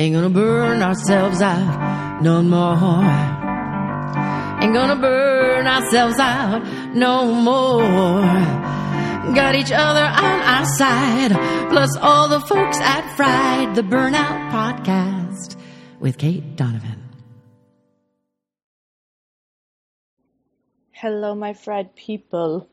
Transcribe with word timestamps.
Ain't 0.00 0.14
gonna 0.14 0.30
burn 0.30 0.80
ourselves 0.80 1.42
out 1.42 2.22
no 2.22 2.40
more. 2.40 3.04
Ain't 4.62 4.72
gonna 4.72 4.96
burn 4.96 5.66
ourselves 5.66 6.18
out 6.18 6.64
no 6.94 7.34
more. 7.34 8.22
Got 9.34 9.56
each 9.56 9.70
other 9.70 10.00
on 10.00 10.40
our 10.54 10.64
side, 10.78 11.32
plus 11.68 11.94
all 11.98 12.28
the 12.30 12.40
folks 12.40 12.78
at 12.78 13.14
Fried, 13.14 13.74
the 13.74 13.82
Burnout 13.82 14.50
Podcast 14.50 15.56
with 16.00 16.16
Cait 16.16 16.56
Donovan. 16.56 17.02
Hello, 20.92 21.34
my 21.34 21.52
Fried 21.52 21.94
people. 21.94 22.70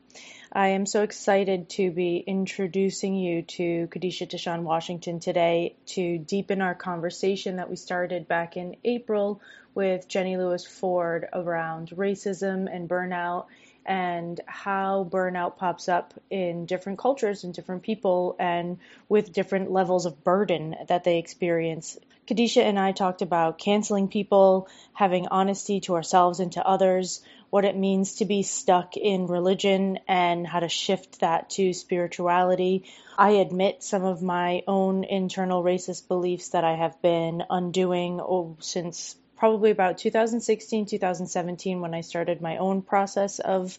I 0.52 0.68
am 0.68 0.86
so 0.86 1.02
excited 1.02 1.68
to 1.70 1.90
be 1.90 2.24
introducing 2.26 3.14
you 3.14 3.42
to 3.42 3.86
Khadijah 3.88 4.28
Tishan 4.28 4.62
Washington 4.62 5.20
today 5.20 5.76
to 5.88 6.16
deepen 6.16 6.62
our 6.62 6.74
conversation 6.74 7.56
that 7.56 7.68
we 7.68 7.76
started 7.76 8.26
back 8.26 8.56
in 8.56 8.76
April 8.82 9.42
with 9.74 10.08
Jenny 10.08 10.38
Lewis 10.38 10.66
Ford 10.66 11.28
around 11.34 11.90
racism 11.90 12.66
and 12.74 12.88
burnout 12.88 13.44
and 13.84 14.40
how 14.46 15.06
burnout 15.10 15.58
pops 15.58 15.86
up 15.86 16.14
in 16.30 16.64
different 16.64 16.98
cultures 16.98 17.44
and 17.44 17.52
different 17.52 17.82
people 17.82 18.34
and 18.38 18.78
with 19.06 19.34
different 19.34 19.70
levels 19.70 20.06
of 20.06 20.24
burden 20.24 20.76
that 20.88 21.04
they 21.04 21.18
experience. 21.18 21.98
Khadijah 22.26 22.64
and 22.64 22.78
I 22.78 22.92
talked 22.92 23.20
about 23.20 23.58
canceling 23.58 24.08
people, 24.08 24.68
having 24.94 25.28
honesty 25.28 25.80
to 25.80 25.94
ourselves 25.94 26.40
and 26.40 26.52
to 26.52 26.66
others, 26.66 27.22
what 27.50 27.64
it 27.64 27.76
means 27.76 28.16
to 28.16 28.24
be 28.24 28.42
stuck 28.42 28.96
in 28.96 29.26
religion 29.26 29.98
and 30.06 30.46
how 30.46 30.60
to 30.60 30.68
shift 30.68 31.20
that 31.20 31.50
to 31.50 31.72
spirituality. 31.72 32.84
I 33.16 33.30
admit 33.30 33.82
some 33.82 34.04
of 34.04 34.22
my 34.22 34.62
own 34.66 35.04
internal 35.04 35.62
racist 35.62 36.08
beliefs 36.08 36.50
that 36.50 36.64
I 36.64 36.74
have 36.74 37.00
been 37.00 37.42
undoing 37.48 38.20
oh, 38.20 38.56
since 38.60 39.16
probably 39.36 39.70
about 39.70 39.98
2016, 39.98 40.86
2017 40.86 41.80
when 41.80 41.94
I 41.94 42.02
started 42.02 42.40
my 42.40 42.58
own 42.58 42.82
process 42.82 43.38
of 43.38 43.78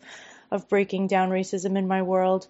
of 0.51 0.67
breaking 0.67 1.07
down 1.07 1.29
racism 1.29 1.77
in 1.77 1.87
my 1.87 2.01
world. 2.01 2.47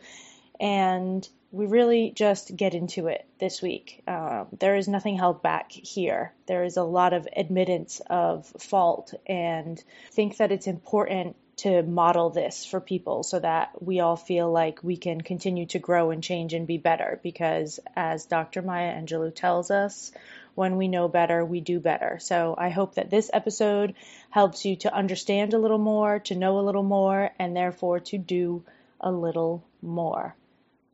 And 0.60 1.28
we 1.52 1.66
really 1.66 2.12
just 2.16 2.56
get 2.56 2.76
into 2.76 3.08
it 3.08 3.26
this 3.40 3.62
week. 3.62 4.04
Um, 4.08 4.48
there 4.60 4.76
is 4.76 4.88
nothing 4.88 5.18
held 5.18 5.42
back 5.42 5.72
here. 5.72 6.34
There 6.46 6.64
is 6.64 6.78
a 6.78 6.84
lot 6.84 7.14
of 7.14 7.28
admittance 7.36 8.02
of 8.08 8.46
fault, 8.46 9.14
and 9.26 9.84
think 10.12 10.38
that 10.38 10.52
it's 10.52 10.68
important 10.68 11.36
to 11.58 11.84
model 11.84 12.30
this 12.30 12.66
for 12.66 12.80
people 12.80 13.24
so 13.24 13.40
that 13.40 13.72
we 13.82 14.00
all 14.00 14.16
feel 14.16 14.50
like 14.50 14.82
we 14.82 14.96
can 14.96 15.20
continue 15.20 15.66
to 15.66 15.80
grow 15.80 16.12
and 16.12 16.24
change 16.24 16.54
and 16.54 16.68
be 16.68 16.78
better. 16.78 17.20
Because 17.22 17.80
as 17.96 18.26
Dr. 18.26 18.62
Maya 18.62 18.96
Angelou 18.96 19.34
tells 19.34 19.70
us, 19.70 20.12
when 20.56 20.78
we 20.78 20.88
know 20.88 21.08
better, 21.08 21.44
we 21.44 21.62
do 21.62 21.80
better. 21.80 22.18
So 22.20 22.56
I 22.58 22.70
hope 22.70 22.96
that 22.96 23.10
this 23.10 23.30
episode 23.34 23.96
helps 24.30 24.66
you 24.66 24.76
to 24.78 24.94
understand 24.94 25.54
a 25.54 25.60
little 25.60 25.78
more, 25.78 26.20
to 26.20 26.36
know 26.36 26.60
a 26.60 26.62
little 26.62 26.84
more, 26.84 27.32
and 27.40 27.56
therefore 27.56 28.00
to 28.02 28.18
do 28.18 28.64
a 29.02 29.12
little 29.12 29.64
more. 29.82 30.36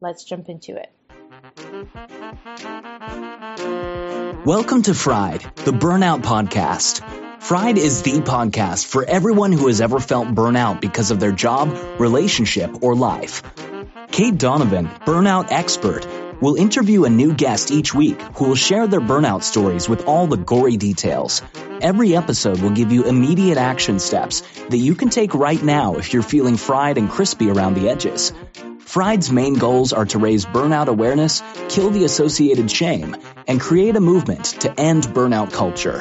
Let's 0.06 0.24
jump 0.24 0.50
into 0.50 0.76
it. 0.78 0.92
Welcome 4.46 4.84
to 4.84 4.94
Fried, 4.94 5.42
the 5.66 5.72
Burnout 5.72 6.22
Podcast. 6.22 7.02
Fried 7.42 7.80
is 7.80 8.04
the 8.04 8.20
podcast 8.22 8.86
for 8.86 9.04
everyone 9.04 9.52
who 9.52 9.66
has 9.66 9.82
ever 9.82 10.00
felt 10.00 10.28
burnout 10.28 10.80
because 10.80 11.10
of 11.10 11.20
their 11.20 11.32
job, 11.32 11.76
relationship, 12.00 12.84
or 12.84 12.96
life. 12.96 13.42
Cait 14.12 14.38
Donovan, 14.38 14.90
burnout 15.08 15.48
expert, 15.50 16.06
will 16.40 16.54
interview 16.54 17.06
a 17.06 17.10
new 17.10 17.34
guest 17.34 17.72
each 17.72 17.96
week 17.96 18.22
who 18.38 18.50
will 18.50 18.56
share 18.56 18.86
their 18.86 19.02
burnout 19.02 19.42
stories 19.42 19.90
with 19.90 20.06
all 20.06 20.28
the 20.28 20.38
gory 20.38 20.78
details. 20.78 21.42
Every 21.82 22.16
episode 22.16 22.60
will 22.60 22.70
give 22.70 22.92
you 22.92 23.06
immediate 23.06 23.58
action 23.58 23.98
steps 23.98 24.44
that 24.70 24.78
you 24.78 24.94
can 24.94 25.10
take 25.10 25.34
right 25.34 25.64
now 25.64 25.96
if 25.96 26.14
you're 26.14 26.22
feeling 26.22 26.58
fried 26.58 27.00
and 27.00 27.10
crispy 27.10 27.50
around 27.50 27.74
the 27.74 27.90
edges. 27.90 28.34
Fried's 28.86 29.32
main 29.32 29.56
goals 29.56 29.94
are 29.94 30.06
to 30.06 30.20
raise 30.20 30.46
burnout 30.46 30.88
awareness, 30.88 31.42
kill 31.70 31.90
the 31.90 32.06
associated 32.06 32.70
shame, 32.70 33.18
and 33.48 33.60
create 33.60 33.96
a 33.96 34.00
movement 34.00 34.46
to 34.62 34.80
end 34.80 35.04
burnout 35.06 35.52
culture. 35.52 36.00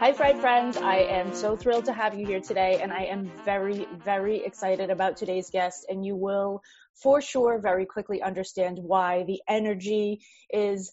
Hi, 0.00 0.12
Fried 0.14 0.40
friends. 0.40 0.78
I 0.78 0.96
am 0.96 1.34
so 1.34 1.56
thrilled 1.56 1.84
to 1.84 1.92
have 1.92 2.18
you 2.18 2.26
here 2.26 2.40
today, 2.40 2.80
and 2.82 2.90
I 2.90 3.04
am 3.04 3.30
very, 3.44 3.86
very 4.02 4.44
excited 4.44 4.88
about 4.88 5.18
today's 5.18 5.50
guest. 5.50 5.84
And 5.88 6.04
you 6.04 6.16
will, 6.16 6.62
for 6.94 7.20
sure, 7.20 7.58
very 7.58 7.84
quickly 7.84 8.22
understand 8.22 8.78
why 8.78 9.24
the 9.24 9.42
energy 9.46 10.22
is 10.50 10.90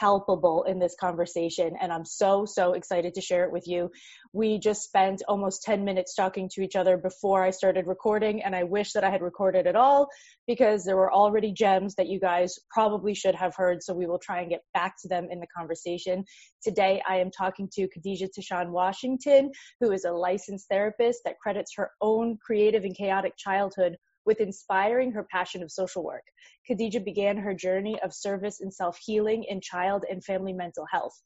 palpable 0.00 0.64
in 0.64 0.78
this 0.78 0.94
conversation 0.98 1.74
and 1.80 1.92
i'm 1.92 2.04
so 2.04 2.44
so 2.44 2.72
excited 2.72 3.14
to 3.14 3.20
share 3.20 3.44
it 3.44 3.52
with 3.52 3.66
you. 3.66 3.90
We 4.32 4.58
just 4.58 4.82
spent 4.82 5.22
almost 5.28 5.62
10 5.62 5.84
minutes 5.84 6.14
talking 6.14 6.48
to 6.54 6.62
each 6.62 6.76
other 6.76 6.96
before 6.96 7.44
i 7.44 7.50
started 7.50 7.86
recording 7.86 8.42
and 8.42 8.54
i 8.54 8.62
wish 8.64 8.92
that 8.92 9.04
i 9.04 9.10
had 9.10 9.22
recorded 9.22 9.66
it 9.66 9.76
all 9.76 10.08
because 10.46 10.84
there 10.84 10.96
were 10.96 11.12
already 11.12 11.52
gems 11.52 11.94
that 11.96 12.08
you 12.08 12.20
guys 12.20 12.58
probably 12.70 13.14
should 13.14 13.34
have 13.34 13.54
heard 13.56 13.82
so 13.82 13.94
we 13.94 14.06
will 14.06 14.18
try 14.18 14.40
and 14.40 14.50
get 14.50 14.62
back 14.72 14.94
to 15.02 15.08
them 15.08 15.28
in 15.30 15.40
the 15.40 15.46
conversation. 15.56 16.24
Today 16.62 17.02
i 17.08 17.16
am 17.16 17.30
talking 17.30 17.68
to 17.74 17.88
khadijah 17.88 18.28
tishan 18.28 18.70
washington 18.70 19.50
who 19.80 19.92
is 19.92 20.04
a 20.04 20.12
licensed 20.12 20.68
therapist 20.68 21.20
that 21.24 21.38
credits 21.40 21.72
her 21.76 21.90
own 22.00 22.38
creative 22.44 22.84
and 22.84 22.96
chaotic 22.96 23.34
childhood 23.36 23.96
with 24.26 24.40
inspiring 24.40 25.12
her 25.12 25.26
passion 25.30 25.62
of 25.62 25.70
social 25.70 26.04
work. 26.04 26.24
Khadijah 26.66 27.00
began 27.00 27.36
her 27.36 27.54
journey 27.54 27.98
of 28.02 28.14
service 28.14 28.60
and 28.60 28.72
self 28.72 28.98
healing 28.98 29.44
in 29.44 29.60
child 29.60 30.04
and 30.10 30.24
family 30.24 30.52
mental 30.52 30.86
health. 30.90 31.20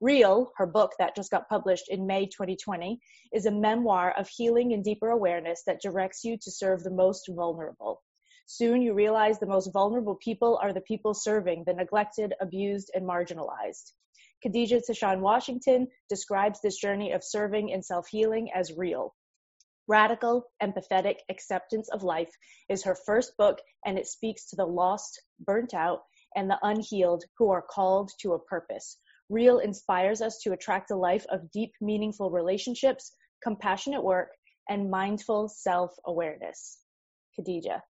Real, 0.00 0.52
her 0.56 0.66
book 0.66 0.92
that 0.98 1.16
just 1.16 1.30
got 1.30 1.48
published 1.48 1.88
in 1.88 2.06
May 2.06 2.26
2020, 2.26 3.00
is 3.32 3.46
a 3.46 3.50
memoir 3.50 4.14
of 4.18 4.28
healing 4.28 4.74
and 4.74 4.84
deeper 4.84 5.08
awareness 5.08 5.62
that 5.66 5.80
directs 5.80 6.22
you 6.22 6.36
to 6.36 6.50
serve 6.50 6.82
the 6.82 6.90
most 6.90 7.28
vulnerable. 7.28 8.02
Soon 8.44 8.82
you 8.82 8.92
realize 8.92 9.38
the 9.38 9.46
most 9.46 9.72
vulnerable 9.72 10.16
people 10.16 10.58
are 10.62 10.72
the 10.72 10.82
people 10.82 11.14
serving 11.14 11.64
the 11.64 11.72
neglected, 11.72 12.34
abused, 12.40 12.90
and 12.94 13.04
marginalized. 13.04 13.92
Khadijah 14.42 14.82
Tishan 14.82 15.20
Washington 15.20 15.88
describes 16.08 16.60
this 16.60 16.76
journey 16.76 17.12
of 17.12 17.24
serving 17.24 17.72
and 17.72 17.84
self 17.84 18.06
healing 18.06 18.50
as 18.54 18.76
real. 18.76 19.14
Radical, 19.88 20.44
Empathetic 20.62 21.18
Acceptance 21.28 21.88
of 21.90 22.02
Life 22.02 22.30
is 22.68 22.82
her 22.82 22.96
first 23.06 23.36
book, 23.36 23.60
and 23.84 23.96
it 23.96 24.06
speaks 24.06 24.48
to 24.48 24.56
the 24.56 24.66
lost, 24.66 25.22
burnt 25.40 25.74
out, 25.74 26.00
and 26.34 26.50
the 26.50 26.58
unhealed 26.62 27.24
who 27.38 27.50
are 27.50 27.62
called 27.62 28.10
to 28.20 28.34
a 28.34 28.38
purpose. 28.38 28.98
Real 29.28 29.58
inspires 29.58 30.20
us 30.20 30.38
to 30.42 30.52
attract 30.52 30.90
a 30.90 30.96
life 30.96 31.24
of 31.30 31.50
deep, 31.52 31.72
meaningful 31.80 32.30
relationships, 32.30 33.14
compassionate 33.42 34.02
work, 34.02 34.30
and 34.68 34.90
mindful 34.90 35.48
self 35.48 35.94
awareness. 36.04 36.80
Khadijah. 37.36 37.82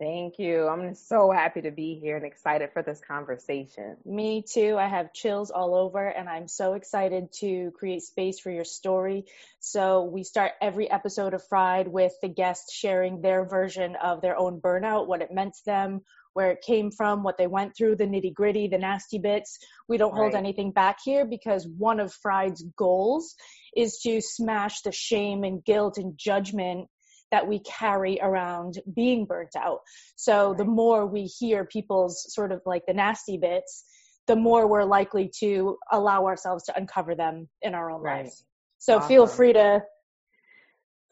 Thank 0.00 0.38
you. 0.38 0.68
I'm 0.68 0.94
so 0.94 1.32
happy 1.32 1.62
to 1.62 1.72
be 1.72 1.98
here 2.00 2.16
and 2.16 2.24
excited 2.24 2.70
for 2.72 2.82
this 2.82 3.00
conversation. 3.00 3.96
Me 4.04 4.44
too. 4.48 4.76
I 4.78 4.86
have 4.86 5.12
chills 5.12 5.50
all 5.50 5.74
over, 5.74 6.06
and 6.06 6.28
I'm 6.28 6.46
so 6.46 6.74
excited 6.74 7.32
to 7.40 7.72
create 7.72 8.02
space 8.02 8.38
for 8.38 8.52
your 8.52 8.64
story. 8.64 9.24
So, 9.58 10.04
we 10.04 10.22
start 10.22 10.52
every 10.60 10.88
episode 10.88 11.34
of 11.34 11.44
Fried 11.48 11.88
with 11.88 12.12
the 12.22 12.28
guests 12.28 12.72
sharing 12.72 13.20
their 13.20 13.44
version 13.44 13.96
of 13.96 14.20
their 14.20 14.38
own 14.38 14.60
burnout, 14.60 15.08
what 15.08 15.20
it 15.20 15.32
meant 15.32 15.54
to 15.54 15.64
them, 15.64 16.02
where 16.32 16.52
it 16.52 16.62
came 16.62 16.92
from, 16.92 17.24
what 17.24 17.36
they 17.36 17.48
went 17.48 17.76
through, 17.76 17.96
the 17.96 18.04
nitty 18.06 18.32
gritty, 18.32 18.68
the 18.68 18.78
nasty 18.78 19.18
bits. 19.18 19.58
We 19.88 19.96
don't 19.96 20.14
hold 20.14 20.36
anything 20.36 20.70
back 20.70 20.98
here 21.04 21.26
because 21.26 21.66
one 21.66 21.98
of 21.98 22.12
Fried's 22.12 22.62
goals 22.76 23.34
is 23.76 23.98
to 24.04 24.20
smash 24.20 24.82
the 24.82 24.92
shame 24.92 25.42
and 25.42 25.64
guilt 25.64 25.98
and 25.98 26.16
judgment 26.16 26.88
that 27.30 27.46
we 27.46 27.60
carry 27.60 28.18
around 28.22 28.78
being 28.94 29.24
burnt 29.26 29.54
out. 29.56 29.80
So 30.16 30.54
the 30.56 30.64
more 30.64 31.06
we 31.06 31.24
hear 31.24 31.64
people's 31.64 32.32
sort 32.32 32.52
of 32.52 32.62
like 32.64 32.84
the 32.86 32.94
nasty 32.94 33.36
bits, 33.36 33.84
the 34.26 34.36
more 34.36 34.66
we're 34.66 34.84
likely 34.84 35.30
to 35.40 35.78
allow 35.90 36.26
ourselves 36.26 36.64
to 36.64 36.76
uncover 36.76 37.14
them 37.14 37.48
in 37.62 37.74
our 37.74 37.90
own 37.90 38.00
right. 38.00 38.24
lives. 38.24 38.44
So 38.78 38.96
awesome. 38.96 39.08
feel 39.08 39.26
free 39.26 39.52
to 39.54 39.82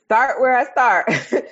start 0.04 0.40
where 0.40 0.56
I 0.56 0.64
start. 0.70 1.06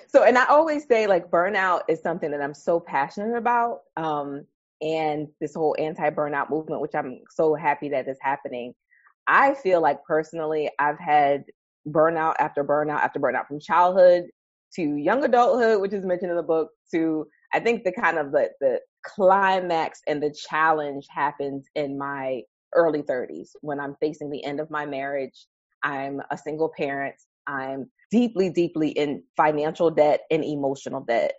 so, 0.08 0.22
and 0.22 0.38
I 0.38 0.46
always 0.46 0.87
say 0.87 1.06
like 1.06 1.31
burnout 1.31 1.82
is 1.88 2.00
something 2.00 2.31
that 2.31 2.40
I'm 2.40 2.55
so 2.55 2.81
passionate 2.81 3.37
about. 3.37 3.81
Um, 3.96 4.46
and 4.81 5.28
this 5.40 5.55
whole 5.55 5.75
anti-burnout 5.78 6.50
movement, 6.50 6.81
which 6.81 6.94
I'm 6.94 7.20
so 7.31 7.55
happy 7.55 7.88
that 7.90 8.08
is 8.08 8.19
happening. 8.20 8.75
I 9.26 9.55
feel 9.55 9.81
like 9.81 10.05
personally, 10.05 10.70
I've 10.78 10.99
had 10.99 11.44
burnout 11.88 12.34
after 12.38 12.64
burnout 12.64 13.00
after 13.00 13.19
burnout 13.19 13.46
from 13.46 13.60
childhood 13.60 14.25
to 14.76 14.97
young 14.97 15.25
adulthood, 15.25 15.81
which 15.81 15.93
is 15.93 16.05
mentioned 16.05 16.31
in 16.31 16.37
the 16.37 16.43
book, 16.43 16.71
to 16.93 17.26
I 17.53 17.61
think 17.61 17.85
the 17.85 17.93
kind 17.93 18.19
of 18.19 18.32
the, 18.32 18.50
the 18.61 18.81
climax 19.05 20.00
and 20.06 20.23
the 20.23 20.35
challenge 20.49 21.06
happens 21.09 21.67
in 21.75 21.97
my 21.97 22.43
early 22.75 23.03
30s 23.03 23.50
when 23.61 23.79
I'm 23.79 23.97
facing 24.00 24.31
the 24.31 24.44
end 24.44 24.61
of 24.61 24.71
my 24.71 24.87
marriage. 24.87 25.47
I'm 25.82 26.21
a 26.31 26.38
single 26.38 26.73
parent. 26.76 27.15
I'm 27.47 27.91
deeply, 28.11 28.50
deeply 28.50 28.91
in 28.91 29.23
financial 29.37 29.91
debt 29.91 30.23
and 30.31 30.44
emotional 30.44 31.03
debt. 31.03 31.35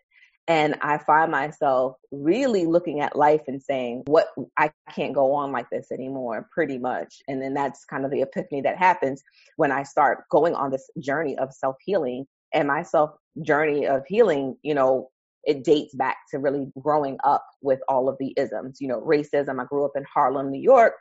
And 0.48 0.76
I 0.81 1.00
find 1.00 1.31
myself 1.31 1.96
really 2.12 2.66
looking 2.66 3.02
at 3.02 3.16
life 3.16 3.42
and 3.48 3.62
saying, 3.62 4.04
what, 4.06 4.28
I 4.58 4.70
can't 4.92 5.14
go 5.14 5.34
on 5.34 5.52
like 5.52 5.68
this 5.72 5.92
anymore, 5.92 6.48
pretty 6.54 6.78
much. 6.78 7.16
And 7.28 7.42
then 7.42 7.56
that's 7.56 7.84
kind 7.86 8.06
of 8.06 8.12
the 8.12 8.22
epiphany 8.22 8.62
that 8.62 8.78
happens 8.78 9.24
when 9.56 9.72
I 9.72 9.81
start 9.81 10.26
going 10.30 10.54
on 10.54 10.70
this 10.70 10.88
journey 11.00 11.36
of 11.40 11.52
self 11.52 11.78
healing 11.84 12.28
and 12.56 12.68
my 12.68 12.81
self 12.81 13.12
journey 13.44 13.86
of 13.86 14.04
healing, 14.07 14.56
you 14.63 14.74
know, 14.74 15.10
it 15.44 15.63
dates 15.63 15.94
back 15.94 16.18
to 16.31 16.40
really 16.40 16.72
growing 16.81 17.18
up 17.24 17.46
with 17.62 17.80
all 17.88 18.10
of 18.10 18.18
the 18.19 18.34
isms, 18.38 18.80
you 18.81 18.88
know, 18.88 19.02
racism. 19.02 19.62
I 19.62 19.66
grew 19.66 19.86
up 19.86 19.92
in 19.96 20.04
Harlem, 20.12 20.50
New 20.50 20.62
York. 20.62 20.94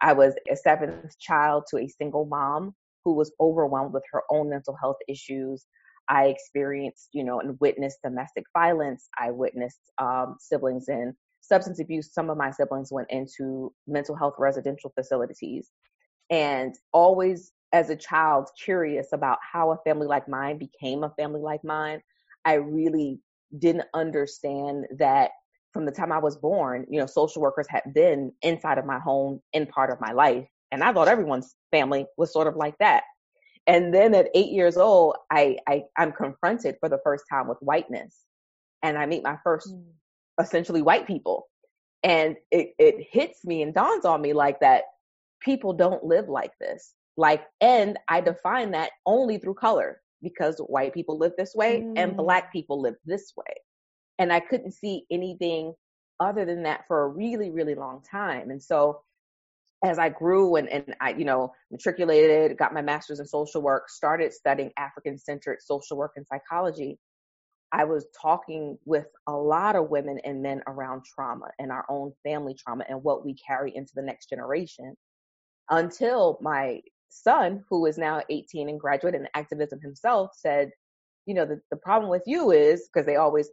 I 0.00 0.12
was 0.12 0.34
a 0.50 0.56
seventh 0.56 1.18
child 1.18 1.64
to 1.70 1.78
a 1.78 1.88
single 1.88 2.26
mom 2.26 2.74
who 3.04 3.14
was 3.14 3.32
overwhelmed 3.40 3.92
with 3.92 4.04
her 4.12 4.22
own 4.30 4.48
mental 4.48 4.76
health 4.80 4.96
issues. 5.08 5.66
I 6.08 6.26
experienced, 6.26 7.08
you 7.12 7.24
know, 7.24 7.40
and 7.40 7.58
witnessed 7.60 7.98
domestic 8.04 8.44
violence. 8.52 9.08
I 9.18 9.30
witnessed 9.30 9.80
um, 9.98 10.36
siblings 10.38 10.88
in 10.88 11.14
substance 11.40 11.80
abuse. 11.80 12.12
Some 12.12 12.30
of 12.30 12.36
my 12.36 12.50
siblings 12.50 12.92
went 12.92 13.10
into 13.10 13.72
mental 13.86 14.14
health 14.14 14.34
residential 14.38 14.92
facilities. 14.94 15.70
And 16.30 16.74
always 16.92 17.52
as 17.72 17.90
a 17.90 17.96
child, 17.96 18.48
curious 18.62 19.12
about 19.12 19.38
how 19.52 19.70
a 19.70 19.78
family 19.84 20.06
like 20.06 20.28
mine 20.28 20.58
became 20.58 21.04
a 21.04 21.14
family 21.18 21.40
like 21.40 21.62
mine. 21.64 22.00
I 22.44 22.54
really 22.54 23.20
didn't 23.58 23.86
understand 23.94 24.86
that 24.98 25.30
from 25.72 25.84
the 25.84 25.92
time 25.92 26.10
I 26.10 26.18
was 26.18 26.36
born, 26.36 26.86
you 26.88 26.98
know, 26.98 27.06
social 27.06 27.42
workers 27.42 27.66
had 27.68 27.82
been 27.94 28.32
inside 28.42 28.78
of 28.78 28.86
my 28.86 28.98
home 28.98 29.40
in 29.52 29.66
part 29.66 29.90
of 29.90 30.00
my 30.00 30.12
life. 30.12 30.46
And 30.72 30.82
I 30.82 30.92
thought 30.92 31.08
everyone's 31.08 31.54
family 31.70 32.06
was 32.16 32.32
sort 32.32 32.48
of 32.48 32.56
like 32.56 32.76
that. 32.78 33.04
And 33.66 33.94
then 33.94 34.14
at 34.14 34.28
eight 34.34 34.50
years 34.50 34.76
old, 34.76 35.16
I, 35.30 35.58
I 35.68 35.84
I'm 35.96 36.12
confronted 36.12 36.76
for 36.80 36.88
the 36.88 37.00
first 37.04 37.24
time 37.30 37.46
with 37.46 37.58
whiteness. 37.60 38.24
And 38.82 38.98
I 38.98 39.06
meet 39.06 39.22
my 39.22 39.36
first 39.44 39.72
mm. 39.72 39.84
essentially 40.40 40.82
white 40.82 41.06
people. 41.06 41.46
And 42.02 42.36
it, 42.50 42.70
it 42.78 43.06
hits 43.10 43.44
me 43.44 43.62
and 43.62 43.74
dawns 43.74 44.04
on 44.04 44.22
me 44.22 44.32
like 44.32 44.60
that 44.60 44.84
people 45.40 45.72
don't 45.72 46.02
live 46.02 46.28
like 46.28 46.52
this. 46.58 46.94
Like, 47.20 47.44
and 47.60 47.98
I 48.08 48.22
define 48.22 48.70
that 48.70 48.92
only 49.04 49.36
through 49.36 49.52
color 49.52 50.00
because 50.22 50.56
white 50.56 50.94
people 50.94 51.18
live 51.18 51.32
this 51.36 51.54
way 51.54 51.82
mm. 51.82 51.92
and 51.94 52.16
black 52.16 52.50
people 52.50 52.80
live 52.80 52.94
this 53.04 53.34
way. 53.36 53.54
And 54.18 54.32
I 54.32 54.40
couldn't 54.40 54.72
see 54.72 55.04
anything 55.10 55.74
other 56.18 56.46
than 56.46 56.62
that 56.62 56.86
for 56.88 57.02
a 57.02 57.08
really, 57.08 57.50
really 57.50 57.74
long 57.74 58.02
time. 58.10 58.48
And 58.48 58.62
so 58.62 59.02
as 59.84 59.98
I 59.98 60.08
grew 60.08 60.56
and, 60.56 60.66
and 60.70 60.96
I, 61.02 61.10
you 61.10 61.26
know, 61.26 61.52
matriculated, 61.70 62.56
got 62.56 62.72
my 62.72 62.80
master's 62.80 63.20
in 63.20 63.26
social 63.26 63.60
work, 63.60 63.90
started 63.90 64.32
studying 64.32 64.70
African 64.78 65.18
centered 65.18 65.58
social 65.60 65.98
work 65.98 66.12
and 66.16 66.26
psychology, 66.26 66.98
I 67.70 67.84
was 67.84 68.06
talking 68.18 68.78
with 68.86 69.08
a 69.26 69.32
lot 69.32 69.76
of 69.76 69.90
women 69.90 70.18
and 70.24 70.40
men 70.40 70.62
around 70.66 71.02
trauma 71.04 71.50
and 71.58 71.70
our 71.70 71.84
own 71.90 72.12
family 72.22 72.54
trauma 72.54 72.86
and 72.88 73.02
what 73.02 73.26
we 73.26 73.34
carry 73.34 73.76
into 73.76 73.92
the 73.94 74.02
next 74.02 74.30
generation 74.30 74.96
until 75.68 76.38
my 76.40 76.80
son, 77.10 77.64
who 77.68 77.86
is 77.86 77.98
now 77.98 78.22
18 78.30 78.68
and 78.68 78.80
graduate 78.80 79.14
in 79.14 79.28
activism 79.34 79.80
himself, 79.80 80.30
said, 80.34 80.70
you 81.26 81.34
know, 81.34 81.44
the, 81.44 81.60
the 81.70 81.76
problem 81.76 82.10
with 82.10 82.22
you 82.26 82.50
is 82.50 82.88
because 82.92 83.06
they 83.06 83.16
always 83.16 83.48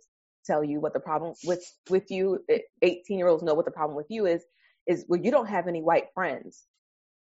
tell 0.47 0.63
you 0.63 0.79
what 0.79 0.93
the 0.93 0.99
problem 0.99 1.33
with 1.43 1.63
with 1.89 2.09
you 2.09 2.39
18 2.81 3.19
year 3.19 3.27
olds 3.27 3.43
know 3.43 3.53
what 3.53 3.65
the 3.65 3.71
problem 3.71 3.95
with 3.95 4.07
you 4.09 4.25
is 4.25 4.43
is 4.87 5.05
well 5.07 5.19
you 5.21 5.29
don't 5.29 5.47
have 5.47 5.67
any 5.67 5.81
white 5.81 6.05
friends 6.13 6.63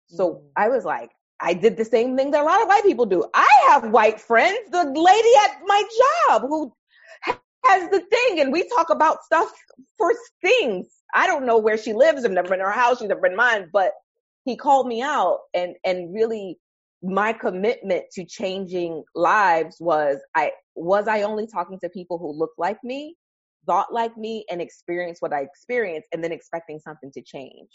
so 0.07 0.33
mm. 0.33 0.41
i 0.57 0.67
was 0.67 0.83
like 0.83 1.11
i 1.39 1.53
did 1.53 1.77
the 1.77 1.85
same 1.85 2.17
thing 2.17 2.31
that 2.31 2.41
a 2.41 2.43
lot 2.43 2.61
of 2.61 2.67
white 2.67 2.83
people 2.83 3.05
do. 3.05 3.23
I 3.33 3.49
have 3.67 3.91
white 3.91 4.19
friends 4.19 4.71
the 4.71 4.83
lady 4.83 5.33
at 5.45 5.59
my 5.65 5.83
job 6.01 6.41
who 6.41 6.73
has 7.65 7.89
the 7.91 7.99
thing 7.99 8.39
and 8.39 8.51
we 8.51 8.67
talk 8.67 8.89
about 8.89 9.23
stuff 9.23 9.51
for 9.97 10.11
things 10.41 10.87
i 11.13 11.27
don't 11.27 11.45
know 11.45 11.59
where 11.59 11.77
she 11.77 11.93
lives 11.93 12.25
i've 12.25 12.31
never 12.31 12.49
been 12.49 12.59
in 12.59 12.65
her 12.65 12.71
house 12.71 12.99
she's 12.99 13.07
never 13.07 13.21
been 13.21 13.35
mine 13.35 13.69
but 13.71 13.93
he 14.45 14.55
called 14.55 14.87
me 14.87 15.01
out 15.01 15.39
and 15.53 15.75
and 15.83 16.13
really 16.13 16.57
my 17.03 17.33
commitment 17.33 18.05
to 18.13 18.25
changing 18.25 19.03
lives 19.15 19.77
was 19.79 20.19
I 20.35 20.51
was 20.75 21.07
I 21.07 21.23
only 21.23 21.47
talking 21.47 21.79
to 21.79 21.89
people 21.89 22.17
who 22.17 22.31
looked 22.31 22.59
like 22.59 22.83
me, 22.83 23.15
thought 23.65 23.91
like 23.91 24.15
me, 24.17 24.45
and 24.49 24.61
experienced 24.61 25.21
what 25.21 25.33
I 25.33 25.41
experienced, 25.41 26.07
and 26.11 26.23
then 26.23 26.31
expecting 26.31 26.79
something 26.79 27.11
to 27.13 27.21
change. 27.21 27.69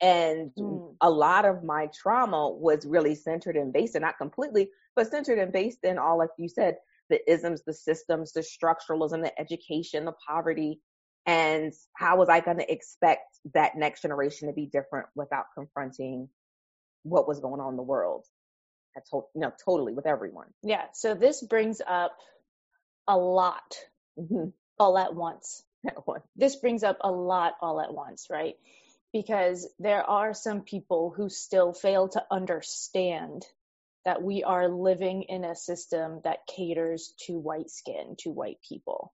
And 0.00 0.50
mm. 0.58 0.94
a 1.00 1.10
lot 1.10 1.44
of 1.44 1.62
my 1.62 1.88
trauma 1.94 2.50
was 2.50 2.84
really 2.84 3.14
centered 3.14 3.56
and 3.56 3.72
based, 3.72 3.94
and 3.94 4.02
not 4.02 4.18
completely, 4.18 4.68
but 4.96 5.10
centered 5.10 5.38
and 5.38 5.52
based 5.52 5.84
in 5.84 5.98
all, 5.98 6.18
like 6.18 6.30
you 6.36 6.48
said, 6.48 6.76
the 7.10 7.20
isms, 7.30 7.62
the 7.64 7.72
systems, 7.72 8.32
the 8.32 8.40
structuralism, 8.40 9.22
the 9.22 9.40
education, 9.40 10.04
the 10.04 10.14
poverty, 10.26 10.80
and 11.26 11.72
how 11.94 12.16
was 12.16 12.28
I 12.28 12.40
going 12.40 12.58
to 12.58 12.70
expect 12.70 13.38
that 13.54 13.76
next 13.76 14.02
generation 14.02 14.48
to 14.48 14.54
be 14.54 14.66
different 14.66 15.06
without 15.14 15.46
confronting 15.54 16.28
what 17.02 17.26
was 17.26 17.40
going 17.40 17.60
on 17.60 17.70
in 17.70 17.76
the 17.76 17.82
world? 17.82 18.24
I 18.96 19.00
told, 19.10 19.24
you 19.34 19.40
know, 19.40 19.52
totally 19.64 19.92
with 19.92 20.06
everyone. 20.06 20.48
Yeah. 20.62 20.84
So 20.92 21.14
this 21.14 21.42
brings 21.42 21.80
up 21.86 22.16
a 23.08 23.16
lot 23.16 23.76
mm-hmm. 24.18 24.50
all 24.78 24.98
at 24.98 25.14
once. 25.14 25.62
At 25.86 26.06
once. 26.06 26.24
This 26.34 26.56
brings 26.56 26.82
up 26.82 26.96
a 27.02 27.10
lot 27.10 27.56
all 27.60 27.78
at 27.78 27.92
once, 27.92 28.28
right? 28.30 28.54
Because 29.12 29.68
there 29.78 30.02
are 30.02 30.32
some 30.32 30.62
people 30.62 31.12
who 31.14 31.28
still 31.28 31.74
fail 31.74 32.08
to 32.08 32.24
understand 32.30 33.44
that 34.06 34.22
we 34.22 34.44
are 34.44 34.66
living 34.68 35.24
in 35.24 35.44
a 35.44 35.54
system 35.54 36.22
that 36.24 36.46
caters 36.46 37.12
to 37.26 37.38
white 37.38 37.68
skin, 37.68 38.16
to 38.20 38.30
white 38.30 38.56
people. 38.66 39.12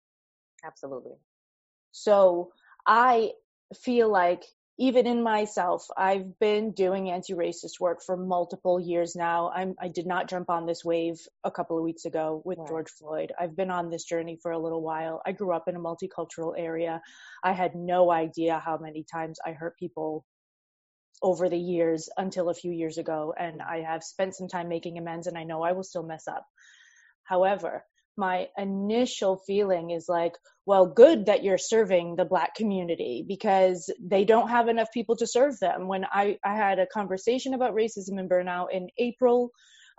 Absolutely. 0.64 1.14
So 1.96 2.52
I 2.86 3.32
feel 3.74 4.12
like 4.12 4.44
even 4.78 5.06
in 5.06 5.22
myself, 5.22 5.86
I've 5.96 6.38
been 6.38 6.72
doing 6.72 7.08
anti-racist 7.08 7.80
work 7.80 8.02
for 8.04 8.18
multiple 8.18 8.78
years 8.78 9.16
now. 9.16 9.50
I'm, 9.50 9.74
I 9.80 9.88
did 9.88 10.06
not 10.06 10.28
jump 10.28 10.50
on 10.50 10.66
this 10.66 10.84
wave 10.84 11.18
a 11.42 11.50
couple 11.50 11.78
of 11.78 11.84
weeks 11.84 12.04
ago 12.04 12.42
with 12.44 12.58
right. 12.58 12.68
George 12.68 12.90
Floyd. 12.90 13.32
I've 13.40 13.56
been 13.56 13.70
on 13.70 13.88
this 13.88 14.04
journey 14.04 14.38
for 14.42 14.52
a 14.52 14.58
little 14.58 14.82
while. 14.82 15.22
I 15.24 15.32
grew 15.32 15.54
up 15.54 15.68
in 15.68 15.76
a 15.76 15.80
multicultural 15.80 16.52
area. 16.54 17.00
I 17.42 17.52
had 17.52 17.74
no 17.74 18.12
idea 18.12 18.58
how 18.62 18.76
many 18.76 19.06
times 19.10 19.38
I 19.44 19.52
hurt 19.52 19.78
people 19.78 20.26
over 21.22 21.48
the 21.48 21.58
years 21.58 22.10
until 22.18 22.50
a 22.50 22.54
few 22.54 22.72
years 22.72 22.98
ago. 22.98 23.32
And 23.38 23.62
I 23.62 23.80
have 23.80 24.04
spent 24.04 24.36
some 24.36 24.48
time 24.48 24.68
making 24.68 24.98
amends 24.98 25.28
and 25.28 25.38
I 25.38 25.44
know 25.44 25.62
I 25.62 25.72
will 25.72 25.82
still 25.82 26.02
mess 26.02 26.28
up. 26.28 26.44
However, 27.24 27.86
my 28.16 28.48
initial 28.56 29.42
feeling 29.46 29.90
is 29.90 30.06
like, 30.08 30.32
well, 30.64 30.86
good 30.86 31.26
that 31.26 31.44
you're 31.44 31.58
serving 31.58 32.16
the 32.16 32.24
black 32.24 32.54
community 32.54 33.24
because 33.26 33.92
they 34.00 34.24
don't 34.24 34.48
have 34.48 34.68
enough 34.68 34.88
people 34.92 35.16
to 35.16 35.26
serve 35.26 35.58
them. 35.60 35.86
When 35.86 36.04
I, 36.04 36.38
I 36.44 36.56
had 36.56 36.78
a 36.78 36.86
conversation 36.86 37.54
about 37.54 37.74
racism 37.74 38.18
and 38.18 38.28
burnout 38.28 38.66
in 38.72 38.88
April 38.98 39.50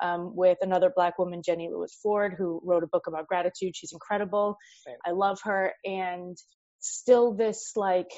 um, 0.02 0.36
with 0.36 0.58
another 0.62 0.92
black 0.96 1.18
woman, 1.18 1.42
Jenny 1.44 1.70
Lewis 1.72 1.98
Ford, 2.02 2.36
who 2.38 2.62
wrote 2.64 2.84
a 2.84 2.88
book 2.88 3.08
about 3.08 3.28
gratitude. 3.28 3.76
She's 3.76 3.94
incredible. 3.94 4.58
Right. 4.86 4.98
I 5.06 5.12
love 5.12 5.40
her. 5.44 5.74
And 5.86 6.38
still 6.80 7.34
this 7.34 7.74
like 7.76 8.10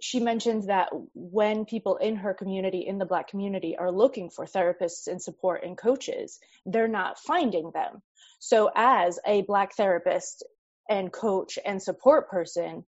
she 0.00 0.20
mentioned 0.20 0.64
that 0.68 0.88
when 1.14 1.64
people 1.64 1.96
in 1.96 2.16
her 2.16 2.34
community, 2.34 2.86
in 2.86 2.98
the 2.98 3.06
Black 3.06 3.28
community, 3.28 3.76
are 3.76 3.92
looking 3.92 4.30
for 4.30 4.46
therapists 4.46 5.06
and 5.06 5.20
support 5.20 5.64
and 5.64 5.76
coaches, 5.76 6.38
they're 6.66 6.88
not 6.88 7.18
finding 7.18 7.70
them. 7.72 8.02
So, 8.38 8.70
as 8.74 9.18
a 9.26 9.42
Black 9.42 9.74
therapist 9.74 10.44
and 10.88 11.12
coach 11.12 11.58
and 11.64 11.82
support 11.82 12.30
person, 12.30 12.84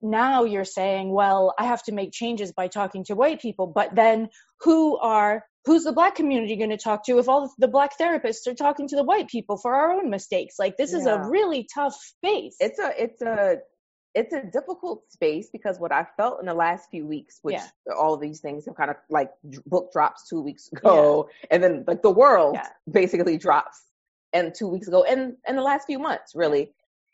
now 0.00 0.44
you're 0.44 0.64
saying, 0.64 1.10
well, 1.10 1.54
I 1.58 1.66
have 1.66 1.82
to 1.84 1.92
make 1.92 2.12
changes 2.12 2.52
by 2.52 2.68
talking 2.68 3.04
to 3.04 3.14
white 3.14 3.40
people, 3.40 3.66
but 3.66 3.94
then 3.94 4.28
who 4.60 4.98
are 4.98 5.44
who's 5.64 5.84
the 5.84 5.92
black 5.92 6.14
community 6.14 6.56
going 6.56 6.70
to 6.70 6.78
talk 6.78 7.04
to 7.04 7.18
if 7.18 7.28
all 7.28 7.52
the 7.58 7.68
black 7.68 7.98
therapists 7.98 8.46
are 8.46 8.54
talking 8.54 8.88
to 8.88 8.96
the 8.96 9.04
white 9.04 9.28
people 9.28 9.58
for 9.58 9.74
our 9.74 9.92
own 9.92 10.08
mistakes 10.08 10.54
like 10.58 10.76
this 10.76 10.92
yeah. 10.92 10.98
is 10.98 11.06
a 11.06 11.28
really 11.28 11.68
tough 11.74 11.94
space 11.94 12.56
it's 12.58 12.78
a 12.78 12.90
it's 12.96 13.20
a 13.20 13.56
it's 14.14 14.32
a 14.32 14.42
difficult 14.42 15.10
space 15.10 15.48
because 15.50 15.78
what 15.78 15.92
I 15.92 16.06
felt 16.16 16.40
in 16.40 16.46
the 16.46 16.54
last 16.54 16.90
few 16.90 17.06
weeks, 17.06 17.38
which 17.42 17.54
yeah. 17.54 17.94
all 17.94 18.16
these 18.16 18.40
things 18.40 18.64
have 18.66 18.76
kind 18.76 18.90
of 18.90 18.96
like 19.10 19.30
book 19.66 19.92
drops 19.92 20.28
two 20.28 20.40
weeks 20.40 20.68
ago, 20.72 21.28
yeah. 21.42 21.46
and 21.50 21.62
then 21.62 21.84
like 21.86 22.02
the 22.02 22.10
world 22.10 22.54
yeah. 22.54 22.68
basically 22.90 23.36
drops 23.36 23.82
and 24.32 24.54
two 24.54 24.68
weeks 24.68 24.88
ago, 24.88 25.04
and 25.04 25.36
in 25.46 25.56
the 25.56 25.62
last 25.62 25.86
few 25.86 25.98
months, 25.98 26.32
really. 26.34 26.72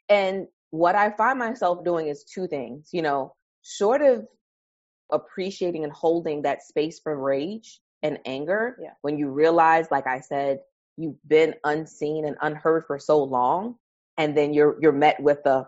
And 0.09 0.49
what 0.71 0.95
I 0.95 1.11
find 1.11 1.39
myself 1.39 1.85
doing 1.85 2.09
is 2.09 2.25
two 2.25 2.47
things, 2.49 2.91
you 2.93 3.03
know, 3.03 3.35
short 3.63 4.03
of 4.03 4.27
appreciating 5.13 5.85
and 5.85 5.93
holding 5.93 6.43
that 6.43 6.63
space 6.63 6.99
for 6.99 7.17
rage 7.17 7.81
and 8.03 8.19
anger 8.27 8.77
when 9.03 9.19
you 9.19 9.31
realize, 9.31 9.87
like 9.91 10.07
I 10.07 10.21
said, 10.21 10.61
you've 10.97 11.17
been 11.27 11.55
unseen 11.65 12.25
and 12.27 12.37
unheard 12.41 12.85
for 12.87 12.99
so 12.99 13.23
long, 13.23 13.77
and 14.19 14.37
then 14.37 14.55
you're 14.55 14.77
you're 14.81 14.93
met 14.93 15.21
with 15.21 15.43
the 15.45 15.67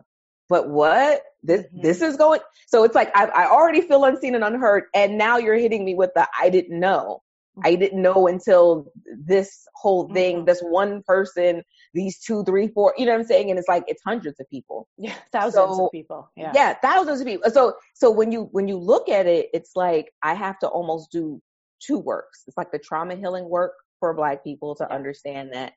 but 0.48 0.68
what 0.68 1.22
this 1.42 1.62
mm-hmm. 1.62 1.82
this 1.82 2.02
is 2.02 2.16
going 2.16 2.40
so 2.66 2.84
it's 2.84 2.94
like 2.94 3.10
I, 3.16 3.26
I 3.26 3.50
already 3.50 3.80
feel 3.80 4.04
unseen 4.04 4.34
and 4.34 4.44
unheard 4.44 4.84
and 4.94 5.18
now 5.18 5.38
you're 5.38 5.54
hitting 5.54 5.84
me 5.84 5.94
with 5.94 6.10
the 6.14 6.26
i 6.40 6.50
didn't 6.50 6.78
know 6.78 7.22
i 7.64 7.70
mm-hmm. 7.70 7.80
didn't 7.80 8.02
know 8.02 8.26
until 8.26 8.92
this 9.06 9.66
whole 9.74 10.12
thing 10.12 10.36
mm-hmm. 10.36 10.44
this 10.46 10.60
one 10.60 11.02
person 11.06 11.62
these 11.96 12.20
two, 12.20 12.44
three, 12.44 12.68
four, 12.68 12.94
you 12.96 13.06
know 13.06 13.12
what 13.12 13.22
I'm 13.22 13.26
saying? 13.26 13.50
And 13.50 13.58
it's 13.58 13.68
like 13.68 13.84
it's 13.88 14.02
hundreds 14.06 14.38
of 14.38 14.48
people. 14.50 14.86
Yeah, 14.98 15.14
thousands 15.32 15.76
So- 15.76 15.86
of 15.86 15.90
people. 15.90 16.30
Yeah. 16.36 16.52
Yeah, 16.54 16.74
thousands 16.74 17.20
of 17.20 17.26
people. 17.26 17.50
So 17.50 17.74
so 17.94 18.10
when 18.10 18.30
you 18.30 18.48
when 18.52 18.68
you 18.68 18.76
look 18.76 19.08
at 19.08 19.26
it, 19.26 19.48
it's 19.52 19.72
like 19.74 20.12
I 20.22 20.34
have 20.34 20.58
to 20.60 20.68
almost 20.68 21.10
do 21.10 21.40
two 21.80 21.98
works. 21.98 22.44
It's 22.46 22.56
like 22.56 22.70
the 22.70 22.78
trauma 22.78 23.16
healing 23.16 23.48
work 23.48 23.72
for 23.98 24.12
black 24.14 24.44
people 24.44 24.76
to 24.76 24.86
Yeah. 24.88 24.94
understand 24.94 25.54
that 25.54 25.72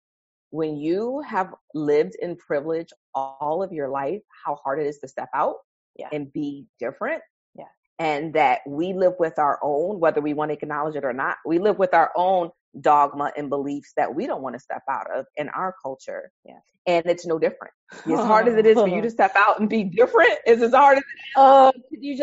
when 0.52 0.78
you 0.78 1.22
have 1.28 1.54
lived 1.74 2.16
in 2.22 2.36
privilege 2.36 2.90
all 3.14 3.62
of 3.64 3.72
your 3.72 3.90
life, 3.90 4.22
how 4.46 4.56
hard 4.64 4.80
it 4.80 4.88
is 4.88 5.00
to 5.00 5.08
step 5.08 5.30
out 5.36 5.56
Yeah. 5.96 6.10
and 6.12 6.32
be 6.32 6.66
different. 6.80 7.22
Yeah. 7.56 7.66
And 8.00 8.34
that 8.34 8.62
we 8.68 8.94
live 8.94 9.14
with 9.20 9.38
our 9.38 9.60
own, 9.62 10.00
whether 10.00 10.22
we 10.22 10.34
want 10.34 10.50
to 10.50 10.54
acknowledge 10.54 10.96
it 10.96 11.06
or 11.06 11.14
not, 11.14 11.38
we 11.46 11.60
live 11.60 11.78
with 11.78 11.94
our 11.94 12.12
own 12.16 12.50
dogma 12.80 13.32
and 13.36 13.50
beliefs 13.50 13.94
that 13.98 14.14
we 14.14 14.28
don't 14.28 14.42
want 14.44 14.54
to 14.56 14.60
step 14.60 14.84
out 14.90 15.08
of 15.16 15.26
in 15.38 15.50
our 15.50 15.76
culture. 15.84 16.32
Yeah. 16.46 16.60
And 16.88 17.06
it's 17.08 17.26
no 17.26 17.38
different. 17.40 17.74
As 18.06 18.20
hard 18.20 18.48
as 18.48 18.56
it 18.56 18.66
is 18.66 18.76
for 18.76 18.88
you 18.88 19.02
to 19.02 19.10
step 19.10 19.34
out 19.36 19.60
and 19.60 19.68
be 19.70 19.84
different, 19.84 20.34
is 20.46 20.62
as 20.62 20.74
hard 20.74 21.00
as 21.00 21.04
Oh, 21.36 21.72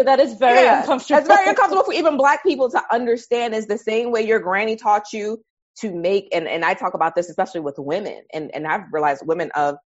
that 0.04 0.20
is 0.20 0.34
very 0.34 0.62
Yeah, 0.64 0.80
uncomfortable. 0.80 1.18
it's 1.18 1.28
very 1.28 1.48
uncomfortable 1.48 1.84
for 1.84 1.92
even 1.92 2.16
black 2.16 2.42
people 2.44 2.70
to 2.70 2.82
understand 2.92 3.54
is 3.54 3.66
the 3.66 3.78
same 3.78 4.10
way 4.12 4.22
your 4.22 4.38
granny 4.38 4.76
taught 4.76 5.12
you 5.12 5.42
to 5.78 5.94
make 5.94 6.28
and, 6.32 6.48
and 6.48 6.64
I 6.64 6.74
talk 6.74 6.94
about 6.94 7.14
this 7.14 7.28
especially 7.28 7.60
with 7.60 7.74
women 7.78 8.22
and, 8.32 8.54
and 8.54 8.66
I've 8.66 8.92
realized 8.92 9.22
women 9.26 9.50
of 9.54 9.76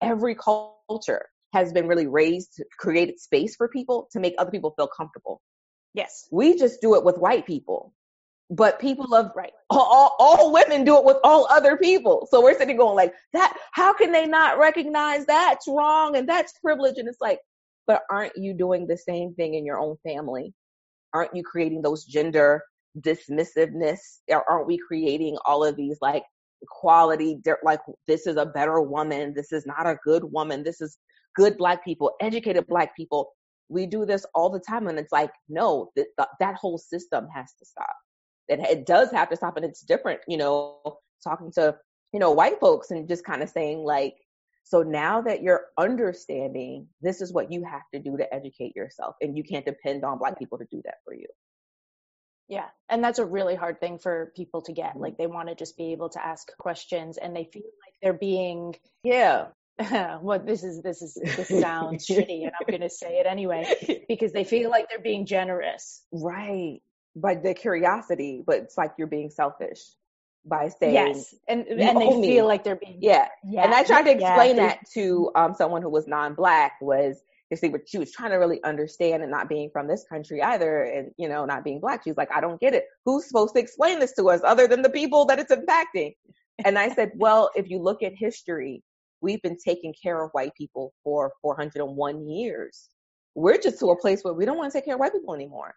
every 0.00 0.34
culture 0.34 1.28
has 1.52 1.72
been 1.72 1.86
really 1.86 2.06
raised 2.06 2.62
created 2.78 3.18
space 3.18 3.56
for 3.56 3.68
people 3.68 4.08
to 4.12 4.20
make 4.20 4.34
other 4.38 4.50
people 4.50 4.72
feel 4.76 4.88
comfortable. 4.88 5.40
Yes. 5.94 6.28
We 6.30 6.56
just 6.56 6.80
do 6.80 6.94
it 6.94 7.04
with 7.04 7.18
white 7.18 7.46
people. 7.46 7.92
But 8.52 8.80
people 8.80 9.14
of 9.14 9.30
Right. 9.36 9.52
all, 9.70 9.78
all, 9.80 10.16
all 10.18 10.52
women 10.52 10.84
do 10.84 10.96
it 10.98 11.04
with 11.04 11.18
all 11.22 11.46
other 11.48 11.76
people. 11.76 12.26
So 12.30 12.42
we're 12.42 12.58
sitting 12.58 12.76
going 12.76 12.96
like 12.96 13.14
that. 13.32 13.56
How 13.72 13.92
can 13.92 14.10
they 14.10 14.26
not 14.26 14.58
recognize 14.58 15.24
that's 15.26 15.68
wrong 15.68 16.16
and 16.16 16.28
that's 16.28 16.52
privilege? 16.58 16.98
And 16.98 17.08
it's 17.08 17.20
like, 17.20 17.38
but 17.86 18.02
aren't 18.10 18.36
you 18.36 18.52
doing 18.54 18.86
the 18.86 18.96
same 18.96 19.34
thing 19.34 19.54
in 19.54 19.64
your 19.64 19.78
own 19.78 19.96
family? 20.02 20.52
Aren't 21.12 21.34
you 21.34 21.44
creating 21.44 21.82
those 21.82 22.04
gender 22.04 22.62
dismissiveness? 22.98 23.98
Or 24.28 24.48
aren't 24.50 24.66
we 24.66 24.78
creating 24.78 25.36
all 25.44 25.64
of 25.64 25.76
these 25.76 25.98
like 26.00 26.24
equality? 26.62 27.40
Like 27.62 27.80
this 28.08 28.26
is 28.26 28.36
a 28.36 28.46
better 28.46 28.80
woman. 28.80 29.34
This 29.34 29.52
is 29.52 29.66
not 29.66 29.86
a 29.86 29.98
good 30.04 30.24
woman. 30.24 30.62
This 30.62 30.80
is 30.80 30.98
good 31.36 31.56
black 31.56 31.84
people, 31.84 32.12
educated 32.20 32.66
black 32.66 32.96
people. 32.96 33.30
We 33.68 33.86
do 33.86 34.04
this 34.04 34.26
all 34.34 34.50
the 34.50 34.60
time. 34.60 34.88
And 34.88 34.98
it's 34.98 35.12
like, 35.12 35.30
no, 35.48 35.90
that, 35.96 36.28
that 36.40 36.56
whole 36.56 36.78
system 36.78 37.28
has 37.34 37.52
to 37.58 37.64
stop 37.64 37.94
it, 38.50 38.60
it 38.60 38.86
does 38.86 39.10
have 39.12 39.30
to 39.30 39.36
stop 39.36 39.56
and 39.56 39.64
it's 39.64 39.80
different 39.80 40.20
you 40.28 40.36
know 40.36 40.80
talking 41.22 41.50
to 41.52 41.74
you 42.12 42.20
know 42.20 42.32
white 42.32 42.60
folks 42.60 42.90
and 42.90 43.08
just 43.08 43.24
kind 43.24 43.42
of 43.42 43.48
saying 43.48 43.78
like 43.78 44.14
so 44.64 44.82
now 44.82 45.20
that 45.22 45.42
you're 45.42 45.66
understanding 45.78 46.86
this 47.00 47.20
is 47.20 47.32
what 47.32 47.50
you 47.50 47.64
have 47.64 47.82
to 47.94 48.00
do 48.00 48.16
to 48.16 48.34
educate 48.34 48.74
yourself 48.76 49.14
and 49.20 49.36
you 49.36 49.44
can't 49.44 49.64
depend 49.64 50.04
on 50.04 50.18
black 50.18 50.38
people 50.38 50.58
to 50.58 50.66
do 50.70 50.82
that 50.84 50.96
for 51.04 51.14
you 51.14 51.26
Yeah. 52.50 52.66
And 52.90 53.02
that's 53.02 53.18
a 53.20 53.24
really 53.24 53.54
hard 53.54 53.80
thing 53.80 53.98
for 53.98 54.32
people 54.36 54.60
to 54.62 54.72
get. 54.72 54.96
Like 54.96 55.16
they 55.16 55.26
want 55.28 55.48
to 55.48 55.54
just 55.54 55.76
be 55.78 55.92
able 55.92 56.08
to 56.10 56.24
ask 56.24 56.50
questions 56.58 57.16
and 57.16 57.34
they 57.34 57.44
feel 57.44 57.62
like 57.62 57.94
they're 58.02 58.12
being 58.12 58.74
yeah 59.04 59.46
well 60.20 60.38
this 60.44 60.62
is 60.64 60.82
this 60.82 61.00
is 61.00 61.14
this 61.14 61.48
sounds 61.60 62.06
shitty 62.06 62.42
and 62.42 62.52
I'm 62.60 62.66
going 62.68 62.80
to 62.82 62.90
say 62.90 63.18
it 63.20 63.26
anyway 63.26 64.02
because 64.08 64.32
they 64.32 64.44
feel 64.44 64.68
like 64.68 64.88
they're 64.90 64.98
being 65.00 65.24
generous. 65.26 66.02
right 66.12 66.80
but 67.16 67.42
the 67.42 67.54
curiosity 67.54 68.42
but 68.46 68.56
it's 68.56 68.76
like 68.76 68.92
you're 68.98 69.06
being 69.06 69.30
selfish 69.30 69.80
by 70.44 70.68
saying 70.68 70.94
Yes. 70.94 71.34
And 71.48 71.66
and 71.66 71.78
they 71.80 72.06
owe 72.06 72.20
me." 72.20 72.28
feel 72.28 72.46
like 72.46 72.64
they're 72.64 72.76
being 72.76 72.98
yeah 73.00 73.28
yeah. 73.44 73.64
and 73.64 73.72
I 73.74 73.84
tried 73.84 74.02
to 74.02 74.10
explain 74.12 74.56
they- 74.56 74.62
that 74.62 74.80
to 74.94 75.30
um, 75.34 75.54
someone 75.54 75.82
who 75.82 75.90
was 75.90 76.06
non-black 76.06 76.72
was 76.80 77.16
you 77.50 77.56
see 77.56 77.68
what 77.68 77.88
she 77.88 77.98
was 77.98 78.12
trying 78.12 78.30
to 78.30 78.36
really 78.36 78.62
understand 78.64 79.22
and 79.22 79.30
not 79.30 79.48
being 79.48 79.70
from 79.72 79.88
this 79.88 80.04
country 80.08 80.42
either 80.42 80.84
and 80.84 81.10
you 81.16 81.28
know 81.28 81.44
not 81.44 81.64
being 81.64 81.80
black. 81.80 82.04
She 82.04 82.10
was 82.10 82.16
like 82.16 82.32
i 82.32 82.40
don't 82.40 82.60
get 82.60 82.74
it. 82.74 82.84
Who's 83.04 83.26
supposed 83.26 83.54
to 83.54 83.60
explain 83.60 83.98
this 83.98 84.12
to 84.14 84.30
us 84.30 84.40
other 84.44 84.66
than 84.66 84.82
the 84.82 84.90
people 84.90 85.24
that 85.26 85.38
it's 85.38 85.52
impacting? 85.52 86.14
And 86.64 86.78
i 86.78 86.88
said 86.94 87.12
well 87.16 87.50
if 87.54 87.68
you 87.68 87.78
look 87.78 88.02
at 88.02 88.12
history 88.16 88.82
we've 89.20 89.42
been 89.42 89.56
taking 89.62 89.92
care 90.02 90.22
of 90.24 90.30
white 90.32 90.54
people 90.56 90.94
for 91.04 91.30
401 91.42 92.26
years. 92.26 92.88
We're 93.34 93.58
just 93.58 93.78
to 93.80 93.90
a 93.90 94.00
place 94.00 94.22
where 94.24 94.32
we 94.32 94.46
don't 94.46 94.56
want 94.56 94.72
to 94.72 94.78
take 94.78 94.86
care 94.86 94.94
of 94.94 95.00
white 95.00 95.12
people 95.12 95.34
anymore. 95.34 95.74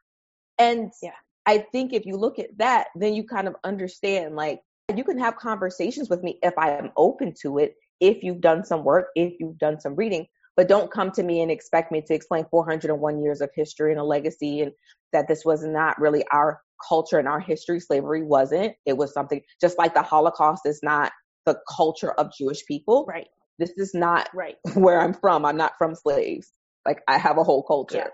And 0.58 0.92
Yeah. 1.02 1.12
i 1.46 1.58
think 1.74 1.94
if 1.94 2.06
you 2.06 2.16
look 2.16 2.40
at 2.40 2.56
that 2.58 2.88
then 2.96 3.14
you 3.14 3.24
kind 3.26 3.48
of 3.48 3.56
understand 3.64 4.36
like 4.36 4.62
you 4.96 5.04
can 5.04 5.18
have 5.18 5.36
conversations 5.36 6.10
with 6.10 6.22
me 6.24 6.40
if 6.42 6.54
i 6.58 6.70
am 6.70 6.92
open 6.96 7.34
to 7.42 7.58
it 7.58 7.76
if 8.00 8.24
you've 8.24 8.40
done 8.40 8.64
some 8.64 8.84
work 8.84 9.08
if 9.16 9.34
you've 9.40 9.58
done 9.58 9.80
some 9.80 9.96
reading 9.96 10.26
but 10.56 10.68
don't 10.68 10.92
come 10.92 11.12
to 11.12 11.24
me 11.24 11.42
and 11.42 11.52
expect 11.52 11.92
me 11.92 12.02
to 12.02 12.14
explain 12.14 12.46
401 12.50 13.22
years 13.22 13.42
of 13.42 13.50
history 13.56 13.92
and 13.92 14.00
a 14.00 14.04
legacy 14.04 14.62
and 14.62 14.72
that 15.12 15.28
this 15.28 15.44
was 15.46 15.64
not 15.64 16.00
really 16.00 16.24
our 16.32 16.62
culture 16.90 17.20
and 17.20 17.28
our 17.28 17.40
history 17.40 17.80
slavery 17.80 18.24
wasn't 18.24 18.74
it 18.86 18.98
was 18.98 19.14
something 19.14 19.42
just 19.62 19.78
like 19.78 19.94
the 19.94 20.02
holocaust 20.02 20.66
is 20.66 20.82
not 20.84 21.12
the 21.46 21.58
culture 21.74 22.12
of 22.12 22.32
jewish 22.38 22.66
people 22.66 23.06
right. 23.08 23.28
this 23.60 23.72
is 23.78 23.94
not 23.94 24.30
Right. 24.34 24.56
where 24.74 25.00
i'm 25.00 25.14
from 25.14 25.46
i'm 25.46 25.58
not 25.58 25.74
from 25.78 25.96
slaves 25.96 26.52
like 26.86 27.02
i 27.08 27.18
have 27.18 27.38
a 27.38 27.44
whole 27.44 27.64
culture 27.64 27.98
Yeah. 27.98 28.08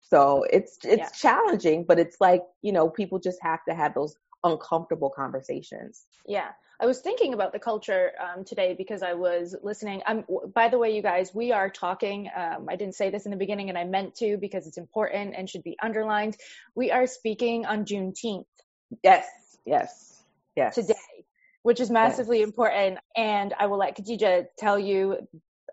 so 0.00 0.44
it's 0.52 0.78
it's 0.84 0.98
Yeah. 0.98 1.08
challenging 1.20 1.84
but 1.88 1.98
it's 1.98 2.16
like 2.20 2.42
you 2.62 2.72
know 2.72 2.88
people 2.88 3.18
just 3.18 3.38
have 3.42 3.60
to 3.68 3.74
have 3.74 3.94
those 3.94 4.14
uncomfortable 4.44 5.10
conversations 5.10 6.04
Yeah. 6.26 6.50
I 6.80 6.86
was 6.86 7.00
thinking 7.00 7.34
about 7.34 7.52
the 7.52 7.58
culture 7.58 8.12
um, 8.20 8.44
today 8.44 8.74
because 8.76 9.02
I 9.02 9.14
was 9.14 9.54
listening. 9.62 10.02
Um, 10.06 10.24
by 10.54 10.68
the 10.68 10.78
way, 10.78 10.94
you 10.94 11.02
guys, 11.02 11.34
we 11.34 11.52
are 11.52 11.70
talking. 11.70 12.28
Um, 12.36 12.66
I 12.68 12.76
didn't 12.76 12.94
say 12.94 13.10
this 13.10 13.26
in 13.26 13.30
the 13.30 13.36
beginning, 13.36 13.68
and 13.68 13.78
I 13.78 13.84
meant 13.84 14.14
to 14.16 14.36
because 14.36 14.66
it's 14.66 14.78
important 14.78 15.34
and 15.36 15.48
should 15.48 15.62
be 15.62 15.76
underlined. 15.82 16.36
We 16.74 16.90
are 16.90 17.06
speaking 17.06 17.64
on 17.66 17.84
Juneteenth 17.84 18.44
yes 19.02 19.26
yes 19.64 20.22
yes 20.56 20.74
today, 20.74 20.94
which 21.62 21.80
is 21.80 21.90
massively 21.90 22.42
important. 22.42 22.98
And 23.16 23.54
I 23.58 23.66
will 23.66 23.78
let 23.78 23.96
Khadijah 23.96 24.46
tell 24.58 24.78
you 24.78 25.18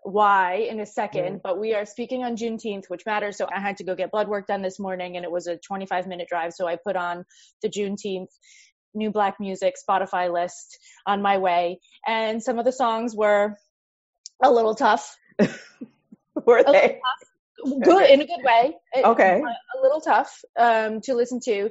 why 0.04 0.66
in 0.68 0.80
a 0.80 0.86
second, 0.86 1.42
but 1.44 1.60
we 1.60 1.74
are 1.74 1.84
speaking 1.84 2.24
on 2.24 2.36
Juneteenth, 2.36 2.86
which 2.88 3.06
matters. 3.06 3.36
So 3.36 3.46
I 3.54 3.60
had 3.60 3.76
to 3.76 3.84
go 3.84 3.94
get 3.94 4.10
blood 4.10 4.28
work 4.28 4.48
done 4.48 4.62
this 4.62 4.80
morning, 4.80 5.16
and 5.16 5.24
it 5.24 5.30
was 5.30 5.46
a 5.46 5.56
25 5.58 6.06
minute 6.06 6.28
drive. 6.28 6.52
So 6.52 6.66
I 6.66 6.76
put 6.76 6.96
on 6.96 7.24
the 7.62 7.68
Juneteenth 7.68 8.28
new 8.94 9.10
black 9.10 9.40
music 9.40 9.74
Spotify 9.76 10.32
list 10.32 10.78
on 11.06 11.22
my 11.22 11.38
way, 11.38 11.80
and 12.06 12.42
some 12.42 12.58
of 12.58 12.64
the 12.64 12.72
songs 12.72 13.14
were 13.14 13.56
a 14.42 14.50
little 14.50 14.74
tough, 14.74 15.16
were 16.46 16.62
they? 16.64 17.00
tough, 17.00 17.80
good 17.84 18.10
in 18.10 18.20
a 18.20 18.26
good 18.26 18.42
way. 18.44 18.74
It- 18.94 19.04
okay. 19.04 19.40
A 19.42 19.82
little 19.82 20.00
tough 20.00 20.40
um, 20.58 21.00
to 21.02 21.14
listen 21.14 21.40
to. 21.44 21.70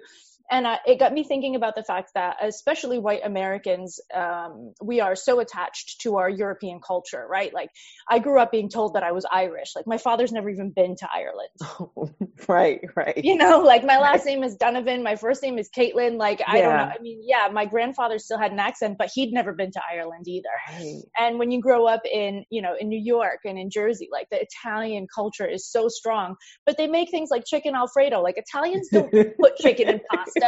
And 0.51 0.67
uh, 0.67 0.77
it 0.85 0.99
got 0.99 1.13
me 1.13 1.23
thinking 1.23 1.55
about 1.55 1.75
the 1.75 1.83
fact 1.83 2.11
that, 2.15 2.37
especially 2.41 2.99
white 2.99 3.21
Americans, 3.23 3.99
um, 4.13 4.73
we 4.83 4.99
are 4.99 5.15
so 5.15 5.39
attached 5.39 6.01
to 6.01 6.17
our 6.17 6.29
European 6.29 6.79
culture, 6.85 7.25
right? 7.29 7.53
Like, 7.53 7.69
I 8.09 8.19
grew 8.19 8.39
up 8.39 8.51
being 8.51 8.69
told 8.69 8.95
that 8.95 9.03
I 9.03 9.13
was 9.13 9.25
Irish. 9.31 9.71
Like, 9.75 9.87
my 9.87 9.97
father's 9.97 10.31
never 10.31 10.49
even 10.49 10.71
been 10.71 10.95
to 10.97 11.07
Ireland. 11.11 12.15
right 12.49 12.81
right 12.95 13.21
You 13.23 13.37
know, 13.37 13.59
like, 13.59 13.83
my 13.83 13.97
last 13.97 14.25
name 14.25 14.43
is 14.43 14.55
Donovan. 14.55 15.03
My 15.03 15.15
first 15.15 15.41
name 15.41 15.57
is 15.57 15.69
Caitlin. 15.75 16.17
Like, 16.17 16.41
I 16.45 16.61
don't 16.61 16.71
Yeah. 16.71 16.77
know. 16.77 16.91
I 16.97 17.01
mean, 17.01 17.21
yeah, 17.23 17.47
my 17.51 17.65
grandfather 17.65 18.19
still 18.19 18.37
had 18.37 18.51
an 18.51 18.59
accent, 18.59 18.97
but 18.97 19.09
he'd 19.13 19.31
never 19.33 19.53
been 19.53 19.71
to 19.71 19.81
Ireland 19.91 20.27
either 20.27 20.49
right 20.69 21.01
and 21.17 21.39
when 21.39 21.51
you 21.51 21.61
grow 21.61 21.85
up 21.85 22.01
in 22.11 22.43
you 22.49 22.61
know 22.61 22.75
in 22.79 22.89
new 22.89 22.99
york 22.99 23.39
and 23.45 23.57
in 23.57 23.69
jersey 23.69 24.07
like 24.11 24.27
the 24.31 24.39
italian 24.41 25.07
culture 25.13 25.47
is 25.47 25.69
so 25.69 25.87
strong 25.87 26.35
but 26.65 26.77
they 26.77 26.87
make 26.87 27.09
things 27.09 27.29
like 27.31 27.43
chicken 27.45 27.75
alfredo 27.75 28.21
like 28.21 28.37
italians 28.37 28.89
don't 28.91 29.11
put 29.41 29.55
chicken 29.57 29.89
in 29.89 29.99
pasta 30.09 30.40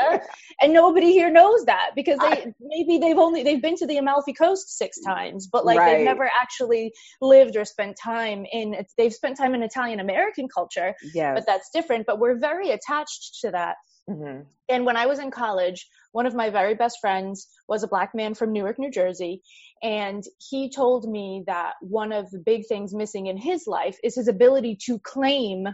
and 0.62 0.74
nobody 0.74 1.12
here 1.12 1.30
knows 1.30 1.66
that 1.66 1.92
because 1.96 2.20
they 2.20 2.46
maybe 2.60 2.98
they've 2.98 3.18
only 3.18 3.44
they've 3.44 3.62
been 3.62 3.76
to 3.76 3.88
the 3.88 3.98
amalfi 3.98 4.34
coast 4.34 4.78
six 4.78 5.00
times 5.02 5.48
but 5.48 5.66
like 5.66 5.78
Right. 5.78 5.98
they've 5.98 6.06
never 6.06 6.30
actually 6.40 6.94
lived 7.22 7.56
or 7.56 7.66
spent 7.66 7.98
time 8.02 8.46
in 8.52 8.76
they've 8.98 9.14
spent 9.14 9.38
time 9.38 9.56
in 9.56 9.64
italian 9.64 10.00
american 10.00 10.48
culture 10.48 10.94
yes 11.14 11.34
but 11.36 11.46
that's 11.46 11.70
different 11.72 12.06
but 12.06 12.20
we're 12.20 12.38
very 12.40 12.72
attached 12.72 13.40
to 13.42 13.52
that 13.52 13.76
hmm 14.08 14.42
and 14.70 14.86
when 14.86 14.96
I 14.96 15.06
was 15.08 15.20
in 15.20 15.30
college, 15.30 15.88
one 16.14 16.26
of 16.26 16.36
my 16.36 16.50
very 16.50 16.74
best 16.74 17.00
friends 17.02 17.48
was 17.68 17.84
a 17.84 17.88
black 17.88 18.16
man 18.16 18.34
from 18.34 18.54
Newark, 18.54 18.80
New 18.80 18.90
Jersey. 18.92 19.42
And 19.82 20.24
he 20.50 20.72
told 20.72 21.10
me 21.10 21.44
that 21.48 21.74
one 21.82 22.14
of 22.14 22.32
the 22.32 22.40
big 22.40 22.66
things 22.68 22.94
missing 22.94 23.28
in 23.28 23.38
his 23.38 23.66
life 23.68 23.98
is 24.04 24.16
his 24.16 24.28
ability 24.30 24.78
to 24.86 25.00
claim 25.00 25.68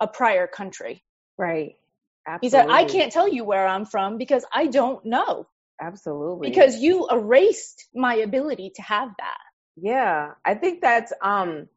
a 0.00 0.06
prior 0.06 0.46
country. 0.46 1.02
right 1.38 1.74
He 2.40 2.48
said, 2.48 2.66
I 2.68 2.84
can't 2.84 3.12
tell 3.12 3.28
you 3.28 3.44
where 3.44 3.66
I'm 3.66 3.84
from 3.84 4.18
because 4.18 4.44
I 4.52 4.66
don't 4.66 5.04
know. 5.04 5.46
absolutely 5.80 6.50
Because 6.50 6.76
you 6.80 7.08
erased 7.10 7.88
my 7.94 8.14
ability 8.16 8.72
to 8.76 8.82
have 8.82 9.10
that. 9.18 9.38
Yeah, 9.76 10.32
I 10.44 10.54
think 10.54 10.80
that's 10.80 11.12
um 11.22 11.68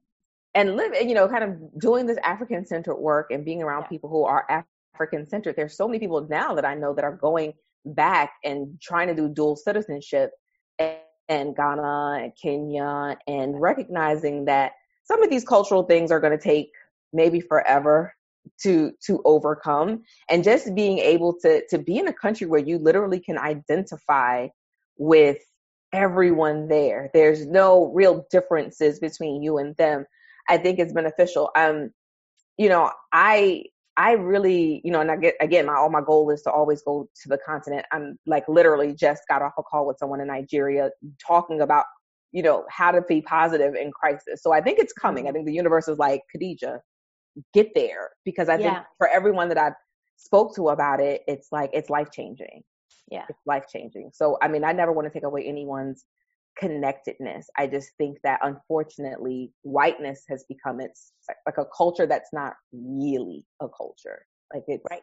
and 0.54 0.76
live 0.76 0.94
you 0.96 1.16
know 1.16 1.28
kind 1.28 1.44
of 1.44 1.80
doing 1.80 2.06
this 2.06 2.18
African 2.24 2.66
centered 2.66 2.96
work 2.96 3.32
and 3.32 3.44
being 3.44 3.62
around 3.64 3.84
Yeah. 3.84 3.88
people 3.90 4.10
who 4.10 4.24
are 4.24 4.46
African 4.96 5.28
centered. 5.28 5.56
There's 5.56 5.76
so 5.76 5.88
many 5.88 6.00
people 6.00 6.28
now 6.30 6.56
that 6.56 6.66
I 6.66 6.76
know 6.76 6.94
that 6.94 7.04
are 7.04 7.16
going 7.16 7.54
back 7.86 8.34
and 8.44 8.80
trying 8.82 9.08
to 9.08 9.16
do 9.16 9.30
dual 9.30 9.56
citizenship 9.56 10.32
and, 10.80 10.98
and 11.30 11.56
Ghana 11.56 12.20
and 12.24 12.32
Kenya 12.42 13.18
and 13.28 13.60
recognizing 13.60 14.46
that 14.46 14.74
some 15.06 15.24
of 15.24 15.30
these 15.30 15.46
cultural 15.46 15.84
things 15.84 16.12
are 16.12 16.20
going 16.20 16.38
to 16.38 16.44
take 16.44 16.72
maybe 17.14 17.40
forever 17.40 18.14
to 18.64 18.92
to 19.06 19.22
overcome 19.26 20.04
and 20.30 20.44
just 20.44 20.74
being 20.76 21.00
able 21.00 21.36
to 21.42 21.64
to 21.70 21.78
be 21.78 21.98
in 21.98 22.08
a 22.08 22.14
country 22.14 22.48
where 22.48 22.62
you 22.62 22.78
literally 22.78 23.20
can 23.20 23.38
identify 23.38 24.48
with 24.98 25.38
everyone 25.94 26.68
there. 26.68 27.10
There's 27.14 27.46
no 27.46 27.92
real 27.94 28.26
differences 28.30 29.00
between 29.00 29.42
you 29.42 29.58
and 29.58 29.76
them. 29.78 30.06
I 30.50 30.58
think 30.58 30.80
it's 30.80 30.94
beneficial. 30.94 31.50
Um 31.56 31.92
you 32.58 32.70
know 32.70 32.92
i 33.14 33.64
i 33.96 34.14
really 34.14 34.82
you 34.84 34.92
know 34.92 35.00
and 35.00 35.12
i 35.12 35.16
get 35.16 35.36
again 35.42 35.66
my 35.66 35.76
all 35.76 35.90
my 35.90 36.02
goal 36.02 36.30
is 36.32 36.42
to 36.42 36.52
always 36.52 36.82
go 36.82 37.08
to 37.22 37.30
the 37.30 37.38
continent. 37.46 37.86
I'm 37.92 38.18
like 38.26 38.48
literally 38.48 38.94
just 38.94 39.24
got 39.30 39.42
off 39.42 39.54
a 39.58 39.64
call 39.64 39.88
with 39.88 39.98
someone 40.00 40.20
in 40.22 40.28
nigeria 40.28 40.90
talking 41.26 41.62
about 41.62 41.86
you 42.32 42.44
know 42.44 42.66
how 42.70 42.92
to 42.92 43.02
be 43.02 43.22
positive 43.22 43.76
in 43.76 43.92
crisis. 43.92 44.42
So 44.42 44.52
i 44.52 44.62
think 44.62 44.80
it's 44.80 44.94
coming. 44.94 45.26
I 45.26 45.28
mm-hmm. 45.28 45.36
think 45.36 45.46
the 45.48 45.54
universe 45.54 45.88
is 45.88 45.98
like 45.98 46.22
khadijah 46.32 46.82
get 47.54 47.74
there 47.76 48.10
because 48.26 48.50
I 48.50 48.58
yeah. 48.58 48.74
think 48.74 48.86
for 48.98 49.08
everyone 49.08 49.50
that 49.50 49.58
I've 49.58 49.74
spoke 50.18 50.56
to 50.56 50.70
about 50.70 51.00
it, 51.00 51.22
it's 51.28 51.50
like 51.52 51.70
it's 51.74 51.90
life 51.90 52.12
changing. 52.12 52.64
Yeah. 53.10 53.26
It's 53.30 53.40
life 53.46 53.66
changing. 53.72 54.12
So 54.14 54.38
I 54.42 54.48
mean, 54.48 54.64
I 54.64 54.74
never 54.74 54.92
want 54.92 55.08
to 55.08 55.14
take 55.14 55.24
away 55.24 55.46
anyone's 55.46 56.06
connectedness. 56.58 57.50
I 57.58 57.68
just 57.68 57.92
think 57.98 58.18
that 58.24 58.40
unfortunately 58.44 59.52
whiteness 59.62 60.24
has 60.30 60.44
become 60.50 60.80
it's 60.80 61.12
like 61.46 61.58
a 61.58 61.66
culture 61.76 62.08
that's 62.08 62.34
not 62.34 62.54
really 62.74 63.46
a 63.62 63.68
culture. 63.70 64.26
Like 64.54 64.64
it's 64.68 64.84
right. 64.90 65.02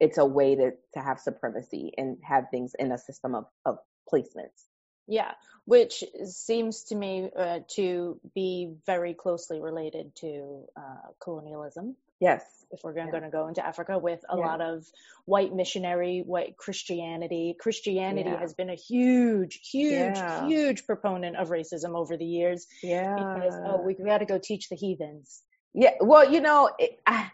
it's 0.00 0.18
a 0.18 0.26
way 0.26 0.54
to 0.54 0.72
to 0.94 1.00
have 1.00 1.18
supremacy 1.18 1.92
and 1.96 2.16
have 2.22 2.44
things 2.50 2.72
in 2.78 2.92
a 2.92 2.98
system 2.98 3.34
of 3.34 3.44
of 3.64 3.78
placements. 4.12 4.68
Yeah, 5.06 5.32
which 5.66 6.02
seems 6.24 6.84
to 6.84 6.94
me 6.94 7.30
uh, 7.38 7.60
to 7.76 8.20
be 8.34 8.74
very 8.86 9.14
closely 9.14 9.60
related 9.60 10.14
to 10.16 10.64
uh, 10.76 11.08
colonialism. 11.22 11.96
Yes. 12.20 12.42
If 12.70 12.80
we're 12.82 12.94
going 12.94 13.10
to 13.10 13.28
go 13.28 13.48
into 13.48 13.64
Africa 13.64 13.98
with 13.98 14.24
a 14.30 14.38
yeah. 14.38 14.46
lot 14.46 14.60
of 14.60 14.86
white 15.26 15.54
missionary, 15.54 16.22
white 16.24 16.56
Christianity. 16.56 17.54
Christianity 17.60 18.30
yeah. 18.30 18.38
has 18.38 18.54
been 18.54 18.70
a 18.70 18.74
huge, 18.74 19.60
huge, 19.70 20.16
yeah. 20.16 20.46
huge 20.46 20.86
proponent 20.86 21.36
of 21.36 21.50
racism 21.50 21.94
over 21.94 22.16
the 22.16 22.24
years. 22.24 22.66
Yeah. 22.82 23.14
Because, 23.14 23.54
oh, 23.66 23.82
we, 23.82 23.94
we 23.98 24.06
got 24.06 24.18
to 24.18 24.26
go 24.26 24.38
teach 24.38 24.70
the 24.70 24.76
heathens. 24.76 25.42
Yeah. 25.74 25.94
Well, 26.00 26.32
you 26.32 26.40
know, 26.40 26.70
it, 26.78 26.98
I, 27.06 27.30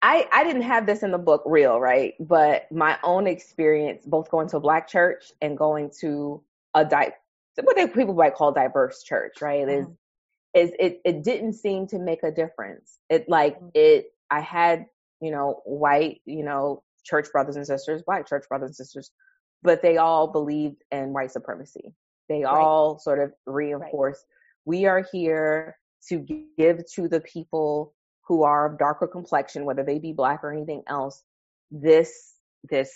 I, 0.00 0.26
I 0.32 0.44
didn't 0.44 0.62
have 0.62 0.86
this 0.86 1.02
in 1.02 1.10
the 1.10 1.18
book 1.18 1.42
real, 1.44 1.78
right? 1.78 2.14
But 2.18 2.72
my 2.72 2.98
own 3.02 3.26
experience, 3.26 4.02
both 4.06 4.30
going 4.30 4.48
to 4.48 4.56
a 4.56 4.60
black 4.60 4.88
church 4.88 5.30
and 5.42 5.58
going 5.58 5.90
to 6.00 6.42
a 6.74 6.84
di- 6.84 7.12
what 7.62 7.76
they 7.76 7.86
people 7.86 8.14
might 8.14 8.34
call 8.34 8.52
diverse 8.52 9.02
church, 9.02 9.40
right? 9.40 9.68
Is 9.68 9.86
mm-hmm. 9.86 9.92
is 10.60 10.72
it 10.78 11.00
it 11.04 11.22
didn't 11.22 11.54
seem 11.54 11.86
to 11.88 11.98
make 11.98 12.22
a 12.22 12.30
difference. 12.30 12.98
It 13.10 13.28
like 13.28 13.56
mm-hmm. 13.56 13.68
it 13.74 14.06
I 14.30 14.40
had, 14.40 14.86
you 15.20 15.30
know, 15.30 15.60
white, 15.64 16.20
you 16.24 16.44
know, 16.44 16.82
church 17.04 17.28
brothers 17.32 17.56
and 17.56 17.66
sisters, 17.66 18.02
black 18.02 18.28
church 18.28 18.44
brothers 18.48 18.70
and 18.70 18.76
sisters, 18.76 19.10
but 19.62 19.82
they 19.82 19.98
all 19.98 20.26
believed 20.26 20.82
in 20.90 21.12
white 21.12 21.30
supremacy. 21.30 21.94
They 22.28 22.44
right. 22.44 22.54
all 22.54 22.98
sort 22.98 23.18
of 23.18 23.32
reinforce 23.46 24.16
right. 24.16 24.64
we 24.64 24.86
are 24.86 25.04
here 25.12 25.76
to 26.08 26.46
give 26.56 26.84
to 26.94 27.08
the 27.08 27.20
people 27.20 27.94
who 28.26 28.42
are 28.42 28.66
of 28.66 28.78
darker 28.78 29.06
complexion, 29.06 29.64
whether 29.64 29.84
they 29.84 29.98
be 29.98 30.12
black 30.12 30.42
or 30.42 30.52
anything 30.52 30.82
else, 30.88 31.22
this 31.70 32.34
this 32.70 32.92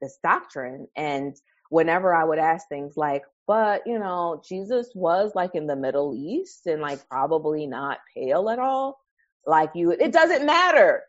this 0.00 0.18
doctrine. 0.22 0.88
And 0.96 1.36
whenever 1.72 2.14
I 2.14 2.22
would 2.22 2.38
ask 2.38 2.68
things 2.68 2.98
like, 2.98 3.22
but 3.46 3.80
you 3.86 3.98
know, 3.98 4.42
Jesus 4.46 4.90
was 4.94 5.32
like 5.34 5.54
in 5.54 5.66
the 5.66 5.74
Middle 5.74 6.14
East 6.14 6.66
and 6.66 6.82
like 6.82 7.00
probably 7.08 7.66
not 7.66 7.98
pale 8.14 8.50
at 8.50 8.58
all. 8.58 8.98
Like 9.46 9.70
you, 9.74 9.92
it 9.92 10.12
doesn't 10.12 10.44
matter. 10.44 11.02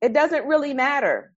It 0.00 0.12
doesn't 0.12 0.46
really 0.46 0.72
matter. 0.72 1.32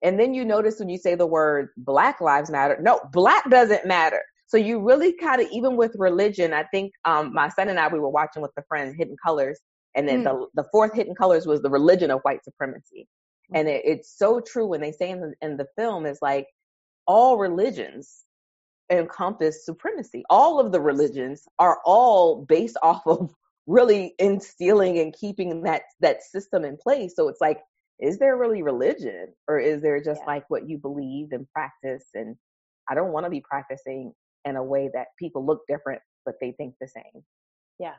And 0.00 0.18
then 0.18 0.32
you 0.32 0.46
notice 0.46 0.78
when 0.78 0.88
you 0.88 0.96
say 0.96 1.14
the 1.14 1.26
word 1.26 1.68
Black 1.76 2.22
Lives 2.22 2.50
Matter, 2.50 2.78
no, 2.80 3.00
black 3.12 3.50
doesn't 3.50 3.86
matter. 3.86 4.22
So 4.46 4.56
you 4.56 4.80
really 4.80 5.12
kind 5.12 5.42
of, 5.42 5.48
even 5.52 5.76
with 5.76 5.94
religion, 5.98 6.54
I 6.54 6.64
think 6.64 6.92
um, 7.04 7.34
my 7.34 7.50
son 7.50 7.68
and 7.68 7.78
I, 7.78 7.88
we 7.88 8.00
were 8.00 8.08
watching 8.08 8.40
with 8.40 8.54
the 8.56 8.64
friend 8.66 8.94
Hidden 8.96 9.16
Colors, 9.22 9.60
and 9.94 10.08
then 10.08 10.22
mm. 10.22 10.24
the, 10.24 10.62
the 10.62 10.68
fourth 10.72 10.94
Hidden 10.94 11.16
Colors 11.16 11.46
was 11.46 11.60
the 11.60 11.70
religion 11.70 12.10
of 12.10 12.20
white 12.22 12.42
supremacy. 12.44 13.06
Mm. 13.52 13.60
And 13.60 13.68
it, 13.68 13.82
it's 13.84 14.16
so 14.16 14.40
true 14.40 14.66
when 14.66 14.80
they 14.80 14.92
say 14.92 15.10
in 15.10 15.20
the, 15.20 15.34
in 15.42 15.58
the 15.58 15.66
film 15.76 16.06
is 16.06 16.18
like, 16.22 16.46
all 17.12 17.36
religions 17.36 18.24
encompass 18.90 19.66
supremacy. 19.66 20.24
All 20.30 20.58
of 20.58 20.72
the 20.72 20.80
religions 20.80 21.46
are 21.58 21.78
all 21.84 22.46
based 22.46 22.78
off 22.82 23.02
of 23.06 23.34
really 23.66 24.14
instilling 24.18 24.98
and 24.98 25.12
keeping 25.12 25.62
that 25.64 25.82
that 26.00 26.22
system 26.22 26.64
in 26.64 26.78
place. 26.78 27.12
So 27.14 27.28
it's 27.28 27.40
like, 27.42 27.60
is 28.00 28.18
there 28.18 28.38
really 28.38 28.62
religion, 28.62 29.28
or 29.46 29.58
is 29.58 29.82
there 29.82 30.02
just 30.02 30.22
yeah. 30.22 30.32
like 30.32 30.44
what 30.48 30.70
you 30.70 30.78
believe 30.78 31.28
and 31.32 31.46
practice? 31.52 32.06
And 32.14 32.34
I 32.88 32.94
don't 32.94 33.12
want 33.12 33.26
to 33.26 33.30
be 33.30 33.42
practicing 33.42 34.14
in 34.46 34.56
a 34.56 34.64
way 34.64 34.88
that 34.94 35.08
people 35.18 35.44
look 35.44 35.60
different, 35.68 36.00
but 36.24 36.36
they 36.40 36.52
think 36.52 36.76
the 36.80 36.88
same. 36.88 37.22
Yeah, 37.78 37.96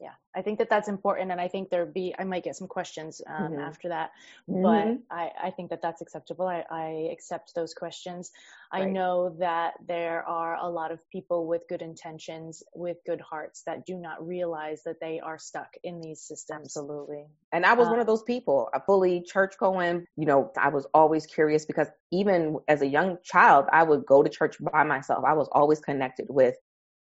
yeah 0.00 0.12
i 0.34 0.40
think 0.40 0.58
that 0.58 0.70
that's 0.70 0.88
important 0.88 1.30
and 1.30 1.40
i 1.40 1.46
think 1.46 1.68
there 1.68 1.84
be 1.84 2.14
i 2.18 2.24
might 2.24 2.42
get 2.42 2.56
some 2.56 2.66
questions 2.66 3.20
um, 3.26 3.52
mm-hmm. 3.52 3.60
after 3.60 3.88
that 3.88 4.10
mm-hmm. 4.48 4.62
but 4.62 5.14
I, 5.14 5.30
I 5.44 5.50
think 5.50 5.70
that 5.70 5.82
that's 5.82 6.00
acceptable 6.00 6.46
i, 6.46 6.64
I 6.70 7.08
accept 7.12 7.54
those 7.54 7.74
questions 7.74 8.30
right. 8.72 8.82
i 8.82 8.84
know 8.86 9.36
that 9.38 9.74
there 9.86 10.26
are 10.26 10.56
a 10.56 10.68
lot 10.68 10.90
of 10.90 10.98
people 11.10 11.46
with 11.46 11.62
good 11.68 11.82
intentions 11.82 12.62
with 12.74 12.96
good 13.04 13.20
hearts 13.20 13.62
that 13.66 13.84
do 13.84 13.96
not 13.96 14.26
realize 14.26 14.82
that 14.84 15.00
they 15.00 15.20
are 15.20 15.38
stuck 15.38 15.74
in 15.84 16.00
these 16.00 16.20
systems 16.20 16.76
absolutely 16.76 17.26
and 17.52 17.66
i 17.66 17.74
was 17.74 17.86
um, 17.86 17.92
one 17.92 18.00
of 18.00 18.06
those 18.06 18.22
people 18.22 18.68
a 18.74 18.80
fully 18.80 19.22
church 19.22 19.54
going 19.58 20.04
you 20.16 20.26
know 20.26 20.50
i 20.58 20.68
was 20.68 20.86
always 20.94 21.26
curious 21.26 21.66
because 21.66 21.88
even 22.10 22.58
as 22.68 22.80
a 22.82 22.86
young 22.86 23.18
child 23.22 23.66
i 23.72 23.82
would 23.82 24.06
go 24.06 24.22
to 24.22 24.30
church 24.30 24.56
by 24.72 24.82
myself 24.82 25.24
i 25.26 25.34
was 25.34 25.48
always 25.52 25.80
connected 25.80 26.26
with 26.28 26.56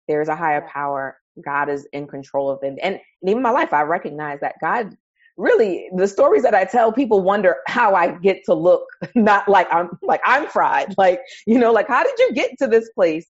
there's 0.07 0.29
a 0.29 0.35
higher 0.35 0.65
power 0.71 1.17
God 1.43 1.69
is 1.69 1.87
in 1.93 2.07
control 2.07 2.49
of 2.49 2.59
them. 2.61 2.77
And, 2.81 2.99
and 3.21 3.29
even 3.29 3.41
my 3.41 3.51
life, 3.51 3.73
I 3.73 3.81
recognize 3.81 4.39
that 4.41 4.55
God 4.61 4.95
really 5.37 5.87
the 5.95 6.07
stories 6.07 6.41
that 6.41 6.55
I 6.55 6.65
tell 6.65 6.91
people 6.91 7.21
wonder 7.21 7.57
how 7.67 7.93
I 7.93 8.17
get 8.17 8.43
to 8.45 8.55
look 8.55 8.87
not 9.15 9.47
like 9.47 9.67
I'm 9.71 9.89
like 10.01 10.21
I'm 10.25 10.47
fried. 10.47 10.93
Like, 10.97 11.21
you 11.45 11.59
know, 11.59 11.71
like 11.71 11.87
how 11.87 12.03
did 12.03 12.17
you 12.17 12.33
get 12.33 12.51
to 12.59 12.67
this 12.67 12.89
place? 12.95 13.27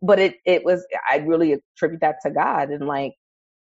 But 0.00 0.18
it 0.20 0.36
it 0.46 0.64
was 0.64 0.86
I 1.10 1.16
really 1.18 1.54
attribute 1.54 2.00
that 2.00 2.16
to 2.24 2.30
God 2.30 2.70
and 2.70 2.86
like 2.86 3.14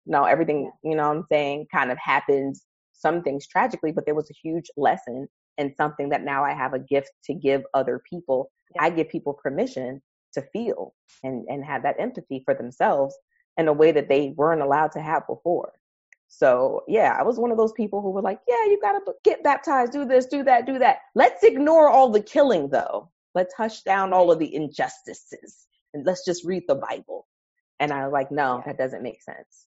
no, 0.06 0.24
everything, 0.24 0.70
you 0.82 0.96
know 0.96 1.10
I'm 1.10 1.24
saying, 1.30 1.66
kind 1.72 1.90
of 1.92 1.98
happened 1.98 2.56
some 2.92 3.22
things 3.22 3.46
tragically, 3.46 3.92
but 3.92 4.06
there 4.06 4.14
was 4.14 4.30
a 4.30 4.34
huge 4.42 4.70
lesson 4.76 5.28
and 5.58 5.72
something 5.76 6.08
that 6.10 6.24
now 6.24 6.44
I 6.44 6.52
have 6.52 6.74
a 6.74 6.78
gift 6.78 7.10
to 7.24 7.34
give 7.34 7.62
other 7.74 8.00
people. 8.08 8.50
I 8.78 8.90
give 8.90 9.08
people 9.08 9.34
permission 9.34 10.00
to 10.34 10.42
feel 10.52 10.94
and, 11.22 11.44
and 11.48 11.64
have 11.64 11.82
that 11.82 11.96
empathy 11.98 12.42
for 12.44 12.54
themselves 12.54 13.16
in 13.56 13.68
a 13.68 13.72
way 13.72 13.92
that 13.92 14.08
they 14.08 14.32
weren't 14.36 14.62
allowed 14.62 14.92
to 14.92 15.00
have 15.00 15.26
before. 15.26 15.72
So 16.28 16.84
yeah, 16.86 17.16
I 17.18 17.24
was 17.24 17.38
one 17.38 17.50
of 17.50 17.58
those 17.58 17.72
people 17.72 18.00
who 18.00 18.10
were 18.10 18.22
like, 18.22 18.38
yeah, 18.48 18.64
you 18.66 18.78
gotta 18.80 19.00
get 19.24 19.42
baptized, 19.42 19.92
do 19.92 20.04
this, 20.04 20.26
do 20.26 20.44
that, 20.44 20.64
do 20.64 20.78
that. 20.78 20.98
Let's 21.14 21.42
ignore 21.42 21.88
all 21.88 22.10
the 22.10 22.22
killing 22.22 22.70
though. 22.70 23.10
Let's 23.34 23.54
hush 23.54 23.82
down 23.82 24.12
all 24.12 24.30
of 24.30 24.38
the 24.38 24.54
injustices 24.54 25.66
and 25.92 26.06
let's 26.06 26.24
just 26.24 26.44
read 26.44 26.64
the 26.68 26.76
Bible. 26.76 27.26
And 27.80 27.92
I 27.92 28.04
was 28.04 28.12
like, 28.12 28.30
no, 28.30 28.62
that 28.64 28.78
doesn't 28.78 29.02
make 29.02 29.22
sense. 29.22 29.66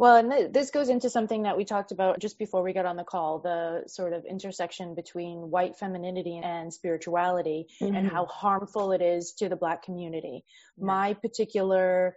Well, 0.00 0.16
and 0.16 0.32
th- 0.32 0.52
this 0.52 0.70
goes 0.70 0.88
into 0.88 1.10
something 1.10 1.42
that 1.42 1.58
we 1.58 1.66
talked 1.66 1.92
about 1.92 2.20
just 2.20 2.38
before 2.38 2.62
we 2.62 2.72
got 2.72 2.86
on 2.86 2.96
the 2.96 3.04
call 3.04 3.38
the 3.40 3.82
sort 3.86 4.14
of 4.14 4.24
intersection 4.24 4.94
between 4.94 5.50
white 5.50 5.76
femininity 5.76 6.40
and 6.42 6.72
spirituality 6.72 7.66
mm-hmm. 7.82 7.94
and 7.94 8.10
how 8.10 8.24
harmful 8.24 8.92
it 8.92 9.02
is 9.02 9.34
to 9.34 9.50
the 9.50 9.56
Black 9.56 9.82
community. 9.82 10.42
My 10.78 11.12
particular 11.12 12.16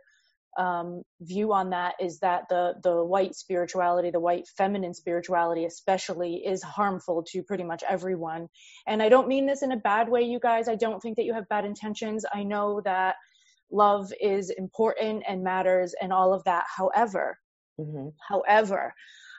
um, 0.57 1.03
view 1.21 1.53
on 1.53 1.71
that 1.71 1.95
is 2.01 2.19
that 2.19 2.43
the 2.49 2.75
the 2.83 3.03
white 3.03 3.35
spirituality, 3.35 4.11
the 4.11 4.19
white 4.19 4.47
feminine 4.57 4.93
spirituality, 4.93 5.65
especially, 5.65 6.43
is 6.45 6.63
harmful 6.63 7.23
to 7.31 7.43
pretty 7.43 7.63
much 7.63 7.83
everyone. 7.87 8.49
And 8.87 9.03
I 9.03 9.09
don't 9.09 9.27
mean 9.27 9.47
this 9.47 9.63
in 9.63 9.71
a 9.71 9.77
bad 9.77 10.09
way, 10.09 10.23
you 10.23 10.39
guys. 10.39 10.69
I 10.69 10.75
don't 10.75 11.01
think 11.01 11.17
that 11.17 11.25
you 11.25 11.33
have 11.33 11.49
bad 11.49 11.65
intentions. 11.65 12.25
I 12.33 12.43
know 12.43 12.81
that 12.85 13.15
love 13.71 14.11
is 14.21 14.51
important 14.51 15.23
and 15.27 15.43
matters 15.43 15.95
and 16.01 16.13
all 16.13 16.33
of 16.33 16.43
that. 16.45 16.65
However, 16.77 17.37
Mm-hmm. 17.79 18.09
However, 18.27 18.93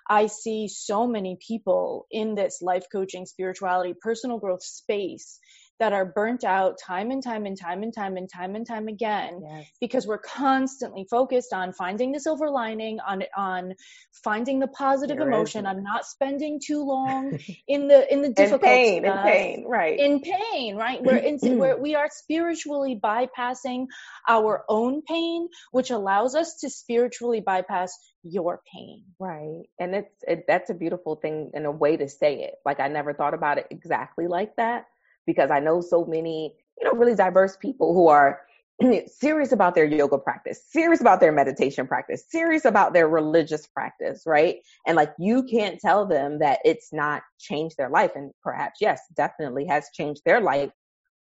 I 0.08 0.26
see 0.26 0.68
so 0.68 1.06
many 1.06 1.38
people 1.46 2.06
in 2.10 2.34
this 2.34 2.60
life 2.62 2.86
coaching, 2.92 3.26
spirituality, 3.26 3.94
personal 4.00 4.38
growth 4.38 4.62
space 4.62 5.38
that 5.80 5.92
are 5.92 6.04
burnt 6.04 6.44
out 6.44 6.78
time 6.84 7.10
and 7.10 7.22
time 7.22 7.46
and 7.46 7.58
time 7.58 7.82
and 7.82 7.92
time 7.94 8.16
and 8.16 8.28
time 8.28 8.54
and 8.54 8.66
time 8.66 8.88
again 8.88 9.40
yes. 9.42 9.66
because 9.80 10.06
we're 10.06 10.18
constantly 10.18 11.06
focused 11.10 11.52
on 11.52 11.72
finding 11.72 12.12
the 12.12 12.20
silver 12.20 12.50
lining 12.50 12.98
on 13.00 13.22
on 13.36 13.74
finding 14.22 14.60
the 14.60 14.68
positive 14.68 15.18
there 15.18 15.28
emotion 15.28 15.66
i'm 15.66 15.82
not 15.82 16.04
spending 16.04 16.60
too 16.64 16.84
long 16.84 17.38
in 17.68 17.88
the 17.88 18.12
in 18.12 18.22
the 18.22 18.30
difficult 18.30 18.62
in 18.62 18.68
pain 18.68 19.04
in 19.04 19.12
pain 19.22 19.64
right. 19.66 19.98
In 19.98 20.20
pain 20.20 20.76
right? 20.76 21.02
We're 21.02 21.16
in 21.16 21.38
where 21.58 21.76
we 21.76 21.94
are 21.94 22.08
spiritually 22.10 22.98
bypassing 23.02 23.86
our 24.28 24.64
own 24.68 25.02
pain 25.02 25.48
which 25.72 25.90
allows 25.90 26.34
us 26.34 26.58
to 26.60 26.70
spiritually 26.70 27.40
bypass 27.40 27.92
your 28.22 28.60
pain. 28.72 29.04
Right. 29.18 29.64
And 29.78 29.94
it's 29.94 30.14
it, 30.26 30.44
that's 30.48 30.70
a 30.70 30.74
beautiful 30.74 31.16
thing 31.16 31.50
and 31.54 31.66
a 31.66 31.70
way 31.70 31.96
to 31.96 32.08
say 32.08 32.42
it. 32.44 32.54
Like 32.64 32.80
i 32.80 32.88
never 32.88 33.12
thought 33.12 33.34
about 33.34 33.58
it 33.58 33.66
exactly 33.70 34.26
like 34.26 34.56
that 34.56 34.86
because 35.26 35.50
I 35.50 35.60
know 35.60 35.80
so 35.80 36.04
many, 36.04 36.54
you 36.80 36.84
know, 36.84 36.98
really 36.98 37.14
diverse 37.14 37.56
people 37.56 37.94
who 37.94 38.08
are 38.08 38.40
serious 39.06 39.52
about 39.52 39.74
their 39.74 39.84
yoga 39.84 40.18
practice, 40.18 40.62
serious 40.68 41.00
about 41.00 41.20
their 41.20 41.32
meditation 41.32 41.86
practice, 41.86 42.24
serious 42.28 42.64
about 42.64 42.92
their 42.92 43.08
religious 43.08 43.66
practice, 43.66 44.22
right? 44.26 44.56
And 44.86 44.96
like 44.96 45.12
you 45.18 45.44
can't 45.44 45.78
tell 45.80 46.06
them 46.06 46.38
that 46.40 46.58
it's 46.64 46.92
not 46.92 47.22
changed 47.38 47.76
their 47.76 47.90
life. 47.90 48.12
And 48.14 48.32
perhaps, 48.42 48.80
yes, 48.80 49.00
definitely 49.16 49.66
has 49.66 49.88
changed 49.94 50.22
their 50.24 50.40
life 50.40 50.70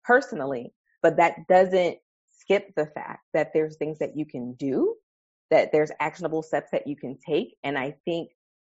personally, 0.03 0.73
but 1.01 1.17
that 1.17 1.47
doesn't 1.47 1.97
skip 2.31 2.73
the 2.75 2.87
fact 2.87 3.21
that 3.33 3.51
there's 3.53 3.77
things 3.77 3.99
that 3.99 4.17
you 4.17 4.25
can 4.25 4.53
do, 4.53 4.95
that 5.51 5.71
there's 5.71 5.91
actionable 5.99 6.41
steps 6.41 6.71
that 6.71 6.87
you 6.87 6.95
can 6.95 7.17
take. 7.25 7.55
And 7.63 7.77
I 7.77 7.95
think 8.05 8.29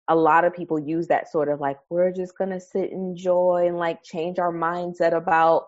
a 0.07 0.15
lot 0.15 0.43
of 0.43 0.53
people 0.53 0.79
use 0.79 1.07
that 1.07 1.31
sort 1.31 1.49
of 1.49 1.59
like 1.59 1.77
we're 1.89 2.11
just 2.11 2.37
going 2.37 2.49
to 2.49 2.59
sit 2.59 2.91
in 2.91 3.15
joy 3.15 3.65
and 3.67 3.77
like 3.77 4.03
change 4.03 4.39
our 4.39 4.53
mindset 4.53 5.15
about 5.15 5.65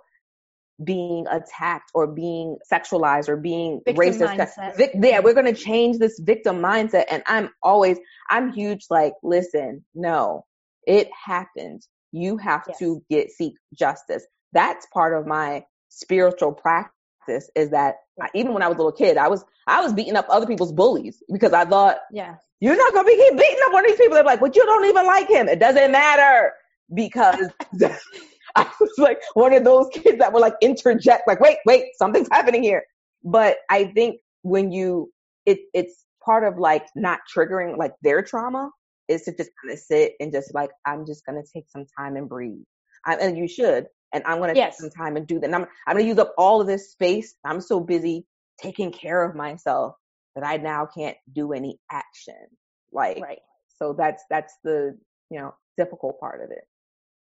being 0.83 1.25
attacked 1.31 1.89
or 1.93 2.05
being 2.05 2.57
sexualized 2.71 3.29
or 3.29 3.37
being 3.37 3.81
victim 3.85 4.27
racist. 4.27 4.75
Vic- 4.75 4.91
yeah, 5.01 5.19
we're 5.19 5.33
going 5.33 5.45
to 5.45 5.53
change 5.53 5.99
this 5.99 6.19
victim 6.19 6.59
mindset. 6.59 7.05
And 7.09 7.23
I'm 7.27 7.49
always, 7.63 7.97
I'm 8.29 8.51
huge 8.51 8.85
like, 8.89 9.13
listen, 9.23 9.85
no, 9.93 10.45
it 10.85 11.09
happened. 11.13 11.83
You 12.11 12.37
have 12.37 12.63
yes. 12.67 12.79
to 12.79 13.01
get 13.09 13.31
seek 13.31 13.53
justice. 13.73 14.25
That's 14.51 14.85
part 14.93 15.17
of 15.17 15.25
my 15.25 15.63
spiritual 15.89 16.51
practice 16.51 16.91
is 17.27 17.69
that 17.71 17.95
I, 18.21 18.29
even 18.33 18.53
when 18.53 18.63
I 18.63 18.67
was 18.67 18.75
a 18.75 18.77
little 18.77 18.91
kid, 18.91 19.17
I 19.17 19.27
was 19.27 19.43
I 19.67 19.81
was 19.81 19.93
beating 19.93 20.15
up 20.15 20.25
other 20.29 20.45
people's 20.45 20.71
bullies 20.71 21.21
because 21.31 21.53
I 21.53 21.65
thought, 21.65 21.97
yeah, 22.11 22.35
you're 22.59 22.77
not 22.77 22.93
gonna 22.93 23.07
be 23.07 23.15
keep 23.15 23.37
beating 23.37 23.59
up 23.65 23.73
one 23.73 23.85
of 23.85 23.91
these 23.91 23.97
people. 23.97 24.15
They're 24.15 24.23
like, 24.23 24.39
but 24.39 24.55
you 24.55 24.65
don't 24.65 24.85
even 24.85 25.05
like 25.05 25.27
him. 25.27 25.47
It 25.47 25.59
doesn't 25.59 25.91
matter 25.91 26.53
because 26.93 27.49
I 28.55 28.71
was 28.79 28.93
like 28.97 29.21
one 29.33 29.53
of 29.53 29.63
those 29.63 29.89
kids 29.93 30.19
that 30.19 30.31
were 30.31 30.39
like 30.39 30.55
interject, 30.61 31.27
like, 31.27 31.39
wait, 31.39 31.57
wait, 31.65 31.87
something's 31.97 32.29
happening 32.31 32.63
here. 32.63 32.83
But 33.23 33.57
I 33.69 33.85
think 33.85 34.21
when 34.43 34.71
you, 34.71 35.11
it, 35.45 35.59
it's 35.73 36.05
part 36.23 36.43
of 36.43 36.57
like 36.57 36.85
not 36.95 37.19
triggering 37.35 37.77
like 37.77 37.93
their 38.01 38.21
trauma 38.21 38.69
is 39.07 39.23
to 39.23 39.35
just 39.35 39.51
kind 39.61 39.73
of 39.73 39.79
sit 39.79 40.13
and 40.19 40.31
just 40.31 40.53
like, 40.53 40.69
I'm 40.85 41.05
just 41.05 41.25
gonna 41.25 41.41
take 41.53 41.65
some 41.69 41.85
time 41.97 42.15
and 42.15 42.29
breathe. 42.29 42.63
I, 43.05 43.15
and 43.15 43.37
you 43.37 43.47
should. 43.47 43.87
And 44.15 44.23
I'm 44.25 44.39
gonna 44.39 44.53
yes. 44.55 44.77
take 44.77 44.81
some 44.81 44.89
time 44.89 45.17
and 45.17 45.27
do 45.27 45.39
that. 45.39 45.45
And 45.45 45.55
I'm, 45.55 45.67
I'm 45.85 45.97
gonna 45.97 46.07
use 46.07 46.17
up 46.17 46.33
all 46.37 46.61
of 46.61 46.67
this 46.67 46.91
space. 46.91 47.35
I'm 47.43 47.61
so 47.61 47.79
busy 47.79 48.25
taking 48.61 48.91
care 48.91 49.23
of 49.23 49.35
myself 49.35 49.95
that 50.35 50.45
I 50.45 50.57
now 50.57 50.85
can't 50.85 51.17
do 51.31 51.53
any 51.53 51.79
action. 51.91 52.35
Like, 52.91 53.21
right. 53.21 53.39
so 53.79 53.93
that's, 53.97 54.23
that's 54.29 54.53
the, 54.63 54.97
you 55.29 55.39
know, 55.39 55.53
difficult 55.77 56.19
part 56.19 56.41
of 56.41 56.51
it. 56.51 56.63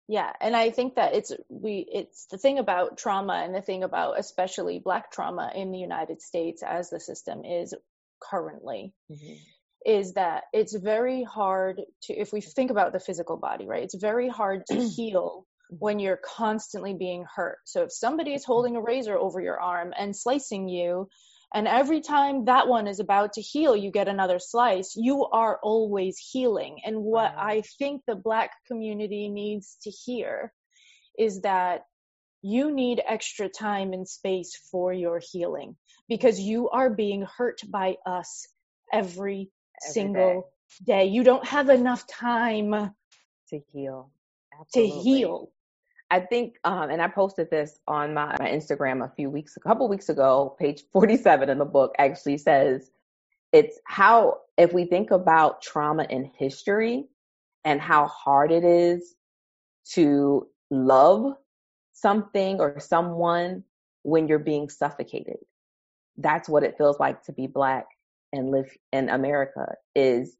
Yeah, 0.09 0.33
and 0.41 0.55
I 0.55 0.71
think 0.71 0.95
that 0.95 1.13
it's 1.13 1.31
we 1.49 1.87
it's 1.87 2.25
the 2.31 2.39
thing 2.39 2.57
about 2.57 2.97
trauma 2.97 3.43
and 3.45 3.53
the 3.53 3.61
thing 3.61 3.83
about 3.83 4.17
especially 4.17 4.79
black 4.79 5.11
trauma 5.11 5.51
in 5.53 5.71
the 5.71 5.77
United 5.77 6.23
States 6.23 6.63
as 6.63 6.89
the 6.89 6.99
system 6.99 7.45
is 7.45 7.75
currently 8.19 8.91
mm-hmm. 9.11 9.33
is 9.85 10.13
that 10.13 10.45
it's 10.51 10.75
very 10.75 11.23
hard 11.23 11.81
to 12.03 12.13
if 12.13 12.33
we 12.33 12.41
think 12.41 12.71
about 12.71 12.91
the 12.91 12.99
physical 12.99 13.37
body, 13.37 13.67
right? 13.67 13.83
It's 13.83 13.93
very 13.93 14.29
hard 14.29 14.65
to 14.71 14.81
heal. 14.95 15.45
When 15.69 15.99
you're 15.99 16.17
constantly 16.17 16.93
being 16.93 17.25
hurt. 17.33 17.59
So 17.65 17.83
if 17.83 17.91
somebody 17.91 18.33
is 18.33 18.41
mm-hmm. 18.41 18.51
holding 18.51 18.75
a 18.75 18.81
razor 18.81 19.17
over 19.17 19.39
your 19.39 19.59
arm 19.59 19.93
and 19.97 20.15
slicing 20.15 20.67
you, 20.67 21.09
and 21.53 21.67
every 21.67 22.01
time 22.01 22.45
that 22.45 22.67
one 22.67 22.87
is 22.87 22.99
about 22.99 23.33
to 23.33 23.41
heal, 23.41 23.75
you 23.75 23.91
get 23.91 24.07
another 24.07 24.37
slice. 24.37 24.95
You 24.95 25.25
are 25.25 25.59
always 25.63 26.17
healing. 26.17 26.79
And 26.85 26.97
what 26.97 27.31
mm-hmm. 27.31 27.39
I 27.39 27.63
think 27.79 28.03
the 28.05 28.15
Black 28.15 28.51
community 28.67 29.29
needs 29.29 29.77
to 29.83 29.89
hear 29.89 30.53
is 31.17 31.41
that 31.41 31.85
you 32.41 32.71
need 32.71 33.01
extra 33.05 33.49
time 33.49 33.93
and 33.93 34.07
space 34.07 34.55
for 34.71 34.93
your 34.93 35.19
healing 35.19 35.75
because 36.07 36.39
you 36.39 36.69
are 36.69 36.89
being 36.89 37.25
hurt 37.37 37.61
by 37.67 37.97
us 38.05 38.47
every, 38.93 39.49
every 39.83 39.93
single 39.93 40.49
day. 40.85 41.05
day. 41.05 41.05
You 41.07 41.23
don't 41.23 41.45
have 41.45 41.69
enough 41.69 42.05
time 42.07 42.93
to 43.49 43.59
heal. 43.71 44.11
Absolutely. 44.59 44.91
To 44.91 44.99
heal. 45.01 45.51
I 46.11 46.19
think, 46.19 46.57
um, 46.63 46.89
and 46.89 47.01
I 47.01 47.07
posted 47.07 47.49
this 47.49 47.79
on 47.87 48.13
my, 48.13 48.35
my 48.39 48.49
Instagram 48.49 49.05
a 49.05 49.11
few 49.15 49.29
weeks, 49.29 49.57
a 49.57 49.59
couple 49.59 49.87
weeks 49.87 50.09
ago. 50.09 50.55
Page 50.59 50.83
47 50.91 51.49
in 51.49 51.57
the 51.57 51.65
book 51.65 51.93
actually 51.99 52.37
says 52.37 52.89
it's 53.51 53.79
how, 53.85 54.39
if 54.57 54.73
we 54.73 54.85
think 54.85 55.11
about 55.11 55.61
trauma 55.61 56.05
in 56.09 56.31
history 56.37 57.05
and 57.63 57.79
how 57.79 58.07
hard 58.07 58.51
it 58.51 58.63
is 58.63 59.15
to 59.93 60.47
love 60.71 61.33
something 61.93 62.59
or 62.59 62.79
someone 62.79 63.63
when 64.03 64.27
you're 64.27 64.39
being 64.39 64.69
suffocated. 64.69 65.37
That's 66.17 66.49
what 66.49 66.63
it 66.63 66.77
feels 66.77 66.99
like 66.99 67.23
to 67.23 67.33
be 67.33 67.47
black 67.47 67.85
and 68.31 68.51
live 68.51 68.69
in 68.91 69.09
America 69.09 69.75
is 69.95 70.37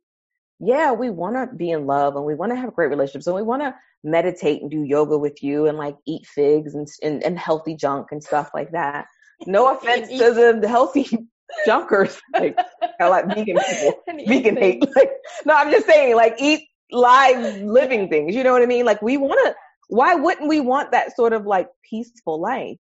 yeah, 0.60 0.92
we 0.92 1.10
want 1.10 1.36
to 1.36 1.56
be 1.56 1.72
in 1.72 1.86
love 1.86 2.16
and 2.16 2.26
we 2.26 2.36
want 2.36 2.52
to 2.52 2.56
have 2.58 2.74
great 2.74 2.90
relationships 2.90 3.28
and 3.28 3.36
we 3.36 3.42
want 3.42 3.62
to 3.62 3.74
meditate 4.04 4.62
and 4.62 4.70
do 4.70 4.84
yoga 4.84 5.18
with 5.18 5.42
you 5.42 5.68
and 5.68 5.78
like 5.78 5.96
eat 6.06 6.26
figs 6.26 6.76
and, 6.76 6.88
and, 7.02 7.24
and 7.24 7.40
healthy 7.40 7.76
junk 7.76 8.08
and 8.12 8.24
stuff 8.24 8.50
like 8.54 8.72
that. 8.72 9.06
No 9.46 9.74
offense 9.76 10.10
to 10.10 10.34
the, 10.34 10.60
the 10.62 10.68
healthy 10.68 11.08
junkers, 11.66 12.20
like 12.34 12.58
I 13.00 13.08
like 13.08 13.28
vegan 13.28 13.58
people, 13.58 14.04
vegan 14.28 14.58
hate. 14.58 14.84
Like, 14.96 15.12
no, 15.46 15.56
I'm 15.56 15.72
just 15.72 15.88
saying, 15.88 16.16
like 16.16 16.36
eat 16.40 16.68
live 16.92 17.62
living 17.62 18.10
things. 18.10 18.36
You 18.36 18.44
know 18.44 18.52
what 18.52 18.62
I 18.62 18.68
mean? 18.68 18.86
Like 18.86 19.02
we 19.02 19.18
want 19.18 19.40
to. 19.46 19.56
Why 19.88 20.14
wouldn't 20.14 20.48
we 20.48 20.60
want 20.60 20.92
that 20.92 21.16
sort 21.16 21.34
of 21.34 21.48
like 21.48 21.68
peaceful 21.90 22.40
life? 22.40 22.78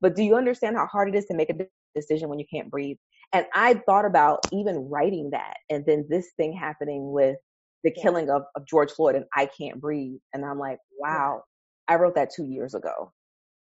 But 0.00 0.14
do 0.14 0.22
you 0.22 0.36
understand 0.36 0.76
how 0.76 0.86
hard 0.86 1.08
it 1.08 1.16
is 1.16 1.24
to 1.26 1.34
make 1.34 1.50
a 1.50 1.66
decision 1.94 2.28
when 2.28 2.38
you 2.38 2.44
can't 2.52 2.70
breathe? 2.70 2.98
And 3.32 3.46
I 3.54 3.74
thought 3.74 4.04
about 4.04 4.40
even 4.52 4.88
writing 4.90 5.30
that, 5.30 5.56
and 5.70 5.84
then 5.86 6.06
this 6.08 6.30
thing 6.36 6.52
happening 6.52 7.12
with 7.12 7.36
the 7.84 7.90
killing 7.90 8.30
of, 8.30 8.42
of 8.54 8.66
George 8.66 8.92
Floyd 8.92 9.16
and 9.16 9.24
I 9.34 9.46
Can't 9.46 9.80
Breathe. 9.80 10.20
And 10.32 10.44
I'm 10.44 10.58
like, 10.58 10.78
wow, 10.98 11.42
I 11.88 11.96
wrote 11.96 12.14
that 12.14 12.30
two 12.34 12.44
years 12.44 12.74
ago 12.74 13.12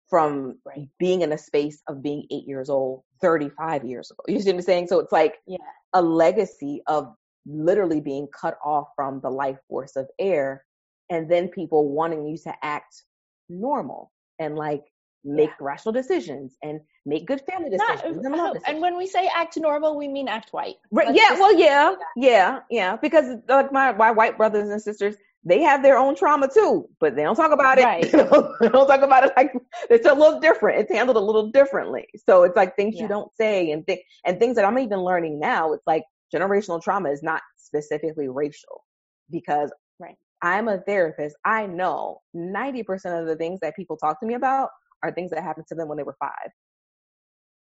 from 0.08 0.58
right. 0.66 0.88
being 0.98 1.22
in 1.22 1.32
a 1.32 1.38
space 1.38 1.80
of 1.88 2.02
being 2.02 2.26
eight 2.32 2.46
years 2.46 2.68
old 2.68 3.02
35 3.22 3.84
years 3.84 4.10
ago. 4.10 4.22
You 4.32 4.40
see 4.40 4.50
what 4.50 4.56
I'm 4.56 4.62
saying? 4.62 4.88
So 4.88 4.98
it's 4.98 5.12
like 5.12 5.36
yeah. 5.46 5.58
a 5.94 6.02
legacy 6.02 6.82
of 6.88 7.14
literally 7.46 8.00
being 8.00 8.28
cut 8.28 8.58
off 8.64 8.88
from 8.96 9.20
the 9.20 9.30
life 9.30 9.58
force 9.68 9.96
of 9.96 10.08
air 10.18 10.64
and 11.10 11.30
then 11.30 11.48
people 11.48 11.88
wanting 11.88 12.26
you 12.26 12.36
to 12.38 12.54
act 12.62 13.04
normal 13.48 14.12
and 14.38 14.56
like 14.56 14.82
make 15.24 15.50
yeah. 15.50 15.56
rational 15.60 15.92
decisions 15.92 16.56
and 16.62 16.80
make 17.04 17.26
good 17.26 17.42
family 17.42 17.70
decisions. 17.70 18.22
Not, 18.22 18.56
and, 18.56 18.64
and, 18.66 18.80
when 18.80 18.96
we 18.96 19.06
say 19.06 19.28
act 19.34 19.56
normal, 19.56 19.96
we 19.96 20.08
mean 20.08 20.28
act 20.28 20.52
white. 20.52 20.76
Right? 20.90 21.08
Let's 21.08 21.18
yeah. 21.18 21.38
Well, 21.38 21.54
yeah, 21.58 21.94
yeah, 22.16 22.60
yeah. 22.70 22.96
Because 22.96 23.36
like 23.48 23.72
my 23.72 23.92
my 23.92 24.10
white 24.10 24.36
brothers 24.36 24.68
and 24.68 24.80
sisters, 24.80 25.16
they 25.44 25.60
have 25.62 25.82
their 25.82 25.96
own 25.96 26.14
trauma 26.14 26.48
too, 26.52 26.88
but 27.00 27.16
they 27.16 27.22
don't 27.22 27.36
talk 27.36 27.52
about 27.52 27.78
it. 27.78 27.84
Right. 27.84 28.02
they, 28.12 28.24
don't, 28.24 28.52
they 28.60 28.68
don't 28.68 28.86
talk 28.86 29.02
about 29.02 29.24
it 29.24 29.32
like 29.36 29.52
it's 29.88 30.06
a 30.06 30.14
little 30.14 30.40
different. 30.40 30.80
It's 30.80 30.92
handled 30.92 31.16
a 31.16 31.20
little 31.20 31.50
differently. 31.50 32.06
So 32.26 32.44
it's 32.44 32.56
like 32.56 32.76
things 32.76 32.96
yeah. 32.96 33.02
you 33.02 33.08
don't 33.08 33.30
say 33.36 33.70
and 33.70 33.86
th- 33.86 34.02
and 34.24 34.38
things 34.38 34.56
that 34.56 34.64
I'm 34.64 34.78
even 34.78 35.00
learning 35.00 35.38
now. 35.38 35.72
It's 35.72 35.86
like 35.86 36.04
generational 36.34 36.82
trauma 36.82 37.10
is 37.10 37.22
not 37.22 37.42
specifically 37.56 38.28
racial 38.28 38.84
because 39.30 39.72
right. 39.98 40.16
I'm 40.42 40.68
a 40.68 40.78
therapist. 40.78 41.36
I 41.44 41.66
know 41.66 42.20
90% 42.36 43.20
of 43.20 43.26
the 43.26 43.36
things 43.36 43.60
that 43.60 43.76
people 43.76 43.96
talk 43.96 44.20
to 44.20 44.26
me 44.26 44.34
about 44.34 44.70
are 45.02 45.12
things 45.12 45.30
that 45.30 45.42
happened 45.42 45.66
to 45.68 45.74
them 45.74 45.88
when 45.88 45.96
they 45.98 46.04
were 46.04 46.16
five. 46.18 46.50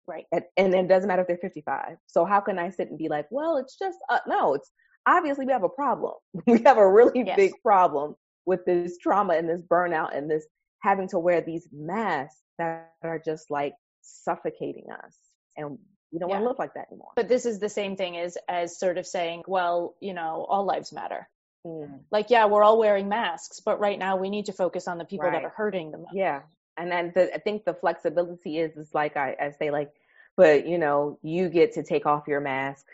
Right. 0.07 0.24
And, 0.33 0.44
and 0.57 0.74
it 0.74 0.88
doesn't 0.88 1.07
matter 1.07 1.22
if 1.22 1.29
they're 1.29 1.37
55. 1.38 1.96
So 2.07 2.24
how 2.24 2.40
can 2.40 2.59
I 2.59 2.70
sit 2.70 2.88
and 2.88 2.98
be 2.98 3.09
like, 3.09 3.27
well, 3.31 3.59
it's 3.59 3.79
just, 3.79 3.98
uh, 4.09 4.20
no, 4.27 4.55
it's 4.55 4.70
obviously 5.07 5.46
we 5.46 5.53
have 5.53 5.64
a 5.64 5.68
problem. 5.68 6.14
we 6.46 6.62
have 6.64 6.79
a 6.79 6.90
really 6.90 7.24
yes. 7.27 7.37
big 7.37 7.53
problem 7.62 8.14
with 8.46 8.64
this 8.64 8.96
trauma 8.98 9.35
and 9.35 9.48
this 9.48 9.61
burnout 9.70 10.16
and 10.16 10.31
this 10.31 10.46
having 10.83 11.09
to 11.09 11.18
wear 11.18 11.40
these 11.40 11.68
masks 11.72 12.40
that 12.59 12.92
are 13.03 13.20
just 13.22 13.51
like 13.51 13.74
suffocating 14.03 14.87
us. 15.05 15.16
And 15.57 15.79
we 16.12 16.18
don't 16.18 16.31
yeah. 16.31 16.37
want 16.37 16.44
to 16.44 16.48
look 16.48 16.59
like 16.59 16.74
that 16.74 16.87
anymore. 16.90 17.11
But 17.16 17.29
this 17.29 17.44
is 17.44 17.59
the 17.59 17.68
same 17.68 17.96
thing 17.96 18.16
as 18.16 18.38
as 18.48 18.79
sort 18.79 18.96
of 18.96 19.07
saying, 19.07 19.42
well, 19.46 19.94
you 20.01 20.14
know, 20.14 20.46
all 20.48 20.64
lives 20.64 20.92
matter. 20.92 21.29
Mm. 21.66 22.01
Like, 22.11 22.31
yeah, 22.31 22.46
we're 22.46 22.62
all 22.62 22.79
wearing 22.79 23.09
masks, 23.09 23.61
but 23.61 23.81
right 23.81 23.98
now 23.98 24.16
we 24.16 24.31
need 24.31 24.46
to 24.46 24.53
focus 24.53 24.88
on 24.88 24.98
the 24.98 25.05
people 25.05 25.27
right. 25.27 25.35
that 25.35 25.44
are 25.44 25.53
hurting 25.55 25.90
the 25.90 25.98
most. 25.98 26.12
Yeah, 26.14 26.42
and 26.79 26.91
then 26.91 27.12
the, 27.14 27.35
I 27.35 27.38
think 27.38 27.64
the 27.64 27.75
flexibility 27.75 28.59
is 28.59 28.77
is 28.77 28.95
like 28.95 29.17
I, 29.17 29.37
I 29.41 29.51
say 29.51 29.71
like, 29.71 29.91
but 30.37 30.67
you 30.67 30.79
know, 30.79 31.19
you 31.23 31.49
get 31.49 31.75
to 31.75 31.83
take 31.83 32.07
off 32.07 32.29
your 32.29 32.41
mask 32.41 32.87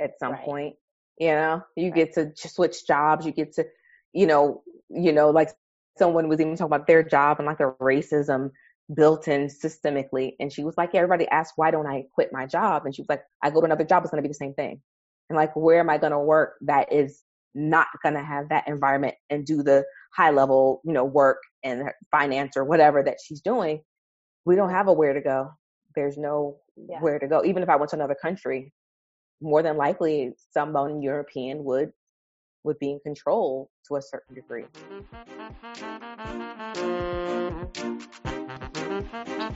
at 0.00 0.18
some 0.18 0.32
right. 0.32 0.44
point. 0.44 0.76
You 1.18 1.28
know, 1.28 1.62
you 1.76 1.90
right. 1.90 1.94
get 1.94 2.14
to 2.14 2.32
switch 2.48 2.86
jobs. 2.86 3.24
You 3.24 3.32
get 3.32 3.54
to, 3.54 3.66
you 4.12 4.26
know, 4.26 4.62
you 4.88 5.12
know, 5.12 5.30
like 5.30 5.50
someone 5.96 6.28
was 6.28 6.40
even 6.40 6.56
talking 6.56 6.74
about 6.74 6.86
their 6.86 7.02
job 7.02 7.38
and 7.38 7.46
like 7.46 7.58
the 7.58 7.74
racism 7.80 8.50
built 8.92 9.28
in 9.28 9.46
systemically. 9.46 10.34
And 10.40 10.52
she 10.52 10.64
was 10.64 10.76
like, 10.76 10.90
yeah, 10.92 11.00
everybody 11.00 11.28
asks, 11.28 11.52
why 11.56 11.70
don't 11.70 11.86
I 11.86 12.06
quit 12.14 12.32
my 12.32 12.46
job? 12.46 12.84
And 12.84 12.94
she 12.94 13.02
was 13.02 13.08
like, 13.08 13.22
I 13.42 13.50
go 13.50 13.60
to 13.60 13.66
another 13.66 13.84
job, 13.84 14.02
it's 14.02 14.10
going 14.10 14.22
to 14.22 14.26
be 14.26 14.30
the 14.30 14.34
same 14.34 14.54
thing. 14.54 14.80
And 15.28 15.36
like, 15.36 15.54
where 15.54 15.80
am 15.80 15.90
I 15.90 15.98
going 15.98 16.12
to 16.12 16.18
work 16.18 16.54
that 16.62 16.92
is 16.92 17.22
not 17.54 17.86
going 18.02 18.14
to 18.14 18.22
have 18.22 18.48
that 18.48 18.68
environment 18.68 19.14
and 19.30 19.46
do 19.46 19.62
the 19.62 19.84
high 20.14 20.30
level, 20.30 20.80
you 20.84 20.92
know, 20.92 21.04
work 21.04 21.38
and 21.64 21.90
finance 22.10 22.56
or 22.56 22.64
whatever 22.64 23.02
that 23.02 23.18
she's 23.24 23.40
doing? 23.40 23.82
We 24.44 24.56
don't 24.56 24.70
have 24.70 24.88
a 24.88 24.92
where 24.92 25.14
to 25.14 25.20
go. 25.20 25.50
There's 25.94 26.16
no 26.16 26.58
yeah. 26.76 27.00
where 27.00 27.18
to 27.18 27.26
go. 27.26 27.44
Even 27.44 27.62
if 27.62 27.68
I 27.68 27.76
went 27.76 27.90
to 27.90 27.96
another 27.96 28.16
country, 28.20 28.72
more 29.40 29.62
than 29.62 29.76
likely 29.76 30.32
someone 30.52 31.02
European 31.02 31.64
would 31.64 31.92
would 32.64 32.78
be 32.78 32.90
in 32.90 33.00
control 33.00 33.70
to 33.88 33.96
a 33.96 34.02
certain 34.02 34.34
degree. 34.34 34.64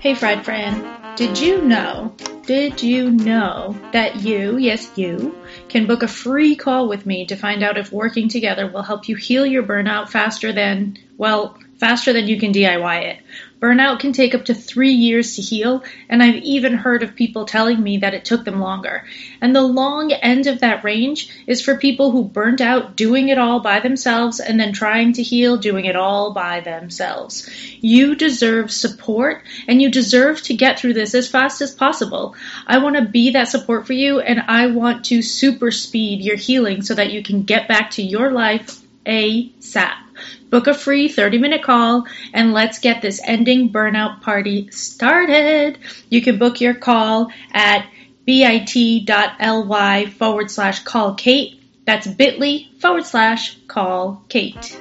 Hey, 0.00 0.14
Fried 0.14 0.44
Fran, 0.44 1.16
did 1.16 1.38
you 1.38 1.62
know, 1.62 2.14
did 2.44 2.82
you 2.82 3.10
know 3.10 3.76
that 3.92 4.16
you, 4.16 4.56
yes, 4.58 4.90
you, 4.96 5.34
can 5.68 5.86
book 5.86 6.02
a 6.02 6.08
free 6.08 6.54
call 6.54 6.88
with 6.88 7.06
me 7.06 7.26
to 7.26 7.36
find 7.36 7.62
out 7.62 7.78
if 7.78 7.90
working 7.90 8.28
together 8.28 8.70
will 8.70 8.82
help 8.82 9.08
you 9.08 9.16
heal 9.16 9.46
your 9.46 9.62
burnout 9.62 10.10
faster 10.10 10.52
than, 10.52 10.98
well, 11.16 11.58
faster 11.78 12.12
than 12.12 12.28
you 12.28 12.38
can 12.38 12.52
DIY 12.52 13.02
it. 13.02 13.18
Burnout 13.60 14.00
can 14.00 14.12
take 14.12 14.34
up 14.34 14.44
to 14.46 14.54
three 14.54 14.92
years 14.92 15.36
to 15.36 15.42
heal, 15.42 15.82
and 16.10 16.22
I've 16.22 16.42
even 16.42 16.74
heard 16.74 17.02
of 17.02 17.14
people 17.14 17.46
telling 17.46 17.82
me 17.82 17.98
that 17.98 18.12
it 18.12 18.26
took 18.26 18.44
them 18.44 18.60
longer. 18.60 19.06
And 19.40 19.56
the 19.56 19.62
long 19.62 20.12
end 20.12 20.46
of 20.46 20.60
that 20.60 20.84
range 20.84 21.30
is 21.46 21.62
for 21.62 21.78
people 21.78 22.10
who 22.10 22.24
burnt 22.24 22.60
out 22.60 22.96
doing 22.96 23.30
it 23.30 23.38
all 23.38 23.60
by 23.60 23.80
themselves 23.80 24.40
and 24.40 24.60
then 24.60 24.74
trying 24.74 25.14
to 25.14 25.22
heal 25.22 25.56
doing 25.56 25.86
it 25.86 25.96
all 25.96 26.34
by 26.34 26.60
themselves. 26.60 27.48
You 27.80 28.14
deserve 28.14 28.70
support, 28.70 29.42
and 29.66 29.80
you 29.80 29.90
deserve 29.90 30.42
to 30.42 30.54
get 30.54 30.78
through 30.78 30.94
this 30.94 31.14
as 31.14 31.28
fast 31.28 31.62
as 31.62 31.74
possible. 31.74 32.36
I 32.66 32.78
want 32.78 32.96
to 32.96 33.06
be 33.06 33.30
that 33.30 33.48
support 33.48 33.86
for 33.86 33.94
you, 33.94 34.20
and 34.20 34.40
I 34.48 34.66
want 34.66 35.06
to 35.06 35.22
super 35.22 35.70
speed 35.70 36.20
your 36.20 36.36
healing 36.36 36.82
so 36.82 36.94
that 36.94 37.10
you 37.10 37.22
can 37.22 37.44
get 37.44 37.68
back 37.68 37.92
to 37.92 38.02
your 38.02 38.32
life 38.32 38.82
ASAP. 39.06 40.05
Book 40.50 40.66
a 40.66 40.74
free 40.74 41.08
30 41.08 41.38
minute 41.38 41.62
call 41.62 42.06
and 42.32 42.52
let's 42.52 42.78
get 42.78 43.02
this 43.02 43.20
ending 43.24 43.72
burnout 43.72 44.22
party 44.22 44.70
started. 44.70 45.78
You 46.10 46.22
can 46.22 46.38
book 46.38 46.60
your 46.60 46.74
call 46.74 47.30
at 47.52 47.88
bit.ly 48.24 50.06
forward 50.06 50.50
slash 50.50 50.82
call 50.84 51.14
Cait. 51.14 51.60
That's 51.84 52.06
bit.ly 52.06 52.68
forward 52.80 53.06
slash 53.06 53.56
call 53.68 54.24
Cait. 54.28 54.78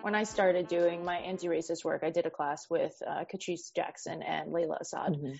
When 0.00 0.14
I 0.14 0.22
started 0.22 0.68
doing 0.68 1.04
my 1.04 1.18
anti 1.18 1.48
racist 1.48 1.84
work, 1.84 2.02
I 2.02 2.10
did 2.10 2.24
a 2.24 2.30
class 2.30 2.66
with 2.70 2.94
uh, 3.06 3.24
Catrice 3.32 3.74
Jackson 3.76 4.22
and 4.22 4.52
Layla 4.54 4.82
Saad. 4.82 5.12
Mm-hmm 5.12 5.34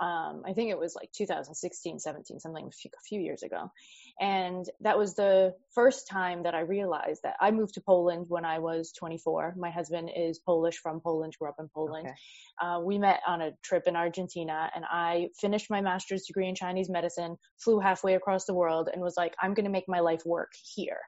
um, 0.00 0.42
I 0.44 0.52
think 0.54 0.70
it 0.70 0.78
was 0.78 0.96
like 0.96 1.10
2016, 1.12 2.00
17, 2.00 2.40
something 2.40 2.66
a 2.66 2.70
few, 2.70 2.90
a 2.92 3.02
few, 3.06 3.20
years 3.20 3.42
ago. 3.42 3.70
And 4.20 4.64
that 4.80 4.96
was 4.96 5.14
the 5.14 5.54
first 5.74 6.06
time 6.08 6.44
that 6.44 6.54
I 6.54 6.60
realized 6.60 7.22
that 7.24 7.34
I 7.40 7.50
moved 7.50 7.74
to 7.74 7.80
Poland 7.80 8.26
when 8.28 8.44
I 8.44 8.60
was 8.60 8.92
24. 8.92 9.54
My 9.58 9.70
husband 9.70 10.10
is 10.14 10.38
Polish 10.38 10.76
from 10.76 11.00
Poland, 11.00 11.34
grew 11.38 11.48
up 11.48 11.56
in 11.58 11.68
Poland. 11.74 12.06
Okay. 12.06 12.14
Uh, 12.62 12.80
we 12.80 12.98
met 12.98 13.20
on 13.26 13.42
a 13.42 13.52
trip 13.62 13.84
in 13.86 13.96
Argentina 13.96 14.70
and 14.74 14.84
I 14.88 15.30
finished 15.40 15.68
my 15.68 15.80
master's 15.80 16.26
degree 16.26 16.48
in 16.48 16.54
Chinese 16.54 16.88
medicine, 16.88 17.36
flew 17.58 17.80
halfway 17.80 18.14
across 18.14 18.44
the 18.44 18.54
world 18.54 18.88
and 18.92 19.02
was 19.02 19.14
like, 19.16 19.34
I'm 19.42 19.52
going 19.52 19.64
to 19.64 19.70
make 19.70 19.88
my 19.88 20.00
life 20.00 20.22
work 20.24 20.52
here 20.76 21.00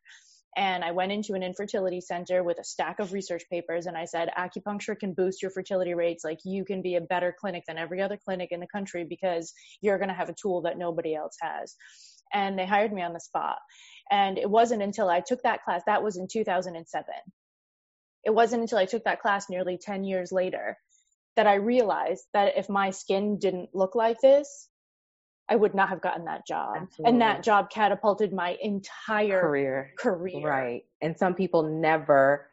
and 0.57 0.83
I 0.83 0.93
went 0.93 1.13
into 1.13 1.35
an 1.35 1.43
infertility 1.43 2.01
center 2.01 2.43
with 2.43 2.59
a 2.59 2.65
stack 2.65 2.99
of 2.99 3.13
research 3.13 3.43
papers 3.51 3.85
and 3.87 3.97
I 3.97 4.07
said, 4.07 4.31
acupuncture 4.39 4.99
can 4.99 5.13
boost 5.13 5.43
your 5.43 5.51
fertility 5.51 5.93
rates. 5.93 6.25
Like 6.25 6.39
you 6.45 6.65
can 6.65 6.81
be 6.81 6.97
a 6.97 7.01
better 7.01 7.35
clinic 7.39 7.65
than 7.69 7.77
every 7.77 8.01
other 8.01 8.17
clinic 8.17 8.49
in 8.53 8.61
the 8.61 8.67
country 8.67 9.05
because 9.05 9.53
you're 9.83 9.99
going 9.99 10.09
to 10.09 10.15
have 10.15 10.31
a 10.31 10.35
tool 10.35 10.63
that 10.63 10.79
nobody 10.79 11.15
else 11.15 11.37
has. 11.43 11.77
And 12.33 12.59
they 12.59 12.67
hired 12.67 12.93
me 12.93 13.03
on 13.03 13.13
the 13.13 13.21
spot. 13.21 13.59
And 14.11 14.39
it 14.39 14.51
wasn't 14.51 14.83
until 14.83 15.09
I 15.09 15.21
took 15.21 15.43
that 15.43 15.65
class, 15.65 15.83
that 15.87 16.03
was 16.03 16.17
in 16.17 16.29
2007. 16.29 17.05
It 18.25 18.31
wasn't 18.31 18.63
until 18.63 18.79
I 18.79 18.87
took 18.87 19.05
that 19.05 19.21
class 19.21 19.49
nearly 19.49 19.79
10 19.79 20.05
years 20.05 20.33
later 20.33 20.77
that 21.37 21.47
I 21.47 21.55
realized 21.55 22.25
that 22.33 22.57
if 22.57 22.69
my 22.69 22.91
skin 22.91 23.39
didn't 23.39 23.71
look 23.75 23.95
like 23.95 24.21
this, 24.21 24.69
I 25.49 25.55
would 25.55 25.75
not 25.75 25.91
have 25.91 26.01
gotten 26.01 26.25
that 26.25 26.47
job. 26.47 26.77
Absolutely. 26.77 27.13
And 27.13 27.21
that 27.21 27.43
job 27.45 27.71
catapulted 27.71 28.33
my 28.33 28.57
entire 28.61 29.41
career. 29.41 29.93
Career. 29.97 30.45
Right. 30.45 30.85
And 31.01 31.17
some 31.17 31.35
people 31.35 31.63
never 31.63 32.49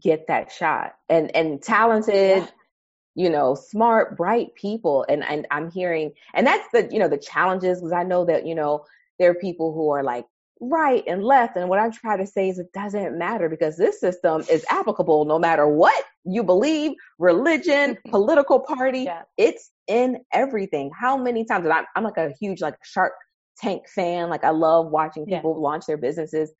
get 0.00 0.28
that 0.28 0.52
shot. 0.52 0.94
And 1.08 1.34
and 1.34 1.60
talented, 1.60 2.38
yeah. 2.38 2.48
You 3.14 3.28
know, 3.28 3.54
smart, 3.54 4.16
bright 4.16 4.54
people. 4.54 5.04
And 5.08 5.24
and 5.24 5.46
I'm 5.50 5.70
hearing 5.70 6.12
and 6.34 6.46
that's 6.46 6.68
the, 6.72 6.88
you 6.90 6.98
know, 6.98 7.08
the 7.08 7.18
challenges 7.18 7.80
because 7.80 7.92
I 7.92 8.02
know 8.04 8.24
that, 8.24 8.46
you 8.46 8.54
know, 8.54 8.84
there 9.18 9.30
are 9.30 9.34
people 9.34 9.72
who 9.72 9.90
are 9.90 10.02
like 10.02 10.24
right 10.60 11.02
and 11.06 11.24
left. 11.24 11.56
And 11.56 11.68
what 11.68 11.78
I'm 11.78 11.92
trying 11.92 12.18
to 12.18 12.26
say 12.26 12.48
is 12.48 12.58
it 12.58 12.72
doesn't 12.72 13.18
matter 13.18 13.48
because 13.48 13.76
this 13.76 14.00
system 14.00 14.44
is 14.48 14.64
applicable 14.70 15.24
no 15.24 15.38
matter 15.38 15.68
what 15.68 16.04
you 16.24 16.42
believe, 16.42 16.92
religion, 17.18 17.98
political 18.08 18.60
party. 18.60 19.00
Yeah. 19.00 19.22
It's 19.36 19.70
in 19.88 20.18
everything. 20.32 20.90
How 20.98 21.16
many 21.16 21.44
times? 21.44 21.64
And 21.64 21.74
I'm, 21.74 21.84
I'm 21.96 22.04
like 22.04 22.16
a 22.16 22.32
huge 22.40 22.60
like 22.60 22.76
Shark 22.84 23.12
Tank 23.58 23.88
fan. 23.88 24.30
Like 24.30 24.44
I 24.44 24.50
love 24.50 24.90
watching 24.90 25.26
people 25.26 25.54
yeah. 25.56 25.68
launch 25.68 25.86
their 25.86 25.98
businesses. 25.98 26.52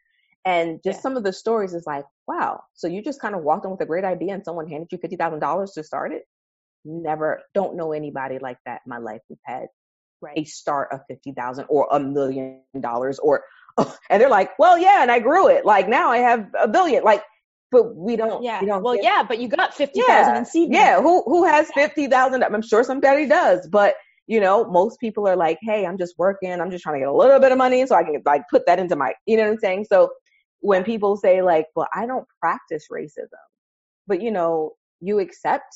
And 0.45 0.81
just 0.85 0.99
yeah. 0.99 1.03
some 1.03 1.17
of 1.17 1.23
the 1.23 1.33
stories 1.33 1.73
is 1.73 1.85
like, 1.87 2.05
wow. 2.27 2.61
So 2.75 2.89
you 2.89 3.03
just 3.03 3.21
kind 3.21 3.35
of 3.35 3.45
walked 3.45 3.65
in 3.65 3.71
with 3.71 3.81
a 3.81 3.87
great 3.87 4.05
idea 4.05 4.35
and 4.35 4.45
someone 4.45 4.67
handed 4.69 4.89
you 4.91 4.99
$50,000 4.99 5.75
to 5.75 5.85
start 5.85 6.13
it? 6.13 6.23
Never, 6.85 7.43
don't 7.55 7.77
know 7.77 7.93
anybody 7.93 8.39
like 8.41 8.59
that 8.67 8.81
in 8.85 8.91
my 8.91 8.99
life 8.99 9.21
who's 9.29 9.39
had 9.45 9.67
right. 10.21 10.37
a 10.37 10.45
start 10.45 10.89
of 10.93 11.01
50,000 11.09 11.67
or 11.69 11.89
a 11.93 12.01
million 12.01 12.61
dollars 12.81 13.19
or, 13.19 13.43
and 13.79 14.21
they're 14.21 14.29
like, 14.29 14.51
well, 14.59 14.79
yeah, 14.79 15.03
and 15.03 15.11
I 15.11 15.19
grew 15.19 15.49
it. 15.49 15.65
Like 15.65 15.89
now 15.89 16.11
I 16.11 16.19
have 16.19 16.47
a 16.61 16.69
billion. 16.69 17.05
Like, 17.05 17.23
but 17.71 17.97
we 17.97 18.17
don't. 18.17 18.45
Yeah. 18.45 18.61
We 18.61 18.67
don't 18.67 18.83
well, 18.83 18.95
yeah, 18.95 19.23
but 19.27 19.39
you 19.39 19.49
got 19.49 19.73
fifty 19.73 20.03
thousand 20.03 20.35
yeah, 20.35 20.39
in 20.39 20.45
seed. 20.45 20.69
Yeah. 20.71 21.01
Who 21.01 21.23
who 21.25 21.45
has 21.45 21.71
fifty 21.73 22.07
thousand? 22.07 22.45
I'm 22.45 22.61
sure 22.61 22.85
somebody 22.85 23.27
does, 23.27 23.67
but 23.67 23.95
you 24.27 24.41
know, 24.41 24.65
most 24.71 25.01
people 25.01 25.27
are 25.27 25.37
like, 25.37 25.59
hey, 25.63 25.85
I'm 25.87 25.99
just 25.99 26.15
working. 26.19 26.53
I'm 26.53 26.71
just 26.71 26.83
trying 26.83 26.97
to 26.97 27.01
get 27.01 27.09
a 27.09 27.17
little 27.17 27.41
bit 27.41 27.51
of 27.51 27.59
money 27.59 27.85
so 27.87 27.97
I 27.97 28.05
can 28.05 28.23
like 28.25 28.43
put 28.51 28.67
that 28.67 28.79
into 28.79 28.95
my. 28.95 29.15
You 29.27 29.39
know 29.39 29.45
what 29.45 29.53
I'm 29.53 29.59
saying? 29.59 29.87
So 29.89 30.11
when 30.61 30.85
people 30.85 31.17
say 31.17 31.43
like, 31.43 31.67
well, 31.75 31.89
I 31.95 32.07
don't 32.07 32.27
practice 32.41 32.87
racism, 32.93 33.41
but 34.07 34.23
you 34.23 34.31
know, 34.31 34.73
you 35.01 35.19
accept 35.19 35.75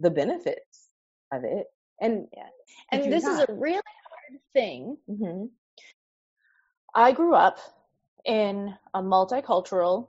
the 0.00 0.10
benefits 0.10 0.88
of 1.32 1.44
it, 1.44 1.66
and 2.00 2.26
yeah, 2.32 2.48
and 2.92 3.12
this 3.12 3.24
not. 3.24 3.42
is 3.42 3.48
a 3.48 3.54
really 3.54 3.74
hard 3.74 4.40
thing. 4.52 4.96
Mm-hmm. 5.08 5.46
I 6.94 7.12
grew 7.12 7.34
up 7.34 7.58
in 8.24 8.74
a 8.94 9.02
multicultural 9.02 10.08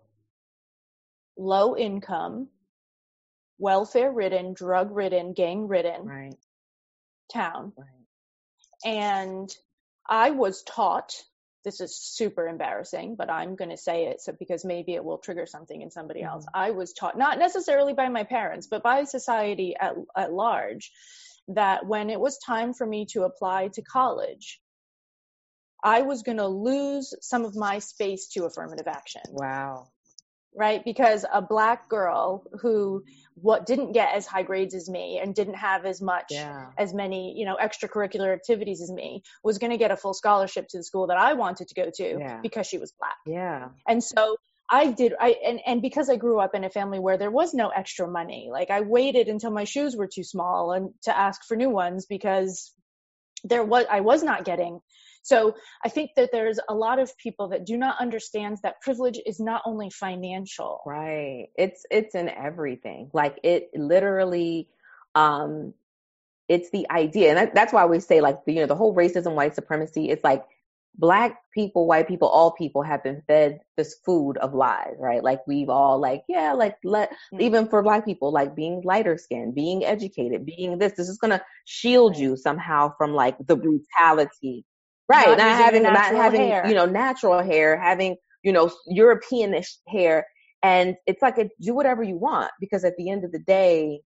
low 1.37 1.75
income, 1.75 2.47
welfare 3.57 4.11
ridden, 4.11 4.53
drug 4.53 4.91
ridden, 4.91 5.33
gang 5.33 5.67
ridden 5.67 6.05
Right. 6.05 6.35
town. 7.33 7.73
Right. 7.77 7.87
And 8.85 9.49
I 10.07 10.31
was 10.31 10.63
taught 10.63 11.13
this 11.65 11.81
is 11.81 11.97
super 11.97 12.47
embarrassing, 12.47 13.17
but 13.17 13.31
I'm 13.31 13.57
going 13.57 13.71
to 13.71 13.77
say 13.77 14.07
it 14.07 14.21
so 14.21 14.33
because 14.39 14.65
maybe 14.65 14.95
it 14.95 15.05
will 15.05 15.19
trigger 15.19 15.47
something 15.47 15.81
in 15.81 15.91
somebody 15.91 16.21
Mm-hmm. 16.21 16.29
else. 16.35 16.45
I 16.55 16.71
was 16.71 16.93
taught 16.93 17.17
not 17.17 17.39
necessarily 17.39 17.93
by 17.93 18.09
my 18.09 18.23
parents, 18.25 18.67
but 18.71 18.83
by 18.83 19.05
society 19.05 19.75
at, 19.81 19.95
at 20.17 20.33
large 20.33 20.91
that 21.49 21.85
when 21.87 22.09
it 22.11 22.21
was 22.21 22.39
time 22.39 22.73
for 22.73 22.87
me 22.87 23.07
to 23.13 23.23
apply 23.23 23.69
to 23.73 23.83
college, 23.83 24.61
I 25.83 26.03
was 26.03 26.23
going 26.23 26.37
to 26.39 26.47
lose 26.47 27.13
some 27.21 27.45
of 27.45 27.55
my 27.55 27.79
space 27.79 28.29
to 28.29 28.45
affirmative 28.45 28.87
action 28.87 29.23
Wow. 29.25 29.89
Right? 30.55 30.83
Because 30.83 31.25
a 31.31 31.41
black 31.41 31.89
girl 31.89 32.43
who 32.61 33.03
what 33.35 33.65
didn't 33.65 33.91
get 33.91 34.15
as 34.15 34.25
high 34.25 34.43
grades 34.43 34.73
as 34.73 34.89
me 34.89 35.19
and 35.21 35.35
didn't 35.35 35.55
have 35.55 35.85
as 35.85 36.01
much 36.01 36.27
Yeah. 36.29 36.67
as 36.77 36.93
many, 36.93 37.37
you 37.37 37.45
know, 37.45 37.57
extracurricular 37.61 38.33
activities 38.33 38.81
as 38.81 38.89
me 38.89 39.23
was 39.43 39.57
going 39.57 39.71
to 39.71 39.77
get 39.77 39.91
a 39.91 39.97
full 39.97 40.13
scholarship 40.13 40.67
to 40.69 40.77
the 40.77 40.83
school 40.83 41.07
that 41.07 41.17
I 41.17 41.33
wanted 41.33 41.67
to 41.67 41.73
go 41.75 41.89
to 41.93 42.17
Yeah. 42.19 42.39
because 42.41 42.67
she 42.67 42.77
was 42.77 42.93
black. 42.97 43.17
Yeah. 43.25 43.69
And 43.87 44.03
so 44.03 44.37
I 44.69 44.91
did 44.91 45.13
I 45.19 45.35
and 45.45 45.59
and 45.65 45.81
because 45.81 46.09
I 46.09 46.15
grew 46.15 46.39
up 46.39 46.55
in 46.55 46.63
a 46.63 46.69
family 46.69 46.97
where 46.99 47.17
there 47.17 47.29
was 47.29 47.53
no 47.53 47.69
extra 47.69 48.07
money, 48.07 48.49
like 48.51 48.71
I 48.71 48.81
waited 48.81 49.27
until 49.27 49.51
my 49.51 49.65
shoes 49.65 49.95
were 49.95 50.07
too 50.07 50.23
small 50.23 50.71
and 50.71 50.91
to 51.03 51.15
ask 51.15 51.43
for 51.45 51.55
new 51.55 51.69
ones 51.69 52.05
because 52.07 52.73
there 53.43 53.63
was 53.63 53.85
I 53.91 53.99
was 53.99 54.23
not 54.23 54.45
getting 54.45 54.79
so 55.25 55.55
I 55.83 55.89
think 55.89 56.11
that 56.17 56.29
there's 56.31 56.59
a 56.69 56.75
lot 56.75 56.99
of 56.99 57.17
people 57.17 57.47
that 57.49 57.65
do 57.65 57.77
not 57.77 57.99
understand 57.99 58.59
that 58.61 58.79
privilege 58.81 59.19
is 59.25 59.39
not 59.39 59.63
only 59.65 59.89
financial. 59.89 60.81
Right. 60.85 61.47
It's 61.57 61.83
it's 61.89 62.13
in 62.13 62.29
everything. 62.29 63.09
Like 63.11 63.39
it 63.43 63.71
literally 63.73 64.69
um 65.15 65.73
it's 66.47 66.69
the 66.69 66.87
idea. 66.91 67.29
And 67.29 67.37
that, 67.39 67.55
that's 67.55 67.73
why 67.73 67.85
we 67.85 67.99
say 67.99 68.21
like 68.21 68.39
you 68.45 68.55
know 68.57 68.67
the 68.67 68.75
whole 68.75 68.95
racism 68.95 69.33
white 69.33 69.55
supremacy 69.55 70.11
it's 70.11 70.23
like 70.23 70.45
black 70.97 71.39
people, 71.53 71.87
white 71.87 72.07
people, 72.07 72.27
all 72.27 72.51
people 72.51 72.83
have 72.83 73.03
been 73.03 73.21
fed 73.27 73.59
this 73.77 73.95
food 74.05 74.37
of 74.37 74.53
lies, 74.53 74.95
right? 74.99 75.23
Like 75.23 75.41
we've 75.47 75.69
all 75.69 75.99
like 75.99 76.23
yeah, 76.29 76.53
like 76.53 76.77
let 76.83 77.11
Mm. 77.33 77.41
even 77.41 77.67
for 77.67 77.81
black 77.81 78.05
people 78.05 78.31
like 78.31 78.55
being 78.55 78.81
lighter 78.83 79.17
skinned, 79.17 79.55
being 79.55 79.83
educated, 79.85 80.45
being 80.45 80.77
this 80.77 80.93
this 80.93 81.09
is 81.09 81.17
going 81.17 81.31
to 81.31 81.43
shield 81.65 82.15
you 82.15 82.37
somehow 82.37 82.93
from 82.97 83.13
like 83.13 83.37
the 83.47 83.55
brutality. 83.55 84.65
Right. 85.07 85.27
Not 85.27 85.37
Not, 85.37 85.57
having 85.57 85.83
not 85.83 85.95
having 85.97 86.41
hair. 86.41 86.67
you 86.67 86.73
know 86.73 86.85
natural 86.85 87.43
hair, 87.43 87.79
having 87.79 88.15
you 88.43 88.51
know 88.51 88.71
Europeanish 88.91 89.67
hair 89.87 90.25
and 90.65 90.95
it's 91.05 91.21
like 91.21 91.37
a, 91.37 91.49
do 91.61 91.75
whatever 91.75 92.01
you 92.01 92.17
want 92.17 92.51
because 92.59 92.83
at 92.83 92.97
the 92.97 93.09
end 93.09 93.23
of 93.23 93.31
the 93.31 93.39
day 93.39 94.01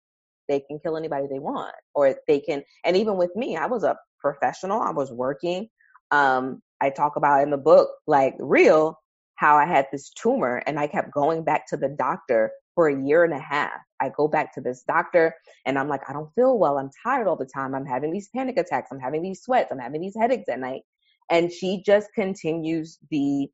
they 0.48 0.60
can 0.60 0.78
kill 0.78 0.96
anybody 0.96 1.26
they 1.28 1.38
want 1.40 1.74
or 1.94 2.14
they 2.28 2.38
can 2.38 2.62
and 2.84 2.96
even 2.96 3.16
with 3.16 3.34
me 3.34 3.56
i 3.56 3.66
was 3.66 3.82
a 3.82 3.96
professional 4.20 4.80
i 4.80 4.90
was 4.90 5.10
working 5.10 5.68
um 6.10 6.60
i 6.80 6.90
talk 6.90 7.16
about 7.16 7.42
in 7.42 7.50
the 7.50 7.56
book 7.56 7.88
like 8.06 8.34
real 8.38 8.98
how 9.36 9.56
i 9.56 9.66
had 9.66 9.86
this 9.90 10.10
tumor 10.10 10.62
and 10.66 10.78
i 10.78 10.86
kept 10.86 11.12
going 11.12 11.42
back 11.42 11.66
to 11.66 11.76
the 11.76 11.88
doctor 11.88 12.50
for 12.74 12.88
a 12.88 13.02
year 13.04 13.24
and 13.24 13.32
a 13.34 13.38
half 13.38 13.72
i 14.04 14.08
go 14.10 14.28
back 14.28 14.52
to 14.54 14.60
this 14.60 14.82
doctor 14.86 15.34
and 15.66 15.78
i'm 15.78 15.88
like 15.88 16.02
i 16.08 16.12
don't 16.12 16.32
feel 16.34 16.58
well 16.58 16.78
i'm 16.78 16.90
tired 17.02 17.26
all 17.26 17.36
the 17.36 17.48
time 17.52 17.74
i'm 17.74 17.86
having 17.86 18.12
these 18.12 18.28
panic 18.34 18.56
attacks 18.56 18.88
i'm 18.92 19.00
having 19.00 19.22
these 19.22 19.42
sweats 19.42 19.70
i'm 19.72 19.78
having 19.78 20.00
these 20.00 20.16
headaches 20.18 20.48
at 20.48 20.60
night 20.60 20.82
and 21.30 21.50
she 21.50 21.82
just 21.84 22.12
continues 22.14 22.98
the 23.10 23.48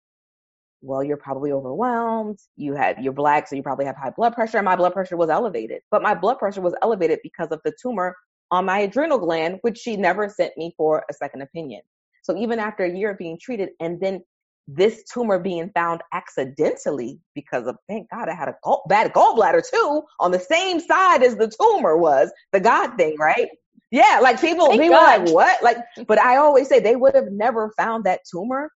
well, 0.83 1.05
you're 1.05 1.17
probably 1.17 1.53
overwhelmed. 1.53 2.39
You 2.57 2.75
have, 2.75 2.99
you're 2.99 3.13
black, 3.13 3.49
so 3.49 3.57
you 3.57 3.63
probably 3.63 3.85
have 3.85 3.97
high 3.97 4.11
blood 4.11 4.35
pressure. 4.35 4.59
And 4.59 4.65
my 4.65 4.77
blood 4.77 4.93
pressure 4.93 5.17
was 5.17 5.31
elevated, 5.31 5.83
but 5.91 6.03
my 6.03 6.15
blood 6.15 6.39
pressure 6.39 6.61
was 6.61 6.75
elevated 6.83 7.19
because 7.23 7.49
of 7.51 7.61
the 7.65 7.73
tumor 7.81 8.17
on 8.51 8.65
my 8.65 8.81
adrenal 8.81 9.19
gland, 9.19 9.59
which 9.63 9.79
she 9.79 9.97
never 9.97 10.29
sent 10.29 10.57
me 10.57 10.75
for 10.77 11.05
a 11.11 11.15
second 11.15 11.43
opinion. 11.43 11.83
So 12.23 12.37
even 12.37 12.59
after 12.59 12.85
a 12.85 12.97
year 12.97 13.11
of 13.11 13.19
being 13.19 13.39
treated 13.41 13.71
and 13.81 14.01
then 14.01 14.23
this 14.68 15.03
tumor 15.05 15.38
being 15.38 15.70
found 15.75 16.01
accidentally 16.12 17.18
because 17.35 17.66
of, 17.66 17.77
thank 17.88 18.09
God 18.11 18.29
I 18.29 18.35
had 18.35 18.49
a 18.49 18.55
gall, 18.62 18.83
bad 18.88 19.12
gallbladder 19.12 19.62
too 19.68 20.03
on 20.20 20.31
the 20.31 20.38
same 20.38 20.81
side 20.81 21.23
as 21.23 21.37
the 21.37 21.49
tumor 21.61 21.96
was 21.96 22.31
the 22.53 22.61
God 22.61 22.96
thing, 22.96 23.16
right? 23.18 23.49
Yeah, 23.90 24.20
like 24.23 24.40
people, 24.40 24.68
Thank 24.68 24.83
people 24.83 24.99
God. 24.99 25.23
like, 25.23 25.35
what? 25.35 25.62
Like, 25.62 25.79
but 26.07 26.20
I 26.20 26.37
always 26.37 26.68
say 26.68 26.79
they 26.79 26.94
would 26.94 27.14
have 27.14 27.33
never 27.33 27.73
found 27.77 28.05
that 28.05 28.20
tumor 28.31 28.70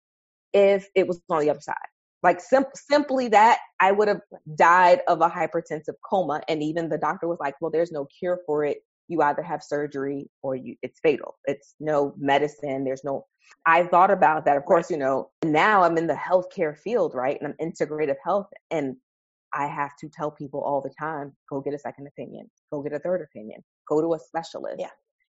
if 0.54 0.88
it 0.96 1.08
was 1.08 1.22
on 1.30 1.42
the 1.42 1.50
other 1.50 1.62
side. 1.62 1.76
Like 2.24 2.40
sim- 2.40 2.66
simply 2.74 3.28
that 3.30 3.60
I 3.80 3.92
would 3.92 4.08
have 4.08 4.22
died 4.56 5.02
of 5.08 5.22
a 5.22 5.30
hypertensive 5.30 5.96
coma. 6.10 6.42
And 6.48 6.64
even 6.64 6.90
the 6.90 6.98
doctor 6.98 7.28
was 7.28 7.38
like, 7.40 7.56
well, 7.62 7.70
there's 7.70 7.92
no 7.92 8.08
cure 8.18 8.40
for 8.46 8.64
it. 8.66 8.78
You 9.08 9.22
either 9.22 9.42
have 9.44 9.64
surgery 9.64 10.30
or 10.42 10.56
you, 10.56 10.76
it's 10.82 11.00
fatal. 11.02 11.36
It's 11.46 11.76
no 11.80 12.14
medicine. 12.18 12.84
There's 12.84 13.04
no, 13.04 13.26
I 13.66 13.84
thought 13.84 14.12
about 14.12 14.46
that. 14.46 14.58
Of 14.58 14.66
course, 14.66 14.90
you 14.90 14.98
know, 14.98 15.30
now 15.44 15.84
I'm 15.84 15.98
in 15.98 16.08
the 16.08 16.14
healthcare 16.14 16.78
field, 16.78 17.14
right? 17.14 17.38
And 17.42 17.54
I'm 17.54 17.68
integrative 17.72 18.16
health. 18.24 18.48
And 18.72 18.96
I 19.54 19.68
have 19.68 19.96
to 19.98 20.10
tell 20.10 20.32
people 20.32 20.62
all 20.62 20.82
the 20.82 20.94
time, 21.00 21.34
go 21.50 21.62
get 21.62 21.74
a 21.74 21.80
second 21.80 22.08
opinion, 22.08 22.50
go 22.72 22.82
get 22.82 22.94
a 22.94 23.00
third 23.00 23.22
opinion, 23.22 23.64
go 23.88 24.02
to 24.02 24.14
a 24.16 24.20
specialist. 24.20 24.78
Yeah. 24.80 24.90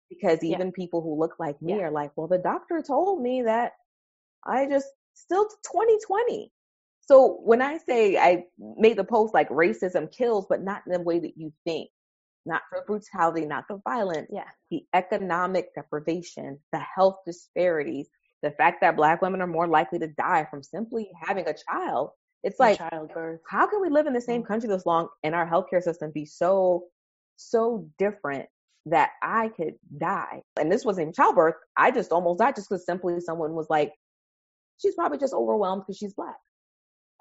Because 0.09 0.43
Yeah. 0.43 0.55
even 0.55 0.71
people 0.71 1.01
who 1.01 1.17
look 1.17 1.35
like 1.39 1.59
me 1.61 1.77
Yeah. 1.77 1.85
are 1.85 1.91
like, 1.91 2.11
well, 2.15 2.27
the 2.27 2.37
doctor 2.37 2.81
told 2.81 3.21
me 3.21 3.41
that 3.43 3.73
I 4.45 4.67
just 4.67 4.87
still 5.13 5.47
2020. 5.63 6.51
So 6.99 7.39
when 7.43 7.61
I 7.61 7.77
say 7.77 8.17
I 8.17 8.45
made 8.57 8.97
the 8.97 9.03
post 9.03 9.33
like 9.33 9.49
racism 9.49 10.11
kills, 10.11 10.45
but 10.47 10.61
not 10.61 10.83
in 10.85 10.93
the 10.93 10.99
way 10.99 11.19
that 11.19 11.35
you 11.35 11.51
think, 11.65 11.89
not 12.45 12.61
the 12.71 12.81
brutality, 12.85 13.45
not 13.45 13.67
the 13.67 13.77
violence, 13.83 14.29
Yeah. 14.31 14.49
the 14.69 14.85
economic 14.93 15.73
deprivation, 15.75 16.59
the 16.71 16.79
health 16.79 17.19
disparities, 17.25 18.09
the 18.41 18.51
fact 18.51 18.81
that 18.81 18.95
black 18.95 19.21
women 19.21 19.41
are 19.41 19.47
more 19.47 19.67
likely 19.67 19.99
to 19.99 20.07
die 20.07 20.45
from 20.49 20.63
simply 20.63 21.11
having 21.21 21.47
a 21.47 21.53
child. 21.53 22.11
It's 22.43 22.59
like, 22.59 22.79
childbirth. 22.79 23.41
how 23.47 23.67
can 23.67 23.81
we 23.81 23.89
live 23.89 24.07
in 24.07 24.13
the 24.13 24.21
same 24.21 24.41
mm. 24.41 24.47
country 24.47 24.67
this 24.67 24.85
long 24.85 25.09
and 25.23 25.35
our 25.35 25.47
healthcare 25.47 25.81
system 25.81 26.11
be 26.11 26.25
so, 26.25 26.85
so 27.35 27.87
different 27.99 28.49
that 28.87 29.11
I 29.21 29.49
could 29.49 29.75
die? 29.95 30.41
And 30.59 30.71
this 30.71 30.83
wasn't 30.83 31.03
even 31.05 31.13
childbirth. 31.13 31.55
I 31.77 31.91
just 31.91 32.11
almost 32.11 32.39
died 32.39 32.55
just 32.55 32.69
because 32.69 32.85
simply 32.85 33.19
someone 33.19 33.53
was 33.53 33.69
like, 33.69 33.93
she's 34.79 34.95
probably 34.95 35.19
just 35.19 35.35
overwhelmed 35.35 35.83
because 35.83 35.97
she's 35.97 36.15
black. 36.15 36.37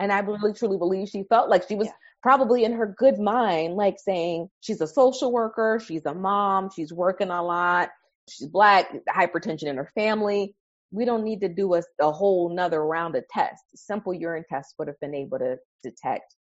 And 0.00 0.12
I 0.12 0.20
really 0.20 0.54
truly 0.54 0.78
believe 0.78 1.08
she 1.08 1.24
felt 1.24 1.50
like 1.50 1.68
she 1.68 1.76
was 1.76 1.88
Yeah. 1.88 1.94
probably 2.22 2.64
in 2.64 2.72
her 2.72 2.88
good 2.98 3.18
mind, 3.20 3.76
like 3.76 3.98
saying 3.98 4.50
she's 4.60 4.80
a 4.80 4.88
social 4.88 5.32
worker, 5.32 5.80
she's 5.84 6.06
a 6.06 6.14
mom, 6.14 6.70
she's 6.70 6.92
working 6.92 7.30
a 7.30 7.42
lot, 7.42 7.90
she's 8.28 8.48
black, 8.48 8.92
hypertension 9.08 9.64
in 9.68 9.76
her 9.76 9.90
family. 9.94 10.56
We 10.92 11.04
don't 11.04 11.24
need 11.24 11.42
to 11.42 11.48
do 11.48 11.74
a, 11.74 11.82
a 12.00 12.12
whole 12.12 12.54
nother 12.54 12.84
round 12.84 13.16
of 13.16 13.28
tests. 13.28 13.64
Simple 13.86 14.14
urine 14.14 14.44
tests 14.48 14.74
would 14.78 14.88
have 14.88 15.00
been 15.00 15.14
able 15.14 15.38
to 15.40 15.58
detect 15.84 16.34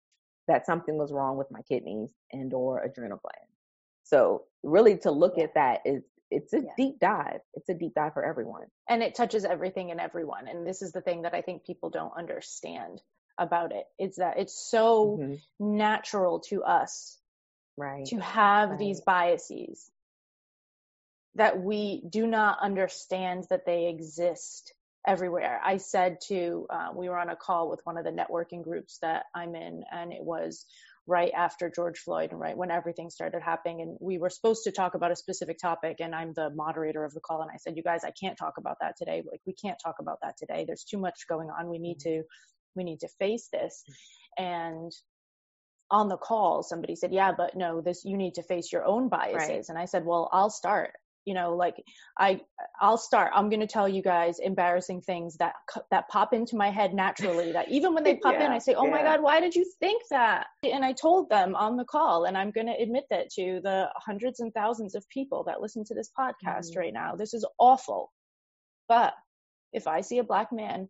that 0.48 0.64
something 0.66 0.96
was 0.96 1.12
wrong 1.12 1.36
with 1.36 1.50
my 1.50 1.62
kidneys 1.62 2.12
and 2.32 2.54
or 2.54 2.82
adrenal 2.82 3.18
gland. 3.22 3.48
So 4.04 4.44
really 4.62 4.96
to 4.98 5.10
look 5.10 5.34
Yeah. 5.36 5.44
at 5.44 5.54
that 5.54 5.82
is 5.84 6.04
it's 6.30 6.52
a 6.54 6.60
Yeah. 6.62 6.72
deep 6.76 6.98
dive. 7.00 7.40
It's 7.54 7.68
a 7.70 7.74
deep 7.74 7.94
dive 7.94 8.14
for 8.14 8.24
everyone. 8.24 8.66
and 8.88 9.02
it 9.02 9.14
touches 9.14 9.44
everything 9.44 9.90
and 9.90 10.00
everyone 10.00 10.48
and 10.48 10.66
this 10.66 10.80
is 10.82 10.92
the 10.92 11.00
thing 11.02 11.22
that 11.22 11.34
i 11.34 11.42
think 11.42 11.64
people 11.64 11.90
don't 11.90 12.12
understand 12.16 13.02
about 13.38 13.72
it. 13.72 13.84
Is 13.98 14.16
that 14.16 14.38
it's 14.38 14.54
so 14.70 15.18
Mhm. 15.18 15.40
natural 15.58 16.40
to 16.48 16.62
us 16.64 17.18
Right. 17.76 18.06
to 18.06 18.18
have 18.20 18.78
these 18.78 19.00
biases 19.00 19.90
that 21.36 21.60
we 21.60 22.02
do 22.08 22.26
not 22.26 22.58
understand 22.60 23.46
that 23.50 23.64
they 23.66 23.86
exist 23.88 24.74
everywhere. 25.06 25.60
I 25.64 25.76
said 25.78 26.20
to 26.28 26.66
uh, 26.70 26.88
we 26.94 27.08
were 27.08 27.18
on 27.18 27.30
a 27.30 27.36
call 27.36 27.70
with 27.70 27.80
one 27.84 27.96
of 27.96 28.04
the 28.04 28.10
networking 28.10 28.62
groups 28.62 28.98
that 29.02 29.26
i'm 29.34 29.54
in 29.54 29.84
and 29.90 30.12
it 30.12 30.22
was 30.22 30.66
right 31.06 31.32
after 31.34 31.70
george 31.70 31.98
floyd 31.98 32.32
and 32.32 32.40
right 32.40 32.56
when 32.56 32.70
everything 32.70 33.08
started 33.08 33.40
happening 33.42 33.80
and 33.80 33.96
we 34.00 34.18
were 34.18 34.28
supposed 34.28 34.64
to 34.64 34.72
talk 34.72 34.94
about 34.94 35.10
a 35.10 35.16
specific 35.16 35.58
topic 35.58 35.96
and 36.00 36.14
i'm 36.14 36.32
the 36.34 36.50
moderator 36.50 37.04
of 37.04 37.14
the 37.14 37.20
call 37.20 37.40
and 37.42 37.50
i 37.52 37.56
said 37.56 37.76
you 37.76 37.82
guys 37.82 38.04
i 38.04 38.10
can't 38.10 38.36
talk 38.36 38.54
about 38.58 38.76
that 38.80 38.96
today. 38.96 39.22
Like 39.30 39.40
we 39.46 39.52
can't 39.54 39.78
talk 39.82 39.96
about 40.00 40.18
that 40.22 40.36
today. 40.36 40.64
There's 40.66 40.84
too 40.84 40.98
much 40.98 41.26
going 41.28 41.48
on. 41.50 41.68
We 41.68 41.78
need 41.78 42.00
to 42.00 42.22
we 42.78 42.84
need 42.84 43.00
to 43.00 43.08
face 43.18 43.48
this. 43.52 43.84
And 44.38 44.90
on 45.90 46.08
the 46.10 46.18
call 46.18 46.62
somebody 46.62 46.94
said 46.94 47.12
yeah 47.14 47.32
but 47.34 47.56
no 47.56 47.80
this 47.80 48.02
you 48.04 48.16
need 48.18 48.34
to 48.34 48.42
face 48.42 48.70
your 48.72 48.84
own 48.84 49.08
biases. 49.08 49.48
Right. 49.48 49.64
and 49.70 49.78
i 49.78 49.86
said 49.86 50.04
well 50.04 50.28
i'll 50.32 50.50
start. 50.50 50.92
You 51.24 51.34
know 51.34 51.56
like 51.56 51.74
i 52.18 52.40
i'll 52.80 52.96
start. 52.96 53.32
I'm 53.34 53.48
going 53.50 53.60
to 53.60 53.66
tell 53.66 53.86
you 53.88 54.02
guys 54.02 54.38
embarrassing 54.38 55.00
things 55.02 55.36
that 55.38 55.54
that 55.90 56.08
pop 56.08 56.32
into 56.32 56.56
my 56.56 56.70
head 56.70 56.94
naturally 56.94 57.52
that 57.52 57.70
even 57.70 57.92
when 57.94 58.02
they 58.04 58.16
pop 58.22 58.34
in 58.34 58.50
i 58.52 58.58
say 58.58 58.74
oh 58.74 58.86
my 58.88 59.02
god 59.02 59.22
why 59.22 59.40
did 59.40 59.54
you 59.54 59.64
think 59.80 60.02
that? 60.10 60.46
And 60.62 60.84
i 60.84 60.92
told 60.92 61.28
them 61.28 61.54
on 61.54 61.76
the 61.76 61.84
call 61.84 62.24
and 62.24 62.36
i'm 62.36 62.50
going 62.50 62.66
to 62.66 62.82
admit 62.82 63.04
that 63.10 63.30
to 63.36 63.60
the 63.62 63.88
hundreds 63.96 64.40
and 64.40 64.52
thousands 64.54 64.94
of 64.94 65.06
people 65.10 65.44
that 65.48 65.60
listen 65.60 65.84
to 65.84 65.94
this 65.94 66.10
podcast 66.18 66.72
Mhm. 66.72 66.78
right 66.78 66.94
now 66.94 67.14
this 67.16 67.32
is 67.34 67.46
awful. 67.58 68.10
But 68.88 69.12
if 69.72 69.86
i 69.86 70.00
see 70.02 70.18
a 70.18 70.24
black 70.24 70.48
man 70.52 70.88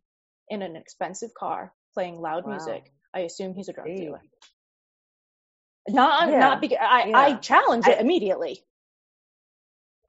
in 0.48 0.62
an 0.62 0.74
expensive 0.76 1.30
car 1.38 1.72
playing 1.98 2.20
loud 2.28 2.44
Wow. 2.44 2.52
music 2.56 2.82
i 3.18 3.20
assume 3.28 3.54
he's 3.54 3.68
a 3.68 3.74
drug 3.78 3.88
Hey. 3.88 3.96
dealer 4.02 4.22
Not 5.88 6.28
Yeah. 6.30 6.38
not 6.46 6.60
because 6.64 6.78
I, 6.80 7.00
Yeah. 7.08 7.18
I 7.18 7.34
challenge 7.50 7.86
it 7.88 7.98
I- 7.98 8.00
immediately. 8.06 8.54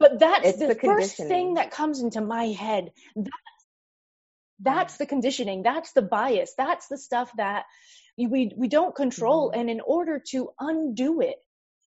But 0.03 0.11
that's 0.19 0.57
the, 0.59 0.67
the 0.67 0.75
first 0.91 1.17
thing 1.17 1.47
that 1.55 1.71
comes 1.71 2.01
into 2.01 2.21
my 2.21 2.45
head. 2.65 2.91
That's, 3.15 3.37
that's 4.69 4.97
the 4.97 5.05
conditioning. 5.05 5.63
That's 5.63 5.91
the 5.93 6.01
bias. 6.01 6.53
That's 6.57 6.87
the 6.87 6.97
stuff 6.97 7.31
that 7.37 7.65
we 8.17 8.51
we 8.63 8.67
don't 8.77 8.95
control. 9.03 9.41
Mhm. 9.51 9.57
And 9.59 9.69
in 9.75 9.81
order 9.81 10.15
to 10.31 10.39
undo 10.59 11.21
it, 11.21 11.37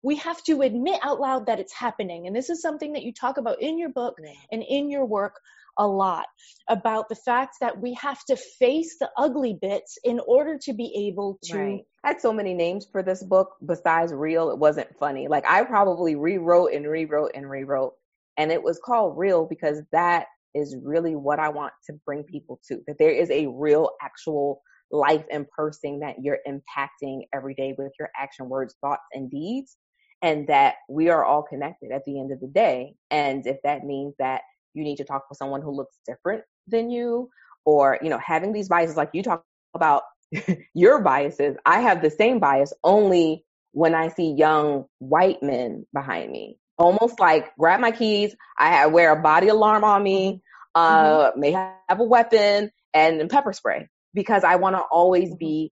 we 0.09 0.16
have 0.16 0.40
to 0.49 0.62
admit 0.62 1.01
out 1.03 1.20
loud 1.20 1.47
that 1.47 1.61
it's 1.61 1.72
happening. 1.86 2.26
And 2.26 2.34
this 2.34 2.51
is 2.51 2.61
something 2.62 2.92
that 2.94 3.05
you 3.07 3.12
talk 3.12 3.38
about 3.38 3.61
in 3.62 3.78
your 3.78 3.90
book 4.01 4.14
Yeah. 4.22 4.32
and 4.53 4.62
in 4.78 4.90
your 4.94 5.05
work 5.18 5.40
a 5.79 5.87
lot 5.87 6.27
about 6.68 7.09
the 7.09 7.14
fact 7.14 7.57
that 7.61 7.81
we 7.81 7.95
have 7.95 8.24
to 8.24 8.37
face 8.37 8.97
the 8.99 9.11
ugly 9.16 9.59
bits 9.61 9.99
in 10.05 10.20
order 10.27 10.59
to 10.62 10.72
be 10.72 11.09
able 11.09 11.39
to 11.45 11.57
Right. 11.57 11.85
I 12.05 12.09
had 12.09 12.20
so 12.20 12.33
many 12.33 12.55
names 12.55 12.87
for 12.91 13.03
this 13.03 13.22
book 13.24 13.57
besides 13.66 14.12
real. 14.12 14.51
It 14.51 14.59
wasn't 14.59 14.97
funny. 14.99 15.27
Like 15.29 15.45
I 15.47 15.64
probably 15.64 16.14
rewrote 16.14 16.72
and 16.72 16.87
rewrote 16.87 17.33
and 17.35 17.51
rewrote. 17.51 17.95
And 18.37 18.53
it 18.53 18.62
was 18.62 18.81
called 18.85 19.18
real 19.18 19.45
because 19.45 19.83
that 19.93 20.27
is 20.55 20.77
really 20.83 21.16
what 21.16 21.39
I 21.39 21.49
want 21.49 21.72
to 21.87 21.95
bring 22.05 22.22
people 22.22 22.61
to. 22.68 22.81
That 22.87 22.99
there 22.99 23.11
is 23.11 23.31
a 23.31 23.49
real 23.49 23.91
actual 24.01 24.62
life 24.93 25.24
and 25.33 25.49
person 25.51 25.99
that 26.01 26.16
you're 26.22 26.39
impacting 26.47 27.22
every 27.35 27.55
day 27.55 27.74
with 27.77 27.93
your 27.99 28.11
action, 28.16 28.49
words, 28.49 28.77
thoughts, 28.81 29.03
and 29.12 29.31
deeds. 29.31 29.77
And 30.22 30.47
that 30.49 30.77
we 30.89 31.09
are 31.09 31.24
all 31.24 31.43
connected 31.43 31.91
at 31.93 32.05
the 32.07 32.20
end 32.20 32.33
of 32.33 32.41
the 32.41 32.47
day. 32.47 32.95
And 33.11 33.47
if 33.47 33.59
that 33.64 33.85
means 33.85 34.14
that 34.18 34.43
you 34.77 34.85
need 34.85 34.97
to 34.97 35.05
talk 35.05 35.24
with 35.29 35.39
someone 35.39 35.62
who 35.62 35.70
looks 35.74 35.97
different 36.07 36.43
than 36.68 36.91
you, 36.91 37.31
or, 37.64 37.99
you 38.03 38.11
know, 38.11 38.18
having 38.18 38.53
these 38.53 38.68
biases 38.68 38.97
like 38.97 39.11
you 39.12 39.22
talk 39.22 39.43
about 39.74 40.03
your 40.74 41.01
biases. 41.01 41.57
I 41.64 41.81
have 41.81 42.03
the 42.03 42.11
same 42.11 42.39
bias 42.39 42.72
only 42.85 43.45
when 43.72 43.95
I 43.95 44.09
see 44.09 44.33
young 44.33 44.85
white 44.99 45.43
men 45.43 45.87
behind 45.93 46.31
me. 46.31 46.59
Almost 46.79 47.18
like 47.18 47.55
grab 47.57 47.81
my 47.81 47.91
keys. 47.91 48.37
I 48.59 48.87
wear 48.87 49.12
a 49.12 49.22
body 49.22 49.49
alarm 49.49 49.85
on 49.85 50.03
me. 50.03 50.43
Mm-hmm. 50.77 50.81
Mm-hmm. 50.81 51.39
Uh, 51.39 51.41
may 51.41 51.53
have 51.53 52.01
a 52.01 52.05
weapon 52.05 52.70
and 52.93 53.31
pepper 53.31 53.55
spray 53.55 53.89
because 54.12 54.45
I 54.45 54.57
want 54.57 54.77
to 54.77 54.81
always 54.81 55.31
mm-hmm. 55.31 55.39
be 55.39 55.72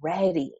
ready. 0.00 0.52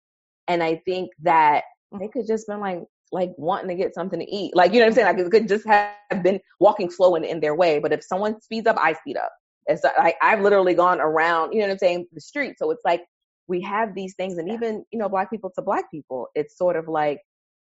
And 0.47 0.63
I 0.63 0.83
think 0.85 1.11
that 1.23 1.65
they 1.99 2.09
could 2.09 2.27
just 2.27 2.47
been 2.47 2.61
like 2.61 2.85
like 3.13 3.31
wanting 3.37 3.69
to 3.69 3.75
get 3.75 3.95
something 3.95 4.19
to 4.19 4.27
eat. 4.27 4.57
Like 4.57 4.73
you 4.73 4.81
know 4.81 4.87
what 4.87 4.91
I'm 4.91 4.95
saying? 4.95 5.07
Like 5.07 5.19
it 5.27 5.31
could 5.31 5.49
just 5.49 5.67
have 5.67 6.23
been 6.23 6.41
walking 6.61 6.91
slow 6.91 7.15
in, 7.15 7.25
in 7.25 7.41
their 7.41 7.55
way. 7.55 7.79
But 7.79 7.93
if 7.93 8.03
someone 8.03 8.41
speeds 8.41 8.67
up, 8.67 8.77
I 8.81 8.95
speed 8.95 9.17
up. 9.19 9.33
It's 9.67 9.85
like 9.99 10.17
I've 10.23 10.41
literally 10.41 10.75
gone 10.75 11.01
around, 11.01 11.53
you 11.53 11.61
know 11.61 11.67
what 11.67 11.73
I'm 11.73 11.79
saying, 11.79 12.07
the 12.13 12.21
street. 12.21 12.55
So 12.59 12.71
it's 12.71 12.83
like 12.85 13.03
we 13.49 13.61
have 13.63 13.95
these 13.95 14.15
things 14.17 14.39
and 14.39 14.51
even, 14.51 14.85
you 14.93 14.99
know, 14.99 15.09
black 15.09 15.31
people 15.31 15.53
to 15.57 15.63
black 15.63 15.91
people, 15.91 16.29
it's 16.35 16.57
sort 16.57 16.77
of 16.77 16.89
like 16.89 17.21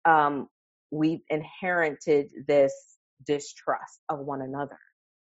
um 0.05 0.47
we've 0.91 1.21
inherited 1.29 2.27
this 2.47 2.73
distrust 3.27 3.99
of 4.09 4.19
one 4.19 4.41
another. 4.41 4.79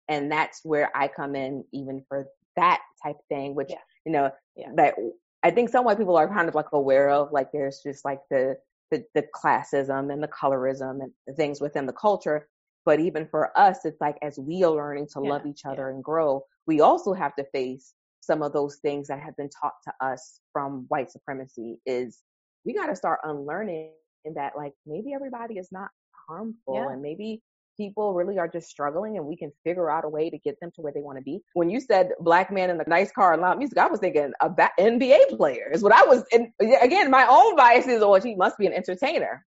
And 0.09 0.33
that's 0.33 0.61
where 0.65 0.91
I 0.97 1.09
come 1.09 1.37
in 1.37 1.65
even 1.73 2.03
for 2.09 2.29
that 2.57 2.81
type 3.05 3.17
of 3.17 3.25
thing, 3.29 3.55
which 3.55 3.71
Yeah. 3.71 3.77
you 4.07 4.13
know, 4.13 4.31
Yeah. 4.57 4.71
that 4.77 4.95
I 5.43 5.51
think 5.51 5.69
some 5.69 5.85
white 5.85 5.99
people 5.99 6.17
are 6.17 6.29
kind 6.29 6.49
of 6.49 6.55
like 6.55 6.73
aware 6.73 7.11
of, 7.11 7.31
like 7.31 7.53
there's 7.53 7.81
just 7.85 8.05
like 8.05 8.21
the 8.31 8.57
the, 8.91 9.05
the 9.15 9.25
classism 9.35 10.13
and 10.13 10.23
the 10.23 10.29
colorism 10.29 11.03
and 11.03 11.13
the 11.27 11.35
things 11.35 11.61
within 11.61 11.87
the 11.87 11.93
culture. 11.93 12.49
But 12.85 13.01
even 13.01 13.27
for 13.27 13.57
us, 13.59 13.85
it's 13.85 14.01
like 14.01 14.17
as 14.23 14.39
we 14.39 14.65
are 14.65 14.71
learning 14.71 15.09
to 15.13 15.21
Yeah, 15.21 15.31
love 15.31 15.47
each 15.47 15.65
other 15.67 15.91
and 15.91 16.03
grow, 16.03 16.45
we 16.67 16.81
also 16.81 17.13
have 17.13 17.35
to 17.37 17.45
face 17.53 17.95
some 18.21 18.43
of 18.43 18.53
those 18.53 18.77
things 18.77 19.09
that 19.09 19.21
have 19.21 19.37
been 19.37 19.51
taught 19.51 19.75
to 19.85 19.93
us 20.07 20.41
from 20.53 20.87
white 20.89 21.11
supremacy. 21.11 21.79
Is 21.87 22.23
we 22.65 22.75
got 22.75 22.87
to 22.87 22.97
start 22.97 23.21
unlearning 23.25 23.91
that 24.35 24.53
like 24.57 24.73
maybe 24.87 25.13
everybody 25.15 25.59
is 25.59 25.69
not 25.73 25.91
harmful 26.29 26.75
Yeah. 26.75 26.89
and 26.91 27.03
maybe 27.03 27.43
people 27.79 28.13
really 28.13 28.39
are 28.39 28.49
just 28.49 28.69
struggling 28.69 29.17
and 29.17 29.25
we 29.25 29.37
can 29.37 29.51
figure 29.65 29.91
out 29.91 30.05
a 30.05 30.09
way 30.09 30.29
to 30.29 30.39
get 30.39 30.59
them 30.61 30.71
to 30.75 30.83
where 30.83 30.93
they 30.93 31.01
want 31.01 31.17
to 31.17 31.23
be. 31.23 31.41
When 31.55 31.71
you 31.71 31.81
said 31.81 32.11
black 32.21 32.53
man 32.53 32.69
in 32.71 32.81
a 32.81 32.85
nice 32.87 33.11
car 33.13 33.33
and 33.33 33.41
loud 33.41 33.59
music, 33.59 33.79
I 33.79 33.87
was 33.87 34.01
thinking 34.01 34.33
a 34.43 34.51
ba- 34.51 34.73
NBA 34.79 35.37
player 35.37 35.71
is 35.73 35.83
what 35.83 35.93
I 35.93 36.05
was. 36.05 36.25
And 36.33 36.49
again, 36.83 37.11
my 37.11 37.27
own 37.27 37.57
bias 37.57 37.87
is, 37.87 38.03
oh, 38.03 38.15
he 38.17 38.35
must 38.35 38.59
be 38.59 38.67
an 38.67 38.73
entertainer 38.73 39.45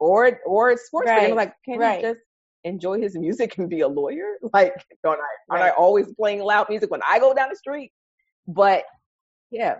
or 0.00 0.40
or 0.44 0.70
a 0.70 0.76
sports 0.76 1.08
fan. 1.08 1.30
I'm 1.30 1.36
like, 1.36 1.54
can 1.64 1.78
right. 1.78 1.98
he 1.98 2.02
just 2.02 2.20
enjoy 2.64 3.00
his 3.00 3.16
music 3.16 3.56
and 3.58 3.70
be 3.70 3.80
a 3.80 3.88
lawyer? 3.88 4.34
Like, 4.52 4.74
don't 5.04 5.18
I? 5.18 5.54
Aren't 5.54 5.64
I 5.64 5.70
always 5.70 6.12
playing 6.18 6.42
loud 6.42 6.66
music 6.68 6.90
when 6.90 7.00
I 7.08 7.20
go 7.20 7.32
down 7.32 7.48
the 7.50 7.56
street? 7.56 7.92
But 8.48 8.82
yeah, 9.52 9.76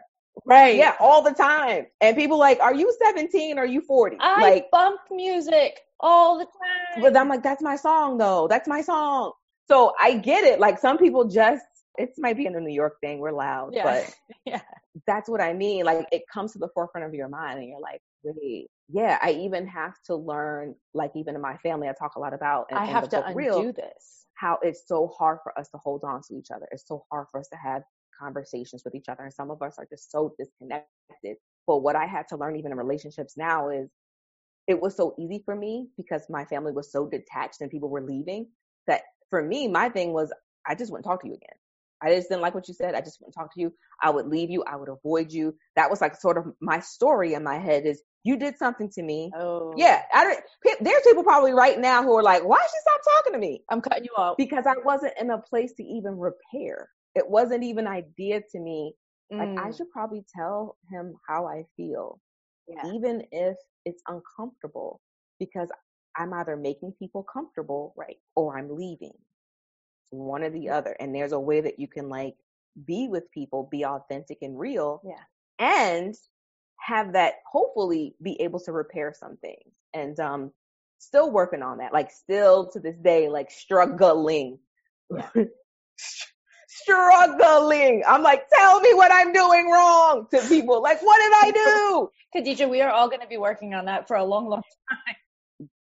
right. 0.47 0.77
yeah, 0.77 0.95
all 1.01 1.23
the 1.23 1.33
time. 1.33 1.87
And 2.01 2.17
people 2.17 2.39
like, 2.39 2.61
are 2.61 2.75
you 2.75 2.95
17? 3.03 3.59
Are 3.59 3.67
you 3.67 3.81
40? 3.81 4.19
I 4.21 4.41
like, 4.41 4.71
bump 4.71 5.01
music 5.11 5.81
all 6.01 6.39
the 6.39 6.45
time. 6.45 7.03
but 7.03 7.17
I'm 7.17 7.29
like, 7.29 7.43
that's 7.43 7.63
my 7.63 7.77
song 7.77 8.19
though. 8.19 8.49
That's 8.49 8.69
my 8.69 8.81
song. 8.83 9.33
So 9.69 9.93
I 10.01 10.17
get 10.17 10.45
it. 10.45 10.59
Like 10.61 10.79
some 10.79 10.99
people 10.99 11.25
just, 11.27 11.65
it 11.99 12.11
might 12.19 12.37
be 12.37 12.47
in 12.47 12.57
a 12.57 12.61
New 12.61 12.73
York 12.73 12.97
thing. 13.01 13.19
We're 13.19 13.33
loud, 13.33 13.75
yeah. 13.75 13.85
but 13.85 14.15
yeah. 14.45 14.61
that's 15.07 15.29
what 15.29 15.41
I 15.41 15.53
mean. 15.53 15.85
Like 15.85 16.07
it 16.13 16.23
comes 16.33 16.53
to 16.53 16.59
the 16.59 16.69
forefront 16.75 17.07
of 17.07 17.15
your 17.15 17.29
mind 17.29 17.59
and 17.61 17.69
you're 17.69 17.81
like, 17.81 18.01
wait, 18.23 18.69
yeah, 18.89 19.19
I 19.23 19.33
even 19.33 19.67
have 19.67 19.95
to 20.07 20.17
learn, 20.17 20.75
like 20.95 21.13
even 21.15 21.35
in 21.35 21.41
my 21.41 21.57
family, 21.59 21.89
I 21.89 21.93
talk 21.93 22.17
a 22.17 22.21
lot 22.21 22.35
about 22.35 22.67
in, 22.71 22.77
I 22.77 22.85
have 22.85 23.09
to 23.11 23.25
undo 23.25 23.39
Real, 23.39 23.73
this. 23.73 24.27
how 24.35 24.59
it's 24.63 24.83
so 24.87 25.09
hard 25.17 25.39
for 25.43 25.57
us 25.59 25.69
to 25.71 25.79
hold 25.79 26.03
on 26.05 26.21
to 26.29 26.35
each 26.35 26.51
other. 26.55 26.67
It's 26.73 26.87
so 26.87 27.05
hard 27.11 27.27
for 27.31 27.39
us 27.41 27.49
to 27.49 27.57
have 27.57 27.83
conversations 28.21 28.83
with 28.85 28.95
each 28.95 29.09
other. 29.09 29.23
And 29.23 29.33
some 29.33 29.51
of 29.51 29.63
us 29.63 29.77
are 29.79 29.87
just 29.89 30.11
so 30.11 30.35
disconnected. 30.39 31.37
But 31.67 31.79
what 31.79 31.97
I 31.97 32.07
had 32.07 32.27
to 32.29 32.37
learn 32.37 32.57
even 32.57 32.73
in 32.73 32.79
relationships 32.79 33.35
now 33.37 33.69
is 33.69 33.89
it 34.67 34.81
was 34.81 34.97
so 34.97 35.15
easy 35.19 35.43
for 35.45 35.55
me 35.57 35.89
because 35.97 36.23
my 36.31 36.45
family 36.45 36.73
was 36.73 36.93
so 36.93 37.07
detached 37.09 37.61
and 37.61 37.71
people 37.71 37.89
were 37.91 38.03
leaving 38.03 38.49
that 38.87 39.03
for 39.31 39.43
me, 39.43 39.69
my 39.69 39.89
thing 39.89 40.13
was 40.13 40.33
I 40.67 40.75
just 40.75 40.91
wouldn't 40.91 41.07
talk 41.07 41.23
to 41.23 41.29
you 41.29 41.35
again. 41.35 41.57
I 42.03 42.15
just 42.15 42.29
didn't 42.29 42.43
like 42.43 42.55
what 42.55 42.69
you 42.69 42.75
said. 42.75 42.95
I 42.95 43.01
just 43.01 43.21
wouldn't 43.21 43.35
talk 43.35 43.53
to 43.55 43.61
you. 43.61 43.73
I 44.03 44.11
would 44.11 44.27
leave 44.27 44.51
you. 44.51 44.63
I 44.65 44.77
would 44.77 44.89
avoid 44.89 45.33
you. 45.33 45.55
That 45.77 45.91
was 45.91 46.01
like 46.01 46.17
sort 46.21 46.39
of 46.39 46.47
my 46.61 46.81
story 46.81 47.35
in 47.35 47.45
my 47.45 47.59
head 47.59 47.87
is 47.87 48.03
you 48.25 48.37
did 48.39 48.57
something 48.59 48.91
to 48.93 49.03
me. 49.03 49.35
Oh. 49.35 49.75
Yeah. 49.75 50.03
I 50.15 50.25
don't, 50.25 50.81
there's 50.81 51.03
people 51.05 51.25
probably 51.25 51.53
right 51.53 51.79
now 51.79 52.03
who 52.03 52.15
are 52.17 52.23
like, 52.23 52.45
why 52.45 52.59
she 52.61 52.79
stop 52.81 53.01
talking 53.17 53.33
to 53.35 53.39
me? 53.39 53.65
I'm 53.71 53.81
cutting 53.81 54.05
you 54.05 54.13
off. 54.17 54.39
Because 54.39 54.67
I 54.67 54.75
wasn't 54.85 55.15
in 55.21 55.31
a 55.31 55.39
place 55.39 55.73
to 55.75 55.83
even 55.85 56.19
repair. 56.19 56.89
It 57.15 57.29
wasn't 57.29 57.65
even 57.65 57.87
idea 57.87 58.41
to 58.53 58.61
me. 58.61 58.95
Like 59.39 59.51
I 59.57 59.71
Mm, 59.71 59.73
should 59.73 59.91
probably 59.91 60.25
tell 60.35 60.77
him 60.91 61.15
how 61.29 61.47
I 61.47 61.65
feel 61.77 62.21
yeah. 62.71 62.93
even 62.93 63.25
if 63.33 63.57
it's 63.85 64.03
uncomfortable, 64.09 65.01
because 65.39 65.69
I'm 66.17 66.33
either 66.35 66.57
making 66.57 66.93
people 66.99 67.23
comfortable, 67.33 67.95
Right. 67.97 68.19
or 68.37 68.59
I'm 68.59 68.75
leaving. 68.75 69.13
One 70.11 70.43
or 70.43 70.51
the 70.51 70.69
other. 70.71 70.97
And 71.01 71.15
there's 71.15 71.33
a 71.33 71.41
way 71.41 71.61
that 71.61 71.79
you 71.79 71.87
can 71.89 72.09
like 72.09 72.37
be 72.87 73.09
with 73.09 73.31
people, 73.33 73.69
be 73.71 73.85
authentic 73.85 74.39
and 74.43 74.59
real, 74.59 75.01
Yeah. 75.05 75.23
and 75.59 76.15
have 76.81 77.13
that 77.13 77.35
hopefully 77.51 78.17
be 78.23 78.41
able 78.41 78.59
to 78.61 78.73
repair 78.73 79.13
some 79.19 79.37
things. 79.39 79.73
And 79.95 80.19
um, 80.21 80.53
still 80.99 81.31
working 81.31 81.63
on 81.63 81.79
that. 81.79 81.93
Like 81.93 82.11
still 82.11 82.71
to 82.73 82.81
this 82.81 82.97
day, 82.99 83.29
like 83.29 83.51
struggling. 83.51 84.59
Yeah. 85.11 85.31
struggling. 86.71 88.03
I'm 88.07 88.23
like, 88.23 88.45
tell 88.53 88.81
me 88.81 88.95
what 88.95 89.11
I'm 89.13 89.33
doing 89.33 89.71
wrong 89.71 90.27
to 90.33 90.41
people. 90.49 90.83
Like, 90.83 91.01
what 91.03 91.19
did 91.19 91.33
I 91.33 91.51
do? 91.53 92.09
Khadijah, 92.33 92.69
we 92.69 92.81
are 92.81 92.91
all 92.91 93.09
going 93.09 93.21
to 93.21 93.27
be 93.27 93.39
working 93.39 93.75
on 93.75 93.87
that 93.87 94.07
for 94.07 94.17
a 94.17 94.25
long, 94.25 94.49
long 94.49 94.63
time. 94.63 95.17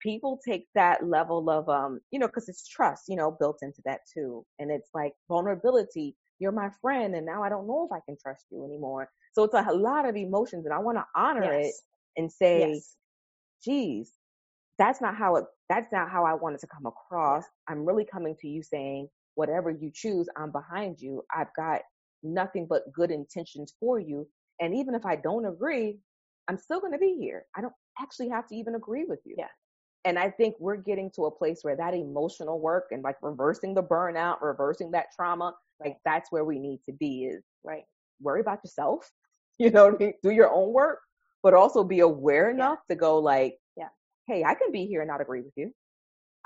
people 0.02 0.40
take 0.48 0.66
that 0.76 1.06
level 1.06 1.50
of 1.50 1.68
um 1.68 2.00
you 2.12 2.20
know 2.20 2.28
because 2.28 2.48
it's 2.48 2.68
trust 2.68 3.04
you 3.10 3.18
know 3.18 3.36
built 3.40 3.58
into 3.62 3.82
that 3.84 4.00
too 4.14 4.46
and 4.58 4.72
it's 4.72 4.90
like 4.94 5.12
vulnerability 5.28 6.16
you're 6.40 6.54
my 6.54 6.70
friend 6.82 7.16
and 7.16 7.26
now 7.26 7.44
i 7.44 7.50
don't 7.50 7.68
know 7.68 7.86
if 7.86 7.92
i 7.92 8.00
can 8.08 8.16
trust 8.22 8.46
you 8.50 8.64
anymore 8.64 9.10
so 9.34 9.44
it's 9.44 9.54
a 9.54 9.74
lot 9.74 10.08
of 10.08 10.16
emotions 10.16 10.66
and 10.66 10.74
i 10.74 10.78
want 10.80 10.98
to 10.98 11.06
honor 11.16 11.52
it 11.54 11.74
and 12.16 12.32
say 12.32 12.60
Yes. 12.62 12.96
geez 13.66 14.12
that's 14.78 15.02
not 15.02 15.16
how 15.18 15.36
it 15.36 15.44
that's 15.68 15.92
not 15.92 16.10
how 16.10 16.24
i 16.26 16.34
wanted 16.34 16.62
to 16.62 16.68
come 16.68 16.86
across 16.86 17.44
i'm 17.68 17.86
really 17.86 18.06
coming 18.06 18.36
to 18.40 18.48
you 18.48 18.64
saying 18.64 19.10
whatever 19.40 19.70
you 19.72 19.90
choose 19.94 20.28
i'm 20.38 20.52
behind 20.52 21.00
you 21.00 21.24
i've 21.36 21.54
got 21.56 21.82
nothing 22.24 22.66
but 22.70 22.92
good 23.00 23.12
intentions 23.12 23.74
for 23.80 24.00
you 24.00 24.28
and 24.62 24.76
even 24.76 24.94
if 24.96 25.06
i 25.06 25.16
don't 25.16 25.46
agree 25.46 26.00
i'm 26.50 26.58
still 26.58 26.80
going 26.82 26.92
to 26.92 26.98
be 27.00 27.16
here 27.20 27.46
i 27.58 27.62
don't 27.62 27.74
actually 28.04 28.30
have 28.30 28.48
to 28.48 28.56
even 28.56 28.76
agree 28.76 29.06
with 29.12 29.20
you 29.26 29.36
Yeah. 29.38 29.48
and 30.06 30.18
I 30.18 30.30
think 30.32 30.56
we're 30.60 30.78
getting 30.78 31.12
to 31.16 31.26
a 31.26 31.32
place 31.32 31.60
where 31.64 31.76
that 31.76 31.94
emotional 31.94 32.60
work 32.60 32.86
and 32.92 33.04
like 33.04 33.18
reversing 33.22 33.74
the 33.74 33.84
burnout, 33.84 34.42
reversing 34.42 34.92
that 34.92 35.08
trauma, 35.16 35.54
like 35.84 35.98
that's 36.06 36.32
where 36.32 36.46
we 36.46 36.60
need 36.60 36.80
to 36.88 36.94
be 36.94 37.26
is 37.26 37.44
Right. 37.64 37.84
worry 38.22 38.42
about 38.42 38.60
yourself, 38.64 39.10
you 39.60 39.72
know, 39.72 39.86
what 39.86 39.96
I 39.96 40.06
mean? 40.06 40.14
do 40.24 40.32
your 40.32 40.52
own 40.54 40.74
work, 40.74 41.00
but 41.44 41.54
also 41.54 41.84
be 41.84 42.00
aware 42.02 42.50
enough 42.50 42.80
to 42.90 42.96
go 42.96 43.20
like, 43.20 43.58
Yeah. 43.78 43.90
hey, 44.28 44.44
I 44.44 44.56
can 44.56 44.72
be 44.72 44.86
here 44.86 45.02
and 45.02 45.10
not 45.10 45.22
agree 45.22 45.42
with 45.42 45.54
you. 45.58 45.72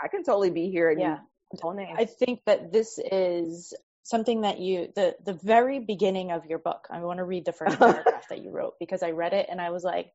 I 0.03 0.07
can 0.07 0.23
totally 0.23 0.49
be 0.51 0.69
here 0.69 0.91
and 0.91 0.99
Yeah. 1.01 1.19
Don't. 1.61 1.79
I 1.79 2.05
think 2.05 2.41
that 2.45 2.71
this 2.71 2.99
is 2.99 3.73
something 4.03 4.41
that 4.41 4.59
you 4.59 4.91
the 4.95 5.15
the 5.25 5.33
very 5.33 5.79
beginning 5.79 6.31
of 6.31 6.45
your 6.45 6.59
book. 6.59 6.87
I 6.91 6.99
want 7.01 7.17
to 7.19 7.23
read 7.23 7.45
the 7.45 7.53
first 7.53 7.79
paragraph 7.79 8.27
that 8.29 8.43
you 8.43 8.51
wrote 8.51 8.73
because 8.79 9.03
I 9.03 9.11
read 9.11 9.33
it 9.33 9.47
and 9.49 9.61
I 9.61 9.69
was 9.69 9.83
like, 9.83 10.11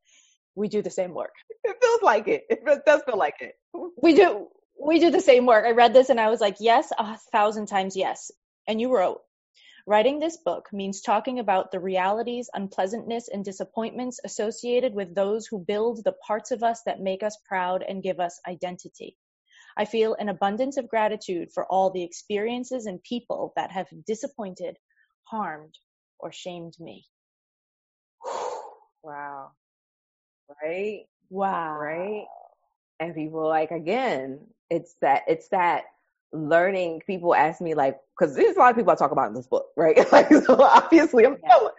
we 0.55 0.67
do 0.67 0.81
the 0.81 0.89
same 0.89 1.13
work. 1.13 1.33
It 1.63 1.77
feels 1.81 2.01
like 2.01 2.27
it. 2.27 2.43
It 2.49 2.85
does 2.85 3.01
feel 3.03 3.17
like 3.17 3.35
it. 3.41 3.55
We 4.01 4.15
do 4.15 4.47
we 4.81 4.99
do 4.99 5.11
the 5.11 5.21
same 5.21 5.45
work. 5.45 5.65
I 5.65 5.71
read 5.71 5.93
this 5.93 6.09
and 6.09 6.19
I 6.19 6.29
was 6.29 6.39
like, 6.39 6.57
yes, 6.59 6.91
a 6.97 7.17
thousand 7.31 7.67
times 7.67 7.95
yes. 7.95 8.31
And 8.67 8.79
you 8.79 8.95
wrote, 8.95 9.21
Writing 9.89 10.19
this 10.19 10.37
book 10.37 10.69
means 10.71 11.01
talking 11.01 11.39
about 11.39 11.71
the 11.71 11.79
realities, 11.79 12.47
unpleasantness, 12.53 13.27
and 13.27 13.43
disappointments 13.43 14.19
associated 14.23 14.93
with 14.93 15.15
those 15.15 15.47
who 15.47 15.57
build 15.57 16.03
the 16.03 16.13
parts 16.27 16.51
of 16.51 16.61
us 16.61 16.83
that 16.83 17.01
make 17.01 17.23
us 17.23 17.35
proud 17.47 17.81
and 17.81 18.03
give 18.03 18.19
us 18.19 18.39
identity. 18.47 19.17
I 19.77 19.85
feel 19.85 20.15
an 20.19 20.29
abundance 20.29 20.77
of 20.77 20.89
gratitude 20.89 21.49
for 21.53 21.65
all 21.65 21.89
the 21.91 22.03
experiences 22.03 22.85
and 22.85 23.01
people 23.03 23.53
that 23.55 23.71
have 23.71 23.87
disappointed, 24.05 24.77
harmed, 25.23 25.75
or 26.19 26.31
shamed 26.31 26.75
me. 26.79 27.05
Wow. 29.01 29.51
Right? 30.61 31.03
Wow. 31.29 31.77
Right? 31.77 32.25
And 32.99 33.15
people 33.15 33.47
like 33.47 33.71
again, 33.71 34.41
it's 34.69 34.95
that 35.01 35.23
it's 35.27 35.47
that 35.49 35.85
learning 36.33 37.01
people 37.07 37.33
ask 37.33 37.61
me 37.61 37.75
like 37.75 37.97
because 38.17 38.35
there's 38.35 38.57
a 38.57 38.59
lot 38.59 38.71
of 38.71 38.75
people 38.75 38.91
I 38.91 38.95
talk 38.95 39.11
about 39.11 39.29
in 39.29 39.33
this 39.35 39.47
book, 39.47 39.67
right? 39.77 39.97
like 40.11 40.29
so 40.29 40.61
obviously 40.61 41.25
I'm 41.25 41.37
Yeah. 41.43 41.69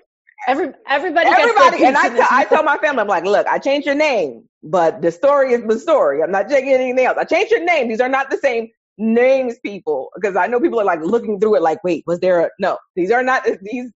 Every, 0.47 0.73
everybody, 0.89 1.29
gets 1.29 1.41
everybody 1.41 1.85
and 1.85 1.97
I 1.97 2.43
in 2.43 2.49
tell- 2.49 2.63
my 2.63 2.79
family, 2.79 3.03
I'm 3.03 3.09
like, 3.09 3.25
look, 3.25 3.47
I 3.47 3.59
changed 3.59 3.87
your 3.87 3.95
name, 3.95 4.49
but 4.63 5.03
the 5.03 5.13
story 5.13 5.53
is 5.53 5.63
the 5.67 5.79
story. 5.79 6.23
I'm 6.23 6.31
not 6.31 6.49
changing 6.49 6.73
anything 6.73 7.05
else. 7.05 7.19
I 7.19 7.25
changed 7.25 7.51
your 7.51 7.65
name. 7.65 7.89
These 7.89 8.01
are 8.01 8.09
not 8.09 8.31
the 8.31 8.39
same 8.39 8.69
names, 8.99 9.59
people, 9.65 10.11
because 10.15 10.37
I 10.37 10.47
know 10.47 10.61
people 10.61 10.81
are 10.81 10.85
like 10.85 11.01
looking 11.01 11.41
through 11.41 11.57
it 11.57 11.63
like, 11.63 11.83
wait, 11.85 12.05
was 12.07 12.21
there 12.21 12.41
a 12.41 12.51
no, 12.59 12.79
these 12.97 13.11
are 13.11 13.23
not 13.23 13.45
these 13.63 13.91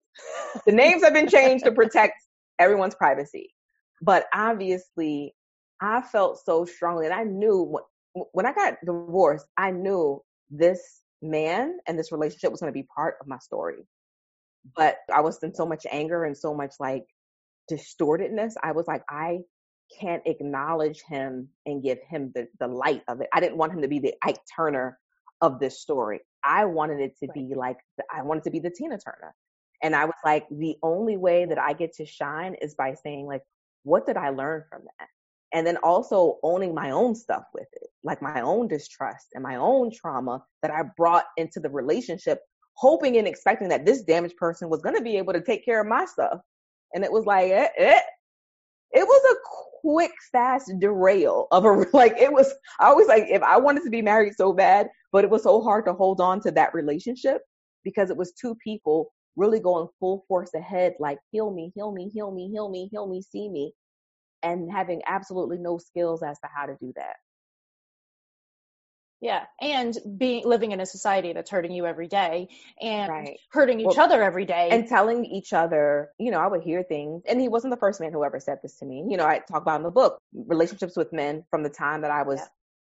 the 0.66 0.72
names 0.72 1.03
have 1.03 1.12
been 1.12 1.28
changed 1.28 1.64
to 1.64 1.72
protect 1.72 2.14
everyone's 2.59 2.95
privacy. 2.95 3.51
But 4.03 4.26
obviously 4.32 5.34
I 5.80 6.03
felt 6.03 6.40
so 6.45 6.64
strongly 6.64 7.07
and 7.07 7.14
I 7.14 7.24
knew 7.24 7.78
when 8.32 8.47
I 8.47 8.53
got 8.53 8.74
divorced, 8.84 9.47
I 9.57 9.70
knew 9.70 10.22
this 10.51 11.03
man 11.20 11.78
and 11.86 11.99
this 11.99 12.12
relationship 12.12 12.51
was 12.51 12.61
going 12.61 12.72
to 12.72 12.78
be 12.78 12.86
part 12.95 13.16
of 13.20 13.26
my 13.26 13.38
story. 13.38 13.86
But 14.77 14.99
I 15.12 15.21
was 15.21 15.43
in 15.43 15.55
so 15.55 15.67
much 15.67 15.87
anger 15.91 16.25
and 16.25 16.37
so 16.37 16.55
much 16.55 16.75
like 16.81 17.05
distortedness. 17.71 18.55
I 18.62 18.73
was 18.73 18.87
like, 18.87 19.03
I 19.09 19.41
can't 20.01 20.23
acknowledge 20.27 21.03
him 21.03 21.49
and 21.67 21.83
give 21.83 21.99
him 22.09 22.33
the, 22.35 22.49
the 22.59 22.69
light 22.69 23.03
of 23.09 23.21
it. 23.21 23.29
I 23.33 23.41
didn't 23.41 23.59
want 23.59 23.73
him 23.73 23.83
to 23.83 23.89
be 23.89 23.99
the 23.99 24.15
Ike 24.23 24.41
Turner 24.57 24.99
of 25.41 25.61
this 25.61 25.81
story. 25.81 26.21
I 26.43 26.65
wanted 26.65 27.01
it 27.01 27.17
to 27.23 27.29
be 27.33 27.55
like, 27.55 27.77
I 28.15 28.23
wanted 28.23 28.45
to 28.45 28.51
be 28.51 28.59
the 28.59 28.71
Tina 28.71 28.99
Turner. 28.99 29.35
And 29.83 29.95
I 29.95 30.07
was 30.07 30.15
like, 30.25 30.47
the 30.51 30.77
only 30.83 31.17
way 31.17 31.45
that 31.45 31.59
I 31.59 31.75
get 31.75 31.93
to 31.95 32.07
shine 32.07 32.55
is 32.62 32.75
by 32.75 32.95
saying, 32.95 33.27
like, 33.27 33.43
what 33.83 34.07
did 34.07 34.17
I 34.17 34.31
learn 34.31 34.65
from 34.71 34.83
that? 34.99 35.09
And 35.53 35.67
then 35.67 35.77
also 35.79 36.39
owning 36.43 36.75
my 36.75 36.91
own 36.91 37.15
stuff 37.15 37.45
with 37.55 37.69
it, 37.73 37.89
like 38.03 38.23
my 38.23 38.41
own 38.41 38.67
distrust 38.67 39.29
and 39.35 39.43
my 39.43 39.57
own 39.57 39.91
trauma 39.95 40.43
that 40.62 40.71
I 40.71 40.83
brought 40.97 41.27
into 41.37 41.61
the 41.61 41.71
relationship, 41.71 42.41
hoping 42.75 43.16
and 43.16 43.27
expecting 43.27 43.68
that 43.68 43.87
this 43.87 44.03
damaged 44.03 44.37
person 44.37 44.68
was 44.68 44.83
going 44.83 44.97
to 44.97 45.03
be 45.03 45.16
able 45.16 45.33
to 45.33 45.41
take 45.41 45.64
care 45.64 45.81
of 45.81 45.87
my 45.87 46.05
stuff. 46.05 46.39
And 46.93 47.05
it 47.05 47.11
was 47.12 47.25
like, 47.25 47.51
eh, 47.51 47.68
eh. 47.79 48.01
it 48.93 49.07
was 49.07 49.33
a 49.33 49.37
quick, 49.81 50.12
fast 50.33 50.72
derail 50.79 51.47
of 51.51 51.64
a, 51.64 51.87
like, 51.93 52.16
it 52.18 52.33
was, 52.33 52.53
I 52.81 52.87
always 52.87 53.09
like, 53.09 53.25
if 53.29 53.43
I 53.43 53.59
wanted 53.59 53.85
to 53.85 53.91
be 53.91 54.03
married 54.03 54.35
so 54.37 54.53
bad, 54.53 54.89
but 55.12 55.25
it 55.25 55.31
was 55.31 55.43
so 55.43 55.62
hard 55.62 55.85
to 55.87 55.93
hold 55.93 56.20
on 56.20 56.41
to 56.43 56.51
that 56.53 56.75
relationship 56.75 57.43
because 57.85 58.11
it 58.11 58.16
was 58.16 58.33
two 58.33 58.55
people 58.57 59.12
really 59.37 59.61
going 59.61 59.89
full 59.99 60.25
force 60.29 60.51
ahead, 60.55 60.95
like, 61.01 61.18
heal 61.33 61.51
me, 61.51 61.72
heal 61.75 61.93
me, 61.93 62.09
heal 62.12 62.31
me, 62.31 62.49
heal 62.53 62.68
me, 62.68 62.89
heal 62.91 63.07
me, 63.07 63.20
see 63.20 63.49
me, 63.49 63.72
and 64.43 64.70
having 64.70 65.03
absolutely 65.07 65.59
no 65.59 65.77
skills 65.79 66.22
as 66.22 66.39
to 66.41 66.49
how 66.55 66.66
to 66.66 66.77
do 66.81 66.93
that. 66.97 67.16
Yeah, 69.25 69.47
and 69.59 69.97
being 70.18 70.45
living 70.45 70.72
in 70.72 70.81
a 70.81 70.85
society 70.87 71.33
that's 71.33 71.51
hurting 71.51 71.72
you 71.72 71.87
every 71.87 72.09
day 72.09 72.47
and 72.79 73.11
Right. 73.11 73.41
hurting 73.51 73.81
each 73.81 73.87
Well, 73.97 74.01
other 74.03 74.22
every 74.22 74.45
day. 74.45 74.68
and 74.70 74.87
telling 74.87 75.25
each 75.25 75.55
other, 75.55 76.12
you 76.18 76.31
know, 76.31 76.39
I 76.39 76.47
would 76.47 76.61
hear 76.62 76.83
things, 76.83 77.22
and 77.27 77.41
he 77.41 77.49
wasn't 77.49 77.70
the 77.70 77.79
first 77.81 78.03
man 78.03 78.12
who 78.12 78.22
ever 78.22 78.39
said 78.39 78.59
this 78.61 78.77
to 78.81 78.85
me. 78.85 79.03
You 79.09 79.16
know, 79.16 79.25
I 79.25 79.39
talk 79.39 79.62
about 79.62 79.77
in 79.77 79.83
the 79.83 79.91
book 79.91 80.18
relationships 80.35 80.95
with 80.95 81.11
men 81.14 81.43
from 81.51 81.62
the 81.62 81.70
time 81.70 82.03
that 82.03 82.11
I 82.11 82.22
was 82.22 82.39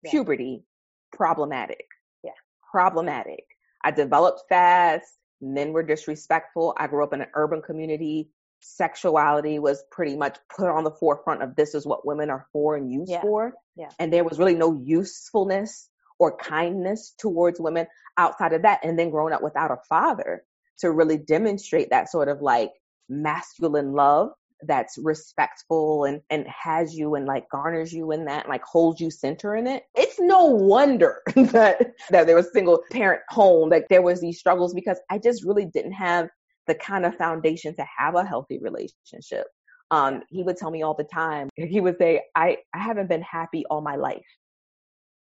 Yeah. 0.02 0.10
Puberty, 0.10 0.66
problematic. 1.12 1.86
Yeah. 2.24 2.32
Problematic. 2.72 3.46
I 3.84 3.92
developed 3.92 4.46
fast. 4.50 5.20
Men 5.42 5.74
were 5.74 5.84
disrespectful. 5.84 6.74
I 6.76 6.88
grew 6.88 7.04
up 7.04 7.14
in 7.14 7.22
an 7.22 7.30
urban 7.36 7.62
community. 7.62 8.32
Sexuality 8.62 9.60
was 9.60 9.84
pretty 9.92 10.16
much 10.18 10.40
put 10.50 10.70
on 10.70 10.84
the 10.86 10.90
forefront 10.92 11.44
of 11.44 11.56
this 11.56 11.76
is 11.76 11.86
what 11.86 12.04
women 12.04 12.32
are 12.32 12.48
for 12.52 12.76
and 12.76 12.92
used 12.92 13.12
Yeah. 13.12 13.22
for. 13.22 13.54
Yeah. 13.76 13.90
And 14.00 14.12
there 14.12 14.24
was 14.24 14.40
really 14.40 14.56
no 14.56 14.74
usefulness 14.74 15.88
or 16.20 16.38
kindness 16.38 17.14
towards 17.20 17.60
women 17.60 17.88
outside 18.18 18.54
of 18.54 18.62
that. 18.64 18.80
And 18.84 18.98
then 18.98 19.10
growing 19.10 19.34
up 19.34 19.44
without 19.44 19.72
a 19.72 19.78
father 19.90 20.44
to 20.80 20.92
really 20.92 21.18
demonstrate 21.18 21.90
that 21.90 22.10
sort 22.10 22.28
of 22.28 22.42
like 22.42 22.72
masculine 23.10 23.94
love 23.94 24.32
that's 24.64 24.98
respectful 24.98 26.06
and 26.06 26.22
and 26.30 26.48
has 26.48 26.94
you 26.96 27.16
and 27.16 27.26
like 27.26 27.50
garners 27.50 27.94
you 27.94 28.12
in 28.12 28.26
that 28.26 28.48
like 28.48 28.64
holds 28.64 29.00
you 29.02 29.12
center 29.12 29.56
in 29.56 29.68
it 29.68 29.84
it's 29.96 30.20
no 30.20 30.46
wonder 30.46 31.22
that 31.36 31.94
that 32.10 32.26
there 32.26 32.36
was 32.36 32.52
single 32.54 32.82
parent 32.92 33.22
home 33.30 33.70
that 33.70 33.86
there 33.90 34.02
was 34.02 34.22
these 34.22 34.40
struggles 34.40 34.74
because 34.74 34.98
i 35.10 35.18
just 35.18 35.44
really 35.44 35.66
didn't 35.66 35.92
have 35.92 36.30
the 36.68 36.76
kind 36.76 37.06
of 37.06 37.16
foundation 37.16 37.76
to 37.76 37.86
have 37.98 38.16
a 38.16 38.24
healthy 38.24 38.58
relationship 38.60 39.46
um 39.92 40.22
he 40.30 40.42
would 40.42 40.58
tell 40.58 40.72
me 40.72 40.84
all 40.84 40.96
the 40.96 41.04
time 41.04 41.50
he 41.56 41.82
would 41.82 41.98
say 41.98 42.22
i 42.36 42.58
i 42.74 42.80
haven't 42.80 43.10
been 43.10 43.22
happy 43.22 43.66
all 43.70 43.82
my 43.82 43.96
life 43.96 44.26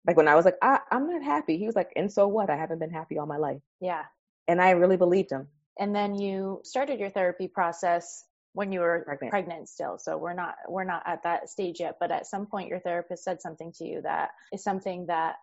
like 0.07 0.16
when 0.16 0.28
i 0.28 0.34
was 0.34 0.44
like 0.44 0.57
I, 0.62 0.80
i'm 0.90 1.09
not 1.09 1.22
happy 1.22 1.59
he 1.59 1.66
was 1.66 1.76
like 1.76 1.92
and 1.96 2.11
so 2.12 2.26
what 2.28 2.51
i 2.51 2.57
haven't 2.57 2.78
been 2.78 2.90
happy 2.90 3.18
all 3.18 3.26
my 3.26 3.36
life 3.38 3.61
yeah. 3.80 4.03
and 4.48 4.61
i 4.61 4.70
really 4.70 4.96
believed 4.96 5.30
him 5.30 5.48
And 5.78 5.94
then 5.94 6.14
you 6.14 6.61
started 6.64 7.01
your 7.01 7.11
therapy 7.11 7.48
process 7.48 8.24
when 8.53 8.72
you 8.72 8.80
were 8.80 9.03
Pregnant. 9.07 9.30
pregnant 9.30 9.68
still. 9.68 9.96
So 9.98 10.18
we're 10.18 10.34
not 10.34 10.57
we're 10.68 10.84
not 10.84 11.03
at 11.07 11.22
that 11.22 11.48
stage 11.48 11.78
yet, 11.80 11.96
but 12.01 12.11
at 12.11 12.26
some 12.26 12.46
point 12.46 12.68
your 12.68 12.80
therapist 12.80 13.22
said 13.24 13.40
something 13.40 13.72
to 13.78 13.84
you 13.84 14.03
that 14.03 14.30
is 14.53 14.62
something 14.64 15.07
that 15.07 15.36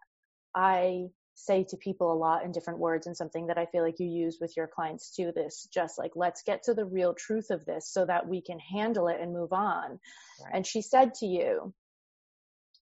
I 0.53 1.07
say 1.33 1.63
to 1.69 1.77
people 1.77 2.11
a 2.11 2.17
lot 2.25 2.43
in 2.43 2.51
different 2.51 2.79
words 2.79 3.07
and 3.07 3.15
something 3.15 3.47
that 3.47 3.57
I 3.57 3.65
feel 3.67 3.83
like 3.83 3.99
you 3.99 4.07
use 4.07 4.37
with 4.41 4.57
your 4.57 4.67
clients 4.67 5.15
too 5.15 5.31
this 5.33 5.67
just 5.73 5.97
like 5.97 6.11
let's 6.15 6.43
get 6.43 6.63
to 6.63 6.73
the 6.73 6.85
real 6.85 7.13
truth 7.13 7.49
of 7.49 7.63
this 7.65 7.87
so 7.87 8.05
that 8.05 8.27
we 8.27 8.41
can 8.41 8.59
handle 8.59 9.07
it 9.07 9.21
and 9.21 9.31
move 9.33 9.53
on. 9.53 9.99
Right. 10.43 10.51
And 10.53 10.67
she 10.67 10.81
said 10.81 11.13
to 11.19 11.25
you, 11.25 11.73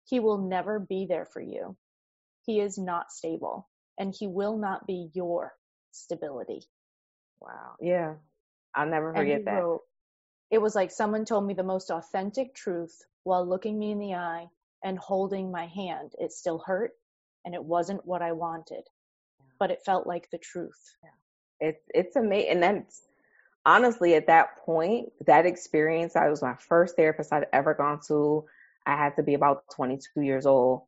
he 0.05 0.21
will 0.21 0.39
never 0.39 0.79
be 0.79 1.07
there 1.07 1.25
for 1.25 1.41
you. 1.41 1.77
He 2.45 2.61
is 2.61 2.79
not 2.79 3.11
stable 3.11 3.69
and 3.99 4.15
he 4.17 4.27
will 4.27 4.57
not 4.57 4.87
be 4.87 5.11
your 5.15 5.53
stability. 5.93 6.63
wow 7.41 7.75
yeah 7.81 8.15
i'll 8.75 8.89
never 8.89 9.15
forget 9.15 9.45
that 9.45 9.63
wrote, 9.63 9.83
it 10.51 10.61
was 10.61 10.75
like 10.75 10.91
someone 10.91 11.25
told 11.25 11.47
me 11.47 11.55
the 11.55 11.63
most 11.63 11.91
authentic 11.91 12.55
truth 12.55 12.97
while 13.25 13.47
looking 13.47 13.79
me 13.79 13.93
in 13.93 13.99
the 13.99 14.15
eye 14.15 14.47
and 14.85 14.99
holding 14.99 15.51
my 15.51 15.67
hand. 15.67 16.13
It 16.19 16.33
still 16.33 16.63
hurt 16.65 16.93
and 17.45 17.55
it 17.55 17.65
wasn't 17.65 18.05
what 18.05 18.23
I 18.23 18.33
wanted, 18.33 18.83
but 19.59 19.71
it 19.71 19.83
felt 19.85 20.07
like 20.07 20.31
the 20.31 20.39
truth. 20.39 20.97
it's 21.61 21.83
it's 21.95 22.17
amazing 22.17 22.51
and 22.53 22.63
that's 22.63 23.03
honestly 23.67 24.15
at 24.15 24.27
that 24.27 24.59
point 24.65 25.11
that 25.27 25.47
experience 25.47 26.17
i 26.17 26.29
was 26.29 26.43
my 26.43 26.55
first 26.59 26.97
therapist 26.97 27.33
i'd 27.33 27.47
ever 27.53 27.73
gone 27.73 28.01
to 28.07 28.45
i 28.87 28.97
had 28.97 29.14
to 29.16 29.22
be 29.22 29.35
about 29.35 29.62
22 29.74 30.20
years 30.22 30.47
old 30.47 30.82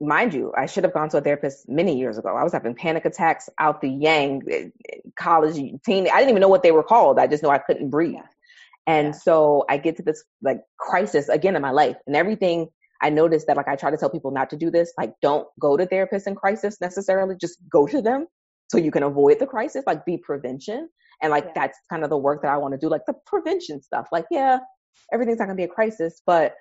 mind 0.00 0.32
you 0.32 0.52
i 0.56 0.66
should 0.66 0.84
have 0.84 0.92
gone 0.94 1.08
to 1.08 1.18
a 1.18 1.20
therapist 1.20 1.68
many 1.68 1.98
years 1.98 2.18
ago 2.18 2.36
i 2.36 2.42
was 2.44 2.52
having 2.52 2.74
panic 2.74 3.04
attacks 3.04 3.48
out 3.58 3.80
the 3.80 3.88
yang 3.88 4.42
eh, 4.50 4.68
college 5.18 5.56
teen 5.84 6.08
i 6.12 6.16
didn't 6.18 6.30
even 6.30 6.40
know 6.40 6.48
what 6.48 6.62
they 6.62 6.70
were 6.72 6.84
called 6.84 7.18
i 7.18 7.26
just 7.26 7.42
know 7.42 7.50
i 7.50 7.58
couldn't 7.58 7.90
breathe 7.90 8.14
Yeah. 8.14 8.22
and 8.86 9.06
Yeah. 9.08 9.12
so 9.12 9.64
i 9.68 9.76
get 9.76 9.96
to 9.96 10.02
this 10.02 10.22
like 10.42 10.60
crisis 10.78 11.28
again 11.28 11.56
in 11.56 11.62
my 11.62 11.72
life 11.72 11.96
and 12.06 12.14
everything 12.16 12.68
I 13.00 13.10
noticed 13.10 13.46
that 13.46 13.56
like 13.56 13.68
I 13.68 13.76
try 13.76 13.92
to 13.92 13.96
tell 13.96 14.10
people 14.10 14.32
not 14.32 14.50
to 14.50 14.56
do 14.56 14.72
this. 14.72 14.92
Like 14.98 15.12
don't 15.22 15.46
go 15.60 15.76
to 15.76 15.86
therapists 15.86 16.26
in 16.26 16.34
crisis 16.34 16.80
necessarily. 16.80 17.36
Just 17.40 17.58
go 17.70 17.86
to 17.86 18.02
them 18.02 18.26
so 18.70 18.76
you 18.78 18.90
can 18.90 19.04
avoid 19.04 19.38
the 19.38 19.46
crisis. 19.46 19.84
Like 19.86 20.04
be 20.04 20.18
prevention. 20.18 20.88
And 21.22 21.30
like 21.30 21.44
Yeah. 21.44 21.52
that's 21.54 21.78
kind 21.90 22.02
of 22.02 22.10
the 22.10 22.18
work 22.18 22.42
that 22.42 22.50
I 22.50 22.56
want 22.56 22.72
to 22.74 22.78
do. 22.78 22.88
Like 22.88 23.02
the 23.06 23.14
prevention 23.24 23.80
stuff. 23.82 24.08
Like, 24.10 24.24
yeah, 24.32 24.58
everything's 25.12 25.38
not 25.38 25.44
gonna 25.44 25.54
be 25.54 25.62
a 25.62 25.68
crisis, 25.68 26.22
but 26.26 26.54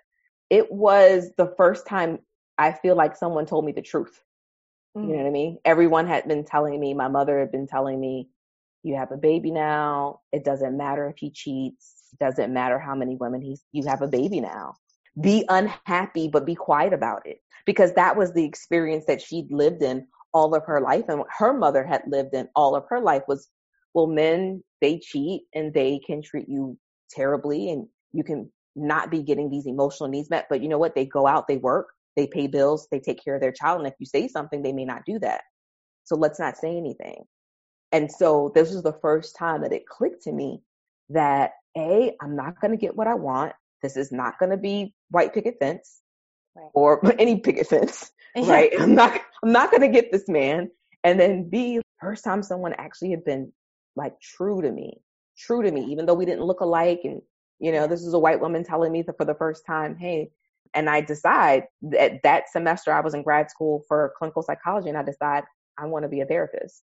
it 0.49 0.71
was 0.71 1.31
the 1.37 1.53
first 1.57 1.87
time 1.87 2.19
I 2.57 2.71
feel 2.71 2.95
like 2.95 3.15
someone 3.15 3.45
told 3.45 3.65
me 3.65 3.71
the 3.71 3.81
truth. 3.81 4.21
You 4.95 5.01
mm. 5.01 5.07
know 5.09 5.17
what 5.17 5.27
I 5.27 5.31
mean? 5.31 5.57
Everyone 5.65 6.07
had 6.07 6.27
been 6.27 6.43
telling 6.43 6.79
me, 6.79 6.93
my 6.93 7.07
mother 7.07 7.39
had 7.39 7.51
been 7.51 7.67
telling 7.67 7.99
me, 7.99 8.29
you 8.83 8.95
have 8.95 9.11
a 9.11 9.17
baby 9.17 9.51
now. 9.51 10.21
It 10.31 10.43
doesn't 10.43 10.77
matter 10.77 11.07
if 11.09 11.17
he 11.17 11.29
cheats. 11.29 12.09
It 12.13 12.23
doesn't 12.23 12.53
matter 12.53 12.79
how 12.79 12.95
many 12.95 13.15
women 13.15 13.41
he's, 13.41 13.63
you 13.71 13.85
have 13.87 14.01
a 14.01 14.07
baby 14.07 14.39
now. 14.39 14.75
Be 15.19 15.45
unhappy, 15.49 16.29
but 16.29 16.45
be 16.45 16.55
quiet 16.55 16.93
about 16.93 17.23
it. 17.25 17.39
Because 17.65 17.93
that 17.93 18.15
was 18.15 18.33
the 18.33 18.45
experience 18.45 19.05
that 19.07 19.21
she'd 19.21 19.51
lived 19.51 19.81
in 19.81 20.07
all 20.33 20.55
of 20.55 20.63
her 20.65 20.79
life 20.79 21.05
and 21.09 21.23
her 21.37 21.53
mother 21.53 21.83
had 21.83 22.03
lived 22.07 22.33
in 22.33 22.47
all 22.55 22.75
of 22.75 22.85
her 22.89 22.99
life 22.99 23.23
was, 23.27 23.49
well, 23.93 24.07
men, 24.07 24.63
they 24.81 24.99
cheat 24.99 25.43
and 25.53 25.73
they 25.73 25.99
can 26.05 26.21
treat 26.21 26.47
you 26.47 26.77
terribly 27.09 27.71
and 27.71 27.87
you 28.13 28.23
can 28.23 28.51
not 28.77 29.11
be 29.11 29.23
getting 29.23 29.49
these 29.49 29.65
emotional 29.65 30.09
needs 30.09 30.29
met. 30.29 30.47
But 30.49 30.61
you 30.61 30.69
know 30.69 30.77
what? 30.77 30.95
They 30.95 31.05
go 31.05 31.27
out, 31.27 31.47
they 31.47 31.57
work, 31.57 31.87
they 32.15 32.27
pay 32.27 32.47
bills, 32.47 32.87
they 32.91 32.99
take 32.99 33.23
care 33.23 33.35
of 33.35 33.41
their 33.41 33.51
child. 33.51 33.79
And 33.79 33.87
if 33.87 33.93
you 33.99 34.05
say 34.05 34.27
something, 34.27 34.61
they 34.61 34.73
may 34.73 34.85
not 34.85 35.05
do 35.05 35.19
that. 35.19 35.41
So 36.03 36.15
let's 36.15 36.39
not 36.39 36.57
say 36.57 36.77
anything. 36.77 37.23
And 37.91 38.11
so 38.11 38.51
this 38.53 38.71
was 38.71 38.83
the 38.83 38.97
first 39.01 39.35
time 39.37 39.61
that 39.61 39.73
it 39.73 39.85
clicked 39.87 40.23
to 40.23 40.31
me 40.31 40.61
that 41.09 41.51
A, 41.77 42.15
I'm 42.21 42.35
not 42.35 42.59
going 42.59 42.71
to 42.71 42.77
get 42.77 42.95
what 42.95 43.07
I 43.07 43.15
want. 43.15 43.53
This 43.81 43.97
is 43.97 44.11
not 44.11 44.39
going 44.39 44.49
to 44.49 44.57
be 44.57 44.93
white 45.09 45.33
picket 45.33 45.55
fence 45.59 46.01
right. 46.55 46.69
or 46.73 47.01
any 47.19 47.39
picket 47.39 47.67
fence, 47.67 48.11
yeah. 48.35 48.49
right? 48.49 48.71
I'm 48.79 48.95
not, 48.95 49.19
I'm 49.43 49.51
not 49.51 49.71
going 49.71 49.81
to 49.81 49.87
get 49.87 50.11
this 50.11 50.27
man. 50.27 50.69
And 51.03 51.19
then 51.19 51.49
B, 51.49 51.81
first 52.01 52.23
time 52.23 52.43
someone 52.43 52.73
actually 52.77 53.11
had 53.11 53.23
been 53.23 53.53
like 53.95 54.19
true 54.21 54.61
to 54.61 54.71
me, 54.71 55.01
true 55.37 55.63
to 55.63 55.71
me, 55.71 55.85
even 55.91 56.05
though 56.05 56.13
we 56.13 56.25
didn't 56.25 56.43
look 56.43 56.61
alike. 56.61 57.01
And, 57.03 57.21
you 57.59 57.71
know, 57.71 57.87
this 57.87 58.01
is 58.01 58.13
a 58.13 58.19
white 58.19 58.39
woman 58.39 58.63
telling 58.63 58.91
me 58.91 59.01
that 59.03 59.17
for 59.17 59.25
the 59.25 59.35
first 59.35 59.65
time, 59.65 59.95
hey, 59.95 60.29
and 60.73 60.89
I 60.89 61.01
decide 61.01 61.63
that 61.81 62.21
that 62.23 62.49
semester 62.49 62.91
I 62.91 63.01
was 63.01 63.13
in 63.13 63.23
grad 63.23 63.49
school 63.49 63.83
for 63.87 64.13
clinical 64.17 64.43
psychology 64.43 64.89
and 64.89 64.97
I 64.97 65.03
decide 65.03 65.43
I 65.77 65.85
want 65.85 66.03
to 66.03 66.09
be 66.09 66.21
a 66.21 66.25
therapist. 66.25 66.83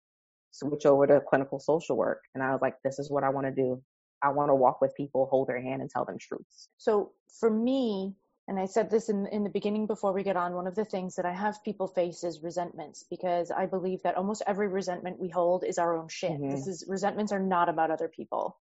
Switch 0.50 0.86
over 0.86 1.06
to 1.06 1.20
clinical 1.28 1.58
social 1.58 1.96
work. 1.96 2.22
And 2.34 2.42
I 2.42 2.52
was 2.52 2.60
like, 2.62 2.74
this 2.82 2.98
is 2.98 3.10
what 3.10 3.24
I 3.24 3.28
want 3.28 3.46
to 3.46 3.52
do. 3.52 3.82
I 4.22 4.30
want 4.30 4.50
to 4.50 4.54
walk 4.54 4.80
with 4.80 4.96
people, 4.96 5.26
hold 5.26 5.48
their 5.48 5.60
hand 5.60 5.82
and 5.82 5.90
tell 5.90 6.04
them 6.04 6.16
truths. 6.18 6.68
So 6.78 7.12
for 7.38 7.50
me, 7.50 8.14
and 8.48 8.58
I 8.58 8.66
said 8.66 8.90
this 8.90 9.08
in, 9.08 9.26
in 9.26 9.44
the 9.44 9.50
beginning 9.50 9.86
before 9.86 10.12
we 10.12 10.22
get 10.22 10.36
on, 10.36 10.54
one 10.54 10.66
of 10.66 10.74
the 10.74 10.84
things 10.84 11.16
that 11.16 11.26
I 11.26 11.32
have 11.32 11.62
people 11.64 11.88
face 11.88 12.22
is 12.22 12.42
resentments 12.42 13.04
because 13.10 13.50
I 13.50 13.66
believe 13.66 14.02
that 14.04 14.16
almost 14.16 14.42
every 14.46 14.68
resentment 14.68 15.18
we 15.18 15.28
hold 15.28 15.64
is 15.64 15.78
our 15.78 15.96
own 15.96 16.08
shit. 16.08 16.30
Mm-hmm. 16.30 16.50
This 16.50 16.66
is 16.66 16.84
resentments 16.88 17.32
are 17.32 17.40
not 17.40 17.68
about 17.68 17.90
other 17.90 18.08
people. 18.08 18.56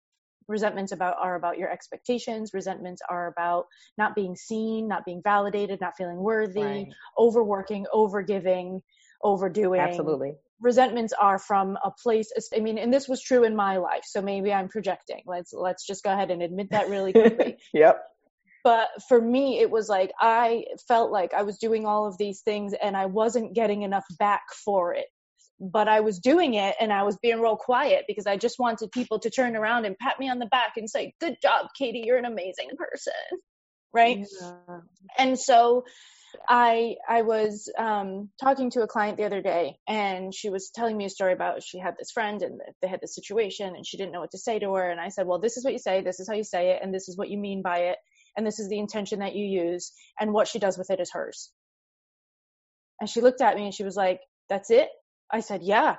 Resentments 0.48 0.92
about 0.92 1.16
are 1.22 1.36
about 1.36 1.58
your 1.58 1.70
expectations. 1.72 2.54
Resentments 2.54 3.02
are 3.10 3.28
about 3.28 3.66
not 3.98 4.16
being 4.16 4.36
seen, 4.36 4.88
not 4.88 5.06
being 5.06 5.22
validated, 5.24 5.82
not 5.82 5.96
feeling 5.98 6.18
worthy, 6.18 6.62
right. 6.62 6.88
overworking, 7.18 7.86
overgiving, 7.94 8.82
overdoing. 9.24 9.82
Absolutely. 9.82 10.34
Resentments 10.62 11.14
are 11.14 11.40
from 11.40 11.78
a 11.84 11.92
place. 11.92 12.32
I 12.56 12.60
mean, 12.60 12.78
and 12.78 12.94
this 12.94 13.08
was 13.08 13.22
true 13.22 13.44
in 13.44 13.56
my 13.56 13.78
life, 13.78 14.04
so 14.06 14.22
maybe 14.22 14.54
I'm 14.54 14.70
projecting. 14.70 15.24
Let's 15.26 15.54
let's 15.54 15.86
just 15.86 16.04
go 16.04 16.12
ahead 16.12 16.32
and 16.32 16.42
admit 16.42 16.72
that 16.72 16.90
really 16.90 17.12
quickly. 17.12 17.58
yep 17.74 18.04
but 18.64 18.88
for 19.08 19.22
me 19.22 19.60
it 19.60 19.70
was 19.70 19.90
like 19.90 20.12
i 20.20 20.64
felt 20.88 21.12
like 21.12 21.34
i 21.34 21.44
was 21.44 21.58
doing 21.58 21.86
all 21.86 22.08
of 22.08 22.18
these 22.18 22.42
things 22.42 22.74
and 22.82 22.96
i 22.96 23.06
wasn't 23.06 23.54
getting 23.54 23.82
enough 23.82 24.06
back 24.18 24.44
for 24.66 24.94
it 24.94 25.08
but 25.72 25.88
i 25.88 26.00
was 26.00 26.20
doing 26.20 26.54
it 26.54 26.76
and 26.80 26.92
i 26.92 27.04
was 27.04 27.18
being 27.18 27.40
real 27.40 27.56
quiet 27.56 28.06
because 28.08 28.28
i 28.28 28.38
just 28.38 28.60
wanted 28.60 28.92
people 28.92 29.20
to 29.20 29.30
turn 29.30 29.56
around 29.56 29.86
and 29.86 29.98
pat 29.98 30.20
me 30.20 30.30
on 30.30 30.40
the 30.40 30.46
back 30.48 30.74
and 30.78 30.90
say 30.90 31.14
good 31.20 31.38
job 31.42 31.68
katie 31.78 32.04
you're 32.06 32.18
an 32.18 32.26
amazing 32.26 32.70
person 32.78 33.14
right 33.94 34.26
yeah. 34.42 34.80
and 35.18 35.40
so 35.40 35.84
I 36.50 36.96
I 37.08 37.22
was 37.22 37.72
um, 37.78 38.32
talking 38.42 38.72
to 38.72 38.82
a 38.82 38.88
client 38.88 39.18
the 39.18 39.26
other 39.26 39.44
day, 39.44 39.76
and 39.88 40.34
she 40.34 40.50
was 40.50 40.72
telling 40.74 40.98
me 40.98 41.06
a 41.06 41.10
story 41.10 41.32
about 41.32 41.62
she 41.62 41.78
had 41.78 41.94
this 42.00 42.10
friend 42.10 42.42
and 42.42 42.60
they 42.82 42.88
had 42.88 43.02
this 43.02 43.14
situation, 43.14 43.76
and 43.76 43.86
she 43.86 43.98
didn't 43.98 44.14
know 44.14 44.22
what 44.22 44.32
to 44.32 44.40
say 44.40 44.58
to 44.58 44.74
her. 44.74 44.90
And 44.90 45.00
I 45.00 45.10
said, 45.10 45.28
"Well, 45.28 45.38
this 45.38 45.58
is 45.58 45.64
what 45.64 45.74
you 45.74 45.80
say, 45.80 46.02
this 46.02 46.20
is 46.20 46.28
how 46.28 46.34
you 46.34 46.44
say 46.44 46.72
it, 46.72 46.80
and 46.82 46.92
this 46.92 47.08
is 47.08 47.20
what 47.20 47.30
you 47.30 47.38
mean 47.38 47.62
by 47.62 47.82
it." 47.82 48.00
and 48.36 48.46
this 48.46 48.60
is 48.60 48.70
the 48.70 48.80
intention 48.80 49.20
that 49.20 49.36
you 49.36 49.46
use 49.46 49.92
and 50.20 50.34
what 50.34 50.48
she 50.48 50.60
does 50.60 50.78
with 50.78 50.90
it 50.90 51.00
is 51.00 51.12
hers 51.12 51.52
and 53.00 53.10
she 53.10 53.22
looked 53.22 53.42
at 53.42 53.56
me 53.56 53.66
and 53.66 53.74
she 53.74 53.84
was 53.84 53.96
like 53.96 54.20
that's 54.50 54.72
it 54.72 54.90
i 55.34 55.40
said 55.40 55.62
yeah 55.62 55.98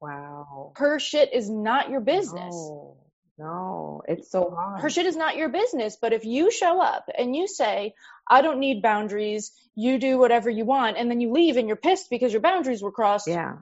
wow 0.00 0.72
her 0.76 0.98
shit 0.98 1.32
is 1.32 1.50
not 1.50 1.90
your 1.90 2.00
business 2.00 2.54
no, 2.54 2.96
no 3.38 4.02
it's 4.08 4.30
so 4.30 4.50
hard 4.50 4.80
her 4.80 4.90
shit 4.90 5.06
is 5.06 5.16
not 5.16 5.36
your 5.36 5.48
business 5.48 5.96
but 6.00 6.12
if 6.12 6.24
you 6.24 6.50
show 6.50 6.80
up 6.80 7.08
and 7.16 7.36
you 7.36 7.46
say 7.46 7.92
i 8.28 8.40
don't 8.40 8.60
need 8.60 8.82
boundaries 8.82 9.52
you 9.74 9.98
do 9.98 10.16
whatever 10.16 10.48
you 10.48 10.64
want 10.64 10.96
and 10.96 11.10
then 11.10 11.20
you 11.20 11.32
leave 11.32 11.56
and 11.56 11.66
you're 11.66 11.76
pissed 11.76 12.08
because 12.08 12.32
your 12.32 12.42
boundaries 12.42 12.82
were 12.82 12.92
crossed 12.92 13.28
yeah 13.28 13.56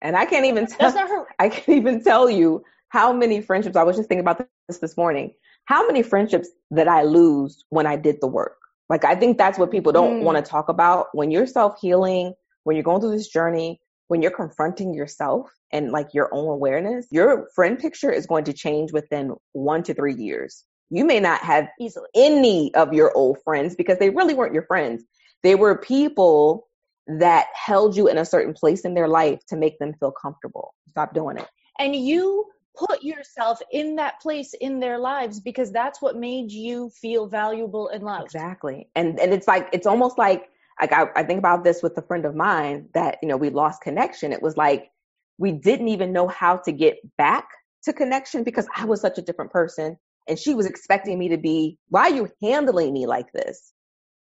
and 0.00 0.16
i 0.16 0.24
can't 0.24 0.46
even 0.46 0.66
tell 0.66 0.92
her- 0.92 1.26
i 1.38 1.48
can't 1.48 1.76
even 1.76 2.02
tell 2.02 2.30
you 2.30 2.64
how 2.88 3.12
many 3.12 3.42
friendships 3.42 3.76
i 3.76 3.82
was 3.82 3.96
just 3.96 4.08
thinking 4.08 4.24
about 4.24 4.46
this 4.68 4.78
this 4.78 4.96
morning 4.96 5.34
how 5.64 5.86
many 5.86 6.02
friendships 6.02 6.48
that 6.70 6.88
I 6.88 7.02
lose 7.02 7.64
when 7.70 7.86
I 7.86 7.96
did 7.96 8.20
the 8.20 8.26
work? 8.26 8.58
Like, 8.88 9.04
I 9.04 9.14
think 9.14 9.38
that's 9.38 9.58
what 9.58 9.70
people 9.70 9.92
don't 9.92 10.20
mm. 10.20 10.22
want 10.22 10.44
to 10.44 10.48
talk 10.48 10.68
about. 10.68 11.06
When 11.12 11.30
you're 11.30 11.46
self 11.46 11.80
healing, 11.80 12.34
when 12.64 12.76
you're 12.76 12.82
going 12.82 13.00
through 13.00 13.12
this 13.12 13.28
journey, 13.28 13.80
when 14.12 14.20
you're 14.20 14.30
confronting 14.30 14.92
yourself 14.92 15.50
and 15.72 15.90
like 15.90 16.12
your 16.12 16.28
own 16.34 16.50
awareness, 16.50 17.06
your 17.10 17.48
friend 17.54 17.78
picture 17.78 18.12
is 18.12 18.26
going 18.26 18.44
to 18.44 18.52
change 18.52 18.92
within 18.92 19.32
one 19.52 19.82
to 19.82 19.94
three 19.94 20.12
years. 20.12 20.66
You 20.90 21.06
may 21.06 21.18
not 21.18 21.40
have 21.40 21.68
easily 21.80 22.08
any 22.14 22.74
of 22.74 22.92
your 22.92 23.10
old 23.16 23.38
friends 23.42 23.74
because 23.74 23.96
they 23.98 24.10
really 24.10 24.34
weren't 24.34 24.52
your 24.52 24.66
friends. 24.66 25.02
They 25.42 25.54
were 25.54 25.78
people 25.78 26.68
that 27.06 27.46
held 27.54 27.96
you 27.96 28.06
in 28.06 28.18
a 28.18 28.26
certain 28.26 28.52
place 28.52 28.82
in 28.82 28.92
their 28.92 29.08
life 29.08 29.40
to 29.48 29.56
make 29.56 29.78
them 29.78 29.94
feel 29.98 30.12
comfortable. 30.12 30.74
Stop 30.90 31.14
doing 31.14 31.38
it. 31.38 31.48
And 31.78 31.96
you 31.96 32.44
put 32.76 33.02
yourself 33.02 33.60
in 33.72 33.96
that 33.96 34.20
place 34.20 34.52
in 34.60 34.78
their 34.78 34.98
lives 34.98 35.40
because 35.40 35.72
that's 35.72 36.02
what 36.02 36.16
made 36.16 36.52
you 36.52 36.90
feel 37.00 37.28
valuable 37.28 37.88
and 37.88 38.04
loved. 38.04 38.26
Exactly. 38.26 38.90
And 38.94 39.18
and 39.18 39.32
it's 39.32 39.48
like 39.48 39.70
it's 39.72 39.86
almost 39.86 40.18
like 40.18 40.50
like 40.82 40.92
I, 40.92 41.06
I 41.14 41.22
think 41.22 41.38
about 41.38 41.62
this 41.62 41.80
with 41.80 41.96
a 41.96 42.02
friend 42.02 42.24
of 42.24 42.34
mine 42.34 42.88
that, 42.92 43.18
you 43.22 43.28
know, 43.28 43.36
we 43.36 43.50
lost 43.50 43.82
connection. 43.82 44.32
It 44.32 44.42
was 44.42 44.56
like 44.56 44.90
we 45.38 45.52
didn't 45.52 45.86
even 45.86 46.12
know 46.12 46.26
how 46.26 46.56
to 46.56 46.72
get 46.72 46.98
back 47.16 47.46
to 47.84 47.92
connection 47.92 48.42
because 48.42 48.66
I 48.76 48.84
was 48.84 49.00
such 49.00 49.16
a 49.16 49.22
different 49.22 49.52
person 49.52 49.96
and 50.28 50.36
she 50.36 50.54
was 50.54 50.66
expecting 50.66 51.20
me 51.20 51.28
to 51.28 51.36
be, 51.36 51.78
why 51.88 52.02
are 52.02 52.14
you 52.14 52.28
handling 52.42 52.92
me 52.92 53.06
like 53.06 53.32
this? 53.32 53.72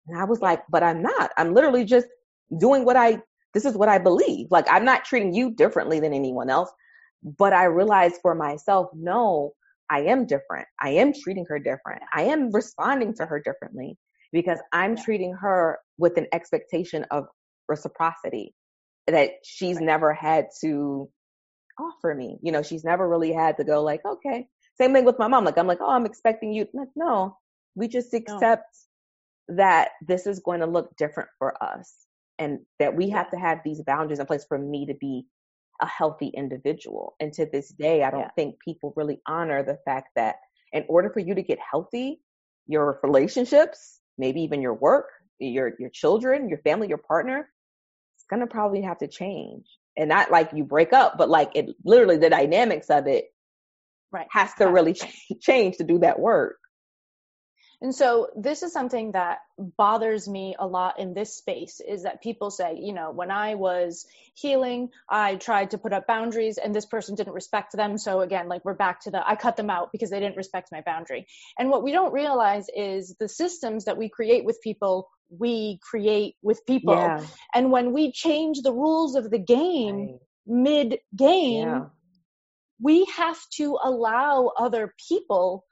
And 0.08 0.18
I 0.18 0.24
was 0.24 0.40
like, 0.40 0.60
but 0.68 0.82
I'm 0.82 1.02
not. 1.02 1.30
I'm 1.36 1.54
literally 1.54 1.84
just 1.84 2.08
doing 2.58 2.84
what 2.84 2.96
I 2.96 3.22
this 3.54 3.64
is 3.64 3.76
what 3.76 3.88
I 3.88 3.98
believe. 3.98 4.48
Like 4.50 4.66
I'm 4.68 4.84
not 4.84 5.04
treating 5.04 5.32
you 5.32 5.52
differently 5.52 6.00
than 6.00 6.12
anyone 6.12 6.50
else. 6.50 6.70
But 7.22 7.52
I 7.52 7.64
realized 7.64 8.16
for 8.22 8.34
myself, 8.34 8.88
no, 8.92 9.52
I 9.88 10.00
am 10.00 10.26
different. 10.26 10.66
I 10.80 10.90
am 10.90 11.12
treating 11.12 11.46
her 11.48 11.60
different. 11.60 12.02
I 12.12 12.22
am 12.22 12.50
responding 12.50 13.14
to 13.14 13.26
her 13.26 13.40
differently 13.40 13.96
because 14.32 14.58
I'm 14.72 14.96
treating 14.96 15.34
her 15.34 15.78
with 15.98 16.16
an 16.16 16.26
expectation 16.32 17.04
of 17.10 17.26
reciprocity 17.68 18.54
that 19.06 19.30
she's 19.44 19.76
right. 19.76 19.84
never 19.84 20.12
had 20.14 20.46
to 20.62 21.08
offer 21.78 22.14
me. 22.14 22.38
You 22.42 22.52
know, 22.52 22.62
she's 22.62 22.84
never 22.84 23.08
really 23.08 23.32
had 23.32 23.56
to 23.56 23.64
go 23.64 23.82
like, 23.82 24.04
okay. 24.04 24.46
Same 24.78 24.92
thing 24.92 25.04
with 25.04 25.18
my 25.18 25.28
mom. 25.28 25.44
Like, 25.44 25.58
I'm 25.58 25.66
like, 25.66 25.80
oh, 25.80 25.90
I'm 25.90 26.06
expecting 26.06 26.52
you. 26.52 26.66
Like, 26.72 26.88
no, 26.96 27.36
we 27.74 27.88
just 27.88 28.14
accept 28.14 28.64
no. 29.48 29.56
that 29.56 29.90
this 30.06 30.26
is 30.26 30.40
going 30.40 30.60
to 30.60 30.66
look 30.66 30.96
different 30.96 31.28
for 31.38 31.62
us 31.62 31.92
and 32.38 32.60
that 32.78 32.96
we 32.96 33.10
have 33.10 33.30
to 33.30 33.36
have 33.38 33.60
these 33.64 33.82
boundaries 33.82 34.18
in 34.18 34.26
place 34.26 34.44
for 34.48 34.58
me 34.58 34.86
to 34.86 34.94
be 34.94 35.26
a 35.82 35.86
healthy 35.86 36.28
individual. 36.28 37.14
And 37.20 37.32
to 37.34 37.46
this 37.46 37.68
day, 37.68 38.02
I 38.02 38.10
don't 38.10 38.20
yeah. 38.20 38.30
think 38.36 38.56
people 38.64 38.92
really 38.96 39.20
honor 39.26 39.62
the 39.62 39.78
fact 39.84 40.08
that 40.16 40.36
in 40.72 40.84
order 40.88 41.10
for 41.10 41.20
you 41.20 41.34
to 41.34 41.42
get 41.42 41.58
healthy, 41.58 42.20
your 42.66 43.00
relationships, 43.02 43.99
maybe 44.20 44.42
even 44.42 44.62
your 44.62 44.74
work, 44.74 45.06
your 45.38 45.72
your 45.78 45.90
children, 45.90 46.48
your 46.48 46.58
family, 46.58 46.88
your 46.88 46.98
partner, 46.98 47.48
it's 48.16 48.24
gonna 48.30 48.46
probably 48.46 48.82
have 48.82 48.98
to 48.98 49.08
change. 49.08 49.66
And 49.96 50.08
not 50.08 50.30
like 50.30 50.50
you 50.54 50.64
break 50.64 50.92
up, 50.92 51.18
but 51.18 51.28
like 51.28 51.50
it 51.56 51.74
literally 51.84 52.16
the 52.16 52.30
dynamics 52.30 52.90
of 52.90 53.06
it 53.08 53.26
right. 54.12 54.28
has 54.30 54.54
to 54.54 54.66
really 54.66 54.94
change 55.40 55.78
to 55.78 55.84
do 55.84 55.98
that 55.98 56.20
work. 56.20 56.59
And 57.82 57.94
so 57.94 58.28
this 58.36 58.62
is 58.62 58.72
something 58.74 59.12
that 59.12 59.38
bothers 59.58 60.28
me 60.28 60.54
a 60.58 60.66
lot 60.66 60.98
in 60.98 61.14
this 61.14 61.36
space 61.36 61.80
is 61.80 62.02
that 62.02 62.22
people 62.22 62.50
say, 62.50 62.78
you 62.78 62.92
know, 62.92 63.10
when 63.10 63.30
I 63.30 63.54
was 63.54 64.06
healing, 64.34 64.90
I 65.08 65.36
tried 65.36 65.70
to 65.70 65.78
put 65.78 65.94
up 65.94 66.06
boundaries 66.06 66.58
and 66.58 66.74
this 66.74 66.84
person 66.84 67.14
didn't 67.14 67.32
respect 67.32 67.72
them. 67.72 67.96
So 67.96 68.20
again, 68.20 68.48
like 68.48 68.66
we're 68.66 68.74
back 68.74 69.00
to 69.02 69.10
the, 69.10 69.26
I 69.26 69.34
cut 69.34 69.56
them 69.56 69.70
out 69.70 69.92
because 69.92 70.10
they 70.10 70.20
didn't 70.20 70.36
respect 70.36 70.68
my 70.70 70.82
boundary. 70.82 71.26
And 71.58 71.70
what 71.70 71.82
we 71.82 71.92
don't 71.92 72.12
realize 72.12 72.66
is 72.74 73.16
the 73.18 73.28
systems 73.28 73.86
that 73.86 73.96
we 73.96 74.10
create 74.10 74.44
with 74.44 74.60
people, 74.62 75.08
we 75.30 75.78
create 75.82 76.34
with 76.42 76.66
people. 76.66 76.94
Yeah. 76.94 77.24
And 77.54 77.72
when 77.72 77.94
we 77.94 78.12
change 78.12 78.60
the 78.60 78.72
rules 78.72 79.14
of 79.14 79.30
the 79.30 79.38
game 79.38 80.00
right. 80.00 80.18
mid 80.46 80.98
game, 81.16 81.68
yeah. 81.68 81.84
we 82.78 83.06
have 83.16 83.38
to 83.56 83.78
allow 83.82 84.52
other 84.58 84.94
people 85.08 85.64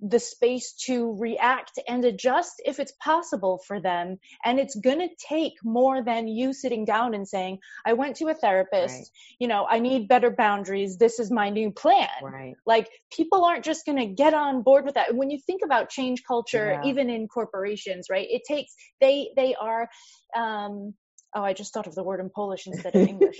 the 0.00 0.20
space 0.20 0.74
to 0.86 1.16
react 1.18 1.78
and 1.88 2.04
adjust 2.04 2.62
if 2.64 2.78
it's 2.78 2.92
possible 3.02 3.60
for 3.66 3.80
them. 3.80 4.18
And 4.44 4.60
it's 4.60 4.76
going 4.76 5.00
to 5.00 5.08
take 5.28 5.54
more 5.64 6.02
than 6.02 6.28
you 6.28 6.52
sitting 6.52 6.84
down 6.84 7.14
and 7.14 7.26
saying, 7.26 7.58
I 7.84 7.94
went 7.94 8.16
to 8.16 8.28
a 8.28 8.34
therapist, 8.34 8.94
right. 8.94 9.06
you 9.40 9.48
know, 9.48 9.66
I 9.68 9.80
need 9.80 10.08
better 10.08 10.30
boundaries. 10.30 10.98
This 10.98 11.18
is 11.18 11.30
my 11.30 11.50
new 11.50 11.72
plan. 11.72 12.08
Right. 12.22 12.54
Like 12.64 12.88
people 13.12 13.44
aren't 13.44 13.64
just 13.64 13.86
going 13.86 13.98
to 13.98 14.06
get 14.06 14.34
on 14.34 14.62
board 14.62 14.84
with 14.84 14.94
that. 14.94 15.14
When 15.14 15.30
you 15.30 15.38
think 15.44 15.62
about 15.64 15.90
change 15.90 16.22
culture, 16.26 16.78
yeah. 16.82 16.88
even 16.88 17.10
in 17.10 17.26
corporations, 17.26 18.06
right, 18.08 18.26
it 18.30 18.42
takes, 18.46 18.74
they, 19.00 19.30
they 19.36 19.56
are, 19.56 19.88
um, 20.36 20.94
oh, 21.34 21.42
I 21.42 21.54
just 21.54 21.74
thought 21.74 21.88
of 21.88 21.94
the 21.96 22.04
word 22.04 22.20
in 22.20 22.30
Polish 22.30 22.68
instead 22.68 22.94
of 22.94 23.08
English. 23.08 23.36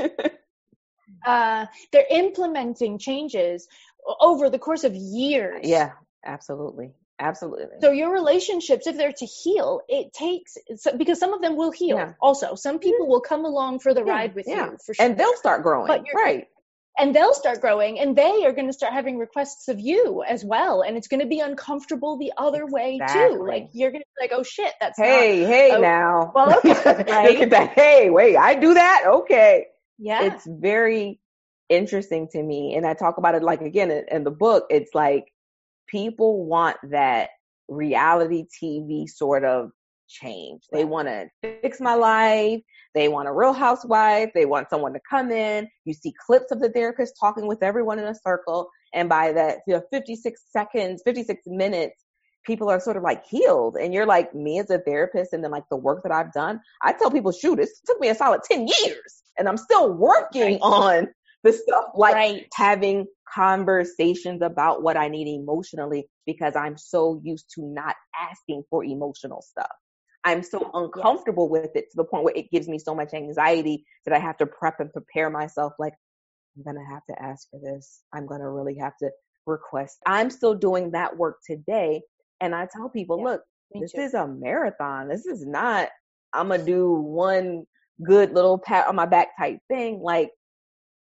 uh, 1.27 1.67
they're 1.93 2.07
implementing 2.11 2.99
changes 2.99 3.69
over 4.21 4.51
the 4.51 4.59
course 4.59 4.85
of 4.85 4.95
years. 4.95 5.61
Yeah, 5.63 5.93
Absolutely. 6.25 6.93
Absolutely. 7.21 7.67
So 7.81 7.91
your 7.91 8.13
relationships, 8.13 8.87
if 8.87 8.97
they're 8.97 9.13
to 9.13 9.27
heal, 9.27 9.81
it 9.89 10.13
takes 10.13 10.57
so, 10.77 10.97
because 10.97 11.19
some 11.19 11.33
of 11.33 11.43
them 11.43 11.57
will 11.57 11.73
heal. 11.73 11.97
Yeah. 11.97 12.13
Also, 12.21 12.55
some 12.55 12.79
people 12.79 13.09
will 13.09 13.21
come 13.21 13.45
along 13.45 13.81
for 13.81 13.93
the 13.93 14.05
Yeah, 14.05 14.13
ride 14.13 14.35
with 14.37 14.47
yeah. 14.47 14.67
you 14.71 14.79
for 14.85 14.95
sure, 14.95 15.05
And 15.05 15.19
they'll 15.19 15.37
start 15.37 15.65
growing. 15.65 15.89
Right. 16.15 16.47
and 16.97 17.15
they'll 17.15 17.35
start 17.35 17.61
growing, 17.61 17.99
and 17.99 18.15
they 18.17 18.45
are 18.45 18.53
going 18.53 18.67
to 18.69 18.73
start 18.73 18.93
having 18.93 19.19
requests 19.19 19.67
of 19.69 19.81
you 19.81 20.23
as 20.29 20.45
well, 20.45 20.83
and 20.83 20.97
it's 20.97 21.09
going 21.09 21.21
to 21.21 21.27
be 21.27 21.41
uncomfortable 21.41 22.19
the 22.19 22.33
other 22.37 22.67
way 22.67 22.99
too. 22.99 23.45
Like 23.49 23.71
you're 23.73 23.91
going 23.91 24.03
to 24.03 24.07
be 24.17 24.25
like, 24.25 24.33
oh 24.33 24.45
shit, 24.45 24.73
that's 24.81 24.97
Hey, 24.99 25.45
hey 25.45 25.73
oh, 25.75 25.81
now. 25.81 26.33
well, 26.35 26.57
okay, 26.59 26.69
Look 26.87 27.09
right? 27.09 27.41
at 27.43 27.51
that. 27.51 27.71
Hey, 27.75 28.11
wait, 28.11 28.37
I 28.37 28.55
do 28.55 28.75
that? 28.75 29.05
Okay. 29.07 29.67
yeah, 29.99 30.23
It's 30.25 30.47
very 30.49 31.19
interesting 31.69 32.29
to 32.33 32.43
me. 32.43 32.75
And 32.77 32.87
I 32.87 32.95
talk 32.95 33.19
about 33.19 33.35
it 33.35 33.43
like 33.43 33.61
again 33.61 33.91
in, 33.91 34.05
in 34.11 34.25
the 34.25 34.31
book, 34.31 34.67
it's 34.71 34.95
like 34.95 35.33
people 35.89 36.45
want 36.45 36.77
that 36.91 37.31
reality 37.69 38.45
TV 38.63 39.09
sort 39.09 39.45
of 39.45 39.71
change. 40.09 40.63
They 40.73 40.85
want 40.85 41.09
to 41.09 41.29
fix 41.43 41.81
my 41.81 41.95
life. 41.95 42.61
They 42.95 43.09
want 43.09 43.29
a 43.29 43.33
real 43.33 43.53
housewife. 43.53 44.31
They 44.35 44.47
want 44.47 44.71
someone 44.71 44.93
to 44.95 45.01
come 45.09 45.31
in. 45.31 45.69
You 45.85 45.93
see 45.95 46.15
clips 46.27 46.51
of 46.51 46.61
the 46.61 46.71
therapist 46.71 47.15
talking 47.21 47.47
with 47.47 47.63
everyone 47.63 47.99
in 47.99 48.07
a 48.07 48.15
circle. 48.15 48.69
And 48.95 49.09
by 49.09 49.33
that, 49.33 49.59
you 49.67 49.75
know, 49.75 49.83
56 49.93 50.41
seconds, 50.51 51.03
56 51.05 51.43
minutes, 51.47 52.03
people 52.45 52.71
are 52.71 52.81
sort 52.81 52.97
of 52.97 53.03
like 53.03 53.25
healed. 53.27 53.77
And 53.77 53.93
you're 53.93 54.07
like, 54.07 54.35
me 54.35 54.59
as 54.59 54.71
a 54.71 54.79
therapist, 54.79 55.33
and 55.33 55.45
then 55.45 55.51
like 55.51 55.69
the 55.71 55.77
work 55.77 56.03
that 56.03 56.13
I've 56.13 56.33
done, 56.33 56.61
I 56.83 56.93
tell 56.93 57.11
people, 57.11 57.31
shoot, 57.31 57.59
it 57.59 57.69
took 57.87 58.01
me 58.01 58.09
a 58.09 58.15
solid 58.15 58.41
10 58.51 58.67
years. 58.67 59.23
And 59.39 59.49
I'm 59.49 59.59
still 59.59 59.93
working 59.93 60.59
on 60.61 61.09
the 61.45 61.53
stuff 61.53 61.87
like 61.95 62.15
right. 62.15 62.47
having 62.55 63.07
conversations 63.33 64.43
about 64.43 64.83
what 64.83 64.97
I 64.97 65.09
need 65.09 65.29
emotionally 65.29 66.09
because 66.27 66.57
I'm 66.57 66.77
so 66.77 67.21
used 67.23 67.51
to 67.55 67.63
not 67.63 67.95
asking 68.19 68.65
for 68.71 68.85
emotional 68.85 69.43
stuff. 69.43 69.71
I'm 70.25 70.43
so 70.43 70.71
uncomfortable 70.75 71.49
with 71.49 71.71
it 71.75 71.91
to 71.91 71.97
the 71.97 72.05
point 72.05 72.25
where 72.25 72.35
it 72.35 72.51
gives 72.51 72.69
me 72.69 72.79
so 72.79 72.95
much 72.95 73.15
anxiety 73.15 73.85
that 74.05 74.15
I 74.15 74.19
have 74.19 74.37
to 74.39 74.47
prep 74.47 74.81
and 74.81 74.93
prepare 74.93 75.31
myself 75.31 75.73
like, 75.79 75.95
I'm 76.57 76.65
going 76.65 76.77
to 76.77 76.93
have 76.93 77.07
to 77.09 77.23
ask 77.23 77.49
for 77.51 77.61
this. 77.63 78.03
I'm 78.13 78.27
going 78.27 78.41
to 78.41 78.49
really 78.49 78.77
have 78.79 78.97
to 78.99 79.11
request. 79.47 79.99
I'm 80.07 80.31
still 80.31 80.55
doing 80.55 80.91
that 80.91 81.17
work 81.17 81.39
today. 81.47 82.03
And 82.41 82.55
I 82.55 82.67
tell 82.73 82.89
people, 82.89 83.19
Yeah, 83.19 83.25
look, 83.25 83.43
this 83.81 83.93
too. 83.93 84.01
is 84.01 84.15
a 84.15 84.27
marathon. 84.27 85.09
This 85.09 85.25
is 85.25 85.47
not, 85.47 85.89
I'm 86.33 86.49
going 86.49 86.61
to 86.61 86.67
do 86.67 86.93
one 86.93 87.65
good 88.05 88.35
little 88.35 88.59
pat 88.59 88.89
on 88.89 88.97
my 88.97 89.07
back 89.07 89.29
type 89.39 89.59
thing. 89.69 90.01
Like, 90.01 90.31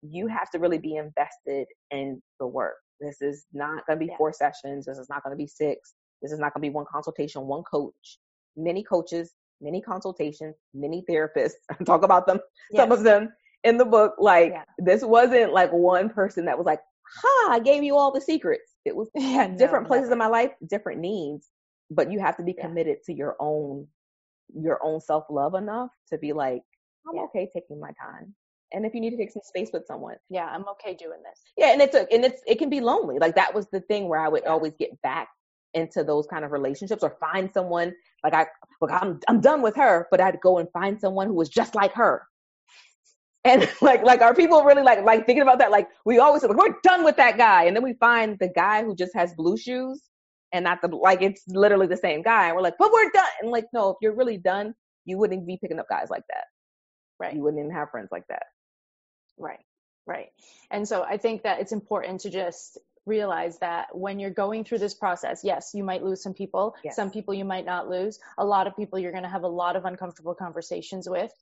you 0.02 0.26
have 0.28 0.50
to 0.50 0.58
really 0.58 0.78
be 0.78 0.96
invested 0.96 1.66
in 1.90 2.20
the 2.40 2.46
work. 2.46 2.74
This 3.00 3.20
is 3.22 3.46
not 3.52 3.86
going 3.86 3.98
to 3.98 4.04
be 4.04 4.06
Yeah. 4.10 4.16
four 4.16 4.32
sessions. 4.32 4.86
This 4.86 4.98
is 4.98 5.08
not 5.08 5.22
going 5.22 5.32
to 5.32 5.36
be 5.36 5.46
six. 5.46 5.94
This 6.22 6.32
is 6.32 6.38
not 6.38 6.52
going 6.54 6.62
to 6.62 6.68
be 6.68 6.74
one 6.74 6.86
consultation, 6.90 7.46
one 7.46 7.62
coach. 7.64 8.18
Many 8.56 8.82
coaches, 8.82 9.32
many 9.60 9.80
consultations, 9.80 10.56
many 10.74 11.04
therapists. 11.08 11.52
Talk 11.86 12.02
about 12.02 12.26
them, 12.26 12.40
some 12.74 12.90
of 12.92 13.02
them 13.04 13.30
in 13.64 13.76
the 13.76 13.84
book. 13.84 14.14
Like, 14.18 14.50
Yeah. 14.52 14.64
this 14.78 15.04
wasn't 15.04 15.52
like 15.52 15.72
one 15.72 16.08
person 16.10 16.44
that 16.46 16.56
was 16.58 16.66
like, 16.66 16.80
ha, 17.22 17.52
I 17.52 17.60
gave 17.60 17.82
you 17.84 17.96
all 17.96 18.12
the 18.12 18.20
secrets. 18.20 18.74
It 18.84 18.94
was 18.96 19.08
yeah, 19.14 19.46
no, 19.46 19.56
different 19.56 19.86
places 19.86 20.04
never. 20.10 20.12
in 20.14 20.18
my 20.18 20.26
life, 20.26 20.50
different 20.68 21.00
needs, 21.00 21.48
but 21.90 22.10
you 22.10 22.18
have 22.20 22.36
to 22.38 22.42
be 22.42 22.52
committed 22.52 22.98
to 23.06 23.14
your 23.14 23.36
own 23.40 23.86
your 24.54 24.80
own 24.82 24.98
self 25.00 25.24
love 25.30 25.54
enough 25.54 25.90
to 26.10 26.16
be 26.18 26.32
like, 26.32 26.62
I'm 27.08 27.18
okay 27.24 27.48
taking 27.54 27.78
my 27.80 27.90
time. 28.02 28.34
And 28.72 28.84
if 28.86 28.94
you 28.94 29.00
need 29.00 29.10
to 29.10 29.16
take 29.16 29.30
some 29.32 29.42
space 29.44 29.70
with 29.72 29.86
someone, 29.86 30.16
Yeah, 30.28 30.46
I'm 30.46 30.68
okay 30.70 30.94
doing 30.94 31.22
this. 31.22 31.40
yeah, 31.56 31.72
and 31.72 31.80
it's 31.80 31.94
a, 31.94 32.10
and 32.12 32.24
it's 32.24 32.42
it 32.46 32.58
can 32.58 32.68
be 32.70 32.80
lonely. 32.80 33.18
Like 33.18 33.34
that 33.36 33.54
was 33.54 33.66
the 33.72 33.80
thing 33.82 34.08
where 34.08 34.20
I 34.20 34.28
would 34.28 34.42
Yeah. 34.44 34.50
always 34.50 34.74
get 34.78 35.00
back 35.02 35.28
into 35.74 36.02
those 36.04 36.26
kind 36.26 36.44
of 36.44 36.52
relationships 36.52 37.02
or 37.02 37.16
find 37.20 37.52
someone 37.52 37.94
like 38.24 38.34
I 38.34 38.46
look 38.80 38.90
I'm 38.92 39.20
I'm 39.28 39.40
done 39.40 39.62
with 39.62 39.76
her, 39.76 40.06
but 40.10 40.20
I'd 40.20 40.40
go 40.40 40.58
and 40.58 40.68
find 40.72 41.00
someone 41.00 41.26
who 41.28 41.34
was 41.34 41.48
just 41.48 41.74
like 41.74 41.92
her. 41.94 42.26
And 43.44 43.68
like 43.82 44.02
like 44.02 44.20
are 44.20 44.34
people 44.34 44.62
really 44.64 44.82
like 44.82 45.02
like 45.04 45.26
thinking 45.26 45.42
about 45.42 45.58
that? 45.60 45.70
Like 45.70 45.88
we 46.04 46.18
always 46.18 46.42
like 46.42 46.56
we're 46.56 46.74
done 46.82 47.04
with 47.04 47.16
that 47.16 47.38
guy, 47.38 47.64
and 47.64 47.74
then 47.76 47.82
we 47.82 47.94
find 47.94 48.38
the 48.40 48.48
guy 48.48 48.84
who 48.84 48.94
just 48.96 49.14
has 49.14 49.34
blue 49.34 49.56
shoes 49.56 50.02
and 50.52 50.64
not 50.64 50.80
the 50.82 50.88
like 50.88 51.22
it's 51.22 51.42
literally 51.48 51.86
the 51.86 51.96
same 51.96 52.22
guy. 52.22 52.46
And 52.48 52.56
we're 52.56 52.62
like, 52.62 52.76
but 52.78 52.92
we're 52.92 53.10
done. 53.10 53.28
And 53.42 53.50
like, 53.50 53.66
no, 53.72 53.90
if 53.90 53.96
you're 54.02 54.16
really 54.16 54.38
done, 54.38 54.74
you 55.04 55.18
wouldn't 55.18 55.46
be 55.46 55.58
picking 55.60 55.78
up 55.78 55.86
guys 55.88 56.08
like 56.10 56.24
that. 56.30 56.44
Right. 57.20 57.34
You 57.34 57.42
wouldn't 57.42 57.60
even 57.60 57.72
have 57.74 57.90
friends 57.90 58.08
like 58.12 58.24
that. 58.28 58.42
Right, 59.38 59.64
right. 60.06 60.28
And 60.70 60.86
so 60.86 61.02
I 61.02 61.16
think 61.16 61.42
that 61.42 61.60
it's 61.60 61.72
important 61.72 62.20
to 62.22 62.30
just 62.30 62.78
realize 63.06 63.58
that 63.58 63.96
when 63.96 64.20
you're 64.20 64.30
going 64.30 64.64
through 64.64 64.78
this 64.78 64.94
process, 64.94 65.40
yes, 65.42 65.70
you 65.74 65.82
might 65.82 66.04
lose 66.04 66.22
some 66.22 66.34
people. 66.34 66.74
Yes. 66.84 66.94
Some 66.94 67.10
people 67.10 67.34
you 67.34 67.44
might 67.44 67.64
not 67.64 67.88
lose. 67.88 68.20
A 68.36 68.44
lot 68.44 68.66
of 68.66 68.76
people 68.76 68.98
you're 68.98 69.12
going 69.12 69.24
to 69.24 69.30
have 69.30 69.44
a 69.44 69.48
lot 69.48 69.76
of 69.76 69.84
uncomfortable 69.84 70.34
conversations 70.34 71.08
with, 71.08 71.32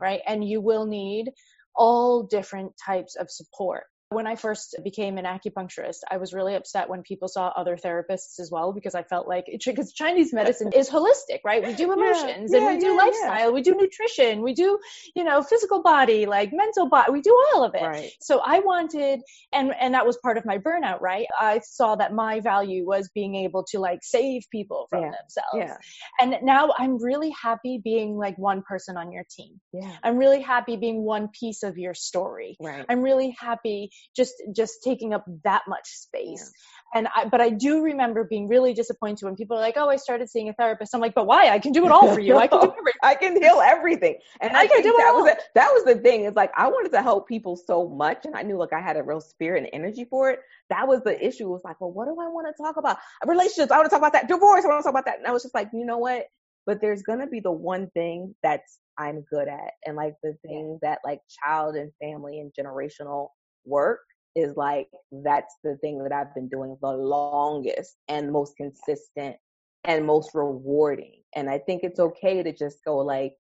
right? 0.00 0.20
And 0.26 0.48
you 0.48 0.60
will 0.60 0.86
need 0.86 1.32
all 1.74 2.22
different 2.22 2.72
types 2.84 3.16
of 3.16 3.30
support. 3.30 3.84
When 4.10 4.26
I 4.26 4.36
first 4.36 4.74
became 4.82 5.18
an 5.18 5.26
acupuncturist, 5.26 5.98
I 6.10 6.16
was 6.16 6.32
really 6.32 6.54
upset 6.54 6.88
when 6.88 7.02
people 7.02 7.28
saw 7.28 7.48
other 7.48 7.76
therapists 7.76 8.40
as 8.40 8.50
well 8.50 8.72
because 8.72 8.94
I 8.94 9.02
felt 9.02 9.28
like 9.28 9.44
because 9.66 9.92
Chinese 9.92 10.32
medicine 10.32 10.72
is 10.72 10.88
holistic, 10.88 11.40
right? 11.44 11.64
We 11.64 11.74
do 11.74 11.92
emotions 11.98 12.52
and 12.52 12.62
yeah, 12.62 12.72
we 12.72 12.78
do 12.78 12.86
yeah, 12.86 12.92
lifestyle, 12.92 13.52
we 13.52 13.62
do 13.62 13.74
nutrition, 13.74 14.42
we 14.42 14.54
do, 14.54 14.78
you 15.14 15.24
know, 15.24 15.42
physical 15.42 15.82
body, 15.82 16.26
like 16.26 16.52
mental 16.52 16.88
body, 16.88 17.12
we 17.12 17.20
do 17.20 17.36
all 17.52 17.64
of 17.64 17.74
it. 17.74 17.82
Right. 17.82 18.10
So 18.20 18.40
I 18.44 18.60
wanted, 18.60 19.20
and 19.52 19.74
and 19.78 19.94
that 19.94 20.06
was 20.06 20.16
part 20.18 20.38
of 20.38 20.46
my 20.46 20.58
burnout, 20.58 21.00
right? 21.00 21.26
I 21.38 21.60
saw 21.64 21.96
that 21.96 22.14
my 22.14 22.40
value 22.40 22.86
was 22.86 23.10
being 23.14 23.34
able 23.34 23.64
to 23.70 23.78
like 23.78 24.00
save 24.02 24.42
people 24.50 24.86
from 24.88 25.02
Yeah, 25.02 25.10
themselves. 25.20 25.54
Yeah. 25.54 25.76
And 26.20 26.36
now 26.42 26.72
I'm 26.78 27.02
really 27.02 27.30
happy 27.30 27.80
being 27.82 28.16
like 28.16 28.38
one 28.38 28.62
person 28.62 28.96
on 28.96 29.12
your 29.12 29.24
team. 29.30 29.60
Yeah. 29.72 29.96
I'm 30.02 30.16
really 30.16 30.40
happy 30.40 30.76
being 30.76 31.02
one 31.02 31.28
piece 31.28 31.62
of 31.62 31.76
your 31.76 31.94
story. 31.94 32.56
Right. 32.60 32.86
I'm 32.88 33.02
really 33.02 33.36
happy 33.38 33.90
just 34.16 34.34
just 34.54 34.82
taking 34.82 35.14
up 35.14 35.24
that 35.44 35.62
much 35.68 35.86
space. 35.86 36.50
And 36.94 37.08
I 37.14 37.26
but 37.26 37.40
I 37.40 37.50
do 37.50 37.82
remember 37.82 38.24
being 38.24 38.48
really 38.48 38.72
disappointed 38.74 39.24
when 39.24 39.36
people 39.36 39.56
are 39.56 39.60
like, 39.60 39.74
"Oh, 39.76 39.88
I 39.88 39.96
started 39.96 40.28
seeing 40.28 40.48
a 40.48 40.54
therapist." 40.54 40.94
I'm 40.94 41.00
like, 41.00 41.14
"But 41.14 41.26
why? 41.26 41.50
I 41.50 41.58
can 41.58 41.72
do 41.72 41.84
it 41.84 41.92
all 41.92 42.12
for 42.12 42.20
you. 42.20 42.36
I 42.36 42.46
can 42.46 42.60
do 42.60 42.66
everything." 42.78 42.98
I 43.02 43.14
can 43.14 43.42
heal 43.42 43.60
everything. 43.62 44.16
And 44.40 44.56
I 44.56 44.60
I, 44.60 44.66
can 44.66 44.82
do 44.82 44.94
it 44.94 44.98
that 44.98 45.12
was 45.12 45.28
all. 45.28 45.36
That 45.54 45.70
was 45.72 45.84
the 45.84 45.96
thing. 45.96 46.24
It's 46.24 46.36
like 46.36 46.50
I 46.56 46.68
wanted 46.68 46.92
to 46.92 47.02
help 47.02 47.28
people 47.28 47.56
so 47.56 47.88
much, 47.88 48.24
and 48.24 48.34
I 48.36 48.42
knew 48.42 48.56
like 48.56 48.72
I 48.72 48.80
had 48.80 48.96
a 48.96 49.02
real 49.02 49.20
spirit 49.20 49.64
and 49.64 49.70
energy 49.72 50.04
for 50.04 50.30
it. 50.30 50.40
That 50.70 50.88
was 50.88 51.02
the 51.02 51.18
issue. 51.24 51.44
It 51.44 51.50
was 51.50 51.62
like, 51.64 51.80
well, 51.80 51.92
what 51.92 52.06
do 52.06 52.12
I 52.12 52.28
want 52.28 52.46
to 52.54 52.62
talk 52.62 52.76
about? 52.76 52.98
Relationships. 53.26 53.70
I 53.70 53.76
want 53.76 53.86
to 53.86 53.90
talk 53.90 54.00
about 54.00 54.12
that. 54.12 54.28
Divorce. 54.28 54.64
I 54.64 54.68
want 54.68 54.80
to 54.80 54.84
talk 54.84 54.92
about 54.92 55.04
that. 55.06 55.18
And 55.18 55.26
I 55.26 55.32
was 55.32 55.42
just 55.42 55.54
like, 55.54 55.68
you 55.72 55.84
know 55.84 55.98
what? 55.98 56.24
But 56.66 56.80
there's 56.80 57.02
gonna 57.02 57.26
be 57.26 57.40
the 57.40 57.52
one 57.52 57.88
thing 57.90 58.34
that's 58.42 58.78
I'm 58.98 59.22
good 59.30 59.48
at, 59.48 59.72
and 59.86 59.96
like 59.96 60.14
the 60.22 60.36
thing 60.46 60.78
that 60.82 60.98
like 61.04 61.20
child 61.44 61.76
and 61.76 61.92
family 62.00 62.40
and 62.40 62.52
generational 62.58 63.28
work 63.68 64.00
is 64.34 64.56
like 64.56 64.88
that's 65.10 65.54
the 65.64 65.76
thing 65.76 66.02
that 66.02 66.12
I've 66.12 66.34
been 66.34 66.48
doing 66.48 66.76
the 66.80 66.92
longest 66.92 67.96
and 68.08 68.32
most 68.32 68.56
consistent 68.56 69.36
and 69.84 70.06
most 70.06 70.30
rewarding. 70.34 71.22
And 71.34 71.48
I 71.48 71.58
think 71.58 71.82
it's 71.82 72.00
okay 72.00 72.42
to 72.42 72.52
just 72.52 72.84
go 72.84 72.98
like, 72.98 73.34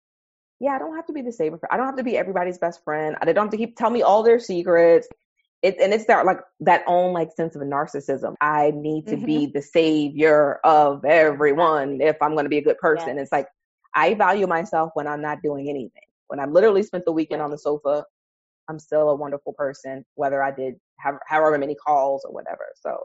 yeah, 0.61 0.73
I 0.73 0.79
don't 0.79 0.95
have 0.95 1.07
to 1.07 1.13
be 1.13 1.23
the 1.23 1.33
saver. 1.33 1.59
I 1.71 1.77
don't 1.77 1.87
have 1.87 1.97
to 1.97 2.05
be 2.05 2.17
everybody's 2.17 2.59
best 2.59 2.83
friend. 2.85 3.17
I 3.21 3.27
don't 3.27 3.45
have 3.45 3.51
to 3.51 3.57
keep 3.57 3.77
tell 3.77 3.91
me 3.91 4.03
all 4.03 4.23
their 4.23 4.39
secrets. 4.39 5.09
It, 5.63 5.77
and 5.81 5.95
it's 5.95 6.05
that 6.07 6.27
like 6.27 6.41
that 6.61 6.85
own 6.87 7.13
like 7.13 7.33
sense 7.33 7.57
of 7.57 7.63
narcissism. 7.63 8.35
I 8.41 8.73
need 8.75 9.07
to 9.07 9.17
mm-hmm. 9.17 9.25
be 9.25 9.47
the 9.47 9.63
savior 9.63 10.61
of 10.65 11.05
everyone 11.05 12.01
if 12.01 12.17
I'm 12.21 12.33
going 12.33 12.45
to 12.45 12.51
be 12.51 12.59
a 12.59 12.63
good 12.63 12.79
person. 12.79 13.19
It's 13.19 13.33
like 13.33 13.49
I 13.95 14.15
value 14.15 14.47
myself 14.47 14.91
when 14.95 15.07
I'm 15.07 15.23
not 15.23 15.43
doing 15.43 15.69
anything. 15.69 16.03
When 16.29 16.41
I'm 16.41 16.53
literally 16.53 16.83
spent 16.83 17.05
the 17.05 17.13
weekend 17.13 17.43
on 17.43 17.51
the 17.51 17.59
sofa, 17.59 18.05
I'm 18.69 18.79
still 18.79 19.11
a 19.11 19.15
wonderful 19.15 19.53
person, 19.55 20.05
whether 20.15 20.43
I 20.43 20.51
did 20.51 20.75
have, 21.01 21.17
however 21.27 21.59
many 21.59 21.75
calls 21.75 22.25
or 22.25 22.33
whatever. 22.33 22.65
So 22.81 22.99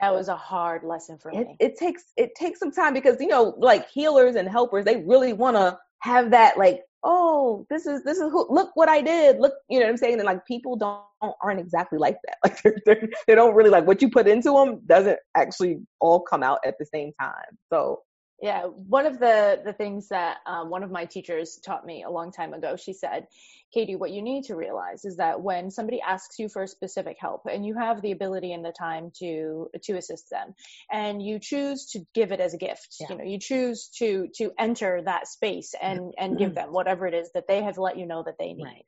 That 0.00 0.14
was 0.14 0.28
a 0.28 0.36
hard 0.36 0.84
lesson 0.84 1.18
for 1.18 1.30
it, 1.30 1.46
me. 1.46 1.56
it 1.60 1.76
takes 1.78 2.04
it 2.16 2.34
takes 2.36 2.58
some 2.58 2.72
time 2.72 2.94
because 2.94 3.16
you 3.20 3.28
know 3.28 3.54
like 3.58 3.88
healers 3.90 4.34
and 4.36 4.48
helpers 4.48 4.84
they 4.84 5.02
really 5.06 5.32
want 5.32 5.56
to 5.56 5.78
have 6.00 6.30
that 6.32 6.58
like 6.58 6.82
oh 7.02 7.66
this 7.70 7.86
is 7.86 8.02
this 8.02 8.18
is 8.18 8.30
who 8.30 8.46
look 8.50 8.70
what 8.74 8.88
i 8.88 9.00
did 9.00 9.38
look 9.38 9.54
you 9.68 9.78
know 9.78 9.86
what 9.86 9.90
i'm 9.90 9.96
saying 9.96 10.14
and 10.14 10.24
like 10.24 10.44
people 10.46 10.76
don't 10.76 11.00
aren't 11.42 11.60
exactly 11.60 11.98
like 11.98 12.16
that 12.26 12.36
like 12.44 12.62
they're, 12.62 12.76
they're, 12.86 13.08
they 13.26 13.34
don't 13.34 13.54
really 13.54 13.70
like 13.70 13.86
what 13.86 14.02
you 14.02 14.10
put 14.10 14.26
into 14.26 14.52
them 14.52 14.80
doesn't 14.86 15.18
actually 15.36 15.78
all 16.00 16.20
come 16.20 16.42
out 16.42 16.58
at 16.66 16.74
the 16.78 16.86
same 16.86 17.12
time 17.20 17.58
so 17.72 18.00
Yeah, 18.44 18.64
one 18.64 19.06
of 19.06 19.18
the 19.20 19.62
the 19.64 19.72
things 19.72 20.08
that 20.10 20.36
um, 20.44 20.68
one 20.68 20.82
of 20.82 20.90
my 20.90 21.06
teachers 21.06 21.58
taught 21.64 21.86
me 21.86 22.02
a 22.02 22.10
long 22.10 22.30
time 22.30 22.52
ago. 22.52 22.76
She 22.76 22.92
said, 22.92 23.26
"Katie, 23.72 23.96
what 23.96 24.10
you 24.10 24.20
need 24.20 24.44
to 24.44 24.54
realize 24.54 25.06
is 25.06 25.16
that 25.16 25.40
when 25.40 25.70
somebody 25.70 26.02
asks 26.02 26.38
you 26.38 26.50
for 26.50 26.66
specific 26.66 27.16
help, 27.18 27.46
and 27.50 27.64
you 27.64 27.74
have 27.78 28.02
the 28.02 28.12
ability 28.12 28.52
and 28.52 28.62
the 28.62 28.70
time 28.78 29.10
to 29.20 29.70
to 29.84 29.96
assist 29.96 30.28
them, 30.28 30.54
and 30.92 31.22
you 31.22 31.38
choose 31.38 31.86
to 31.92 32.00
give 32.12 32.32
it 32.32 32.40
as 32.40 32.52
a 32.52 32.58
gift, 32.58 32.96
Yeah. 33.00 33.06
you 33.08 33.16
know, 33.16 33.24
you 33.24 33.38
choose 33.38 33.88
to 33.96 34.28
to 34.34 34.52
enter 34.58 35.00
that 35.06 35.26
space 35.26 35.74
and 35.80 36.12
and 36.18 36.36
give 36.36 36.54
them 36.54 36.70
whatever 36.70 37.06
it 37.06 37.14
is 37.14 37.32
that 37.32 37.46
they 37.48 37.62
have 37.62 37.78
let 37.78 37.96
you 37.96 38.04
know 38.04 38.22
that 38.24 38.36
they 38.38 38.52
need." 38.52 38.64
Right. 38.64 38.84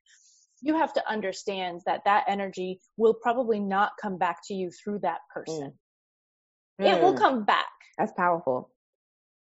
You 0.61 0.76
have 0.76 0.92
to 0.92 1.09
understand 1.11 1.80
that 1.86 2.02
that 2.04 2.24
energy 2.28 2.82
will 2.98 3.14
probably 3.14 3.61
not 3.61 3.92
come 4.02 4.18
back 4.18 4.40
to 4.48 4.54
you 4.54 4.70
through 4.70 4.98
that 4.98 5.20
person. 5.32 5.78
it 6.78 7.00
will 7.02 7.14
Mm. 7.14 7.18
come 7.18 7.44
back. 7.44 7.72
That's 7.96 8.12
powerful. 8.12 8.70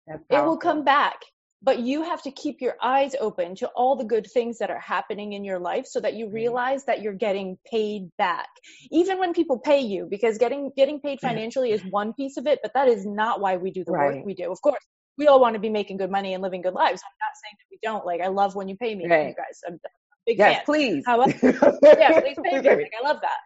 It 0.08 0.44
will 0.44 0.58
come 0.58 0.84
back. 0.84 1.20
But 1.64 1.78
you 1.78 2.02
have 2.02 2.20
to 2.22 2.32
keep 2.32 2.60
your 2.60 2.74
eyes 2.82 3.14
open 3.20 3.54
to 3.56 3.68
all 3.68 3.94
the 3.94 4.04
good 4.04 4.26
things 4.26 4.58
that 4.58 4.68
are 4.70 4.80
happening 4.80 5.32
in 5.32 5.44
your 5.44 5.60
life 5.60 5.86
so 5.86 6.00
that 6.00 6.14
you 6.14 6.26
Mm-hmm. 6.26 6.34
realize 6.34 6.84
that 6.86 7.02
you're 7.02 7.12
getting 7.14 7.56
paid 7.70 8.10
back. 8.18 8.48
Even 8.90 9.18
when 9.20 9.32
people 9.32 9.60
pay 9.60 9.80
you, 9.80 10.08
because 10.10 10.38
getting 10.38 10.72
getting 10.76 11.00
paid 11.00 11.20
financially 11.20 11.70
is 11.70 11.82
one 11.84 12.14
piece 12.14 12.36
of 12.36 12.48
it, 12.48 12.58
but 12.64 12.72
that 12.74 12.88
is 12.88 13.06
not 13.06 13.40
why 13.40 13.58
we 13.58 13.70
do 13.70 13.84
the 13.84 13.92
Right. 13.92 14.16
work 14.16 14.26
we 14.26 14.34
do. 14.34 14.50
Of 14.50 14.60
course, 14.60 14.84
we 15.18 15.28
all 15.28 15.40
want 15.40 15.54
to 15.54 15.60
be 15.60 15.68
making 15.70 15.98
good 15.98 16.10
money 16.10 16.34
and 16.34 16.42
living 16.42 16.62
good 16.62 16.74
lives. 16.74 17.00
I'm 17.04 17.18
not 17.20 17.36
saying 17.44 17.56
that 17.58 17.66
we 17.70 17.78
don't. 17.80 18.04
Like 18.04 18.20
I 18.22 18.26
love 18.28 18.56
when 18.56 18.68
you 18.68 18.76
pay 18.76 18.94
me, 18.96 19.06
Right. 19.08 19.28
you 19.28 19.34
guys. 19.36 19.60
I'm 19.64 19.74
a 19.74 19.78
big 20.26 20.38
Yes, 20.38 20.56
fan. 20.56 20.64
please. 20.66 21.04
However, 21.06 21.32
yeah, 21.42 22.10
please 22.18 22.38
pay 22.44 22.58
me. 22.60 22.68
Like, 22.68 22.92
I 23.00 23.06
love 23.06 23.20
that. 23.22 23.38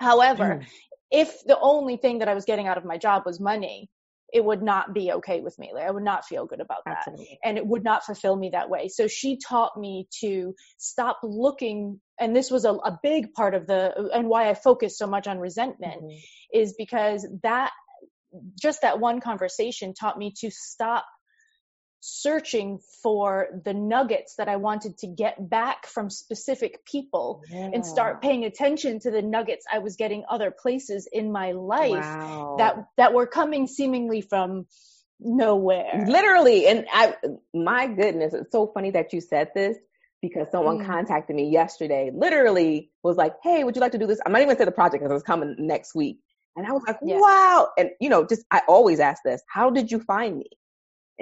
However, 0.00 0.60
Mm. 0.60 0.66
if 1.10 1.42
the 1.46 1.58
only 1.58 1.96
thing 1.96 2.18
that 2.18 2.28
I 2.28 2.34
was 2.34 2.44
getting 2.44 2.66
out 2.66 2.76
of 2.76 2.84
my 2.84 2.98
job 2.98 3.22
was 3.24 3.40
money, 3.40 3.88
it 4.32 4.44
would 4.44 4.62
not 4.62 4.94
be 4.94 5.12
okay 5.12 5.40
with 5.40 5.58
me. 5.58 5.72
Like 5.74 5.84
I 5.84 5.90
would 5.90 6.02
not 6.02 6.24
feel 6.24 6.46
good 6.46 6.60
about 6.60 6.84
that. 6.86 7.04
Absolutely. 7.06 7.38
And 7.44 7.58
it 7.58 7.66
would 7.66 7.84
not 7.84 8.04
fulfill 8.04 8.34
me 8.34 8.50
that 8.50 8.70
way. 8.70 8.88
So 8.88 9.06
she 9.06 9.38
taught 9.38 9.76
me 9.78 10.08
to 10.20 10.54
stop 10.78 11.18
looking. 11.22 12.00
And 12.18 12.34
this 12.34 12.50
was 12.50 12.64
a, 12.64 12.72
a 12.72 12.98
big 13.02 13.32
part 13.34 13.54
of 13.54 13.66
the, 13.66 14.10
and 14.14 14.28
why 14.28 14.48
I 14.48 14.54
focus 14.54 14.96
so 14.96 15.06
much 15.06 15.26
on 15.26 15.38
resentment 15.38 16.02
Mhm. 16.02 16.18
is 16.52 16.74
because 16.78 17.28
that, 17.42 17.70
just 18.60 18.80
that 18.80 18.98
one 18.98 19.20
conversation 19.20 19.92
taught 19.92 20.18
me 20.18 20.32
to 20.38 20.50
stop 20.50 21.04
searching 22.04 22.80
for 23.02 23.46
the 23.64 23.72
nuggets 23.72 24.34
that 24.36 24.48
I 24.48 24.56
wanted 24.56 24.98
to 24.98 25.06
get 25.06 25.48
back 25.48 25.86
from 25.86 26.10
specific 26.10 26.84
people 26.84 27.42
and 27.72 27.86
start 27.86 28.20
paying 28.20 28.44
attention 28.44 28.98
to 29.00 29.10
the 29.12 29.22
nuggets 29.22 29.66
I 29.72 29.78
was 29.78 29.94
getting 29.94 30.24
other 30.28 30.50
places 30.50 31.08
in 31.12 31.30
my 31.30 31.52
life 31.52 31.90
Wow. 31.90 32.56
that 32.58 32.74
that 32.96 33.14
were 33.14 33.28
coming 33.28 33.68
seemingly 33.68 34.20
from 34.20 34.66
nowhere. 35.20 36.04
literally 36.08 36.66
and 36.66 36.86
i 36.92 37.14
my 37.54 37.86
goodness 37.86 38.34
it's 38.34 38.50
so 38.50 38.66
funny 38.74 38.90
that 38.90 39.12
you 39.12 39.20
said 39.20 39.48
this 39.54 39.76
because 40.20 40.48
someone 40.50 40.78
Mm. 40.78 40.86
contacted 40.86 41.36
me 41.36 41.48
yesterday 41.50 42.10
literally 42.12 42.90
was 43.04 43.16
like 43.16 43.34
hey 43.44 43.62
would 43.62 43.76
you 43.76 43.80
like 43.80 43.92
to 43.92 43.98
do 43.98 44.08
this 44.08 44.18
i'm 44.26 44.32
not 44.32 44.42
even 44.42 44.56
say 44.58 44.64
the 44.64 44.72
project 44.72 45.02
because 45.04 45.14
it's 45.14 45.26
coming 45.26 45.54
next 45.58 45.94
week 45.94 46.18
and 46.56 46.66
i 46.66 46.72
was 46.72 46.82
like 46.88 46.98
Yeah. 47.04 47.18
wow 47.20 47.68
and 47.78 47.90
you 48.00 48.08
know 48.08 48.26
just 48.26 48.42
i 48.50 48.62
always 48.66 48.98
ask 48.98 49.22
this 49.24 49.42
how 49.46 49.70
did 49.70 49.92
you 49.92 50.00
find 50.00 50.36
me 50.38 50.46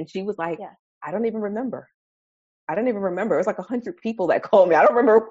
and 0.00 0.08
she 0.10 0.22
was 0.22 0.36
like 0.38 0.58
Yeah. 0.58 0.72
i 1.04 1.10
don't 1.12 1.26
even 1.26 1.40
remember. 1.42 1.88
I 2.68 2.74
don't 2.76 2.86
even 2.86 3.02
remember. 3.02 3.34
It 3.34 3.38
was 3.38 3.48
like 3.48 3.58
a 3.58 3.62
hundred 3.74 3.96
people 3.96 4.28
that 4.28 4.42
called 4.48 4.68
me. 4.68 4.76
I 4.76 4.82
don't 4.84 4.94
remember 4.94 5.30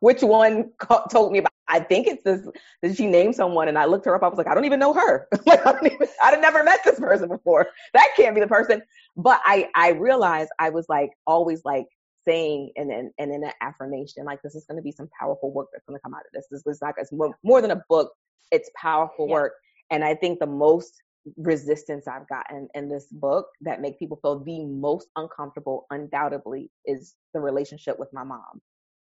which 0.00 0.22
one 0.22 0.70
told 1.10 1.30
me 1.32 1.38
about 1.38 1.52
i 1.68 1.78
think 1.78 2.06
it's 2.08 2.24
this 2.24 2.40
that 2.82 2.96
she 2.96 3.06
named 3.06 3.34
someone 3.36 3.68
and 3.68 3.78
i 3.78 3.84
looked 3.84 4.04
her 4.06 4.14
up. 4.16 4.22
I 4.22 4.28
was 4.28 4.38
like 4.38 4.48
i 4.48 4.54
don't 4.54 4.64
even 4.64 4.80
know 4.80 4.92
her. 4.92 5.28
Like 5.46 5.64
i 5.66 5.72
don't 5.72 5.86
even 5.92 6.08
i'd 6.24 6.40
never 6.40 6.64
met 6.64 6.80
this 6.84 6.98
person 6.98 7.28
before. 7.28 7.68
That 7.94 8.08
can't 8.16 8.34
be 8.34 8.40
the 8.40 8.46
person. 8.58 8.82
But 9.16 9.40
i 9.44 9.68
i 9.74 9.90
realized 9.90 10.50
i 10.58 10.70
was 10.70 10.86
like 10.88 11.10
always 11.26 11.60
like 11.64 11.86
saying 12.26 12.72
and 12.76 12.90
and, 12.90 13.10
and 13.20 13.32
in 13.36 13.44
an 13.44 13.52
affirmation 13.60 14.24
like 14.24 14.40
this 14.42 14.54
is 14.54 14.64
going 14.66 14.78
to 14.82 14.82
be 14.82 14.92
some 14.92 15.08
powerful 15.20 15.52
work 15.52 15.68
that's 15.72 15.84
going 15.86 15.98
to 15.98 16.02
come 16.02 16.14
out 16.14 16.20
of 16.28 16.32
this. 16.34 16.46
This 16.50 16.66
is 16.66 16.80
like 16.82 16.94
it's 16.98 17.12
more, 17.12 17.36
more 17.44 17.60
than 17.62 17.72
a 17.72 17.82
book. 17.88 18.12
It's 18.50 18.70
powerful 18.76 19.26
Yeah. 19.28 19.34
work. 19.34 19.52
And 19.92 20.00
i 20.04 20.14
think 20.14 20.38
the 20.40 20.46
most 20.66 20.92
resistance 21.36 22.08
i've 22.08 22.28
gotten 22.28 22.68
in 22.74 22.88
this 22.88 23.06
book 23.12 23.46
that 23.60 23.80
make 23.80 23.98
people 23.98 24.18
feel 24.22 24.40
the 24.40 24.64
most 24.64 25.08
uncomfortable 25.16 25.86
undoubtedly 25.90 26.70
is 26.84 27.14
the 27.32 27.40
relationship 27.40 27.98
with 27.98 28.08
my 28.12 28.24
mom. 28.24 28.60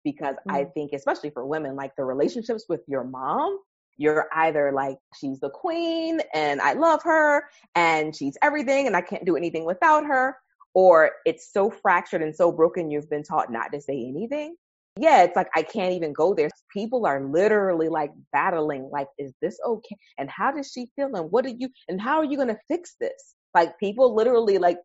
Because 0.03 0.35
i 0.49 0.61
mm-hmm. 0.61 0.71
think 0.71 0.93
especially 0.93 1.29
for 1.29 1.45
women 1.45 1.75
like 1.75 1.91
the 1.97 2.05
relationships 2.05 2.65
with 2.69 2.81
your 2.87 3.03
mom 3.03 3.59
you're 3.97 4.27
either 4.33 4.71
like 4.71 4.97
she's 5.19 5.39
the 5.39 5.49
queen 5.49 6.21
and 6.33 6.61
i 6.61 6.73
love 6.73 7.01
her 7.03 7.43
and 7.75 8.15
she's 8.15 8.37
everything 8.41 8.87
and 8.87 8.95
i 8.95 9.01
can't 9.01 9.25
do 9.25 9.35
anything 9.35 9.65
without 9.65 10.05
her 10.05 10.35
or 10.73 11.11
it's 11.25 11.51
so 11.51 11.69
fractured 11.69 12.21
and 12.21 12.35
so 12.35 12.51
broken 12.51 12.91
you've 12.91 13.09
been 13.09 13.23
taught 13.23 13.51
not 13.51 13.71
to 13.71 13.81
say 13.81 14.05
anything 14.07 14.55
yeah 14.97 15.23
it's 15.23 15.35
like 15.35 15.47
i 15.55 15.61
can't 15.61 15.93
even 15.93 16.13
go 16.13 16.33
there 16.33 16.49
people 16.71 17.05
are 17.05 17.23
literally 17.25 17.89
like 17.89 18.11
battling 18.31 18.89
like 18.91 19.07
is 19.17 19.33
this 19.41 19.57
okay 19.65 19.95
and 20.17 20.29
how 20.29 20.51
does 20.51 20.71
she 20.71 20.87
feel 20.95 21.13
and 21.15 21.31
what 21.31 21.45
are 21.45 21.49
you 21.57 21.67
and 21.89 22.01
how 22.01 22.17
are 22.17 22.23
you 22.23 22.35
going 22.37 22.47
to 22.47 22.57
fix 22.67 22.95
this 22.99 23.35
like 23.53 23.77
people 23.79 24.15
literally 24.15 24.57
like 24.57 24.77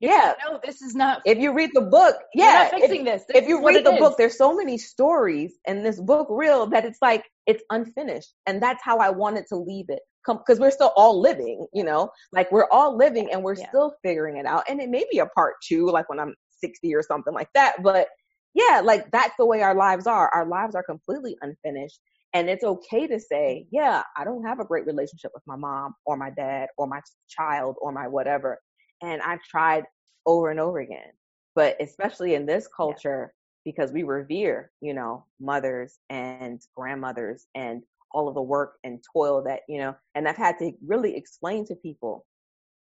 yeah 0.00 0.34
No, 0.46 0.60
this 0.64 0.80
is 0.80 0.94
not. 0.94 1.22
if 1.24 1.38
you 1.38 1.52
read 1.52 1.70
the 1.74 1.80
book 1.80 2.16
yeah 2.34 2.68
not 2.70 2.74
if- 2.74 2.80
fixing 2.82 3.04
this. 3.04 3.24
This 3.28 3.42
if 3.42 3.48
you 3.48 3.66
read 3.66 3.84
the 3.84 3.92
is. 3.94 3.98
book, 3.98 4.16
there's 4.16 4.38
so 4.38 4.54
many 4.54 4.78
stories 4.78 5.54
in 5.66 5.82
this 5.82 6.00
book, 6.00 6.28
real, 6.30 6.66
that 6.68 6.84
it's 6.84 6.98
like 7.02 7.24
it's 7.46 7.64
unfinished, 7.70 8.32
and 8.46 8.62
that's 8.62 8.80
how 8.84 8.98
I 8.98 9.10
wanted 9.10 9.46
to 9.48 9.56
leave 9.56 9.86
it. 9.88 10.00
Because 10.24 10.60
we're 10.60 10.70
still 10.70 10.92
all 10.94 11.20
living, 11.20 11.66
you 11.72 11.82
know, 11.82 12.10
like 12.32 12.52
we're 12.52 12.68
all 12.70 12.96
living 12.96 13.30
and 13.32 13.42
we're 13.42 13.56
Yeah. 13.56 13.68
still 13.70 13.94
figuring 14.04 14.36
it 14.36 14.46
out. 14.46 14.62
And 14.68 14.80
it 14.80 14.88
may 14.88 15.04
be 15.10 15.18
a 15.20 15.26
part 15.26 15.54
two, 15.66 15.86
like 15.90 16.08
when 16.10 16.20
I'm 16.20 16.34
60 16.60 16.94
or 16.94 17.02
something 17.02 17.32
like 17.34 17.48
that. 17.54 17.82
But 17.82 18.06
yeah, 18.54 18.80
like 18.84 19.10
that's 19.12 19.34
the 19.38 19.46
way 19.46 19.62
our 19.62 19.74
lives 19.74 20.06
are. 20.06 20.28
Our 20.30 20.46
lives 20.46 20.74
are 20.74 20.82
completely 20.82 21.36
unfinished. 21.42 22.00
And 22.34 22.50
it's 22.50 22.64
okay 22.64 23.06
to 23.06 23.18
say, 23.20 23.66
yeah, 23.70 24.02
I 24.16 24.24
don't 24.24 24.44
have 24.44 24.60
a 24.60 24.64
great 24.64 24.86
relationship 24.86 25.30
with 25.34 25.42
my 25.46 25.56
mom 25.56 25.94
or 26.04 26.16
my 26.16 26.30
dad 26.30 26.68
or 26.76 26.86
my 26.86 27.00
child 27.28 27.76
or 27.80 27.92
my 27.92 28.06
whatever. 28.08 28.60
And 29.02 29.22
I've 29.22 29.42
tried 29.42 29.84
over 30.26 30.50
and 30.50 30.60
over 30.60 30.80
again. 30.80 31.12
But 31.54 31.76
especially 31.80 32.34
in 32.34 32.46
this 32.46 32.68
culture, 32.76 33.32
because 33.64 33.92
we 33.92 34.02
revere, 34.02 34.70
you 34.80 34.94
know, 34.94 35.24
mothers 35.40 35.98
and 36.10 36.60
grandmothers 36.76 37.46
and 37.54 37.82
all 38.12 38.28
of 38.28 38.34
the 38.34 38.42
work 38.42 38.74
and 38.84 39.02
toil 39.12 39.42
that, 39.44 39.60
you 39.68 39.78
know, 39.78 39.94
and 40.14 40.28
I've 40.28 40.36
had 40.36 40.58
to 40.60 40.72
really 40.86 41.16
explain 41.16 41.66
to 41.66 41.74
people, 41.76 42.26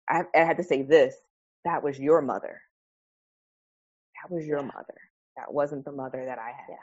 I, 0.09 0.23
I 0.35 0.41
had 0.41 0.59
to 0.59 0.65
say 0.65 0.83
this, 0.83 1.17
that 1.65 1.83
was 1.83 1.99
your 1.99 2.23
mother. 2.23 2.61
That 4.23 4.31
was 4.35 4.47
your 4.47 4.63
Yeah. 4.63 4.71
mother. 4.75 5.06
That 5.37 5.53
wasn't 5.53 5.85
the 5.85 5.93
mother 5.93 6.25
that 6.27 6.39
I 6.39 6.49
had. 6.49 6.67
Yeah. 6.71 6.77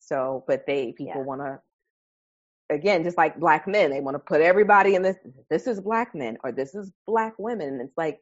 So, 0.00 0.44
but 0.46 0.66
they, 0.66 0.92
people 0.92 1.20
Yeah. 1.20 1.26
want 1.26 1.40
to, 1.42 1.60
again, 2.74 3.04
just 3.04 3.16
like 3.18 3.38
black 3.38 3.66
men, 3.68 3.90
they 3.90 4.00
want 4.00 4.14
to 4.14 4.18
put 4.20 4.40
everybody 4.40 4.94
in 4.94 5.02
this, 5.02 5.16
this 5.50 5.66
is 5.66 5.80
black 5.80 6.14
men 6.14 6.38
or 6.44 6.52
this 6.52 6.74
is 6.74 6.92
black 7.06 7.34
women. 7.38 7.68
And 7.68 7.80
it's 7.82 7.96
like, 7.96 8.20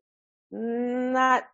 not 0.50 1.44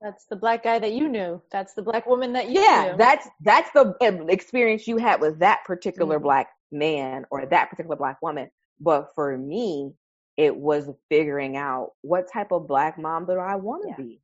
That's 0.00 0.26
the 0.26 0.36
black 0.36 0.62
guy 0.62 0.78
that 0.78 0.92
you 0.92 1.08
knew. 1.08 1.42
That's 1.50 1.74
the 1.74 1.82
black 1.82 2.06
woman 2.06 2.32
that 2.34 2.48
you 2.50 2.60
yeah 2.60 2.90
knew. 2.92 2.96
that's 2.98 3.28
that's 3.42 3.70
the 3.72 3.94
um, 4.06 4.28
experience 4.30 4.86
you 4.86 4.96
had 4.98 5.20
with 5.20 5.38
that 5.40 5.64
particular 5.64 6.18
Mhm. 6.18 6.22
black 6.22 6.48
man 6.70 7.24
or 7.30 7.46
that 7.46 7.70
particular 7.70 7.96
black 7.96 8.20
woman 8.22 8.50
but 8.80 9.10
for 9.14 9.36
me 9.36 9.92
it 10.36 10.54
was 10.54 10.88
figuring 11.08 11.56
out 11.56 11.92
what 12.02 12.30
type 12.30 12.52
of 12.52 12.68
black 12.68 12.98
mom 12.98 13.24
do 13.26 13.32
i 13.32 13.56
want 13.56 13.82
to 13.82 13.88
Yeah. 13.88 13.96
be 13.96 14.20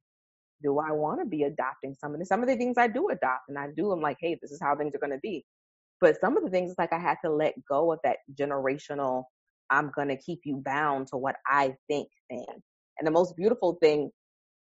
do 0.65 0.81
i 0.81 0.91
want 0.91 1.21
to 1.21 1.27
be 1.27 1.45
adopting 1.45 1.95
some 2.01 2.15
of 2.15 2.21
the 2.21 2.27
some 2.27 2.43
of 2.43 2.49
the 2.49 2.57
things 2.57 2.77
i 2.79 2.89
do 2.89 3.09
adopt 3.11 3.43
and 3.49 3.59
i 3.59 3.69
do 3.77 3.93
i'm 3.93 4.01
like 4.01 4.17
hey 4.21 4.39
this 4.43 4.51
is 4.51 4.61
how 4.63 4.75
things 4.77 4.95
are 4.95 5.01
going 5.01 5.13
to 5.13 5.21
be. 5.23 5.45
But 6.01 6.21
some 6.21 6.37
of 6.37 6.45
the 6.45 6.51
things 6.51 6.71
it's 6.71 6.79
like 6.79 6.93
i 6.93 6.99
had 6.99 7.19
to 7.25 7.31
let 7.31 7.55
go 7.69 7.93
of 7.93 8.01
that 8.05 8.19
generational 8.35 9.25
i'm 9.71 9.93
going 9.95 10.09
to 10.09 10.17
keep 10.17 10.41
you 10.45 10.63
bound 10.65 11.09
to 11.09 11.17
what 11.17 11.37
i 11.47 11.75
think 11.89 12.09
thing 12.31 12.47
and 12.99 13.07
the 13.07 13.13
most 13.13 13.37
beautiful 13.37 13.79
thing 13.83 14.11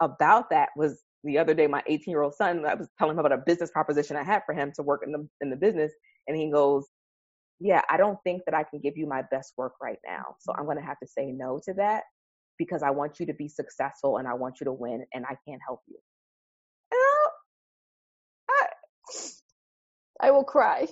about 0.01 0.49
that 0.49 0.69
was 0.77 1.03
the 1.23 1.37
other 1.37 1.53
day 1.53 1.67
my 1.67 1.83
18 1.87 2.11
year 2.11 2.23
old 2.23 2.35
son 2.35 2.65
i 2.65 2.73
was 2.73 2.89
telling 2.97 3.13
him 3.15 3.19
about 3.19 3.37
a 3.37 3.43
business 3.45 3.71
proposition 3.71 4.17
i 4.17 4.23
had 4.23 4.41
for 4.45 4.55
him 4.55 4.71
to 4.75 4.83
work 4.83 5.01
in 5.05 5.11
the 5.11 5.27
in 5.41 5.49
the 5.49 5.55
business 5.55 5.91
and 6.27 6.37
he 6.37 6.51
goes 6.51 6.87
yeah 7.59 7.81
i 7.89 7.97
don't 7.97 8.19
think 8.23 8.41
that 8.45 8.55
i 8.55 8.63
can 8.63 8.79
give 8.79 8.97
you 8.97 9.07
my 9.07 9.23
best 9.31 9.53
work 9.57 9.73
right 9.81 9.99
now 10.07 10.35
so 10.39 10.53
i'm 10.57 10.65
going 10.65 10.77
to 10.77 10.83
have 10.83 10.99
to 10.99 11.07
say 11.07 11.31
no 11.31 11.59
to 11.63 11.73
that 11.73 12.03
because 12.59 12.83
i 12.83 12.91
want 12.91 13.19
you 13.19 13.25
to 13.25 13.33
be 13.33 13.47
successful 13.47 14.17
and 14.17 14.27
i 14.27 14.33
want 14.35 14.59
you 14.61 14.65
to 14.65 14.73
win 14.73 15.03
and 15.15 15.25
i 15.25 15.35
can't 15.47 15.61
help 15.67 15.81
you 15.87 15.97
I- 18.49 18.69
I 20.21 20.31
will 20.31 20.43
cry. 20.43 20.87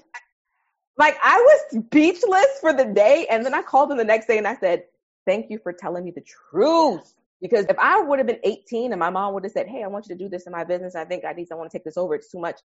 like 0.97 1.17
I 1.23 1.37
was 1.39 1.83
speechless 1.85 2.59
for 2.61 2.73
the 2.73 2.85
day, 2.85 3.27
and 3.29 3.45
then 3.45 3.53
I 3.53 3.61
called 3.61 3.91
him 3.91 3.97
the 3.97 4.03
next 4.03 4.27
day 4.27 4.37
and 4.39 4.47
I 4.47 4.55
said, 4.55 4.85
"Thank 5.27 5.49
you 5.51 5.59
for 5.59 5.73
telling 5.73 6.03
me 6.03 6.11
the 6.11 6.21
truth." 6.21 7.13
Because 7.41 7.65
if 7.69 7.77
I 7.79 8.01
would 8.01 8.19
have 8.19 8.27
been 8.27 8.39
18 8.43 8.93
and 8.93 8.99
my 8.99 9.11
mom 9.11 9.33
would 9.35 9.43
have 9.43 9.51
said, 9.53 9.67
"Hey, 9.67 9.83
I 9.83 9.87
want 9.87 10.07
you 10.07 10.15
to 10.15 10.23
do 10.23 10.29
this 10.29 10.47
in 10.47 10.51
my 10.53 10.63
business. 10.63 10.95
I 10.95 11.05
think 11.05 11.25
I 11.25 11.33
need 11.33 11.47
someone 11.47 11.69
to 11.69 11.71
take 11.77 11.83
this 11.85 11.97
over. 11.97 12.15
It's 12.15 12.31
too 12.31 12.39
much," 12.39 12.59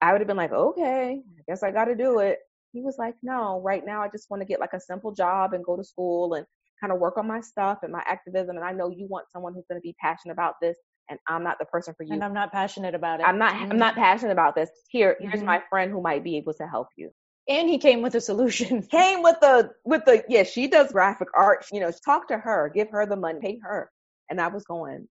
I 0.00 0.12
would 0.12 0.20
have 0.22 0.28
been 0.28 0.36
like, 0.38 0.52
"Okay, 0.52 1.22
I 1.38 1.42
guess 1.48 1.62
I 1.62 1.70
got 1.72 1.86
to 1.86 1.94
do 1.96 2.20
it." 2.20 2.38
He 2.72 2.82
was 2.82 2.98
like, 2.98 3.16
"No, 3.22 3.60
right 3.60 3.84
now 3.84 4.02
I 4.02 4.08
just 4.08 4.30
want 4.30 4.40
to 4.42 4.46
get 4.46 4.60
like 4.60 4.72
a 4.74 4.80
simple 4.80 5.12
job 5.12 5.52
and 5.54 5.64
go 5.64 5.76
to 5.76 5.84
school 5.84 6.34
and 6.34 6.46
kind 6.80 6.92
of 6.92 6.98
work 6.98 7.16
on 7.18 7.26
my 7.26 7.40
stuff 7.40 7.78
and 7.82 7.92
my 7.92 8.02
activism. 8.06 8.56
And 8.56 8.64
I 8.64 8.72
know 8.72 8.90
you 8.90 9.06
want 9.08 9.26
someone 9.30 9.54
who's 9.54 9.66
going 9.68 9.80
to 9.80 9.82
be 9.82 9.94
passionate 10.00 10.32
about 10.32 10.54
this, 10.62 10.76
and 11.08 11.18
I'm 11.28 11.42
not 11.44 11.58
the 11.58 11.66
person 11.66 11.94
for 11.96 12.04
you. 12.04 12.12
And 12.14 12.24
I'm 12.24 12.34
not 12.34 12.52
passionate 12.52 12.94
about 12.94 13.20
it. 13.20 13.24
I'm 13.26 13.38
not. 13.38 13.54
I'm 13.54 13.70
Mhm. 13.70 13.78
not 13.78 13.94
passionate 13.94 14.32
about 14.32 14.54
this. 14.54 14.70
Here, 14.88 15.16
here's 15.20 15.40
Mhm. 15.42 15.46
my 15.46 15.60
friend 15.70 15.90
who 15.90 16.00
might 16.00 16.24
be 16.24 16.36
able 16.36 16.54
to 16.54 16.66
help 16.66 16.88
you." 16.96 17.10
And 17.48 17.68
he 17.68 17.78
came 17.78 18.00
with 18.02 18.14
a 18.14 18.20
solution. 18.20 18.82
came 18.90 19.22
with 19.22 19.38
the 19.40 19.72
with 19.84 20.04
the 20.04 20.24
yeah 20.28 20.42
she 20.44 20.68
does 20.68 20.92
graphic 20.92 21.28
art 21.34 21.66
you 21.72 21.80
know 21.80 21.90
talk 22.04 22.28
to 22.28 22.38
her 22.38 22.68
give 22.74 22.88
her 22.90 23.06
the 23.06 23.16
money 23.16 23.40
pay 23.40 23.58
her 23.62 23.90
and 24.28 24.40
i 24.40 24.46
was 24.46 24.62
going 24.64 25.08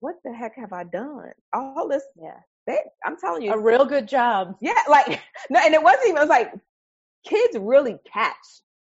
what 0.00 0.16
the 0.24 0.32
heck 0.32 0.54
have 0.56 0.72
i 0.72 0.82
done 0.84 1.30
all 1.52 1.86
this 1.88 2.02
Yeah. 2.16 2.38
they, 2.66 2.78
i'm 3.04 3.16
telling 3.16 3.42
you 3.42 3.52
A 3.52 3.58
real 3.58 3.84
good 3.84 4.08
job. 4.08 4.56
yeah 4.60 4.80
like 4.88 5.06
no 5.50 5.60
and 5.60 5.74
it 5.74 5.82
wasn't 5.82 6.06
even 6.06 6.16
it 6.16 6.20
was 6.20 6.28
like 6.28 6.52
kids 7.24 7.56
really 7.58 7.98
catch 8.12 8.46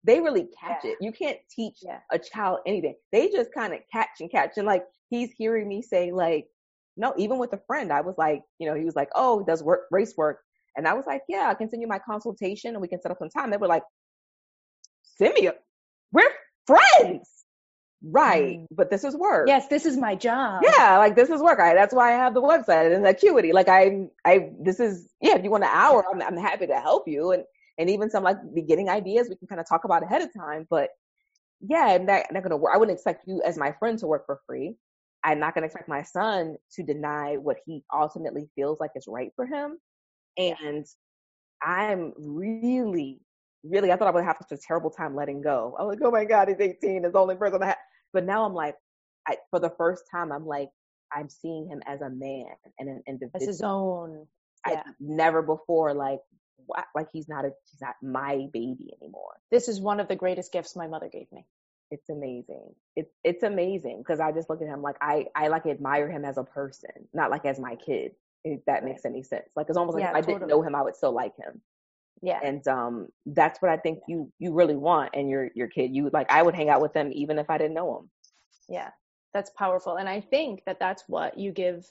they 0.03 0.19
really 0.19 0.47
catch 0.59 0.83
Yeah. 0.83 0.91
it. 0.91 0.97
You 1.01 1.11
can't 1.11 1.37
teach 1.49 1.77
Yeah. 1.81 1.99
a 2.11 2.17
child 2.19 2.59
anything. 2.65 2.95
They 3.11 3.29
just 3.29 3.53
kind 3.53 3.73
of 3.73 3.79
catch 3.91 4.09
and 4.19 4.31
catch. 4.31 4.57
And 4.57 4.65
like 4.65 4.83
he's 5.09 5.31
hearing 5.31 5.67
me 5.67 5.81
say 5.81 6.11
like, 6.11 6.47
no, 6.97 7.13
even 7.17 7.37
with 7.37 7.53
a 7.53 7.61
friend, 7.67 7.91
I 7.91 8.01
was 8.01 8.15
like, 8.17 8.41
you 8.59 8.67
know, 8.67 8.75
he 8.75 8.83
was 8.85 8.95
like, 8.95 9.09
oh, 9.15 9.39
he 9.39 9.45
does 9.45 9.63
work 9.63 9.81
race 9.91 10.15
work. 10.17 10.39
And 10.75 10.87
I 10.87 10.93
was 10.93 11.05
like, 11.05 11.21
yeah, 11.29 11.47
I 11.49 11.53
can 11.53 11.69
send 11.69 11.81
you 11.81 11.87
my 11.87 11.99
consultation 11.99 12.71
and 12.73 12.81
we 12.81 12.87
can 12.87 13.01
set 13.01 13.11
up 13.11 13.19
some 13.19 13.29
time. 13.29 13.51
They 13.51 13.57
were 13.57 13.67
like, 13.67 13.83
send 15.17 15.33
me 15.35 15.47
a, 15.47 15.53
we're 16.11 16.23
friends. 16.65 17.29
Right. 18.03 18.59
Mm. 18.59 18.67
But 18.71 18.89
this 18.89 19.03
is 19.03 19.15
work. 19.15 19.47
Yes, 19.47 19.67
this 19.67 19.85
is 19.85 19.95
my 19.95 20.15
job. 20.15 20.63
Yeah, 20.63 20.97
like 20.97 21.15
this 21.15 21.29
is 21.29 21.39
work. 21.41 21.59
I 21.59 21.75
that's 21.75 21.93
why 21.93 22.13
I 22.13 22.17
have 22.17 22.33
the 22.33 22.41
website 22.41 22.95
and 22.95 23.05
Acuity. 23.05 23.53
Like 23.53 23.69
I 23.69 24.07
I 24.25 24.49
this 24.59 24.79
is 24.79 25.07
yeah, 25.21 25.35
if 25.35 25.43
you 25.43 25.51
want 25.51 25.63
an 25.63 25.69
hour, 25.71 26.03
I'm 26.11 26.19
I'm 26.21 26.37
happy 26.37 26.65
to 26.67 26.79
help 26.79 27.07
you 27.07 27.31
and 27.31 27.43
and 27.81 27.89
even 27.89 28.09
some 28.09 28.23
like 28.23 28.37
beginning 28.53 28.89
ideas 28.89 29.27
we 29.27 29.35
can 29.35 29.47
kind 29.47 29.59
of 29.59 29.67
talk 29.67 29.83
about 29.83 30.03
ahead 30.03 30.21
of 30.21 30.33
time. 30.33 30.67
But 30.69 30.89
yeah, 31.59 31.85
I'm 31.87 32.05
not, 32.05 32.25
not 32.31 32.43
gonna 32.43 32.57
work. 32.57 32.73
I 32.73 32.77
wouldn't 32.77 32.95
expect 32.95 33.27
you 33.27 33.41
as 33.43 33.57
my 33.57 33.73
friend 33.79 33.97
to 33.99 34.07
work 34.07 34.25
for 34.25 34.39
free. 34.47 34.75
I'm 35.23 35.39
not 35.39 35.55
gonna 35.55 35.65
expect 35.65 35.89
my 35.89 36.03
son 36.03 36.57
to 36.73 36.83
deny 36.83 37.37
what 37.37 37.57
he 37.65 37.83
ultimately 37.93 38.49
feels 38.55 38.79
like 38.79 38.91
is 38.95 39.05
right 39.07 39.31
for 39.35 39.45
him. 39.45 39.77
And 40.37 40.85
I'm 41.63 42.13
really, 42.17 43.19
really 43.63 43.91
I 43.91 43.97
thought 43.97 44.07
I 44.07 44.11
would 44.11 44.23
have 44.23 44.37
such 44.47 44.57
a 44.57 44.61
terrible 44.61 44.91
time 44.91 45.15
letting 45.15 45.41
go. 45.41 45.75
I'm 45.79 45.87
like, 45.87 45.99
oh 46.03 46.11
my 46.11 46.23
God, 46.25 46.49
he's 46.49 46.59
18, 46.59 47.03
he's 47.03 47.11
the 47.11 47.19
only 47.19 47.35
person 47.35 47.61
I 47.63 47.67
have. 47.67 47.77
But 48.13 48.25
now 48.25 48.45
I'm 48.45 48.53
like, 48.53 48.75
I, 49.27 49.37
for 49.49 49.59
the 49.59 49.71
first 49.77 50.03
time, 50.11 50.31
I'm 50.31 50.45
like, 50.45 50.69
I'm 51.13 51.29
seeing 51.29 51.67
him 51.67 51.81
as 51.87 52.01
a 52.01 52.09
man 52.09 52.45
and 52.79 52.89
an 52.89 53.03
individual. 53.07 53.41
As 53.41 53.47
his 53.47 53.61
own. 53.61 54.25
Yeah. 54.67 54.83
I 54.85 54.91
never 54.99 55.41
before 55.41 55.93
like, 55.93 56.19
like 56.95 57.07
he's 57.11 57.27
not 57.29 57.45
a, 57.45 57.51
he's 57.69 57.81
not 57.81 57.95
my 58.01 58.47
baby 58.53 58.93
anymore. 59.01 59.39
This 59.51 59.67
is 59.67 59.79
one 59.81 59.99
of 59.99 60.07
the 60.07 60.15
greatest 60.15 60.51
gifts 60.51 60.75
my 60.75 60.87
mother 60.87 61.09
gave 61.09 61.31
me. 61.31 61.45
It's 61.91 62.09
amazing. 62.09 62.73
It's 62.95 63.13
it's 63.23 63.43
amazing 63.43 63.99
because 63.99 64.19
I 64.19 64.31
just 64.31 64.49
look 64.49 64.61
at 64.61 64.67
him 64.67 64.81
like 64.81 64.97
I 65.01 65.27
I 65.35 65.47
like 65.49 65.65
admire 65.65 66.09
him 66.09 66.25
as 66.25 66.37
a 66.37 66.43
person, 66.43 66.91
not 67.13 67.31
like 67.31 67.45
as 67.45 67.59
my 67.59 67.75
kid. 67.75 68.13
If 68.43 68.65
that 68.65 68.83
makes 68.83 69.05
any 69.05 69.23
sense. 69.23 69.49
Like 69.55 69.67
it's 69.69 69.77
almost 69.77 69.95
like 69.95 70.03
Yeah, 70.03 70.09
if 70.09 70.15
I 70.15 70.21
didn't 70.21 70.47
know 70.47 70.61
him, 70.61 70.75
I 70.75 70.81
would 70.81 70.95
still 70.95 71.13
like 71.13 71.35
him. 71.37 71.61
Yeah. 72.21 72.39
and 72.43 72.67
um 72.67 73.07
that's 73.25 73.61
what 73.61 73.71
i 73.71 73.77
think 73.77 73.99
you 74.07 74.31
you 74.39 74.53
really 74.53 74.75
want 74.75 75.09
and 75.15 75.29
your 75.29 75.49
your 75.55 75.67
kid 75.67 75.91
you 75.95 76.09
like 76.13 76.29
i 76.31 76.41
would 76.41 76.53
hang 76.55 76.69
out 76.69 76.81
with 76.81 76.93
them 76.93 77.11
even 77.13 77.39
if 77.39 77.49
i 77.49 77.57
didn't 77.57 77.73
know 77.73 77.95
them 77.95 78.09
Yeah, 78.67 78.91
that's 79.33 79.49
powerful. 79.51 79.97
And 79.97 80.07
I 80.07 80.21
think 80.21 80.63
that 80.65 80.79
that's 80.79 81.03
what 81.07 81.37
you 81.37 81.51
give 81.51 81.89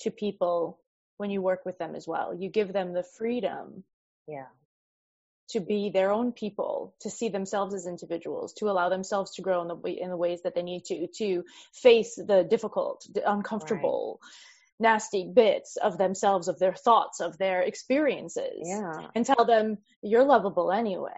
to 0.00 0.10
people 0.10 0.78
when 1.18 1.30
you 1.30 1.42
work 1.42 1.64
with 1.64 1.78
them 1.78 1.94
as 1.94 2.08
well. 2.08 2.34
You 2.34 2.48
give 2.48 2.72
them 2.72 2.92
the 2.92 3.02
freedom 3.02 3.84
yeah. 4.26 4.46
To 5.50 5.60
be 5.60 5.90
their 5.90 6.10
own 6.12 6.32
people, 6.32 6.94
to 7.00 7.10
see 7.10 7.28
themselves 7.28 7.74
as 7.74 7.86
individuals, 7.86 8.54
to 8.54 8.70
allow 8.70 8.88
themselves 8.88 9.34
to 9.34 9.42
grow 9.42 9.60
in 9.60 9.68
the 9.68 9.74
way, 9.74 10.00
in 10.00 10.08
the 10.08 10.16
ways 10.16 10.40
that 10.44 10.54
they 10.54 10.62
need 10.62 10.84
to, 10.86 11.06
to 11.18 11.44
face 11.74 12.14
the 12.14 12.46
difficult, 12.48 13.06
the 13.12 13.30
uncomfortable, 13.30 14.20
nasty 14.80 15.30
bits 15.32 15.76
of 15.76 15.98
themselves, 15.98 16.48
of 16.48 16.58
their 16.58 16.72
thoughts, 16.72 17.20
of 17.20 17.36
their 17.36 17.60
experiences, 17.60 18.62
yeah. 18.62 19.08
and 19.14 19.26
tell 19.26 19.44
them 19.44 19.76
you're 20.02 20.24
lovable 20.24 20.72
anyway. 20.72 21.10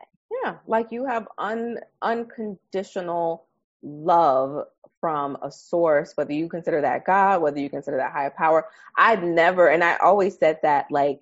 yeah. 0.43 0.57
Like 0.67 0.91
you 0.91 1.07
have 1.07 1.29
un 1.39 1.79
unconditional 2.03 3.47
love 3.83 4.67
from 5.01 5.37
a 5.43 5.53
source 5.53 6.13
whether 6.15 6.33
you 6.33 6.49
consider 6.49 6.81
that 6.81 7.05
god 7.05 7.43
whether 7.43 7.61
you 7.61 7.69
consider 7.69 7.99
that 7.99 8.13
higher 8.13 8.31
power. 8.31 8.67
I've 8.97 9.23
never 9.23 9.69
and 9.69 9.85
i 9.85 9.97
always 9.97 10.39
said 10.39 10.61
that 10.63 10.87
like 10.91 11.21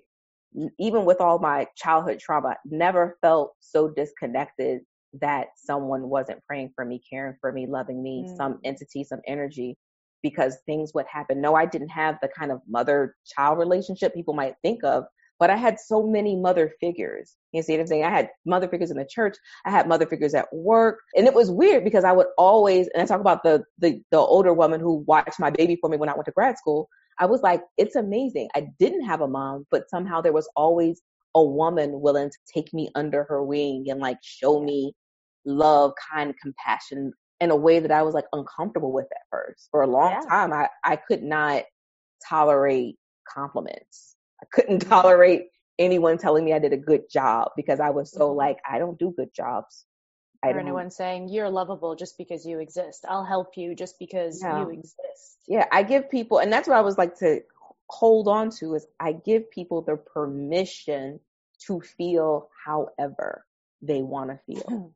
even 0.79 1.05
with 1.05 1.19
all 1.21 1.39
my 1.39 1.65
childhood 1.75 2.19
trauma 2.19 2.55
never 2.65 3.17
felt 3.21 3.53
so 3.59 3.89
disconnected 3.89 4.81
that 5.21 5.47
someone 5.55 6.09
wasn't 6.09 6.43
praying 6.45 6.71
for 6.75 6.85
me 6.85 7.01
caring 7.09 7.35
for 7.39 7.51
me 7.51 7.67
loving 7.67 8.01
me 8.01 8.25
Mm. 8.27 8.37
some 8.37 8.59
entity 8.63 9.03
some 9.03 9.21
energy 9.27 9.77
because 10.21 10.57
things 10.65 10.91
would 10.93 11.05
happen. 11.07 11.41
No 11.41 11.55
i 11.55 11.65
didn't 11.65 11.89
have 11.89 12.17
the 12.21 12.29
kind 12.29 12.51
of 12.51 12.61
mother 12.67 13.15
child 13.25 13.57
relationship 13.59 14.13
people 14.13 14.33
might 14.33 14.55
think 14.63 14.83
of 14.83 15.03
but 15.39 15.49
i 15.49 15.55
had 15.55 15.79
so 15.79 16.03
many 16.07 16.35
mother 16.35 16.71
figures. 16.79 17.35
You 17.51 17.61
see 17.63 17.73
what 17.73 17.81
i'm 17.81 17.87
saying? 17.87 18.05
I 18.05 18.09
had 18.09 18.29
mother 18.45 18.67
figures 18.67 18.91
in 18.91 18.97
the 18.97 19.05
church. 19.05 19.35
I 19.65 19.71
had 19.71 19.87
mother 19.87 20.05
figures 20.07 20.33
at 20.33 20.47
work. 20.53 20.99
And 21.15 21.27
it 21.27 21.33
was 21.33 21.51
weird 21.51 21.83
because 21.83 22.03
i 22.05 22.11
would 22.11 22.27
always 22.37 22.87
and 22.93 23.01
i 23.03 23.05
talk 23.05 23.21
about 23.21 23.43
the 23.43 23.63
the, 23.79 24.01
the 24.11 24.17
older 24.19 24.53
woman 24.53 24.79
who 24.79 25.03
watched 25.07 25.39
my 25.39 25.49
baby 25.49 25.75
for 25.79 25.89
me 25.89 25.97
when 25.97 26.09
i 26.09 26.13
went 26.13 26.25
to 26.25 26.31
grad 26.31 26.57
school 26.57 26.87
I 27.19 27.25
was 27.25 27.41
like, 27.41 27.61
it's 27.77 27.95
amazing. 27.95 28.49
I 28.55 28.67
didn't 28.79 29.05
have 29.05 29.21
a 29.21 29.27
mom, 29.27 29.65
but 29.71 29.89
somehow 29.89 30.21
there 30.21 30.33
was 30.33 30.49
always 30.55 31.01
a 31.35 31.43
woman 31.43 32.01
willing 32.01 32.29
to 32.29 32.37
take 32.53 32.73
me 32.73 32.89
under 32.95 33.23
her 33.25 33.43
wing 33.43 33.85
and 33.89 33.99
like 33.99 34.17
show 34.21 34.61
me 34.61 34.93
love, 35.45 35.93
kind, 36.11 36.33
compassion 36.41 37.11
in 37.39 37.51
a 37.51 37.55
way 37.55 37.79
that 37.79 37.91
I 37.91 38.03
was 38.03 38.13
like 38.13 38.25
uncomfortable 38.33 38.91
with 38.93 39.05
at 39.11 39.27
first. 39.31 39.67
For 39.71 39.81
a 39.81 39.87
long 39.87 40.11
Yeah. 40.11 40.29
time, 40.29 40.53
I, 40.53 40.69
I 40.83 40.95
could 40.95 41.23
not 41.23 41.63
tolerate 42.27 42.97
compliments. 43.27 44.15
I 44.41 44.45
couldn't 44.51 44.79
tolerate 44.87 45.47
anyone 45.79 46.17
telling 46.17 46.45
me 46.45 46.53
I 46.53 46.59
did 46.59 46.73
a 46.73 46.77
good 46.77 47.03
job 47.11 47.49
because 47.55 47.79
I 47.79 47.89
was 47.89 48.11
so 48.11 48.29
Mhm. 48.29 48.35
like, 48.35 48.57
I 48.69 48.77
don't 48.79 48.97
do 48.99 49.13
good 49.17 49.33
jobs. 49.35 49.85
I 50.43 50.49
or 50.51 50.59
anyone 50.59 50.91
saying 50.91 51.29
you're 51.29 51.49
lovable 51.49 51.95
just 51.95 52.17
because 52.17 52.45
you 52.45 52.59
exist. 52.59 53.05
I'll 53.07 53.25
help 53.25 53.55
you 53.55 53.75
just 53.75 53.97
because 53.99 54.41
Yeah. 54.41 54.61
you 54.61 54.69
exist. 54.71 55.39
yeah 55.47 55.65
i 55.71 55.83
give 55.83 56.09
people 56.09 56.39
and 56.39 56.51
that's 56.51 56.67
what 56.67 56.77
i 56.77 56.81
was 56.81 56.97
like 56.97 57.17
to 57.19 57.41
hold 57.89 58.27
on 58.27 58.49
to 58.49 58.75
is 58.75 58.87
i 58.99 59.11
give 59.11 59.49
people 59.51 59.81
the 59.81 59.97
permission 59.97 61.19
to 61.67 61.81
feel 61.81 62.49
however 62.65 63.45
they 63.81 64.01
want 64.01 64.29
to 64.29 64.39
feel 64.47 64.63
mm-hmm. 64.63 64.87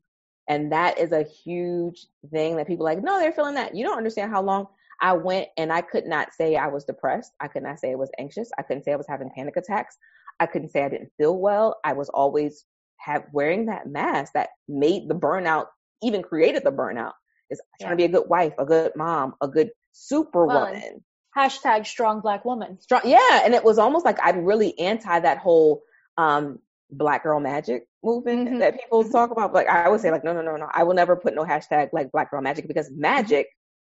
and 0.48 0.72
that 0.72 0.98
is 0.98 1.12
a 1.12 1.24
huge 1.24 2.08
thing 2.32 2.56
that 2.56 2.68
people 2.68 2.88
are 2.88 2.94
like 2.94 3.04
no 3.04 3.20
they're 3.20 3.32
feeling 3.34 3.56
that. 3.56 3.76
You 3.76 3.86
don't 3.86 3.98
understand 3.98 4.32
how 4.32 4.42
long 4.42 4.68
i 5.02 5.14
went 5.14 5.48
and 5.58 5.72
i 5.72 5.82
could 5.82 6.06
not 6.06 6.34
say 6.34 6.56
i 6.56 6.68
was 6.68 6.86
depressed. 6.86 7.34
I 7.40 7.48
could 7.48 7.64
not 7.64 7.80
say 7.80 7.92
i 7.92 7.96
was 7.96 8.12
anxious. 8.18 8.50
I 8.58 8.64
couldn't 8.64 8.84
say 8.84 8.94
i 8.94 8.96
was 8.96 9.08
having 9.08 9.30
panic 9.36 9.58
attacks. 9.58 9.98
I 10.40 10.46
couldn't 10.46 10.70
say 10.70 10.84
i 10.84 10.90
didn't 10.90 11.12
feel 11.18 11.38
well. 11.38 11.78
I 11.84 11.94
was 11.94 12.10
always 12.10 12.66
have 13.00 13.24
wearing 13.32 13.66
that 13.68 13.88
mask 13.88 14.34
that 14.34 14.50
made 14.68 15.08
the 15.10 15.16
burnout 15.16 15.66
even 16.04 16.22
created 16.22 16.64
the 16.64 16.72
burnout 16.72 17.14
is 17.50 17.62
trying 17.80 17.92
to 17.94 17.98
be 17.98 18.04
a 18.06 18.10
good 18.10 18.28
wife 18.30 18.54
a 18.60 18.66
good 18.66 18.92
mom 18.96 19.34
a 19.42 19.48
good 19.48 19.70
superwoman. 19.92 20.82
Well, 20.82 21.02
Hashtag 21.38 21.86
strong 21.86 22.22
black 22.22 22.46
woman. 22.46 22.80
strong 22.82 23.02
yeah 23.06 23.42
and 23.44 23.54
it 23.54 23.64
was 23.64 23.78
almost 23.78 24.06
like 24.06 24.18
i'm 24.24 24.44
really 24.44 24.78
anti 24.80 25.20
that 25.20 25.38
whole 25.38 25.82
um 26.18 26.58
black 26.92 27.24
girl 27.24 27.40
magic 27.40 27.88
movement 28.04 28.50
Mhm. 28.50 28.60
that 28.60 28.80
people 28.80 29.04
talk 29.04 29.30
about 29.32 29.54
like 29.54 29.68
i 29.68 29.88
would 29.90 30.02
say 30.02 30.10
like 30.10 30.24
no 30.24 30.34
no 30.34 30.42
no 30.42 30.56
no 30.56 30.68
i 30.74 30.84
will 30.84 30.94
never 30.96 31.16
put 31.16 31.36
no 31.36 31.44
hashtag 31.44 31.90
like 31.94 32.12
black 32.12 32.32
girl 32.32 32.42
magic 32.42 32.68
because 32.68 32.90
magic 32.96 33.48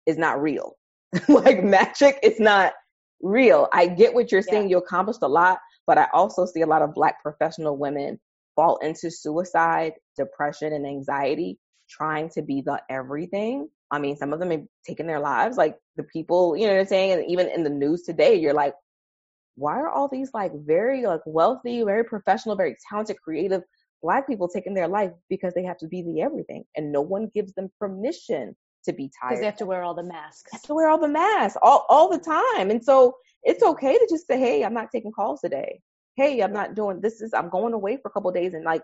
is 0.05 0.17
not 0.17 0.41
real. 0.41 0.75
Like 1.29 1.63
magic 1.63 2.19
is 2.23 2.39
not 2.39 2.73
real. 3.21 3.67
I 3.73 3.87
get 3.87 4.13
what 4.13 4.31
you're 4.31 4.41
saying 4.41 4.69
you 4.69 4.77
accomplished 4.77 5.21
a 5.21 5.27
lot 5.27 5.59
but 5.87 5.97
i 5.97 6.07
also 6.13 6.45
see 6.45 6.61
a 6.61 6.67
lot 6.67 6.81
of 6.81 6.93
black 6.93 7.21
professional 7.21 7.77
women 7.77 8.19
fall 8.59 8.77
into 8.77 9.09
suicide 9.09 9.93
depression 10.17 10.73
and 10.73 10.85
anxiety 10.85 11.57
trying 11.89 12.29
to 12.29 12.41
be 12.41 12.61
the 12.61 12.81
everything 12.89 13.69
i 13.89 13.97
mean 13.97 14.17
some 14.17 14.33
of 14.33 14.39
them 14.39 14.51
have 14.51 14.65
taken 14.85 15.07
their 15.07 15.19
lives 15.19 15.55
like 15.57 15.75
the 15.95 16.03
people 16.03 16.57
you 16.57 16.67
know 16.67 16.73
what 16.73 16.81
i'm 16.81 16.85
saying 16.87 17.11
and 17.13 17.31
even 17.31 17.47
in 17.47 17.63
the 17.63 17.69
news 17.69 18.03
today 18.03 18.35
you're 18.35 18.53
like 18.53 18.73
why 19.55 19.73
are 19.73 19.89
all 19.89 20.09
these 20.09 20.31
like 20.33 20.51
very 20.55 21.05
like 21.05 21.21
wealthy 21.25 21.83
very 21.83 22.03
professional 22.03 22.55
very 22.55 22.75
talented 22.89 23.15
creative 23.23 23.61
black 24.01 24.27
people 24.27 24.47
taking 24.47 24.73
their 24.73 24.87
life 24.87 25.11
because 25.29 25.53
they 25.53 25.63
have 25.63 25.77
to 25.77 25.87
be 25.87 26.01
the 26.01 26.21
everything 26.21 26.63
and 26.75 26.91
no 26.91 27.01
one 27.01 27.29
gives 27.33 27.53
them 27.53 27.69
permission 27.79 28.55
to 28.85 28.93
be 28.93 29.09
tired 29.21 29.29
Because 29.31 29.39
they 29.41 29.45
have 29.45 29.57
to 29.57 29.65
wear 29.65 29.83
all 29.83 29.93
the 29.93 30.03
masks. 30.03 30.51
have 30.51 30.61
to 30.63 30.73
wear 30.73 30.89
all 30.89 30.97
the 30.97 31.07
masks 31.07 31.57
all, 31.61 31.85
all 31.89 32.09
the 32.09 32.19
time. 32.19 32.71
And 32.71 32.83
so 32.83 33.15
it's 33.43 33.63
okay 33.63 33.97
to 33.97 34.07
just 34.09 34.27
say, 34.27 34.39
Hey, 34.39 34.63
I'm 34.63 34.73
not 34.73 34.89
taking 34.91 35.11
calls 35.11 35.41
today. 35.41 35.81
Hey, 36.19 36.41
I'm 36.41 36.53
not 36.53 36.75
doing 36.75 37.01
this 37.01 37.21
is 37.21 37.33
I'm 37.33 37.49
going 37.49 37.73
away 37.73 37.97
for 37.97 38.09
a 38.09 38.11
couple 38.11 38.31
days 38.31 38.53
and 38.53 38.63
like 38.63 38.81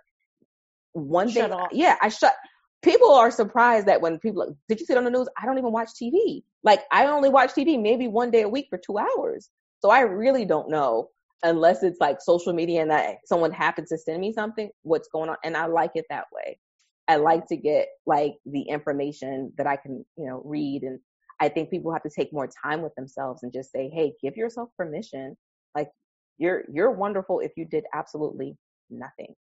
one 0.94 1.30
Shut 1.30 1.50
day 1.50 1.52
off. 1.52 1.70
yeah, 1.72 1.98
I 2.02 2.10
shut 2.10 2.34
people 2.82 3.12
are 3.14 3.32
surprised 3.32 3.88
that 3.88 4.00
when 4.02 4.20
people 4.20 4.46
like, 4.46 4.56
did 4.70 4.80
you 4.80 4.86
see 4.86 4.94
it 4.94 4.98
on 4.98 5.04
the 5.04 5.10
news? 5.10 5.28
I 5.42 5.46
don't 5.46 5.58
even 5.58 5.72
watch 5.72 5.90
TV. 6.02 6.44
Like 6.64 6.82
I 6.92 7.08
only 7.08 7.30
watch 7.30 7.52
TV 7.52 7.82
maybe 7.82 8.08
one 8.08 8.32
day 8.32 8.44
a 8.44 8.50
week 8.50 8.68
for 8.70 8.78
two 8.78 8.98
hours. 8.98 9.50
So 9.82 9.90
I 9.90 10.02
really 10.02 10.46
don't 10.46 10.70
know 10.70 11.10
unless 11.44 11.84
it's 11.84 12.00
like 12.00 12.22
social 12.22 12.54
media 12.54 12.82
and 12.82 12.92
that 12.92 13.18
someone 13.26 13.52
happens 13.52 13.90
to 13.90 13.98
send 13.98 14.22
me 14.22 14.34
something, 14.34 14.70
what's 14.84 15.10
going 15.10 15.30
on. 15.30 15.38
And 15.44 15.58
I 15.58 15.66
like 15.66 15.92
it 15.96 16.06
that 16.10 16.26
way. 16.34 16.60
I 17.08 17.18
like 17.18 17.48
to 17.48 17.58
get 17.58 17.88
like 18.06 18.36
the 18.46 18.62
information 18.62 19.52
that 19.58 19.68
I 19.68 19.76
can, 19.76 20.06
you 20.18 20.28
know, 20.28 20.42
read. 20.46 20.84
And 20.84 21.00
I 21.40 21.50
think 21.50 21.70
people 21.70 21.92
have 21.92 22.04
to 22.04 22.10
take 22.10 22.34
more 22.34 22.48
time 22.64 22.82
with 22.82 22.96
themselves 22.96 23.44
and 23.44 23.54
just 23.54 23.72
say, 23.72 23.90
Hey, 23.90 24.14
give 24.22 24.38
yourself 24.38 24.70
permission. 24.78 25.38
Like 25.76 25.90
you're, 26.38 26.64
you're 26.72 26.92
wonderful 26.92 27.40
if 27.40 27.52
you 27.56 27.66
did 27.66 27.86
absolutely 27.94 28.58
nothing. 28.90 29.36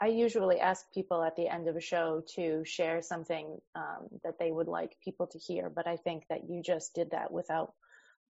I 0.00 0.06
usually 0.06 0.58
ask 0.58 0.84
people 0.92 1.22
at 1.22 1.36
the 1.36 1.46
end 1.46 1.68
of 1.68 1.76
a 1.76 1.80
show 1.80 2.24
to 2.34 2.64
share 2.64 3.02
something 3.02 3.58
um, 3.76 4.08
that 4.24 4.38
they 4.38 4.50
would 4.50 4.66
like 4.66 4.96
people 5.04 5.28
to 5.28 5.38
hear, 5.38 5.70
but 5.70 5.86
I 5.86 5.96
think 5.96 6.24
that 6.28 6.48
you 6.48 6.60
just 6.60 6.94
did 6.94 7.12
that 7.12 7.30
without 7.30 7.72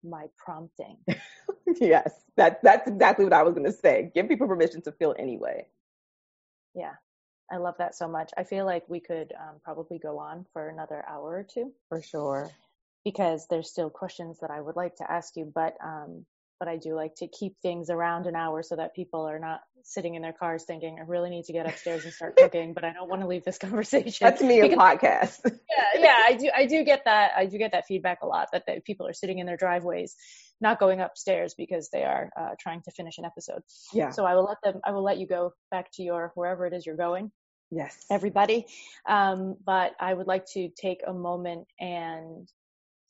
my 0.03 0.27
prompting. 0.37 0.97
yes, 1.81 2.13
that, 2.37 2.61
that's 2.63 2.89
exactly 2.89 3.25
what 3.25 3.35
I 3.35 3.45
was 3.45 3.55
going 3.55 3.67
to 3.67 3.73
say. 3.73 4.11
Give 4.13 4.27
people 4.27 4.49
permission 4.49 4.83
to 4.83 4.93
feel 4.93 5.15
anyway. 5.17 5.67
Yeah. 6.75 6.95
I 7.53 7.57
love 7.57 7.77
that 7.79 7.95
so 7.95 8.09
much. 8.09 8.31
I 8.37 8.45
feel 8.45 8.65
like 8.65 8.89
we 8.89 9.01
could 9.01 9.33
um, 9.39 9.57
probably 9.63 9.99
go 9.99 10.19
on 10.19 10.47
for 10.53 10.69
another 10.69 11.05
hour 11.09 11.39
or 11.39 11.47
two. 11.53 11.73
For 11.89 12.01
sure. 12.01 12.51
Because 13.05 13.47
there's 13.49 13.71
still 13.71 13.91
questions 13.91 14.39
that 14.41 14.51
I 14.51 14.61
would 14.61 14.77
like 14.77 14.97
to 14.97 15.11
ask 15.11 15.37
you, 15.37 15.51
but 15.53 15.77
um, 15.85 16.27
but 16.61 16.69
I 16.69 16.77
do 16.77 16.95
like 16.95 17.17
to 17.17 17.27
keep 17.27 17.57
things 17.63 17.91
around 17.91 18.27
an 18.27 18.37
hour 18.37 18.63
so 18.63 18.77
that 18.77 18.95
people 18.95 19.29
are 19.29 19.41
not 19.41 19.61
sitting 19.83 20.15
in 20.15 20.23
their 20.23 20.35
cars 20.35 20.65
thinking, 20.65 20.99
I 21.01 21.05
really 21.05 21.31
need 21.31 21.47
to 21.47 21.53
get 21.53 21.67
upstairs 21.67 22.05
and 22.05 22.13
start 22.13 22.37
cooking, 22.37 22.75
but 22.75 22.85
I 22.85 22.93
don't 22.93 23.09
want 23.09 23.23
to 23.23 23.27
leave 23.27 23.45
this 23.45 23.59
conversation. 23.59 24.25
That's 24.25 24.43
me 24.43 24.61
a 24.61 24.69
podcast. 24.69 25.41
yeah, 25.45 25.85
yeah, 25.99 26.17
I 26.25 26.35
do 26.35 26.51
I 26.55 26.67
do 26.67 26.85
get 26.85 27.07
that 27.07 27.33
I 27.37 27.47
do 27.47 27.59
get 27.59 27.73
that 27.73 27.87
feedback 27.87 28.19
a 28.23 28.27
lot 28.27 28.49
that 28.53 28.65
the, 28.67 28.81
people 28.85 29.09
are 29.09 29.15
sitting 29.15 29.39
in 29.39 29.47
their 29.47 29.57
driveways 29.57 30.15
not 30.61 30.79
going 30.79 31.01
upstairs 31.01 31.55
because 31.57 31.89
they 31.91 32.05
are 32.05 32.31
uh, 32.39 32.51
trying 32.61 32.83
to 32.83 32.91
finish 32.91 33.17
an 33.17 33.25
episode. 33.25 33.63
Yeah. 33.95 34.11
So 34.11 34.27
I 34.27 34.35
will 34.35 34.45
let 34.45 34.59
them 34.63 34.81
I 34.85 34.93
will 34.93 35.03
let 35.03 35.19
you 35.19 35.27
go 35.27 35.55
back 35.71 35.91
to 35.95 36.03
your 36.03 36.33
wherever 36.35 36.67
it 36.67 36.75
is 36.75 36.85
you're 36.85 36.97
going. 36.97 37.33
Yes. 37.71 38.05
Everybody. 38.11 38.67
Um, 39.09 39.57
but 39.65 39.93
I 39.99 40.13
would 40.13 40.27
like 40.27 40.45
to 40.55 40.69
take 40.77 41.01
a 41.07 41.13
moment 41.13 41.69
and 41.79 42.49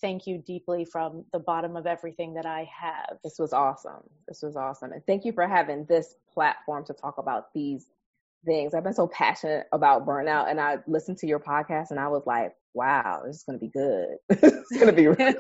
thank 0.01 0.27
you 0.27 0.39
deeply 0.39 0.85
from 0.85 1.25
the 1.33 1.39
bottom 1.39 1.77
of 1.77 1.87
everything 1.87 2.35
that 2.35 2.47
I 2.47 2.69
have. 2.75 3.19
This 3.23 3.39
was 3.39 3.53
awesome. 3.53 4.03
This 4.27 4.43
was 4.43 4.57
awesome. 4.57 4.93
And 4.93 5.05
thank 5.07 5.25
you 5.25 5.33
for 5.33 5.47
having 5.47 5.85
this 5.85 6.17
platform 6.33 6.85
to 6.87 6.93
talk 6.93 7.19
about 7.19 7.53
these 7.55 7.87
things. 8.45 8.75
I've 8.75 8.85
been 8.85 8.95
so 8.95 9.09
passionate 9.09 9.67
about 9.73 10.07
burnout 10.07 10.51
and 10.51 10.61
I 10.61 10.79
listened 10.87 11.19
to 11.19 11.27
your 11.27 11.41
podcast 11.41 11.91
and 11.91 12.01
I 12.01 12.09
was 12.09 12.23
like, 12.27 12.53
wow, 12.75 13.23
this 13.27 13.37
is 13.37 13.43
going 13.43 13.59
to 13.59 13.65
be 13.65 13.71
good. 13.71 14.17
it's 14.31 14.73
going 14.73 14.87
to 14.87 14.93
be 14.93 15.09
really, 15.09 15.37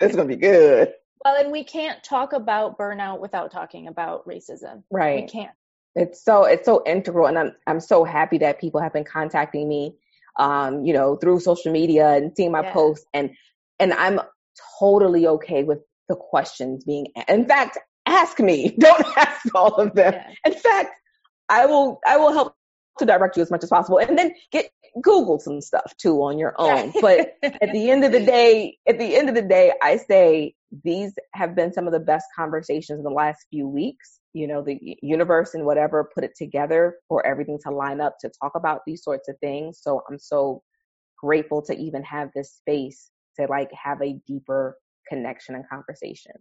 it's 0.00 0.14
going 0.14 0.28
to 0.28 0.36
be 0.36 0.40
good. 0.40 0.92
Well, 1.24 1.36
and 1.36 1.50
we 1.50 1.64
can't 1.64 2.02
talk 2.04 2.32
about 2.32 2.78
burnout 2.78 3.20
without 3.20 3.50
talking 3.50 3.88
about 3.88 4.26
racism. 4.26 4.82
Right. 4.90 5.22
We 5.22 5.28
can't. 5.28 5.52
It's 5.96 6.24
so 6.24 6.44
it's 6.44 6.66
so 6.66 6.82
integral 6.84 7.28
and 7.28 7.38
I'm 7.38 7.52
I'm 7.68 7.78
so 7.78 8.02
happy 8.02 8.38
that 8.38 8.60
people 8.60 8.80
have 8.80 8.92
been 8.92 9.04
contacting 9.04 9.68
me 9.68 9.94
um, 10.38 10.84
you 10.84 10.92
know, 10.92 11.16
through 11.16 11.40
social 11.40 11.72
media 11.72 12.14
and 12.14 12.32
seeing 12.36 12.52
my 12.52 12.62
yeah. 12.62 12.72
posts 12.72 13.06
and 13.14 13.30
and 13.78 13.92
I'm 13.92 14.20
totally 14.78 15.26
okay 15.26 15.64
with 15.64 15.80
the 16.08 16.16
questions 16.16 16.84
being, 16.84 17.08
in 17.28 17.46
fact, 17.46 17.78
ask 18.06 18.38
me. 18.38 18.74
Don't 18.78 19.06
ask 19.16 19.54
all 19.54 19.74
of 19.74 19.94
them. 19.94 20.14
Yeah. 20.14 20.30
In 20.46 20.52
fact, 20.54 20.90
I 21.48 21.66
will, 21.66 22.00
I 22.06 22.16
will 22.16 22.32
help 22.32 22.54
to 22.98 23.06
direct 23.06 23.36
you 23.36 23.42
as 23.42 23.50
much 23.50 23.62
as 23.64 23.70
possible 23.70 23.98
and 23.98 24.16
then 24.16 24.32
get 24.52 24.70
Google 25.02 25.40
some 25.40 25.60
stuff 25.60 25.94
too 25.96 26.22
on 26.22 26.38
your 26.38 26.54
own. 26.58 26.92
but 27.00 27.34
at 27.42 27.72
the 27.72 27.90
end 27.90 28.04
of 28.04 28.12
the 28.12 28.20
day, 28.24 28.78
at 28.88 28.98
the 28.98 29.16
end 29.16 29.28
of 29.28 29.34
the 29.34 29.42
day, 29.42 29.72
I 29.82 29.96
say 29.96 30.54
these 30.84 31.12
have 31.34 31.54
been 31.54 31.72
some 31.72 31.86
of 31.86 31.92
the 31.92 32.00
best 32.00 32.26
conversations 32.36 32.98
in 32.98 33.04
the 33.04 33.10
last 33.10 33.46
few 33.50 33.68
weeks. 33.68 34.20
You 34.32 34.48
know, 34.48 34.62
the 34.62 34.78
universe 35.00 35.54
and 35.54 35.64
whatever 35.64 36.10
put 36.12 36.24
it 36.24 36.32
together 36.36 36.96
for 37.08 37.24
everything 37.24 37.58
to 37.64 37.70
line 37.70 38.00
up 38.00 38.16
to 38.20 38.30
talk 38.40 38.52
about 38.56 38.80
these 38.86 39.02
sorts 39.02 39.28
of 39.28 39.38
things. 39.38 39.78
So 39.80 40.02
I'm 40.08 40.18
so 40.18 40.62
grateful 41.18 41.62
to 41.62 41.76
even 41.76 42.02
have 42.02 42.30
this 42.34 42.52
space 42.52 43.10
to 43.36 43.46
like 43.48 43.70
have 43.72 44.00
a 44.02 44.18
deeper 44.26 44.76
connection 45.08 45.54
and 45.54 45.68
conversation. 45.68 46.32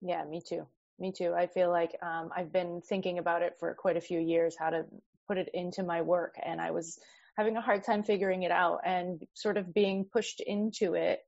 Yeah, 0.00 0.24
me 0.24 0.42
too. 0.46 0.66
Me 0.98 1.12
too. 1.12 1.34
I 1.34 1.46
feel 1.46 1.70
like 1.70 1.96
um, 2.02 2.30
I've 2.36 2.52
been 2.52 2.80
thinking 2.88 3.18
about 3.18 3.42
it 3.42 3.54
for 3.58 3.74
quite 3.74 3.96
a 3.96 4.00
few 4.00 4.20
years, 4.20 4.54
how 4.58 4.70
to 4.70 4.84
put 5.26 5.38
it 5.38 5.48
into 5.54 5.82
my 5.82 6.02
work, 6.02 6.34
and 6.44 6.60
I 6.60 6.70
was 6.70 6.98
having 7.36 7.56
a 7.56 7.60
hard 7.60 7.82
time 7.82 8.04
figuring 8.04 8.44
it 8.44 8.52
out. 8.52 8.80
And 8.84 9.22
sort 9.34 9.56
of 9.56 9.74
being 9.74 10.04
pushed 10.04 10.40
into 10.40 10.94
it 10.94 11.20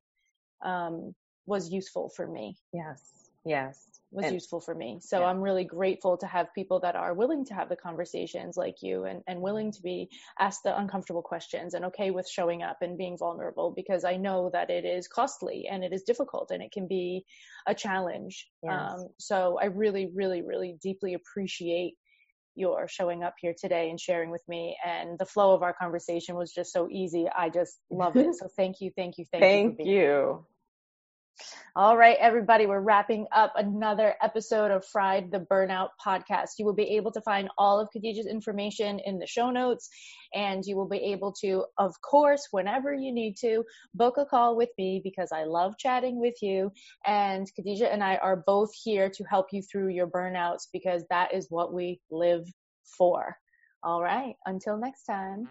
um, 0.64 1.14
was 1.46 1.70
useful 1.70 2.10
for 2.14 2.26
me. 2.26 2.56
Yes. 2.72 3.30
Yes 3.44 3.95
was 4.10 4.26
and, 4.26 4.34
useful 4.34 4.60
for 4.60 4.74
me. 4.74 4.98
So 5.02 5.20
yeah. 5.20 5.26
I'm 5.26 5.40
really 5.40 5.64
grateful 5.64 6.16
to 6.18 6.26
have 6.26 6.54
people 6.54 6.80
that 6.80 6.96
are 6.96 7.14
willing 7.14 7.44
to 7.46 7.54
have 7.54 7.68
the 7.68 7.76
conversations 7.76 8.56
like 8.56 8.76
you 8.82 9.04
and, 9.04 9.22
and 9.26 9.40
willing 9.40 9.72
to 9.72 9.82
be 9.82 10.08
asked 10.38 10.62
the 10.64 10.78
uncomfortable 10.78 11.22
questions 11.22 11.74
and 11.74 11.86
okay 11.86 12.10
with 12.10 12.28
showing 12.28 12.62
up 12.62 12.78
and 12.82 12.96
being 12.96 13.16
vulnerable 13.18 13.72
because 13.74 14.04
I 14.04 14.16
know 14.16 14.50
that 14.52 14.70
it 14.70 14.84
is 14.84 15.08
costly 15.08 15.66
and 15.70 15.84
it 15.84 15.92
is 15.92 16.02
difficult 16.02 16.50
and 16.50 16.62
it 16.62 16.72
can 16.72 16.86
be 16.86 17.24
a 17.66 17.74
challenge. 17.74 18.48
Yes. 18.62 18.72
Um, 18.72 19.08
so 19.18 19.58
I 19.60 19.66
really, 19.66 20.10
really, 20.14 20.42
really 20.42 20.76
deeply 20.82 21.14
appreciate 21.14 21.94
your 22.54 22.88
showing 22.88 23.22
up 23.22 23.34
here 23.38 23.54
today 23.58 23.90
and 23.90 24.00
sharing 24.00 24.30
with 24.30 24.42
me 24.48 24.76
and 24.84 25.18
the 25.18 25.26
flow 25.26 25.54
of 25.54 25.62
our 25.62 25.74
conversation 25.74 26.36
was 26.36 26.52
just 26.52 26.72
so 26.72 26.88
easy. 26.90 27.26
I 27.36 27.50
just 27.50 27.78
love 27.90 28.16
it. 28.16 28.26
So 28.36 28.48
thank 28.56 28.80
you, 28.80 28.90
thank 28.96 29.18
you, 29.18 29.24
thank, 29.30 29.42
thank 29.42 29.70
you. 29.70 29.76
Thank 29.76 29.88
you. 29.88 30.46
All 31.74 31.96
right, 31.98 32.16
everybody, 32.18 32.66
we're 32.66 32.80
wrapping 32.80 33.26
up 33.32 33.52
another 33.56 34.14
episode 34.22 34.70
of 34.70 34.86
Fried 34.86 35.30
the 35.30 35.40
Burnout 35.40 35.88
podcast. 36.04 36.52
You 36.58 36.64
will 36.64 36.74
be 36.74 36.96
able 36.96 37.12
to 37.12 37.20
find 37.20 37.50
all 37.58 37.78
of 37.78 37.90
Khadijah's 37.92 38.26
information 38.26 38.98
in 39.04 39.18
the 39.18 39.26
show 39.26 39.50
notes, 39.50 39.90
and 40.32 40.64
you 40.64 40.74
will 40.76 40.88
be 40.88 40.96
able 41.12 41.34
to, 41.42 41.64
of 41.76 41.94
course, 42.00 42.48
whenever 42.50 42.94
you 42.94 43.12
need 43.12 43.36
to, 43.42 43.62
book 43.94 44.16
a 44.16 44.24
call 44.24 44.56
with 44.56 44.70
me 44.78 45.02
because 45.04 45.30
I 45.32 45.44
love 45.44 45.74
chatting 45.78 46.18
with 46.18 46.36
you. 46.40 46.72
And 47.06 47.46
Khadijah 47.54 47.92
and 47.92 48.02
I 48.02 48.16
are 48.16 48.42
both 48.46 48.70
here 48.82 49.10
to 49.10 49.24
help 49.24 49.48
you 49.52 49.60
through 49.60 49.88
your 49.88 50.06
burnouts 50.06 50.68
because 50.72 51.04
that 51.10 51.34
is 51.34 51.48
what 51.50 51.74
we 51.74 52.00
live 52.10 52.48
for. 52.96 53.36
All 53.82 54.02
right, 54.02 54.36
until 54.44 54.76
next 54.76 55.04
time. 55.04 55.48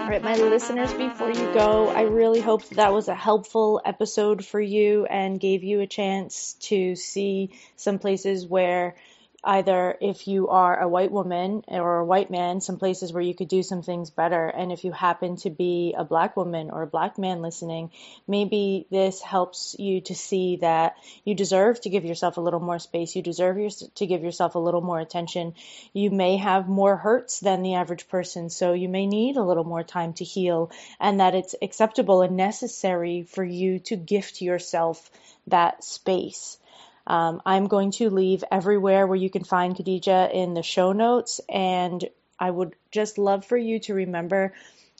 All 0.00 0.08
right, 0.08 0.22
my 0.22 0.34
listeners, 0.36 0.92
before 0.94 1.30
you 1.30 1.52
go, 1.54 1.88
I 1.88 2.02
really 2.02 2.40
hope 2.40 2.68
that, 2.70 2.92
was 2.92 3.08
a 3.08 3.14
helpful 3.14 3.80
episode 3.84 4.44
for 4.44 4.60
you 4.60 5.04
and 5.06 5.38
gave 5.38 5.62
you 5.62 5.80
a 5.80 5.86
chance 5.86 6.54
to 6.60 6.96
see 6.96 7.50
some 7.76 7.98
places 7.98 8.46
where 8.46 8.96
either 9.42 9.96
if 10.00 10.28
you 10.28 10.48
are 10.48 10.78
a 10.78 10.88
white 10.88 11.10
woman 11.10 11.64
or 11.68 11.98
a 11.98 12.04
white 12.04 12.30
man, 12.30 12.60
some 12.60 12.78
places 12.78 13.12
where 13.12 13.22
you 13.22 13.34
could 13.34 13.48
do 13.48 13.62
some 13.62 13.82
things 13.82 14.10
better. 14.10 14.46
And 14.46 14.70
if 14.70 14.84
you 14.84 14.92
happen 14.92 15.36
to 15.36 15.50
be 15.50 15.94
a 15.96 16.04
black 16.04 16.36
woman 16.36 16.70
or 16.70 16.82
a 16.82 16.86
black 16.86 17.18
man 17.18 17.40
listening, 17.40 17.90
maybe 18.28 18.86
this 18.90 19.20
helps 19.20 19.74
you 19.78 20.02
to 20.02 20.14
see 20.14 20.56
that 20.56 20.96
you 21.24 21.34
deserve 21.34 21.80
to 21.82 21.90
give 21.90 22.04
yourself 22.04 22.36
a 22.36 22.40
little 22.40 22.60
more 22.60 22.78
space. 22.78 23.16
You 23.16 23.22
deserve 23.22 23.58
your, 23.58 23.70
to 23.96 24.06
give 24.06 24.22
yourself 24.22 24.54
a 24.54 24.58
little 24.58 24.82
more 24.82 25.00
attention. 25.00 25.54
You 25.92 26.10
may 26.10 26.36
have 26.36 26.68
more 26.68 26.96
hurts 26.96 27.40
than 27.40 27.62
the 27.62 27.74
average 27.74 28.08
person, 28.08 28.50
so 28.50 28.72
you 28.74 28.88
may 28.88 29.06
need 29.06 29.36
a 29.36 29.44
little 29.44 29.64
more 29.64 29.82
time 29.82 30.12
to 30.14 30.24
heal, 30.24 30.70
and 31.00 31.20
that 31.20 31.34
it's 31.34 31.54
acceptable 31.62 32.22
and 32.22 32.36
necessary 32.36 33.22
for 33.22 33.44
you 33.44 33.78
to 33.80 33.96
gift 33.96 34.42
yourself 34.42 35.10
that 35.46 35.82
space. 35.82 36.58
Um, 37.10 37.42
I'm 37.44 37.66
going 37.66 37.90
to 37.92 38.08
leave 38.08 38.44
everywhere 38.52 39.04
where 39.04 39.16
you 39.16 39.30
can 39.30 39.42
find 39.42 39.74
Khadijah 39.74 40.30
in 40.32 40.54
the 40.54 40.62
show 40.62 40.92
notes. 40.92 41.40
And 41.48 42.08
I 42.38 42.48
would 42.48 42.76
just 42.92 43.18
love 43.18 43.44
for 43.44 43.56
you 43.56 43.80
to 43.80 43.94
remember 43.94 44.54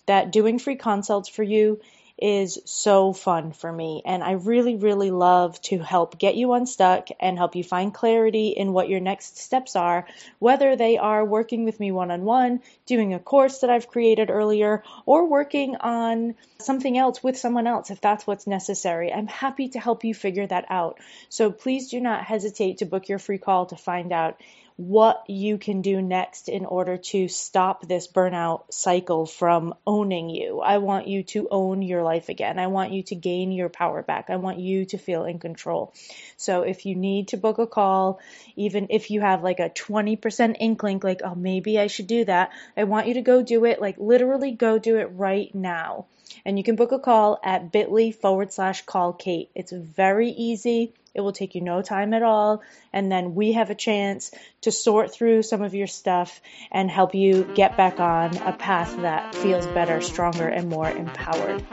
that 0.06 0.32
doing 0.32 0.58
free 0.58 0.74
consults 0.74 1.28
for 1.28 1.44
you 1.44 1.80
is 2.20 2.58
so 2.64 3.12
fun 3.12 3.52
for 3.52 3.72
me. 3.72 4.02
And 4.04 4.22
I 4.22 4.32
really, 4.32 4.76
really 4.76 5.10
love 5.10 5.60
to 5.62 5.78
help 5.78 6.18
get 6.18 6.34
you 6.34 6.52
unstuck 6.52 7.08
and 7.18 7.38
help 7.38 7.56
you 7.56 7.64
find 7.64 7.94
clarity 7.94 8.48
in 8.48 8.72
what 8.72 8.88
your 8.88 9.00
next 9.00 9.38
steps 9.38 9.76
are, 9.76 10.06
whether 10.38 10.76
they 10.76 10.98
are 10.98 11.24
working 11.24 11.64
with 11.64 11.80
me 11.80 11.92
one 11.92 12.10
on 12.10 12.24
one, 12.24 12.60
doing 12.86 13.14
a 13.14 13.18
course 13.18 13.60
that 13.60 13.70
I've 13.70 13.88
created 13.88 14.30
earlier, 14.30 14.82
or 15.06 15.26
working 15.26 15.76
on 15.76 16.34
something 16.58 16.98
else 16.98 17.22
with 17.22 17.38
someone 17.38 17.66
else 17.66 17.90
if 17.90 18.00
that's 18.00 18.26
what's 18.26 18.46
necessary. 18.46 19.12
I'm 19.12 19.26
happy 19.26 19.68
to 19.70 19.80
help 19.80 20.04
you 20.04 20.14
figure 20.14 20.46
that 20.46 20.66
out. 20.68 20.98
So 21.28 21.50
please 21.50 21.88
do 21.88 22.00
not 22.00 22.24
hesitate 22.24 22.78
to 22.78 22.86
book 22.86 23.08
your 23.08 23.18
free 23.18 23.38
call 23.38 23.66
to 23.66 23.76
find 23.76 24.12
out 24.12 24.40
what 24.80 25.28
you 25.28 25.58
can 25.58 25.82
do 25.82 26.00
next 26.00 26.48
in 26.48 26.64
order 26.64 26.96
to 26.96 27.28
stop 27.28 27.86
this 27.86 28.08
burnout 28.08 28.62
cycle 28.72 29.26
from 29.26 29.74
owning 29.86 30.30
you. 30.30 30.60
I 30.60 30.78
want 30.78 31.06
you 31.06 31.22
to 31.24 31.48
own 31.50 31.82
your 31.82 32.02
life 32.02 32.30
again. 32.30 32.58
I 32.58 32.68
want 32.68 32.90
you 32.90 33.02
to 33.02 33.14
gain 33.14 33.52
your 33.52 33.68
power 33.68 34.02
back. 34.02 34.30
I 34.30 34.36
want 34.36 34.58
you 34.58 34.86
to 34.86 34.96
feel 34.96 35.26
in 35.26 35.38
control. 35.38 35.92
So 36.38 36.62
if 36.62 36.86
you 36.86 36.94
need 36.94 37.28
to 37.28 37.36
book 37.36 37.58
a 37.58 37.66
call, 37.66 38.20
even 38.56 38.86
if 38.88 39.10
you 39.10 39.20
have 39.20 39.42
like 39.42 39.60
a 39.60 39.68
20% 39.68 40.56
inkling, 40.58 41.00
like, 41.02 41.20
oh, 41.22 41.34
maybe 41.34 41.78
I 41.78 41.88
should 41.88 42.06
do 42.06 42.24
that, 42.24 42.50
I 42.74 42.84
want 42.84 43.06
you 43.06 43.14
to 43.14 43.22
go 43.22 43.42
do 43.42 43.66
it. 43.66 43.82
Like, 43.82 43.96
literally 43.98 44.52
go 44.52 44.78
do 44.78 44.96
it 44.96 45.10
right 45.12 45.54
now. 45.54 46.06
And 46.46 46.56
you 46.56 46.64
can 46.64 46.76
book 46.76 46.92
a 46.92 46.98
call 46.98 47.38
at 47.44 47.70
bit.ly 47.70 48.12
forward 48.12 48.50
slash 48.50 48.80
call 48.86 49.12
Cait. 49.12 49.50
It's 49.54 49.72
very 49.72 50.30
easy. 50.30 50.94
It 51.14 51.20
will 51.20 51.32
take 51.32 51.54
you 51.54 51.60
no 51.60 51.82
time 51.82 52.14
at 52.14 52.22
all. 52.22 52.62
And 52.92 53.10
then 53.10 53.34
we 53.34 53.52
have 53.52 53.70
a 53.70 53.74
chance 53.74 54.30
to 54.62 54.72
sort 54.72 55.12
through 55.12 55.42
some 55.42 55.62
of 55.62 55.74
your 55.74 55.86
stuff 55.86 56.40
and 56.70 56.90
help 56.90 57.14
you 57.14 57.44
get 57.54 57.76
back 57.76 58.00
on 58.00 58.36
a 58.36 58.52
path 58.52 58.96
that 58.98 59.34
feels 59.34 59.66
better, 59.66 60.00
stronger, 60.00 60.48
and 60.48 60.68
more 60.68 60.90
empowered. 60.90 61.64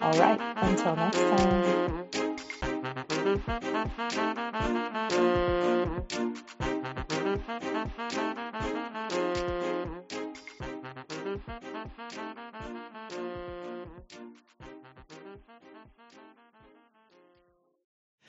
All 0.00 0.18
right. 0.18 0.40
Until 0.56 0.96
next 0.96 1.18
time. 1.18 1.90